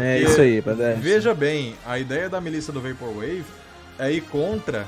É 0.00 0.18
isso 0.20 0.40
aí, 0.40 0.62
padrasto. 0.62 1.02
Veja 1.02 1.34
bem, 1.34 1.76
a 1.84 1.98
ideia 1.98 2.30
da 2.30 2.40
milícia 2.40 2.72
do 2.72 2.80
Vaporwave 2.80 3.44
é 3.98 4.10
ir 4.10 4.22
contra 4.22 4.86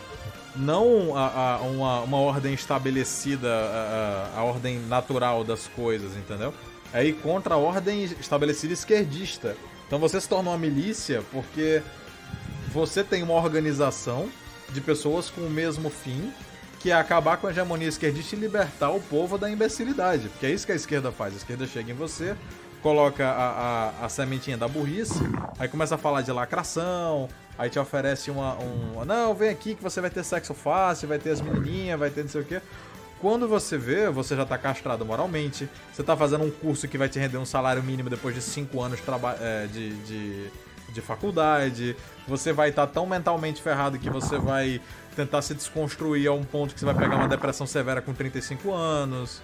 não 0.56 1.14
a, 1.16 1.56
a- 1.56 1.60
uma, 1.60 2.00
uma 2.00 2.16
ordem 2.18 2.54
estabelecida, 2.54 3.46
a, 3.46 4.30
a- 4.34 4.40
a 4.40 4.42
ordem 4.42 4.78
natural 4.80 5.44
das 5.44 5.66
coisas, 5.68 6.16
entendeu? 6.16 6.52
é 6.90 7.04
ir 7.04 7.12
contra 7.16 7.54
a 7.54 7.58
ordem 7.58 8.04
estabelecida 8.04 8.72
esquerdista. 8.72 9.54
Então 9.86 9.98
você 9.98 10.18
se 10.18 10.26
torna 10.26 10.48
uma 10.48 10.56
milícia 10.56 11.22
porque 11.30 11.82
você 12.72 13.04
tem 13.04 13.22
uma 13.22 13.34
organização 13.34 14.30
de 14.70 14.80
pessoas 14.80 15.28
com 15.28 15.42
o 15.42 15.50
mesmo 15.50 15.90
fim, 15.90 16.32
que 16.78 16.90
é 16.90 16.94
acabar 16.94 17.36
com 17.36 17.46
a 17.46 17.50
hegemonia 17.50 17.88
esquerdista 17.88 18.36
e 18.36 18.38
libertar 18.38 18.90
o 18.90 19.00
povo 19.00 19.36
da 19.36 19.50
imbecilidade. 19.50 20.28
Porque 20.28 20.46
é 20.46 20.50
isso 20.50 20.64
que 20.64 20.72
a 20.72 20.76
esquerda 20.76 21.10
faz. 21.10 21.34
A 21.34 21.36
esquerda 21.38 21.66
chega 21.66 21.90
em 21.90 21.94
você, 21.94 22.36
coloca 22.82 23.26
a, 23.26 23.90
a, 24.00 24.06
a 24.06 24.08
sementinha 24.08 24.56
da 24.56 24.68
burrice, 24.68 25.20
aí 25.58 25.68
começa 25.68 25.96
a 25.96 25.98
falar 25.98 26.22
de 26.22 26.30
lacração, 26.30 27.28
aí 27.58 27.68
te 27.68 27.78
oferece 27.78 28.30
uma. 28.30 28.56
Um, 28.58 29.04
não, 29.04 29.34
vem 29.34 29.50
aqui 29.50 29.74
que 29.74 29.82
você 29.82 30.00
vai 30.00 30.10
ter 30.10 30.24
sexo 30.24 30.54
fácil, 30.54 31.08
vai 31.08 31.18
ter 31.18 31.30
as 31.30 31.40
menininhas, 31.40 31.98
vai 31.98 32.10
ter 32.10 32.22
não 32.22 32.28
sei 32.30 32.42
o 32.42 32.44
quê. 32.44 32.60
Quando 33.20 33.48
você 33.48 33.76
vê, 33.76 34.08
você 34.08 34.36
já 34.36 34.46
tá 34.46 34.56
castrado 34.56 35.04
moralmente, 35.04 35.68
você 35.92 36.04
tá 36.04 36.16
fazendo 36.16 36.44
um 36.44 36.50
curso 36.52 36.86
que 36.86 36.96
vai 36.96 37.08
te 37.08 37.18
render 37.18 37.36
um 37.36 37.44
salário 37.44 37.82
mínimo 37.82 38.08
depois 38.08 38.32
de 38.32 38.40
5 38.40 38.80
anos 38.80 39.00
de, 39.00 39.04
é, 39.40 39.66
de, 39.66 39.90
de, 40.04 40.50
de 40.90 41.00
faculdade, 41.00 41.96
você 42.28 42.52
vai 42.52 42.68
estar 42.68 42.86
tão 42.86 43.06
mentalmente 43.06 43.60
ferrado 43.60 43.98
que 43.98 44.08
você 44.08 44.38
vai 44.38 44.80
tentar 45.18 45.42
se 45.42 45.52
desconstruir 45.52 46.28
a 46.28 46.32
um 46.32 46.44
ponto 46.44 46.72
que 46.72 46.78
você 46.78 46.86
vai 46.86 46.94
pegar 46.94 47.16
uma 47.16 47.26
depressão 47.26 47.66
severa 47.66 48.00
com 48.00 48.14
35 48.14 48.72
anos. 48.72 49.42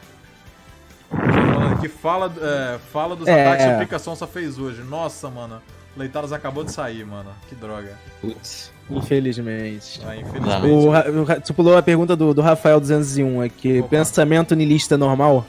Que 1.80 1.88
fala, 1.88 2.32
é, 2.40 2.78
fala 2.92 3.16
dos 3.16 3.26
É. 3.26 3.44
ataques 3.44 3.66
que 3.66 3.72
o 3.74 3.78
Picação 3.80 4.14
só 4.14 4.26
fez 4.26 4.56
hoje. 4.56 4.82
Nossa, 4.82 5.28
mano. 5.28 5.60
Leitaros 5.96 6.32
acabou 6.32 6.62
de 6.64 6.70
sair, 6.72 7.04
mano. 7.04 7.30
Que 7.48 7.56
droga. 7.56 7.98
Putz. 8.20 8.70
Infelizmente. 8.88 10.00
Ah, 10.06 10.16
infelizmente. 10.16 10.66
O, 10.66 11.40
tu 11.40 11.54
pulou 11.54 11.76
a 11.76 11.82
pergunta 11.82 12.14
do, 12.14 12.32
do 12.32 12.40
Rafael 12.40 12.78
201 12.80 13.40
aqui. 13.42 13.80
Opa. 13.80 13.88
Pensamento 13.88 14.54
niilista 14.54 14.96
normal? 14.96 15.44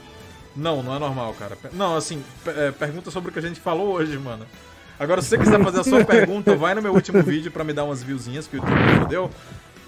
Não, 0.56 0.82
não 0.82 0.94
é 0.94 0.98
normal, 0.98 1.34
cara. 1.38 1.56
Não, 1.72 1.96
assim, 1.96 2.22
é, 2.46 2.70
pergunta 2.72 3.10
sobre 3.12 3.30
o 3.30 3.32
que 3.32 3.38
a 3.38 3.42
gente 3.42 3.60
falou 3.60 3.94
hoje, 3.94 4.18
mano. 4.18 4.44
Agora, 4.98 5.20
se 5.20 5.28
você 5.28 5.38
quiser 5.38 5.62
fazer 5.62 5.80
a 5.80 5.84
sua 5.84 6.02
pergunta, 6.06 6.56
vai 6.56 6.74
no 6.74 6.80
meu 6.82 6.94
último 6.94 7.22
vídeo 7.22 7.50
pra 7.50 7.62
me 7.64 7.72
dar 7.72 7.84
umas 7.84 8.02
viewzinhas 8.02 8.46
que 8.46 8.56
o 8.56 8.58
YouTube 8.58 9.00
me 9.00 9.06
deu 9.06 9.30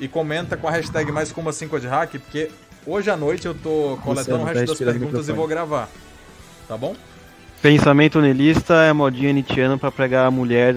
e 0.00 0.08
comenta 0.08 0.56
com 0.56 0.68
a 0.68 0.70
hashtag 0.70 1.10
mais 1.12 1.32
como 1.32 1.48
assim 1.48 1.68
Code 1.68 1.86
Hack, 1.86 2.18
porque 2.18 2.50
hoje 2.86 3.10
à 3.10 3.16
noite 3.16 3.46
eu 3.46 3.54
tô 3.54 3.98
coletando 4.02 4.42
o 4.42 4.46
tá 4.46 4.52
resto 4.52 4.66
das 4.66 4.78
perguntas 4.78 5.28
e 5.28 5.32
vou 5.32 5.46
gravar. 5.46 5.88
Tá 6.66 6.76
bom? 6.76 6.94
Pensamento 7.60 8.20
niilista 8.20 8.74
é 8.84 8.92
modinha 8.92 9.32
nietzschiana 9.32 9.76
pra 9.76 9.90
pregar 9.90 10.26
a 10.26 10.30
mulher. 10.30 10.74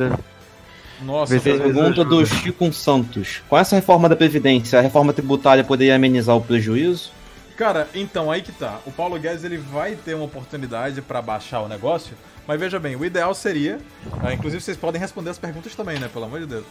Nossa, 1.01 1.39
Pergunta 1.39 2.05
do 2.05 2.25
Chico 2.25 2.71
Santos. 2.71 3.41
Com 3.49 3.57
essa 3.57 3.75
reforma 3.75 4.07
da 4.07 4.15
Previdência, 4.15 4.77
a 4.77 4.81
reforma 4.81 5.11
tributária 5.11 5.63
poderia 5.63 5.95
amenizar 5.95 6.35
o 6.35 6.41
prejuízo? 6.41 7.11
Cara, 7.57 7.87
então 7.93 8.31
aí 8.31 8.41
que 8.41 8.51
tá. 8.51 8.79
O 8.85 8.91
Paulo 8.91 9.19
Guedes 9.19 9.43
ele 9.43 9.57
vai 9.57 9.95
ter 9.95 10.15
uma 10.15 10.25
oportunidade 10.25 11.01
pra 11.01 11.21
baixar 11.21 11.61
o 11.61 11.67
negócio, 11.67 12.15
mas 12.47 12.59
veja 12.59 12.79
bem, 12.79 12.95
o 12.95 13.05
ideal 13.05 13.33
seria, 13.33 13.79
ah, 14.23 14.33
inclusive 14.33 14.63
vocês 14.63 14.77
podem 14.77 14.99
responder 14.99 15.29
as 15.29 15.37
perguntas 15.37 15.75
também, 15.75 15.99
né, 15.99 16.09
pelo 16.11 16.25
amor 16.25 16.39
de 16.39 16.47
Deus. 16.47 16.65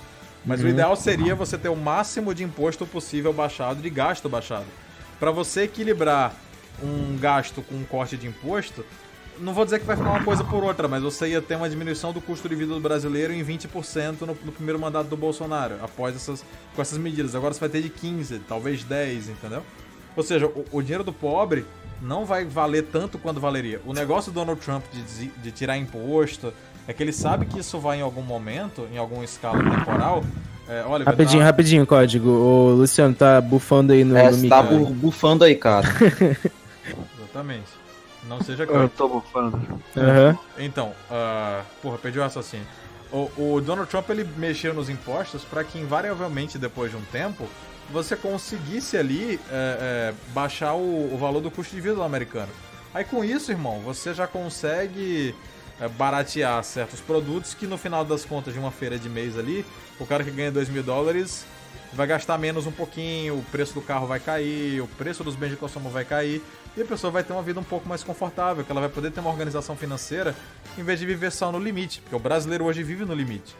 Mas 0.45 0.61
o 0.61 0.65
Uhum. 0.65 0.71
ideal 0.71 0.97
seria 0.97 1.35
você 1.35 1.59
ter 1.59 1.69
o 1.69 1.77
máximo 1.77 2.35
de 2.35 2.43
imposto 2.43 2.87
possível 2.87 3.33
baixado, 3.33 3.83
de 3.83 3.91
gasto 3.91 4.29
baixado. 4.29 4.67
Pra 5.19 5.31
você 5.31 5.63
equilibrar 5.63 6.35
um 6.83 7.17
gasto 7.19 7.61
com 7.63 7.75
um 7.75 7.85
corte 7.85 8.17
de 8.17 8.27
imposto, 8.27 8.85
não 9.39 9.53
vou 9.53 9.65
dizer 9.65 9.81
que 9.81 9.87
vai 9.87 9.97
ficar 9.97 10.11
uma 10.11 10.25
coisa 10.25 10.43
por 10.43 10.65
outra, 10.65 10.89
mas 10.89 11.03
você 11.03 11.29
ia 11.29 11.43
ter 11.43 11.57
uma 11.57 11.69
diminuição 11.69 12.13
do 12.13 12.21
custo 12.21 12.49
de 12.49 12.55
vida 12.55 12.73
do 12.75 12.81
brasileiro 12.81 13.33
em 13.33 13.45
20% 13.45 14.21
no, 14.23 14.27
no 14.29 14.53
primeiro 14.53 14.79
mandato 14.79 15.09
do 15.09 15.17
Bolsonaro, 15.17 15.77
após 15.83 16.17
essas, 16.17 16.45
com 16.75 16.81
essas 16.83 16.97
medidas. 16.99 17.35
Agora 17.35 17.53
você 17.53 17.61
vai 17.61 17.69
ter 17.69 17.83
de 17.83 17.91
15, 17.91 18.39
talvez 18.49 18.83
10, 18.85 19.29
entendeu? 19.31 19.63
Ou 20.17 20.23
seja, 20.23 20.47
o, 20.47 20.65
o 20.73 20.83
dinheiro 20.83 21.05
do 21.05 21.13
pobre 21.13 21.65
não 22.03 22.25
vai 22.25 22.45
valer 22.47 22.85
tanto 22.85 23.19
quanto 23.19 23.39
valeria. 23.41 23.81
O 23.85 23.93
negócio 23.93 24.33
do 24.33 24.35
Donald 24.37 24.61
Trump 24.61 24.85
de, 24.93 25.27
de 25.29 25.51
tirar 25.53 25.77
imposto 25.77 26.53
é 26.91 26.93
que 26.93 27.03
ele 27.03 27.13
sabe 27.13 27.47
que 27.47 27.59
isso 27.61 27.79
vai 27.79 27.99
em 27.99 28.03
algum 28.03 28.23
momento, 28.23 28.87
em 28.93 28.99
alguma 28.99 29.25
escala 29.25 29.59
temporal. 29.63 30.25
É, 30.69 30.83
olha, 30.87 31.05
vai 31.05 31.13
Rapidinho, 31.15 31.39
dar- 31.41 31.47
rapidinho, 31.47 31.87
código. 31.87 32.29
O 32.29 32.71
Luciano 32.75 33.15
tá 33.15 33.41
bufando 33.41 33.93
aí 33.93 34.05
no, 34.05 34.17
É, 34.17 34.31
no 34.31 34.37
você 34.37 34.49
tá 34.49 34.63
bu- 34.63 34.87
bufando 34.87 35.45
aí, 35.45 35.55
cara. 35.55 35.87
Exatamente. 37.19 37.69
Não 38.29 38.41
seja 38.43 38.65
Eu 38.65 38.67
claro. 38.69 38.89
tô 38.97 39.09
bufando. 39.09 39.61
Aham. 39.97 40.39
Então, 40.59 40.93
ah, 41.11 41.63
porra, 41.83 41.99
perdi 41.99 42.19
o 42.19 42.23
raciocínio. 42.23 42.67
O, 43.13 43.31
o 43.57 43.61
Donald 43.61 43.89
Trump 43.91 44.09
ele 44.11 44.29
mexeu 44.37 44.73
nos 44.75 44.89
impostos 44.89 45.43
para 45.43 45.65
que 45.65 45.79
invariavelmente 45.79 46.59
depois 46.59 46.91
de 46.91 46.97
um 46.97 47.03
tempo 47.13 47.49
você 47.93 48.15
conseguisse 48.15 48.97
ali 48.97 49.41
é, 49.51 50.11
é, 50.11 50.15
baixar 50.33 50.75
o, 50.75 51.13
o 51.13 51.19
valor 51.19 51.41
do 51.41 51.51
custo 51.51 51.75
de 51.75 51.81
vida 51.81 51.95
do 51.97 52.03
americano. 52.05 52.49
Aí 52.95 53.05
com 53.05 53.25
isso, 53.25 53.51
irmão, 53.51 53.81
você 53.81 54.15
já 54.15 54.27
consegue 54.29 55.35
é, 55.35 55.35
baratear 55.89 56.63
certos 56.63 57.01
produtos 57.01 57.55
que 57.55 57.67
no 57.67 57.79
final 57.79 58.05
das 58.05 58.25
contas 58.25 58.53
de 58.53 58.61
uma 58.61 58.71
feira 58.71 58.99
de 58.99 59.09
mês 59.09 59.39
ali, 59.39 59.65
o 59.99 60.07
cara 60.07 60.23
que 60.23 60.31
ganha 60.31 60.53
2 60.53 60.69
mil 60.69 60.83
dólares 60.83 61.45
vai 61.93 62.07
gastar 62.07 62.39
menos 62.39 62.67
um 62.67 62.73
pouquinho, 62.73 63.39
o 63.39 63.43
preço 63.45 63.75
do 63.75 63.81
carro 63.81 64.07
vai 64.07 64.21
cair, 64.21 64.81
o 64.81 64.87
preço 64.87 65.25
dos 65.25 65.35
bens 65.35 65.51
de 65.51 65.57
consumo 65.57 65.91
vai 65.91 66.05
cair, 66.05 66.43
e 66.77 66.83
a 66.83 66.85
pessoa 66.85 67.11
vai 67.11 67.25
ter 67.25 67.33
uma 67.33 67.43
vida 67.43 67.59
um 67.59 67.65
pouco 67.65 67.89
mais 67.89 68.05
confortável, 68.05 68.65
que 68.65 68.71
ela 68.71 68.81
vai 68.81 68.91
poder 68.91 69.11
ter 69.11 69.21
uma 69.21 69.31
organização 69.31 69.77
financeira 69.77 70.35
em 70.79 70.83
vez 70.83 71.01
de 71.01 71.07
viver 71.07 71.33
só 71.33 71.51
no 71.51 71.59
limite, 71.59 72.01
porque 72.01 72.15
o 72.15 72.21
brasileiro 72.21 72.65
hoje 72.65 72.83
vive 72.83 73.05
no 73.05 73.15
limite. 73.15 73.57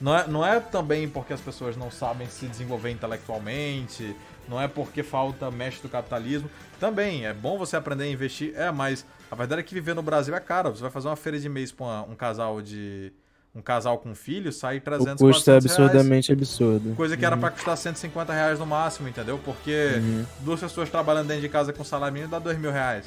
Não 0.00 0.16
é, 0.16 0.26
não 0.26 0.46
é 0.46 0.60
também 0.60 1.08
porque 1.08 1.32
as 1.32 1.40
pessoas 1.40 1.76
não 1.76 1.90
sabem 1.90 2.26
se 2.26 2.46
desenvolver 2.46 2.90
intelectualmente, 2.90 4.16
não 4.50 4.60
é 4.60 4.66
porque 4.68 5.02
falta 5.02 5.50
mestre 5.50 5.82
do 5.82 5.88
capitalismo. 5.88 6.50
Também 6.80 7.24
é 7.24 7.32
bom 7.32 7.56
você 7.56 7.76
aprender 7.76 8.04
a 8.04 8.08
investir, 8.08 8.52
é, 8.56 8.70
mas 8.72 9.06
a 9.30 9.34
verdade 9.36 9.60
é 9.60 9.64
que 9.64 9.72
viver 9.74 9.94
no 9.94 10.02
Brasil 10.02 10.34
é 10.34 10.40
caro. 10.40 10.70
Você 10.74 10.82
vai 10.82 10.90
fazer 10.90 11.06
uma 11.08 11.16
feira 11.16 11.38
de 11.38 11.48
mês 11.48 11.70
pra 11.70 11.86
uma- 11.86 12.02
um 12.02 12.14
casal 12.16 12.60
de. 12.60 13.12
Um 13.52 13.60
casal 13.60 13.98
com 13.98 14.14
filho, 14.14 14.52
sai 14.52 14.76
O 14.78 14.80
300, 14.80 15.14
custo 15.20 15.50
é 15.50 15.54
400 15.54 15.76
reais. 15.76 15.90
absurdamente 15.90 16.32
absurdo. 16.32 16.94
Coisa 16.94 17.16
que 17.16 17.24
era 17.24 17.34
Uhum. 17.34 17.40
pra 17.40 17.50
custar 17.50 17.76
150 17.76 18.32
reais 18.32 18.60
no 18.60 18.66
máximo, 18.66 19.08
entendeu? 19.08 19.40
Porque 19.44 19.94
Uhum. 19.96 20.24
duas 20.38 20.60
pessoas 20.60 20.88
trabalhando 20.88 21.26
dentro 21.26 21.42
de 21.42 21.48
casa 21.48 21.72
com 21.72 21.82
salário 21.82 22.14
mínimo 22.14 22.30
dá 22.30 22.38
2 22.38 22.56
mil 22.56 22.70
reais. 22.70 23.06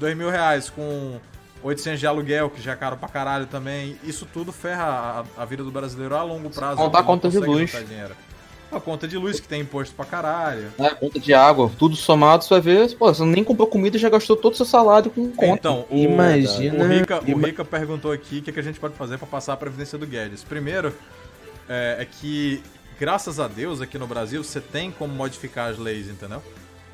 2 0.00 0.16
mil 0.16 0.28
reais 0.30 0.68
com 0.68 1.20
800 1.62 2.00
de 2.00 2.06
aluguel, 2.08 2.50
que 2.50 2.60
já 2.60 2.72
é 2.72 2.76
caro 2.76 2.96
pra 2.96 3.08
caralho 3.08 3.46
também. 3.46 3.96
Isso 4.02 4.26
tudo 4.32 4.50
ferra 4.50 5.24
a, 5.38 5.42
a 5.42 5.44
vida 5.44 5.62
do 5.62 5.70
brasileiro 5.70 6.16
a 6.16 6.24
longo 6.24 6.50
prazo. 6.50 6.82
Não 6.82 7.04
conta 7.04 7.28
de 7.28 7.38
luz. 7.38 7.72
A 8.72 8.80
conta 8.80 9.06
de 9.06 9.18
luz 9.18 9.38
que 9.38 9.46
tem 9.46 9.60
imposto 9.60 9.94
pra 9.94 10.04
caralho. 10.04 10.72
É, 10.78 10.90
conta 10.90 11.20
de 11.20 11.34
água, 11.34 11.70
tudo 11.78 11.94
somado, 11.94 12.42
você 12.42 12.50
vai 12.54 12.60
ver, 12.60 12.96
pô, 12.96 13.12
você 13.12 13.24
nem 13.24 13.44
comprou 13.44 13.68
comida 13.68 13.96
e 13.96 14.00
já 14.00 14.08
gastou 14.08 14.34
todo 14.36 14.54
o 14.54 14.56
seu 14.56 14.64
salário 14.64 15.10
com 15.10 15.30
conta. 15.30 15.54
Então, 15.54 15.84
o, 15.90 15.96
Imagina- 15.98 16.82
o, 16.82 16.88
Rica, 16.88 17.20
o 17.20 17.38
Rica 17.38 17.64
perguntou 17.64 18.12
aqui 18.12 18.38
o 18.38 18.42
que, 18.42 18.50
que 18.52 18.60
a 18.60 18.62
gente 18.62 18.80
pode 18.80 18.94
fazer 18.94 19.18
pra 19.18 19.26
passar 19.26 19.52
a 19.52 19.56
Previdência 19.56 19.98
do 19.98 20.06
Guedes. 20.06 20.42
Primeiro, 20.42 20.94
é, 21.68 21.96
é 22.00 22.04
que, 22.04 22.62
graças 22.98 23.38
a 23.38 23.46
Deus, 23.46 23.80
aqui 23.82 23.98
no 23.98 24.06
Brasil, 24.06 24.42
você 24.42 24.60
tem 24.60 24.90
como 24.90 25.12
modificar 25.14 25.70
as 25.70 25.78
leis, 25.78 26.08
entendeu? 26.08 26.42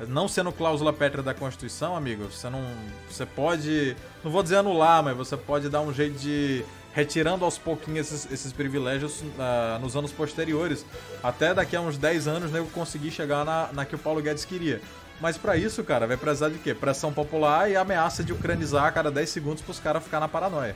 Não 0.07 0.27
sendo 0.29 0.51
cláusula 0.51 0.93
pétrea 0.93 1.21
da 1.23 1.33
Constituição, 1.33 1.95
amigo, 1.95 2.25
você 2.31 2.49
não. 2.49 2.61
Você 3.09 3.25
pode. 3.25 3.95
Não 4.23 4.31
vou 4.31 4.41
dizer 4.41 4.55
anular, 4.57 5.03
mas 5.03 5.15
você 5.15 5.35
pode 5.35 5.67
dar 5.69 5.81
um 5.81 5.93
jeito 5.93 6.17
de. 6.17 6.63
Retirando 6.93 7.45
aos 7.45 7.57
pouquinhos 7.57 8.11
esses, 8.11 8.31
esses 8.31 8.51
privilégios 8.51 9.23
ah, 9.37 9.77
nos 9.81 9.95
anos 9.95 10.11
posteriores. 10.11 10.85
Até 11.23 11.53
daqui 11.53 11.75
a 11.75 11.81
uns 11.81 11.97
10 11.97 12.27
anos 12.27 12.51
né, 12.51 12.59
eu 12.59 12.65
conseguir 12.65 13.11
chegar 13.11 13.45
na, 13.45 13.69
na 13.73 13.85
que 13.85 13.95
o 13.95 13.99
Paulo 13.99 14.21
Guedes 14.21 14.45
queria. 14.45 14.81
Mas 15.21 15.37
pra 15.37 15.57
isso, 15.57 15.83
cara, 15.83 16.07
vai 16.07 16.17
precisar 16.17 16.49
de 16.49 16.57
quê? 16.57 16.73
Pressão 16.73 17.11
popular 17.11 17.69
e 17.69 17.75
ameaça 17.75 18.23
de 18.23 18.31
ucranizar 18.31 18.85
a 18.85 18.91
cada 18.91 19.11
10 19.11 19.29
segundos 19.29 19.61
pros 19.61 19.79
caras 19.79 20.03
ficar 20.03 20.19
na 20.19 20.27
paranoia. 20.27 20.75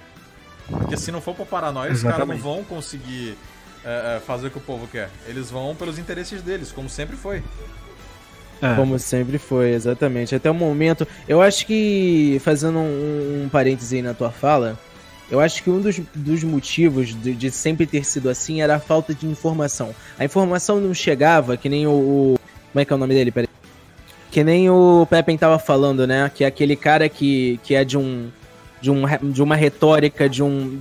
Porque 0.68 0.98
se 0.98 1.12
não 1.12 1.22
for 1.22 1.34
por 1.34 1.48
paranoia, 1.48 1.92
os 1.92 2.04
caras 2.04 2.28
não 2.28 2.36
Exatamente. 2.36 2.42
vão 2.42 2.64
conseguir 2.64 3.38
é, 3.84 4.22
fazer 4.26 4.48
o 4.48 4.52
que 4.52 4.58
o 4.58 4.62
povo 4.62 4.88
quer. 4.88 5.10
Eles 5.28 5.50
vão 5.50 5.76
pelos 5.76 5.98
interesses 5.98 6.42
deles, 6.42 6.72
como 6.72 6.90
sempre 6.90 7.16
foi. 7.16 7.44
É. 8.62 8.76
Como 8.76 8.98
sempre 8.98 9.38
foi, 9.38 9.72
exatamente. 9.72 10.34
Até 10.36 10.50
o 10.50 10.54
momento. 10.54 11.06
Eu 11.28 11.42
acho 11.42 11.66
que, 11.66 12.40
fazendo 12.44 12.80
um, 12.80 13.44
um 13.44 13.50
parêntese 13.50 13.98
aí 13.98 14.02
na 14.02 14.14
tua 14.14 14.32
fala, 14.32 14.80
eu 15.34 15.40
acho 15.40 15.64
que 15.64 15.70
um 15.70 15.82
dos, 15.82 16.00
dos 16.14 16.44
motivos 16.44 17.10
de, 17.20 17.34
de 17.34 17.50
sempre 17.52 17.86
ter 17.88 18.06
sido 18.06 18.30
assim 18.30 18.62
era 18.62 18.76
a 18.76 18.80
falta 18.80 19.14
de 19.14 19.26
informação. 19.28 19.94
A 20.18 20.24
informação 20.24 20.80
não 20.80 20.94
chegava, 20.94 21.58
que 21.58 21.68
nem 21.68 21.88
o. 21.88 21.92
o- 21.92 22.40
como 22.72 22.82
é 22.82 22.86
que 22.86 22.94
é 22.94 22.96
o 22.96 23.00
nome 23.00 23.14
dele? 23.14 23.32
Peraí. 23.32 23.48
Que 24.32 24.44
nem 24.44 24.70
o 24.70 25.06
Pepe 25.10 25.38
tava 25.38 25.60
falando, 25.60 26.08
né? 26.08 26.32
Que 26.34 26.44
é 26.44 26.48
aquele 26.48 26.76
cara 26.76 27.08
que, 27.10 27.60
que 27.64 27.76
é 27.76 27.84
de 27.84 27.98
um. 27.98 28.30
De, 28.82 28.90
um, 28.92 29.04
de 29.32 29.42
uma 29.44 29.56
retórica, 29.56 30.30
de 30.30 30.42
um. 30.44 30.80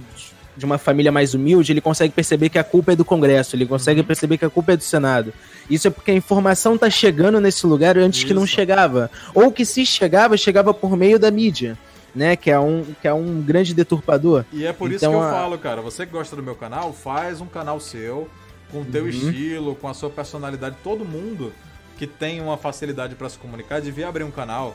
De 0.55 0.67
uma 0.67 0.77
família 0.77 1.11
mais 1.11 1.33
humilde, 1.33 1.73
ele 1.73 1.81
consegue 1.81 2.13
perceber 2.13 2.51
que 2.51 2.59
a 2.59 2.65
culpa 2.65 2.93
é 2.93 2.97
do 2.97 3.07
Congresso, 3.07 3.57
ele 3.57 3.65
consegue 3.65 4.03
perceber 4.03 4.37
que 4.37 4.45
a 4.45 4.51
culpa 4.51 4.73
é 4.73 4.77
do 4.77 4.83
Senado. 4.83 5.33
Isso 5.71 5.89
é 5.89 5.91
porque 5.91 6.11
a 6.11 6.15
informação 6.15 6.77
tá 6.77 6.91
chegando 6.91 7.41
nesse 7.41 7.67
lugar 7.67 7.97
antes 7.97 8.23
que 8.23 8.35
não 8.35 8.45
Isso. 8.45 8.53
chegava. 8.55 9.11
Ou 9.35 9.51
que 9.51 9.65
se 9.65 9.87
chegava, 9.87 10.37
chegava 10.37 10.75
por 10.75 10.95
meio 10.95 11.19
da 11.19 11.31
mídia, 11.31 11.79
né? 12.15 12.37
Que 12.37 12.51
é 12.51 12.59
um, 12.59 12.85
que 13.01 13.07
é 13.09 13.13
um 13.15 13.41
grande 13.43 13.75
deturpador. 13.75 14.45
E 14.53 14.65
é 14.67 14.73
por 14.73 14.91
isso 14.91 15.05
Então, 15.05 15.13
que 15.13 15.17
eu 15.19 15.23
a- 15.29 15.31
falo, 15.33 15.59
cara, 15.59 15.81
você 15.81 16.05
que 16.07 16.13
gosta 16.13 16.35
do 16.37 16.43
meu 16.43 16.55
canal, 16.55 16.93
faz 16.93 17.41
um 17.41 17.47
canal 17.47 17.79
seu, 17.81 18.29
com 18.71 18.83
o 18.83 18.85
teu 18.85 19.03
Uhum. 19.05 19.09
estilo, 19.09 19.75
com 19.75 19.89
a 19.89 19.95
sua 19.95 20.11
personalidade. 20.11 20.77
Todo 20.83 21.05
mundo 21.05 21.53
que 21.99 22.07
tem 22.07 22.41
uma 22.41 22.57
facilidade 22.57 23.15
pra 23.15 23.29
se 23.29 23.39
comunicar 23.39 23.81
devia 23.81 24.09
abrir 24.09 24.25
um 24.25 24.31
canal. 24.31 24.75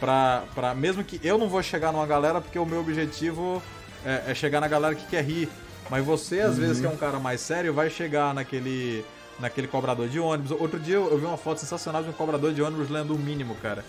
pra, 0.00 0.42
pra. 0.54 0.74
Mesmo 0.74 1.02
que 1.02 1.18
eu 1.24 1.38
não 1.38 1.48
vou 1.48 1.62
chegar 1.62 1.90
numa 1.90 2.06
galera, 2.06 2.38
porque 2.40 2.58
o 2.58 2.66
meu 2.66 2.80
objetivo 2.80 3.62
é, 4.04 4.24
é 4.32 4.34
chegar 4.34 4.60
na 4.60 4.68
galera 4.68 4.94
que 4.94 5.06
quer 5.06 5.24
rir. 5.24 5.48
Mas 5.90 6.04
você, 6.04 6.40
às 6.40 6.56
Uhum. 6.56 6.60
vezes, 6.62 6.80
que 6.80 6.86
é 6.86 6.88
um 6.90 6.96
cara 6.98 7.18
mais 7.18 7.40
sério, 7.40 7.72
vai 7.72 7.88
chegar 7.88 8.34
naquele. 8.34 9.02
naquele 9.40 9.66
cobrador 9.68 10.08
de 10.08 10.18
ônibus. 10.20 10.50
Outro 10.50 10.78
dia 10.78 10.96
eu 10.96 11.10
eu 11.10 11.18
vi 11.18 11.24
uma 11.26 11.36
foto 11.38 11.60
sensacional 11.60 12.02
de 12.02 12.08
um 12.10 12.12
cobrador 12.12 12.52
de 12.54 12.60
ônibus 12.62 12.88
lendo 12.90 13.14
o 13.14 13.18
mínimo, 13.18 13.54
cara. 13.56 13.84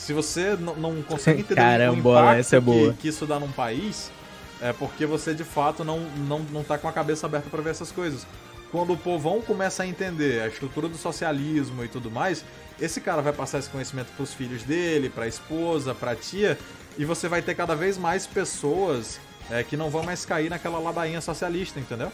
Se 0.00 0.14
você 0.14 0.56
não 0.56 1.02
consegue 1.02 1.42
entender 1.44 1.60
o 1.60 1.62
Carambola, 1.62 2.40
impacto 2.40 2.54
é. 2.54 2.60
Que, 2.60 2.96
que 3.02 3.08
isso 3.08 3.26
dá 3.26 3.38
num 3.38 3.52
país, 3.52 4.10
é 4.58 4.72
porque 4.72 5.04
você 5.04 5.34
de 5.34 5.44
fato 5.44 5.84
não, 5.84 6.00
não, 6.26 6.38
não 6.38 6.64
tá 6.64 6.78
com 6.78 6.88
a 6.88 6.92
cabeça 6.92 7.26
aberta 7.26 7.50
pra 7.50 7.60
ver 7.60 7.70
essas 7.70 7.92
coisas. 7.92 8.26
Quando 8.72 8.94
o 8.94 8.96
povão 8.96 9.42
começa 9.42 9.82
a 9.82 9.86
entender 9.86 10.40
a 10.40 10.48
estrutura 10.48 10.88
do 10.88 10.96
socialismo 10.96 11.84
e 11.84 11.88
tudo 11.88 12.10
mais, 12.10 12.44
esse 12.80 12.98
cara 13.00 13.20
vai 13.20 13.32
passar 13.32 13.58
esse 13.58 13.68
conhecimento 13.68 14.08
pros 14.16 14.32
filhos 14.32 14.62
dele, 14.62 15.10
pra 15.10 15.28
esposa, 15.28 15.94
pra 15.94 16.16
tia, 16.16 16.58
e 16.96 17.04
você 17.04 17.28
vai 17.28 17.42
ter 17.42 17.54
cada 17.54 17.74
vez 17.74 17.98
mais 17.98 18.26
pessoas 18.26 19.20
é, 19.50 19.62
que 19.62 19.76
não 19.76 19.90
vão 19.90 20.02
mais 20.02 20.24
cair 20.24 20.48
naquela 20.48 20.78
ladainha 20.78 21.20
socialista, 21.20 21.78
entendeu? 21.78 22.10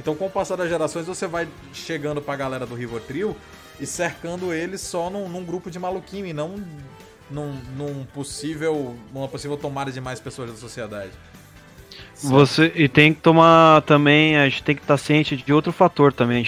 Então, 0.00 0.14
com 0.14 0.26
o 0.26 0.30
passar 0.30 0.56
das 0.56 0.70
gerações, 0.70 1.06
você 1.06 1.26
vai 1.26 1.46
chegando 1.74 2.22
pra 2.22 2.34
galera 2.34 2.64
do 2.64 2.74
Rivotril 2.74 3.36
e 3.78 3.86
cercando 3.86 4.54
eles 4.54 4.80
só 4.80 5.10
num, 5.10 5.28
num 5.28 5.44
grupo 5.44 5.70
de 5.70 5.78
maluquinho 5.78 6.26
e 6.26 6.32
não 6.32 6.54
num, 7.30 7.54
num 7.76 8.04
possível, 8.14 8.96
numa 9.12 9.28
possível 9.28 9.56
tomada 9.56 9.90
de 9.90 10.00
mais 10.00 10.20
pessoas 10.20 10.50
da 10.50 10.56
sociedade. 10.56 11.10
Você 12.22 12.72
e 12.74 12.88
tem 12.88 13.12
que 13.12 13.20
tomar 13.20 13.82
também, 13.82 14.36
a 14.36 14.48
gente 14.48 14.62
tem 14.62 14.74
que 14.74 14.82
estar 14.82 14.96
ciente 14.96 15.36
de 15.36 15.52
outro 15.52 15.72
fator 15.72 16.12
também. 16.12 16.46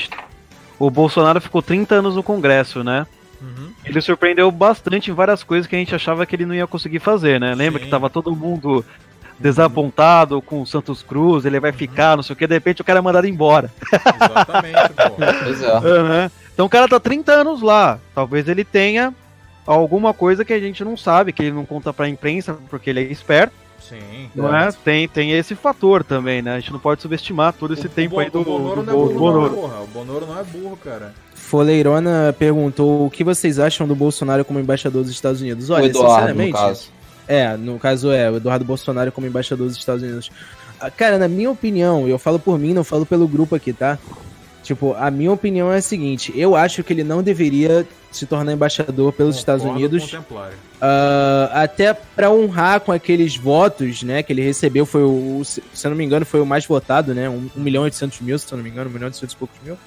O 0.78 0.90
Bolsonaro 0.90 1.40
ficou 1.40 1.60
30 1.60 1.96
anos 1.96 2.14
no 2.16 2.22
Congresso, 2.22 2.82
né? 2.82 3.06
Uhum. 3.40 3.70
Ele 3.84 4.00
surpreendeu 4.00 4.50
bastante 4.50 5.10
em 5.10 5.14
várias 5.14 5.42
coisas 5.42 5.66
que 5.66 5.76
a 5.76 5.78
gente 5.78 5.94
achava 5.94 6.26
que 6.26 6.34
ele 6.34 6.46
não 6.46 6.54
ia 6.54 6.66
conseguir 6.66 6.98
fazer, 6.98 7.40
né? 7.40 7.54
Lembra 7.54 7.80
que 7.80 7.88
tava 7.88 8.10
todo 8.10 8.34
mundo 8.34 8.84
desapontado 9.38 10.42
com 10.42 10.60
o 10.60 10.66
Santos 10.66 11.02
Cruz, 11.02 11.44
ele 11.44 11.60
vai 11.60 11.70
ficar, 11.70 12.16
não 12.16 12.22
sei 12.24 12.34
o 12.34 12.36
que, 12.36 12.46
de 12.46 12.54
repente 12.54 12.82
o 12.82 12.84
cara 12.84 12.98
é 12.98 13.02
mandado 13.02 13.26
embora. 13.28 13.70
Exatamente, 13.92 14.88
pô. 14.94 15.14
Pois 15.44 15.62
é. 15.62 15.70
Aham. 15.70 16.30
Então 16.52 16.66
o 16.66 16.68
cara 16.68 16.88
tá 16.88 16.98
30 16.98 17.32
anos 17.32 17.62
lá. 17.62 18.00
Talvez 18.14 18.48
ele 18.48 18.64
tenha 18.64 19.14
alguma 19.74 20.14
coisa 20.14 20.44
que 20.44 20.52
a 20.52 20.60
gente 20.60 20.82
não 20.84 20.96
sabe, 20.96 21.32
que 21.32 21.42
ele 21.42 21.52
não 21.52 21.64
conta 21.66 21.92
pra 21.92 22.08
imprensa 22.08 22.56
porque 22.70 22.90
ele 22.90 23.00
é 23.00 23.04
esperto. 23.04 23.52
Sim. 23.80 24.28
Não 24.34 24.54
é? 24.54 24.70
Tem, 24.72 25.06
tem 25.08 25.32
esse 25.32 25.54
fator 25.54 26.02
também, 26.04 26.42
né? 26.42 26.54
A 26.56 26.60
gente 26.60 26.72
não 26.72 26.80
pode 26.80 27.00
subestimar 27.00 27.52
todo 27.52 27.72
esse 27.74 27.88
tempo 27.88 28.18
aí 28.18 28.28
do, 28.28 28.40
o 28.40 28.44
Bonoro 28.44 28.82
do 28.82 28.86
não 28.86 28.92
é 28.92 28.96
burro, 28.96 29.14
Bonoro. 29.18 29.40
não, 29.50 29.60
porra. 29.60 29.80
O 29.82 29.86
Bonoro 29.86 30.26
não 30.26 30.38
é 30.38 30.44
burro, 30.44 30.76
cara. 30.76 31.14
Foleirona 31.34 32.34
perguntou 32.38 33.06
o 33.06 33.10
que 33.10 33.24
vocês 33.24 33.58
acham 33.58 33.86
do 33.86 33.94
Bolsonaro 33.94 34.44
como 34.44 34.58
embaixador 34.60 35.02
dos 35.02 35.10
Estados 35.12 35.40
Unidos. 35.40 35.70
Olha, 35.70 35.84
O 35.84 35.86
Eduardo, 35.86 36.14
sinceramente. 36.14 36.52
no 36.52 36.58
caso. 36.58 36.90
É, 37.26 37.56
no 37.56 37.78
caso 37.78 38.10
é, 38.10 38.30
o 38.30 38.36
Eduardo 38.36 38.64
Bolsonaro 38.64 39.12
como 39.12 39.26
embaixador 39.26 39.66
dos 39.66 39.76
Estados 39.76 40.02
Unidos. 40.02 40.30
Ah, 40.80 40.90
Cara, 40.90 41.18
na 41.18 41.28
minha 41.28 41.50
opinião, 41.50 42.06
eu 42.06 42.18
falo 42.18 42.38
por 42.38 42.58
mim, 42.58 42.74
não 42.74 42.84
falo 42.84 43.06
pelo 43.06 43.26
grupo 43.28 43.54
aqui, 43.54 43.72
tá? 43.72 43.98
Tipo, 44.68 44.92
a 44.98 45.10
minha 45.10 45.32
opinião 45.32 45.72
é 45.72 45.78
a 45.78 45.80
seguinte: 45.80 46.30
eu 46.36 46.54
acho 46.54 46.84
que 46.84 46.92
ele 46.92 47.02
não 47.02 47.22
deveria 47.22 47.86
se 48.12 48.26
tornar 48.26 48.52
embaixador 48.52 49.14
pelos 49.14 49.36
Estados 49.36 49.62
Concordo 49.62 49.86
Unidos. 49.86 50.04
o 50.04 50.10
Templário. 50.10 50.58
Ah, 50.78 51.50
até 51.54 51.94
pra 51.94 52.30
honrar 52.30 52.80
com 52.80 52.92
aqueles 52.92 53.34
votos, 53.34 54.02
né, 54.02 54.22
que 54.22 54.30
ele 54.30 54.42
recebeu, 54.42 54.84
foi 54.84 55.04
o, 55.04 55.40
se 55.42 55.62
eu 55.82 55.88
não 55.88 55.96
me 55.96 56.04
engano, 56.04 56.26
foi 56.26 56.42
o 56.42 56.44
mais 56.44 56.66
votado, 56.66 57.14
né, 57.14 57.30
1 57.30 57.48
milhão 57.56 57.84
e 57.84 57.86
800 57.86 58.20
mil, 58.20 58.38
se 58.38 58.52
eu 58.52 58.58
não 58.58 58.62
me 58.62 58.68
engano, 58.68 58.90
1 58.90 58.92
milhão 58.92 59.06
e 59.06 59.08
800 59.08 59.32
e 59.32 59.36
poucos 59.38 59.56
mil. 59.64 59.78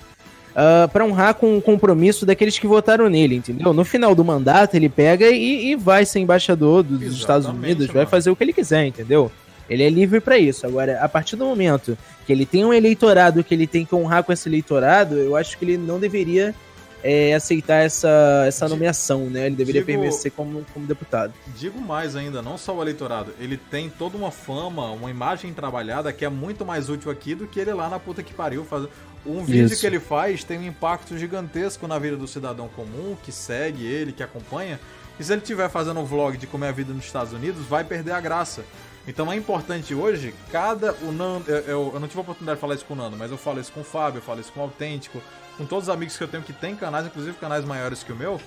Ah, 0.55 0.89
pra 0.91 1.05
honrar 1.05 1.35
com 1.35 1.55
o 1.55 1.61
compromisso 1.61 2.25
daqueles 2.25 2.57
que 2.57 2.65
votaram 2.65 3.07
nele, 3.07 3.35
entendeu? 3.35 3.73
No 3.73 3.85
final 3.85 4.15
do 4.15 4.25
mandato, 4.25 4.73
ele 4.73 4.89
pega 4.89 5.29
e, 5.29 5.73
e 5.73 5.75
vai 5.75 6.05
ser 6.05 6.21
embaixador 6.21 6.81
dos 6.81 7.13
Estados 7.13 7.47
Unidos, 7.47 7.85
vai 7.85 7.97
mano. 7.97 8.07
fazer 8.09 8.31
o 8.31 8.35
que 8.35 8.43
ele 8.43 8.51
quiser, 8.53 8.87
entendeu? 8.87 9.31
Ele 9.71 9.83
é 9.83 9.89
livre 9.89 10.19
pra 10.19 10.37
isso. 10.37 10.67
Agora, 10.67 10.99
a 11.01 11.07
partir 11.07 11.37
do 11.37 11.45
momento 11.45 11.97
que 12.25 12.31
ele 12.33 12.45
tem 12.45 12.65
um 12.65 12.73
eleitorado 12.73 13.41
que 13.43 13.53
ele 13.53 13.65
tem 13.65 13.85
que 13.85 13.95
honrar 13.95 14.21
com 14.23 14.33
esse 14.33 14.49
eleitorado, 14.49 15.15
eu 15.17 15.35
acho 15.37 15.57
que 15.57 15.63
ele 15.63 15.77
não 15.77 15.97
deveria 15.97 16.53
é, 17.01 17.33
aceitar 17.33 17.77
essa, 17.77 18.43
essa 18.45 18.67
nomeação, 18.67 19.29
né? 19.29 19.47
Ele 19.47 19.55
deveria 19.55 19.81
digo- 19.81 19.87
permanecer 19.93 20.31
como, 20.33 20.65
como 20.73 20.85
deputado. 20.85 21.33
Digo 21.57 21.79
mais 21.79 22.17
ainda, 22.17 22.41
não 22.41 22.57
só 22.57 22.75
o 22.75 22.81
eleitorado, 22.81 23.33
ele 23.39 23.55
tem 23.57 23.89
toda 23.89 24.17
uma 24.17 24.29
fama, 24.29 24.91
uma 24.91 25.09
imagem 25.09 25.53
trabalhada 25.53 26.11
que 26.11 26.25
é 26.25 26.29
muito 26.29 26.65
mais 26.65 26.89
útil 26.89 27.09
aqui 27.09 27.33
do 27.33 27.47
que 27.47 27.59
ele 27.59 27.73
lá 27.73 27.89
na 27.89 27.97
puta 27.97 28.21
que 28.21 28.33
pariu 28.33 28.65
fazer. 28.65 28.89
Um 29.25 29.43
vídeo 29.43 29.67
Isso. 29.67 29.79
que 29.79 29.85
ele 29.85 29.99
faz 29.99 30.43
tem 30.43 30.57
um 30.59 30.65
impacto 30.65 31.17
gigantesco 31.17 31.87
na 31.87 31.97
vida 31.97 32.17
do 32.17 32.27
cidadão 32.27 32.67
comum 32.67 33.15
que 33.23 33.31
segue 33.31 33.85
ele, 33.85 34.11
que 34.11 34.21
acompanha. 34.23 34.79
E 35.19 35.23
se 35.23 35.31
ele 35.31 35.41
estiver 35.41 35.69
fazendo 35.69 35.99
um 35.99 36.03
vlog 36.05 36.35
de 36.37 36.47
como 36.47 36.65
é 36.65 36.69
a 36.69 36.71
vida 36.71 36.91
nos 36.91 37.05
Estados 37.05 37.31
Unidos, 37.31 37.63
vai 37.67 37.83
perder 37.83 38.11
a 38.11 38.19
graça. 38.19 38.63
Então 39.07 39.31
é 39.31 39.35
importante 39.35 39.93
hoje, 39.95 40.33
cada. 40.51 40.93
O 41.01 41.11
Nando, 41.11 41.49
eu, 41.49 41.57
eu- 41.61 41.91
eu 41.95 41.99
não 41.99 42.07
tive 42.07 42.19
a 42.19 42.21
oportunidade 42.21 42.57
de 42.57 42.61
falar 42.61 42.75
isso 42.75 42.85
com 42.85 42.93
o 42.93 42.97
Nando, 42.97 43.17
mas 43.17 43.31
eu 43.31 43.37
falo 43.37 43.59
isso 43.59 43.71
com 43.71 43.81
o 43.81 43.83
Fábio, 43.83 44.19
eu 44.19 44.21
falo 44.21 44.39
isso 44.39 44.51
com 44.51 44.59
o 44.59 44.63
Autêntico, 44.63 45.21
com 45.57 45.65
todos 45.65 45.85
os 45.87 45.93
amigos 45.93 46.17
que 46.17 46.23
eu 46.23 46.27
tenho 46.27 46.43
que 46.43 46.53
tem 46.53 46.75
canais, 46.75 47.05
inclusive 47.05 47.35
canais 47.37 47.65
maiores 47.65 48.03
que 48.03 48.11
o 48.11 48.15
meu, 48.15 48.39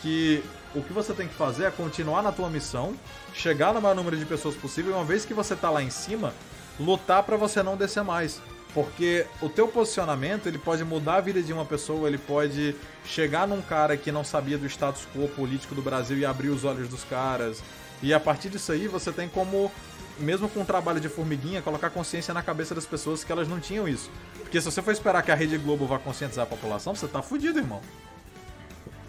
que 0.00 0.42
o 0.74 0.82
que 0.82 0.92
você 0.92 1.12
tem 1.12 1.26
que 1.26 1.34
fazer 1.34 1.64
é 1.64 1.70
continuar 1.70 2.22
na 2.22 2.30
tua 2.30 2.48
missão, 2.48 2.94
chegar 3.34 3.74
no 3.74 3.80
maior 3.80 3.94
número 3.94 4.16
de 4.16 4.24
pessoas 4.24 4.54
possível, 4.54 4.92
e 4.92 4.94
uma 4.94 5.04
vez 5.04 5.24
que 5.24 5.34
você 5.34 5.56
tá 5.56 5.70
lá 5.70 5.82
em 5.82 5.90
cima, 5.90 6.32
lutar 6.78 7.22
pra 7.22 7.36
você 7.36 7.62
não 7.62 7.76
descer 7.76 8.04
mais. 8.04 8.40
Porque 8.74 9.24
o 9.40 9.48
teu 9.48 9.66
posicionamento, 9.68 10.46
ele 10.46 10.58
pode 10.58 10.84
mudar 10.84 11.14
a 11.16 11.20
vida 11.22 11.42
de 11.42 11.50
uma 11.50 11.64
pessoa, 11.64 12.08
ele 12.08 12.18
pode 12.18 12.76
chegar 13.06 13.48
num 13.48 13.62
cara 13.62 13.96
que 13.96 14.12
não 14.12 14.22
sabia 14.22 14.58
do 14.58 14.66
status 14.66 15.06
quo 15.14 15.26
político 15.28 15.74
do 15.74 15.80
Brasil 15.80 16.18
e 16.18 16.26
abrir 16.26 16.50
os 16.50 16.62
olhos 16.62 16.86
dos 16.86 17.02
caras. 17.02 17.62
E 18.02 18.12
a 18.12 18.20
partir 18.20 18.50
disso 18.50 18.70
aí, 18.72 18.86
você 18.86 19.10
tem 19.10 19.26
como, 19.30 19.72
mesmo 20.18 20.48
com 20.48 20.60
um 20.60 20.64
trabalho 20.64 21.00
de 21.00 21.08
formiguinha, 21.08 21.62
colocar 21.62 21.90
consciência 21.90 22.32
na 22.32 22.42
cabeça 22.42 22.74
das 22.74 22.86
pessoas 22.86 23.24
que 23.24 23.32
elas 23.32 23.48
não 23.48 23.60
tinham 23.60 23.88
isso. 23.88 24.10
Porque 24.40 24.60
se 24.60 24.70
você 24.70 24.82
for 24.82 24.92
esperar 24.92 25.22
que 25.22 25.30
a 25.30 25.34
Rede 25.34 25.58
Globo 25.58 25.86
vá 25.86 25.98
conscientizar 25.98 26.44
a 26.44 26.46
população, 26.46 26.94
você 26.94 27.06
tá 27.06 27.22
fudido, 27.22 27.58
irmão. 27.58 27.80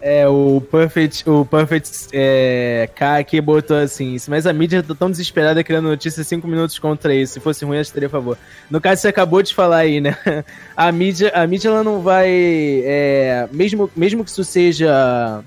É, 0.00 0.28
o 0.28 0.60
Perfect, 0.60 1.28
o 1.28 1.44
Perfect 1.44 2.08
é, 2.12 2.88
K 2.94 3.18
aqui 3.18 3.40
botou 3.40 3.76
assim, 3.76 4.16
mas 4.28 4.46
a 4.46 4.52
mídia 4.52 4.80
tá 4.80 4.94
tão 4.94 5.10
desesperada 5.10 5.62
criando 5.64 5.88
notícias 5.88 6.24
5 6.28 6.46
minutos 6.46 6.78
contra 6.78 7.12
isso. 7.12 7.34
Se 7.34 7.40
fosse 7.40 7.64
ruim, 7.64 7.78
eu 7.78 7.82
estaria 7.82 8.06
a 8.06 8.10
favor. 8.10 8.38
No 8.70 8.80
caso, 8.80 9.02
você 9.02 9.08
acabou 9.08 9.42
de 9.42 9.52
falar 9.52 9.78
aí, 9.78 10.00
né? 10.00 10.16
A 10.76 10.92
mídia, 10.92 11.32
a 11.34 11.44
mídia 11.46 11.68
ela 11.68 11.82
não 11.82 12.00
vai. 12.00 12.28
é, 12.30 13.48
mesmo, 13.50 13.90
mesmo 13.96 14.24
que 14.24 14.30
isso 14.30 14.44
seja, 14.44 15.42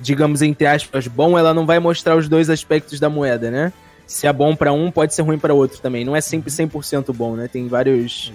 digamos, 0.00 0.42
entre 0.42 0.66
aspas, 0.66 1.06
bom, 1.06 1.38
ela 1.38 1.54
não 1.54 1.64
vai 1.64 1.78
mostrar 1.78 2.16
os 2.16 2.28
dois 2.28 2.50
aspectos 2.50 2.98
da 2.98 3.08
moeda, 3.08 3.50
né? 3.50 3.72
Se 4.06 4.26
é 4.26 4.32
bom 4.32 4.54
pra 4.54 4.72
um, 4.72 4.90
pode 4.90 5.14
ser 5.14 5.22
ruim 5.22 5.38
pra 5.38 5.54
outro 5.54 5.80
também. 5.80 6.04
Não 6.04 6.14
é 6.14 6.20
sempre 6.20 6.50
100% 6.50 7.14
bom, 7.14 7.34
né? 7.34 7.48
Tem 7.48 7.66
vários 7.66 8.32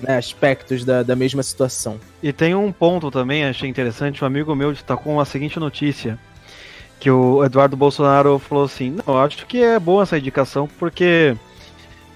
né, 0.00 0.18
aspectos 0.18 0.84
da, 0.84 1.02
da 1.02 1.16
mesma 1.16 1.42
situação. 1.42 1.98
E 2.22 2.32
tem 2.32 2.54
um 2.54 2.70
ponto 2.70 3.10
também, 3.10 3.44
achei 3.44 3.68
interessante, 3.68 4.22
um 4.22 4.26
amigo 4.26 4.54
meu 4.54 4.72
destacou 4.72 5.18
a 5.20 5.24
seguinte 5.24 5.58
notícia. 5.58 6.18
Que 7.00 7.10
o 7.10 7.44
Eduardo 7.44 7.76
Bolsonaro 7.76 8.38
falou 8.38 8.64
assim, 8.64 8.90
não, 8.90 9.14
eu 9.14 9.20
acho 9.20 9.46
que 9.46 9.62
é 9.62 9.78
boa 9.78 10.02
essa 10.02 10.18
indicação, 10.18 10.68
porque 10.78 11.36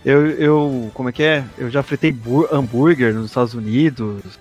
eu, 0.05 0.27
eu 0.33 0.91
como 0.93 1.09
é 1.09 1.13
que 1.13 1.23
é? 1.23 1.45
Eu 1.57 1.71
já 1.71 1.83
fritei 1.83 2.15
hambúrguer 2.51 3.15
nos 3.15 3.27
Estados 3.27 3.55
Unidos, 3.55 4.39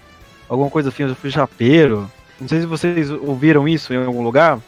alguma 0.50 0.70
coisa 0.70 0.90
assim, 0.90 1.04
eu 1.04 1.10
já 1.10 1.16
fui 1.16 1.30
japeiro. 1.30 2.10
Não 2.40 2.48
sei 2.48 2.62
se 2.62 2.66
vocês 2.66 3.12
ouviram 3.12 3.68
isso 3.68 3.94
em 3.94 4.04
algum 4.04 4.24
lugar. 4.24 4.60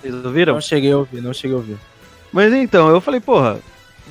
Vocês 0.00 0.12
ouviram? 0.24 0.54
Não 0.54 0.60
cheguei 0.60 0.92
a 0.92 0.98
ouvir, 0.98 1.20
não 1.22 1.32
cheguei 1.32 1.54
a 1.54 1.58
ouvir. 1.58 1.78
Mas 2.32 2.52
então, 2.52 2.88
eu 2.88 3.00
falei, 3.00 3.20
porra, 3.20 3.58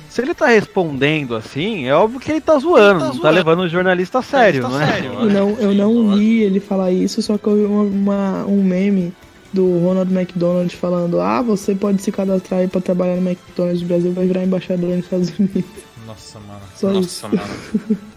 se 0.08 0.20
ele 0.22 0.34
tá 0.34 0.46
respondendo 0.46 1.34
assim, 1.34 1.86
é 1.86 1.94
óbvio 1.94 2.20
que 2.20 2.30
ele 2.30 2.40
tá 2.40 2.56
zoando, 2.58 3.04
não 3.06 3.18
tá 3.18 3.30
levando 3.30 3.60
o 3.60 3.68
jornalista 3.68 4.18
a 4.18 4.22
sério, 4.22 4.62
não 4.62 4.80
é? 4.80 5.00
Eu 5.00 5.24
não, 5.30 5.50
eu 5.58 5.74
não 5.74 6.14
li 6.14 6.42
ele 6.42 6.60
falar 6.60 6.90
isso, 6.92 7.20
só 7.22 7.36
que 7.38 7.46
eu 7.46 7.56
vi 7.56 7.64
uma, 7.64 7.82
uma- 7.82 8.44
um 8.46 8.62
meme 8.62 9.12
do 9.52 9.78
Ronald 9.80 10.10
McDonald 10.12 10.74
falando: 10.76 11.20
Ah, 11.20 11.42
você 11.42 11.74
pode 11.74 12.00
se 12.02 12.12
cadastrar 12.12 12.60
aí 12.60 12.68
pra 12.68 12.80
trabalhar 12.80 13.16
no 13.16 13.28
McDonald's 13.30 13.80
do 13.82 13.86
Brasil, 13.88 14.12
vai 14.12 14.26
virar 14.26 14.44
embaixador 14.44 14.90
nos 14.90 15.04
Estados 15.04 15.30
Unidos. 15.38 15.64
Nossa, 16.06 16.38
mano. 16.40 16.60
Só 16.76 16.88
Nossa, 16.90 17.00
isso. 17.00 17.28
mano. 17.28 17.98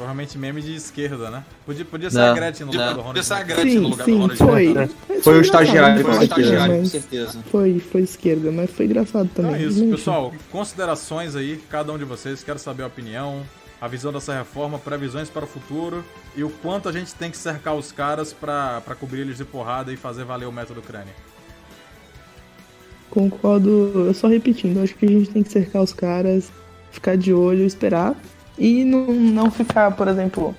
Provavelmente 0.00 0.38
meme 0.38 0.62
de 0.62 0.74
esquerda, 0.74 1.28
né? 1.28 1.44
Podia, 1.66 1.84
podia 1.84 2.10
ser 2.10 2.20
Não, 2.20 2.30
a 2.30 2.32
Gretchen 2.32 2.64
no 2.64 2.72
lugar 2.72 2.94
do 2.94 3.00
Ronald. 3.02 3.08
Podia 3.08 3.22
ser 3.22 3.34
a. 3.34 3.42
Gretchen 3.42 3.70
Sim, 3.70 3.78
no 3.80 3.88
lugar 3.88 4.04
sim, 4.06 4.12
do 4.12 4.18
Ronald 4.18 4.38
foi. 4.38 4.64
McDonald. 4.64 4.96
Mas 5.06 5.24
Foi 5.24 5.34
o 5.36 5.40
estagiário, 5.42 5.94
foi 6.02 6.04
foi 6.14 6.20
o 6.20 6.22
estagiário, 6.22 6.76
com 6.78 6.84
certeza. 6.86 7.38
Foi, 7.50 7.78
foi 7.80 8.00
esquerda, 8.00 8.50
mas 8.50 8.70
foi 8.70 8.86
engraçado 8.86 9.28
também. 9.34 9.52
Então 9.52 9.62
é 9.62 9.68
isso, 9.68 9.86
pessoal. 9.90 10.32
Considerações 10.50 11.36
aí, 11.36 11.62
cada 11.68 11.92
um 11.92 11.98
de 11.98 12.06
vocês. 12.06 12.42
Quero 12.42 12.58
saber 12.58 12.84
a 12.84 12.86
opinião, 12.86 13.42
a 13.78 13.86
visão 13.86 14.10
dessa 14.10 14.32
reforma, 14.32 14.78
previsões 14.78 15.28
para 15.28 15.44
o 15.44 15.46
futuro 15.46 16.02
e 16.34 16.42
o 16.42 16.48
quanto 16.48 16.88
a 16.88 16.92
gente 16.92 17.14
tem 17.14 17.30
que 17.30 17.36
cercar 17.36 17.76
os 17.76 17.92
caras 17.92 18.32
pra, 18.32 18.80
pra 18.80 18.94
cobrir 18.94 19.20
eles 19.20 19.36
de 19.36 19.44
porrada 19.44 19.92
e 19.92 19.98
fazer 19.98 20.24
valer 20.24 20.48
o 20.48 20.52
método 20.52 20.80
Crânio. 20.80 21.12
Concordo, 23.10 24.06
eu 24.06 24.14
só 24.14 24.28
repetindo, 24.28 24.82
acho 24.82 24.94
que 24.94 25.04
a 25.04 25.10
gente 25.10 25.28
tem 25.28 25.42
que 25.42 25.52
cercar 25.52 25.82
os 25.82 25.92
caras, 25.92 26.50
ficar 26.90 27.18
de 27.18 27.34
olho, 27.34 27.66
esperar 27.66 28.16
e 28.60 28.84
não, 28.84 29.06
não 29.06 29.50
ficar, 29.50 29.90
por 29.92 30.06
exemplo, 30.06 30.54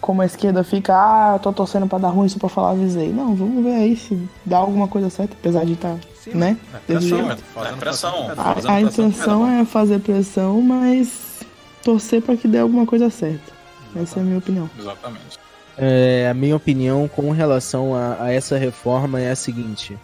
como 0.00 0.22
a 0.22 0.26
esquerda 0.26 0.64
fica, 0.64 0.94
ah, 0.94 1.38
tô 1.38 1.52
torcendo 1.52 1.86
pra 1.86 1.98
dar 1.98 2.08
ruim 2.08 2.28
só 2.28 2.38
pra 2.38 2.48
falar 2.48 2.70
avisei. 2.70 3.12
Não, 3.12 3.36
vamos 3.36 3.62
ver 3.62 3.74
aí 3.74 3.94
se 3.96 4.18
dá 4.44 4.56
alguma 4.56 4.88
coisa 4.88 5.08
certa, 5.10 5.36
apesar 5.38 5.64
de 5.64 5.74
estar 5.74 5.96
Sim, 6.24 6.30
né? 6.34 6.56
é 6.74 6.78
pressão, 6.78 7.30
é, 7.30 7.36
fazendo 7.36 7.74
É 7.74 7.78
pressão. 7.78 8.12
pressão. 8.26 8.44
A, 8.44 8.50
a 8.50 8.54
pressão. 8.54 8.80
intenção 8.80 9.46
é 9.60 9.64
fazer 9.64 9.98
pressão, 10.00 10.60
mas 10.62 11.42
torcer 11.84 12.22
pra 12.22 12.36
que 12.36 12.48
dê 12.48 12.58
alguma 12.58 12.86
coisa 12.86 13.10
certa. 13.10 13.52
Essa 13.94 14.18
é 14.18 14.22
a 14.22 14.24
minha 14.24 14.38
opinião. 14.38 14.70
Exatamente. 14.78 15.38
É, 15.76 16.28
a 16.30 16.34
minha 16.34 16.56
opinião 16.56 17.06
com 17.08 17.30
relação 17.30 17.94
a, 17.94 18.24
a 18.24 18.32
essa 18.32 18.56
reforma 18.56 19.20
é 19.20 19.30
a 19.30 19.36
seguinte. 19.36 19.96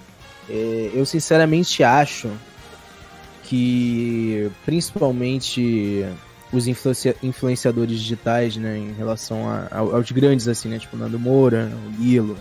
É, 0.49 0.91
eu 0.95 1.05
sinceramente 1.07 1.83
acho 1.83 2.31
que 3.45 4.51
principalmente 4.65 6.07
os 6.53 6.67
influencia- 6.67 7.15
influenciadores 7.23 7.99
digitais, 8.01 8.57
né, 8.57 8.77
em 8.79 8.93
relação 8.93 9.49
a- 9.49 9.69
ao- 9.71 9.95
aos 9.97 10.11
grandes 10.11 10.49
assim, 10.49 10.69
né, 10.69 10.79
tipo 10.79 10.97
Nando 10.97 11.19
Moura, 11.19 11.71
o 11.87 11.91
Guilo, 12.01 12.37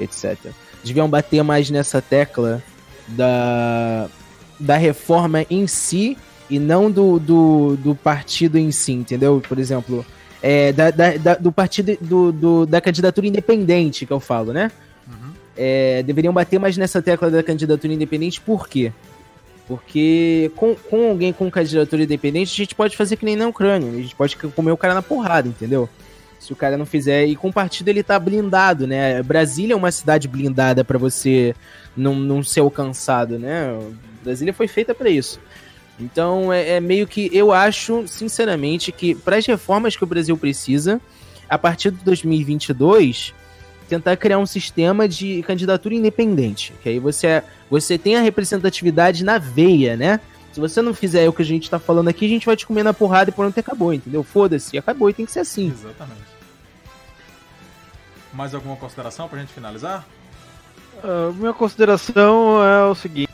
etc. 0.00 0.36
Deviam 0.84 1.08
bater 1.08 1.42
mais 1.42 1.70
nessa 1.70 2.02
tecla 2.02 2.62
da, 3.08 4.08
da 4.58 4.76
reforma 4.76 5.44
em 5.50 5.66
si 5.66 6.16
e 6.50 6.58
não 6.58 6.90
do, 6.90 7.18
do, 7.18 7.76
do 7.76 7.94
partido 7.94 8.58
em 8.58 8.70
si, 8.70 8.92
entendeu? 8.92 9.42
Por 9.46 9.58
exemplo, 9.58 10.04
é, 10.42 10.72
da, 10.72 10.90
da- 10.90 11.16
da- 11.16 11.34
do 11.36 11.50
partido 11.52 11.96
do, 12.00 12.32
do- 12.32 12.66
da 12.66 12.80
candidatura 12.80 13.26
independente 13.26 14.04
que 14.04 14.12
eu 14.12 14.20
falo, 14.20 14.52
né? 14.52 14.70
É, 15.56 16.02
deveriam 16.02 16.32
bater 16.34 16.58
mais 16.58 16.76
nessa 16.76 17.00
tecla 17.00 17.30
da 17.30 17.42
candidatura 17.42 17.92
independente, 17.92 18.40
por 18.40 18.68
quê? 18.68 18.92
Porque 19.66 20.50
com, 20.56 20.74
com 20.74 21.10
alguém 21.10 21.32
com 21.32 21.50
candidatura 21.50 22.02
independente, 22.02 22.52
a 22.52 22.56
gente 22.64 22.74
pode 22.74 22.96
fazer 22.96 23.16
que 23.16 23.24
nem 23.24 23.36
na 23.36 23.48
Ucrânia, 23.48 23.90
a 23.90 24.02
gente 24.02 24.14
pode 24.14 24.36
comer 24.36 24.72
o 24.72 24.76
cara 24.76 24.92
na 24.92 25.02
porrada, 25.02 25.48
entendeu? 25.48 25.88
Se 26.38 26.52
o 26.52 26.56
cara 26.56 26.76
não 26.76 26.84
fizer. 26.84 27.24
E 27.26 27.34
com 27.34 27.48
o 27.48 27.52
partido 27.52 27.88
ele 27.88 28.02
tá 28.02 28.18
blindado, 28.18 28.86
né? 28.86 29.22
Brasília 29.22 29.72
é 29.72 29.76
uma 29.76 29.90
cidade 29.90 30.28
blindada 30.28 30.84
pra 30.84 30.98
você 30.98 31.54
não, 31.96 32.14
não 32.14 32.42
ser 32.42 32.60
alcançado, 32.60 33.38
né? 33.38 33.78
Brasília 34.22 34.52
foi 34.52 34.68
feita 34.68 34.94
pra 34.94 35.08
isso. 35.08 35.40
Então 35.98 36.52
é, 36.52 36.72
é 36.72 36.80
meio 36.80 37.06
que 37.06 37.30
eu 37.32 37.52
acho, 37.52 38.06
sinceramente, 38.06 38.92
que 38.92 39.14
para 39.14 39.36
as 39.36 39.46
reformas 39.46 39.96
que 39.96 40.04
o 40.04 40.06
Brasil 40.06 40.36
precisa, 40.36 41.00
a 41.48 41.56
partir 41.56 41.90
de 41.90 42.04
2022, 42.04 43.32
tentar 43.88 44.16
criar 44.16 44.38
um 44.38 44.46
sistema 44.46 45.08
de 45.08 45.42
candidatura 45.42 45.94
independente, 45.94 46.72
que 46.82 46.88
aí 46.88 46.98
você 46.98 47.42
você 47.70 47.98
tem 47.98 48.16
a 48.16 48.20
representatividade 48.20 49.24
na 49.24 49.38
veia, 49.38 49.96
né? 49.96 50.20
Se 50.52 50.60
você 50.60 50.80
não 50.80 50.94
fizer 50.94 51.28
o 51.28 51.32
que 51.32 51.42
a 51.42 51.44
gente 51.44 51.68
tá 51.68 51.80
falando 51.80 52.08
aqui, 52.08 52.26
a 52.26 52.28
gente 52.28 52.46
vai 52.46 52.54
te 52.54 52.64
comer 52.64 52.84
na 52.84 52.94
porrada 52.94 53.30
e 53.30 53.32
pronto, 53.32 53.58
acabou, 53.58 53.92
entendeu? 53.92 54.22
Foda-se, 54.22 54.78
acabou 54.78 55.10
e 55.10 55.14
tem 55.14 55.26
que 55.26 55.32
ser 55.32 55.40
assim. 55.40 55.68
Exatamente. 55.68 56.22
Mais 58.32 58.54
alguma 58.54 58.76
consideração 58.76 59.28
pra 59.28 59.40
gente 59.40 59.52
finalizar? 59.52 60.06
A 61.02 61.32
minha 61.32 61.52
consideração 61.52 62.62
é 62.62 62.84
o 62.84 62.94
seguinte: 62.94 63.32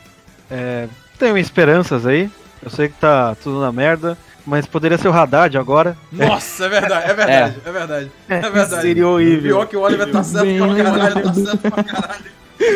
é, 0.49 0.87
tenho 1.19 1.37
esperanças 1.37 2.05
aí. 2.05 2.29
Eu 2.63 2.69
sei 2.69 2.89
que 2.89 2.95
tá 2.95 3.35
tudo 3.35 3.59
na 3.59 3.71
merda, 3.71 4.17
mas 4.45 4.65
poderia 4.65 4.97
ser 4.97 5.07
o 5.07 5.13
Haddad 5.13 5.57
agora. 5.57 5.97
Nossa, 6.11 6.65
é 6.65 6.69
verdade, 6.69 7.11
é 7.11 7.13
verdade, 7.13 7.57
é, 7.63 7.71
verdade. 7.71 8.11
É 8.27 8.39
verdade. 8.49 8.81
Seria 8.81 9.07
horrível. 9.07 9.41
Pior 9.41 9.65
que 9.67 9.77
o 9.77 9.81
Oliver 9.81 10.11
tá 10.11 10.23
certo 10.23 10.57
pra 10.57 10.83
caralho, 10.83 11.23
tá 11.23 11.33
certo 11.33 11.57
pra 11.57 11.83
caralho. 11.83 12.25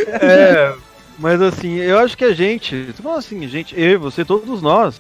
É, 0.08 0.74
mas 1.18 1.42
assim, 1.42 1.76
eu 1.76 2.00
acho 2.00 2.18
que 2.18 2.26
a 2.26 2.34
gente, 2.34 2.94
assim, 3.16 3.48
gente, 3.48 3.80
eu 3.80 3.92
e 3.92 3.98
você, 3.98 4.26
todos 4.26 4.62
nós, 4.62 5.00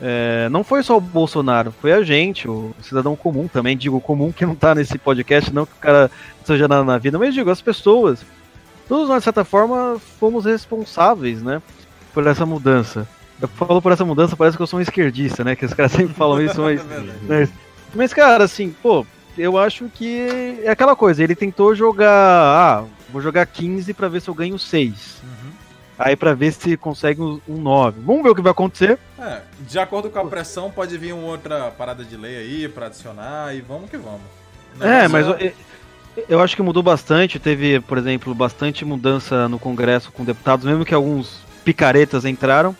é, 0.00 0.48
não 0.50 0.64
foi 0.64 0.82
só 0.82 0.96
o 0.96 1.00
Bolsonaro, 1.00 1.72
foi 1.80 1.92
a 1.92 2.02
gente, 2.02 2.48
o 2.48 2.74
cidadão 2.82 3.14
comum 3.14 3.46
também, 3.48 3.76
digo 3.76 4.00
comum 4.00 4.32
que 4.32 4.46
não 4.46 4.54
tá 4.54 4.74
nesse 4.74 4.98
podcast, 4.98 5.52
não 5.52 5.66
que 5.66 5.72
o 5.72 5.80
cara 5.80 6.10
seja 6.44 6.66
nada 6.66 6.84
na 6.84 6.98
vida, 6.98 7.18
mas 7.18 7.34
digo, 7.34 7.50
as 7.50 7.60
pessoas, 7.60 8.24
todos 8.88 9.08
nós, 9.08 9.18
de 9.18 9.24
certa 9.24 9.44
forma, 9.44 10.00
fomos 10.18 10.44
responsáveis, 10.44 11.42
né, 11.42 11.62
por 12.12 12.26
essa 12.26 12.44
mudança. 12.46 13.06
Eu 13.42 13.48
falo 13.48 13.82
por 13.82 13.90
essa 13.90 14.04
mudança, 14.04 14.36
parece 14.36 14.56
que 14.56 14.62
eu 14.62 14.66
sou 14.68 14.78
um 14.78 14.82
esquerdista, 14.82 15.42
né, 15.42 15.56
que 15.56 15.66
os 15.66 15.74
caras 15.74 15.90
sempre 15.90 16.14
falam 16.14 16.40
isso, 16.40 16.62
mas... 16.62 16.80
mas, 17.28 17.50
mas, 17.92 18.14
cara, 18.14 18.44
assim, 18.44 18.74
pô, 18.80 19.04
eu 19.36 19.58
acho 19.58 19.88
que 19.92 20.60
é 20.62 20.70
aquela 20.70 20.94
coisa, 20.94 21.24
ele 21.24 21.34
tentou 21.34 21.74
jogar, 21.74 22.08
ah, 22.08 22.84
vou 23.12 23.20
jogar 23.20 23.44
15 23.44 23.92
pra 23.94 24.08
ver 24.08 24.22
se 24.22 24.30
eu 24.30 24.34
ganho 24.34 24.56
6. 24.56 25.20
Aí 25.98 26.16
pra 26.16 26.34
ver 26.34 26.52
se 26.52 26.76
consegue 26.76 27.20
um 27.20 27.40
um 27.48 27.60
9. 27.60 28.00
Vamos 28.00 28.22
ver 28.22 28.30
o 28.30 28.34
que 28.34 28.42
vai 28.42 28.50
acontecer. 28.50 28.98
É, 29.18 29.42
de 29.60 29.78
acordo 29.78 30.10
com 30.10 30.18
a 30.18 30.24
pressão, 30.24 30.70
pode 30.70 30.96
vir 30.96 31.12
uma 31.12 31.28
outra 31.28 31.70
parada 31.70 32.04
de 32.04 32.16
lei 32.16 32.36
aí 32.36 32.68
pra 32.68 32.86
adicionar 32.86 33.54
e 33.54 33.60
vamos 33.60 33.90
que 33.90 33.96
vamos. 33.96 34.22
É, 34.80 35.06
mas 35.06 35.26
eu, 35.26 35.52
eu 36.28 36.40
acho 36.40 36.56
que 36.56 36.62
mudou 36.62 36.82
bastante. 36.82 37.38
Teve, 37.38 37.78
por 37.80 37.98
exemplo, 37.98 38.34
bastante 38.34 38.84
mudança 38.84 39.48
no 39.48 39.58
Congresso 39.58 40.10
com 40.10 40.24
deputados, 40.24 40.64
mesmo 40.64 40.84
que 40.84 40.94
alguns 40.94 41.40
picaretas 41.64 42.24
entraram. 42.24 42.74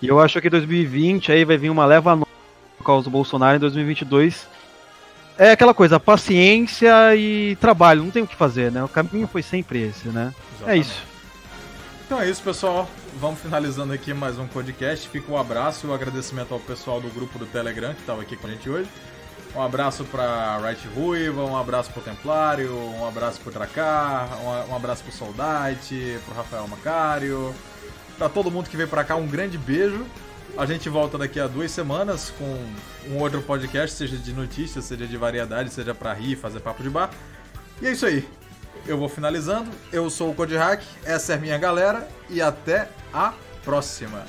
E 0.00 0.08
eu 0.08 0.20
acho 0.20 0.40
que 0.40 0.50
2020 0.50 1.32
aí 1.32 1.44
vai 1.44 1.56
vir 1.56 1.70
uma 1.70 1.86
leva 1.86 2.14
nova 2.14 2.28
por 2.76 2.84
causa 2.84 3.04
do 3.04 3.10
Bolsonaro 3.10 3.56
em 3.56 3.60
2022. 3.60 4.46
É 5.36 5.50
aquela 5.50 5.74
coisa, 5.74 5.98
paciência 5.98 7.16
e 7.16 7.56
trabalho, 7.56 8.04
não 8.04 8.10
tem 8.10 8.22
o 8.22 8.26
que 8.26 8.36
fazer, 8.36 8.70
né? 8.70 8.84
O 8.84 8.88
caminho 8.88 9.26
foi 9.26 9.42
sempre 9.42 9.82
esse, 9.82 10.08
né? 10.08 10.32
É 10.32 10.54
Exatamente. 10.56 10.86
isso. 10.86 11.02
Então 12.06 12.20
é 12.20 12.30
isso, 12.30 12.42
pessoal. 12.42 12.88
Vamos 13.18 13.40
finalizando 13.40 13.92
aqui 13.92 14.12
mais 14.12 14.38
um 14.38 14.46
podcast. 14.46 15.08
Fica 15.08 15.32
um 15.32 15.38
abraço 15.38 15.86
e 15.86 15.90
um 15.90 15.94
agradecimento 15.94 16.52
ao 16.52 16.60
pessoal 16.60 17.00
do 17.00 17.08
grupo 17.08 17.38
do 17.38 17.46
Telegram 17.46 17.94
que 17.94 18.00
estava 18.00 18.22
aqui 18.22 18.36
com 18.36 18.46
a 18.46 18.50
gente 18.50 18.68
hoje. 18.68 18.88
Um 19.56 19.62
abraço 19.62 20.04
pra 20.04 20.58
Right 20.58 20.86
Ruiva, 20.88 21.44
um 21.44 21.56
abraço 21.56 21.90
pro 21.92 22.02
Templário, 22.02 22.76
um 22.76 23.06
abraço 23.06 23.40
pro 23.40 23.52
Dracar, 23.52 24.28
um, 24.68 24.74
abraço 24.74 25.04
pro 25.04 25.12
Soldate, 25.12 26.18
pro 26.26 26.34
Rafael 26.34 26.66
Macário, 26.66 27.54
pra 28.18 28.28
todo 28.28 28.50
mundo 28.50 28.68
que 28.68 28.76
veio 28.76 28.88
pra 28.88 29.04
cá, 29.04 29.16
um 29.16 29.26
grande 29.26 29.58
beijo. 29.58 30.04
A 30.56 30.66
gente 30.66 30.88
volta 30.88 31.18
daqui 31.18 31.40
a 31.40 31.48
duas 31.48 31.70
semanas 31.70 32.32
com 32.38 32.58
um 33.10 33.18
outro 33.18 33.42
podcast, 33.42 33.96
seja 33.96 34.16
de 34.16 34.32
notícias, 34.32 34.84
seja 34.84 35.06
de 35.06 35.16
variedade, 35.16 35.70
seja 35.70 35.94
pra 35.94 36.12
rir, 36.12 36.36
fazer 36.36 36.60
papo 36.60 36.82
de 36.82 36.90
bar. 36.90 37.10
E 37.82 37.86
é 37.86 37.92
isso 37.92 38.06
aí. 38.06 38.28
Eu 38.86 38.96
vou 38.96 39.08
finalizando. 39.08 39.70
Eu 39.92 40.08
sou 40.10 40.30
o 40.30 40.34
Code 40.34 40.56
Hack, 40.56 40.82
essa 41.04 41.32
é 41.32 41.36
a 41.36 41.38
minha 41.38 41.58
galera 41.58 42.08
e 42.30 42.40
até 42.40 42.88
a 43.12 43.34
próxima. 43.64 44.24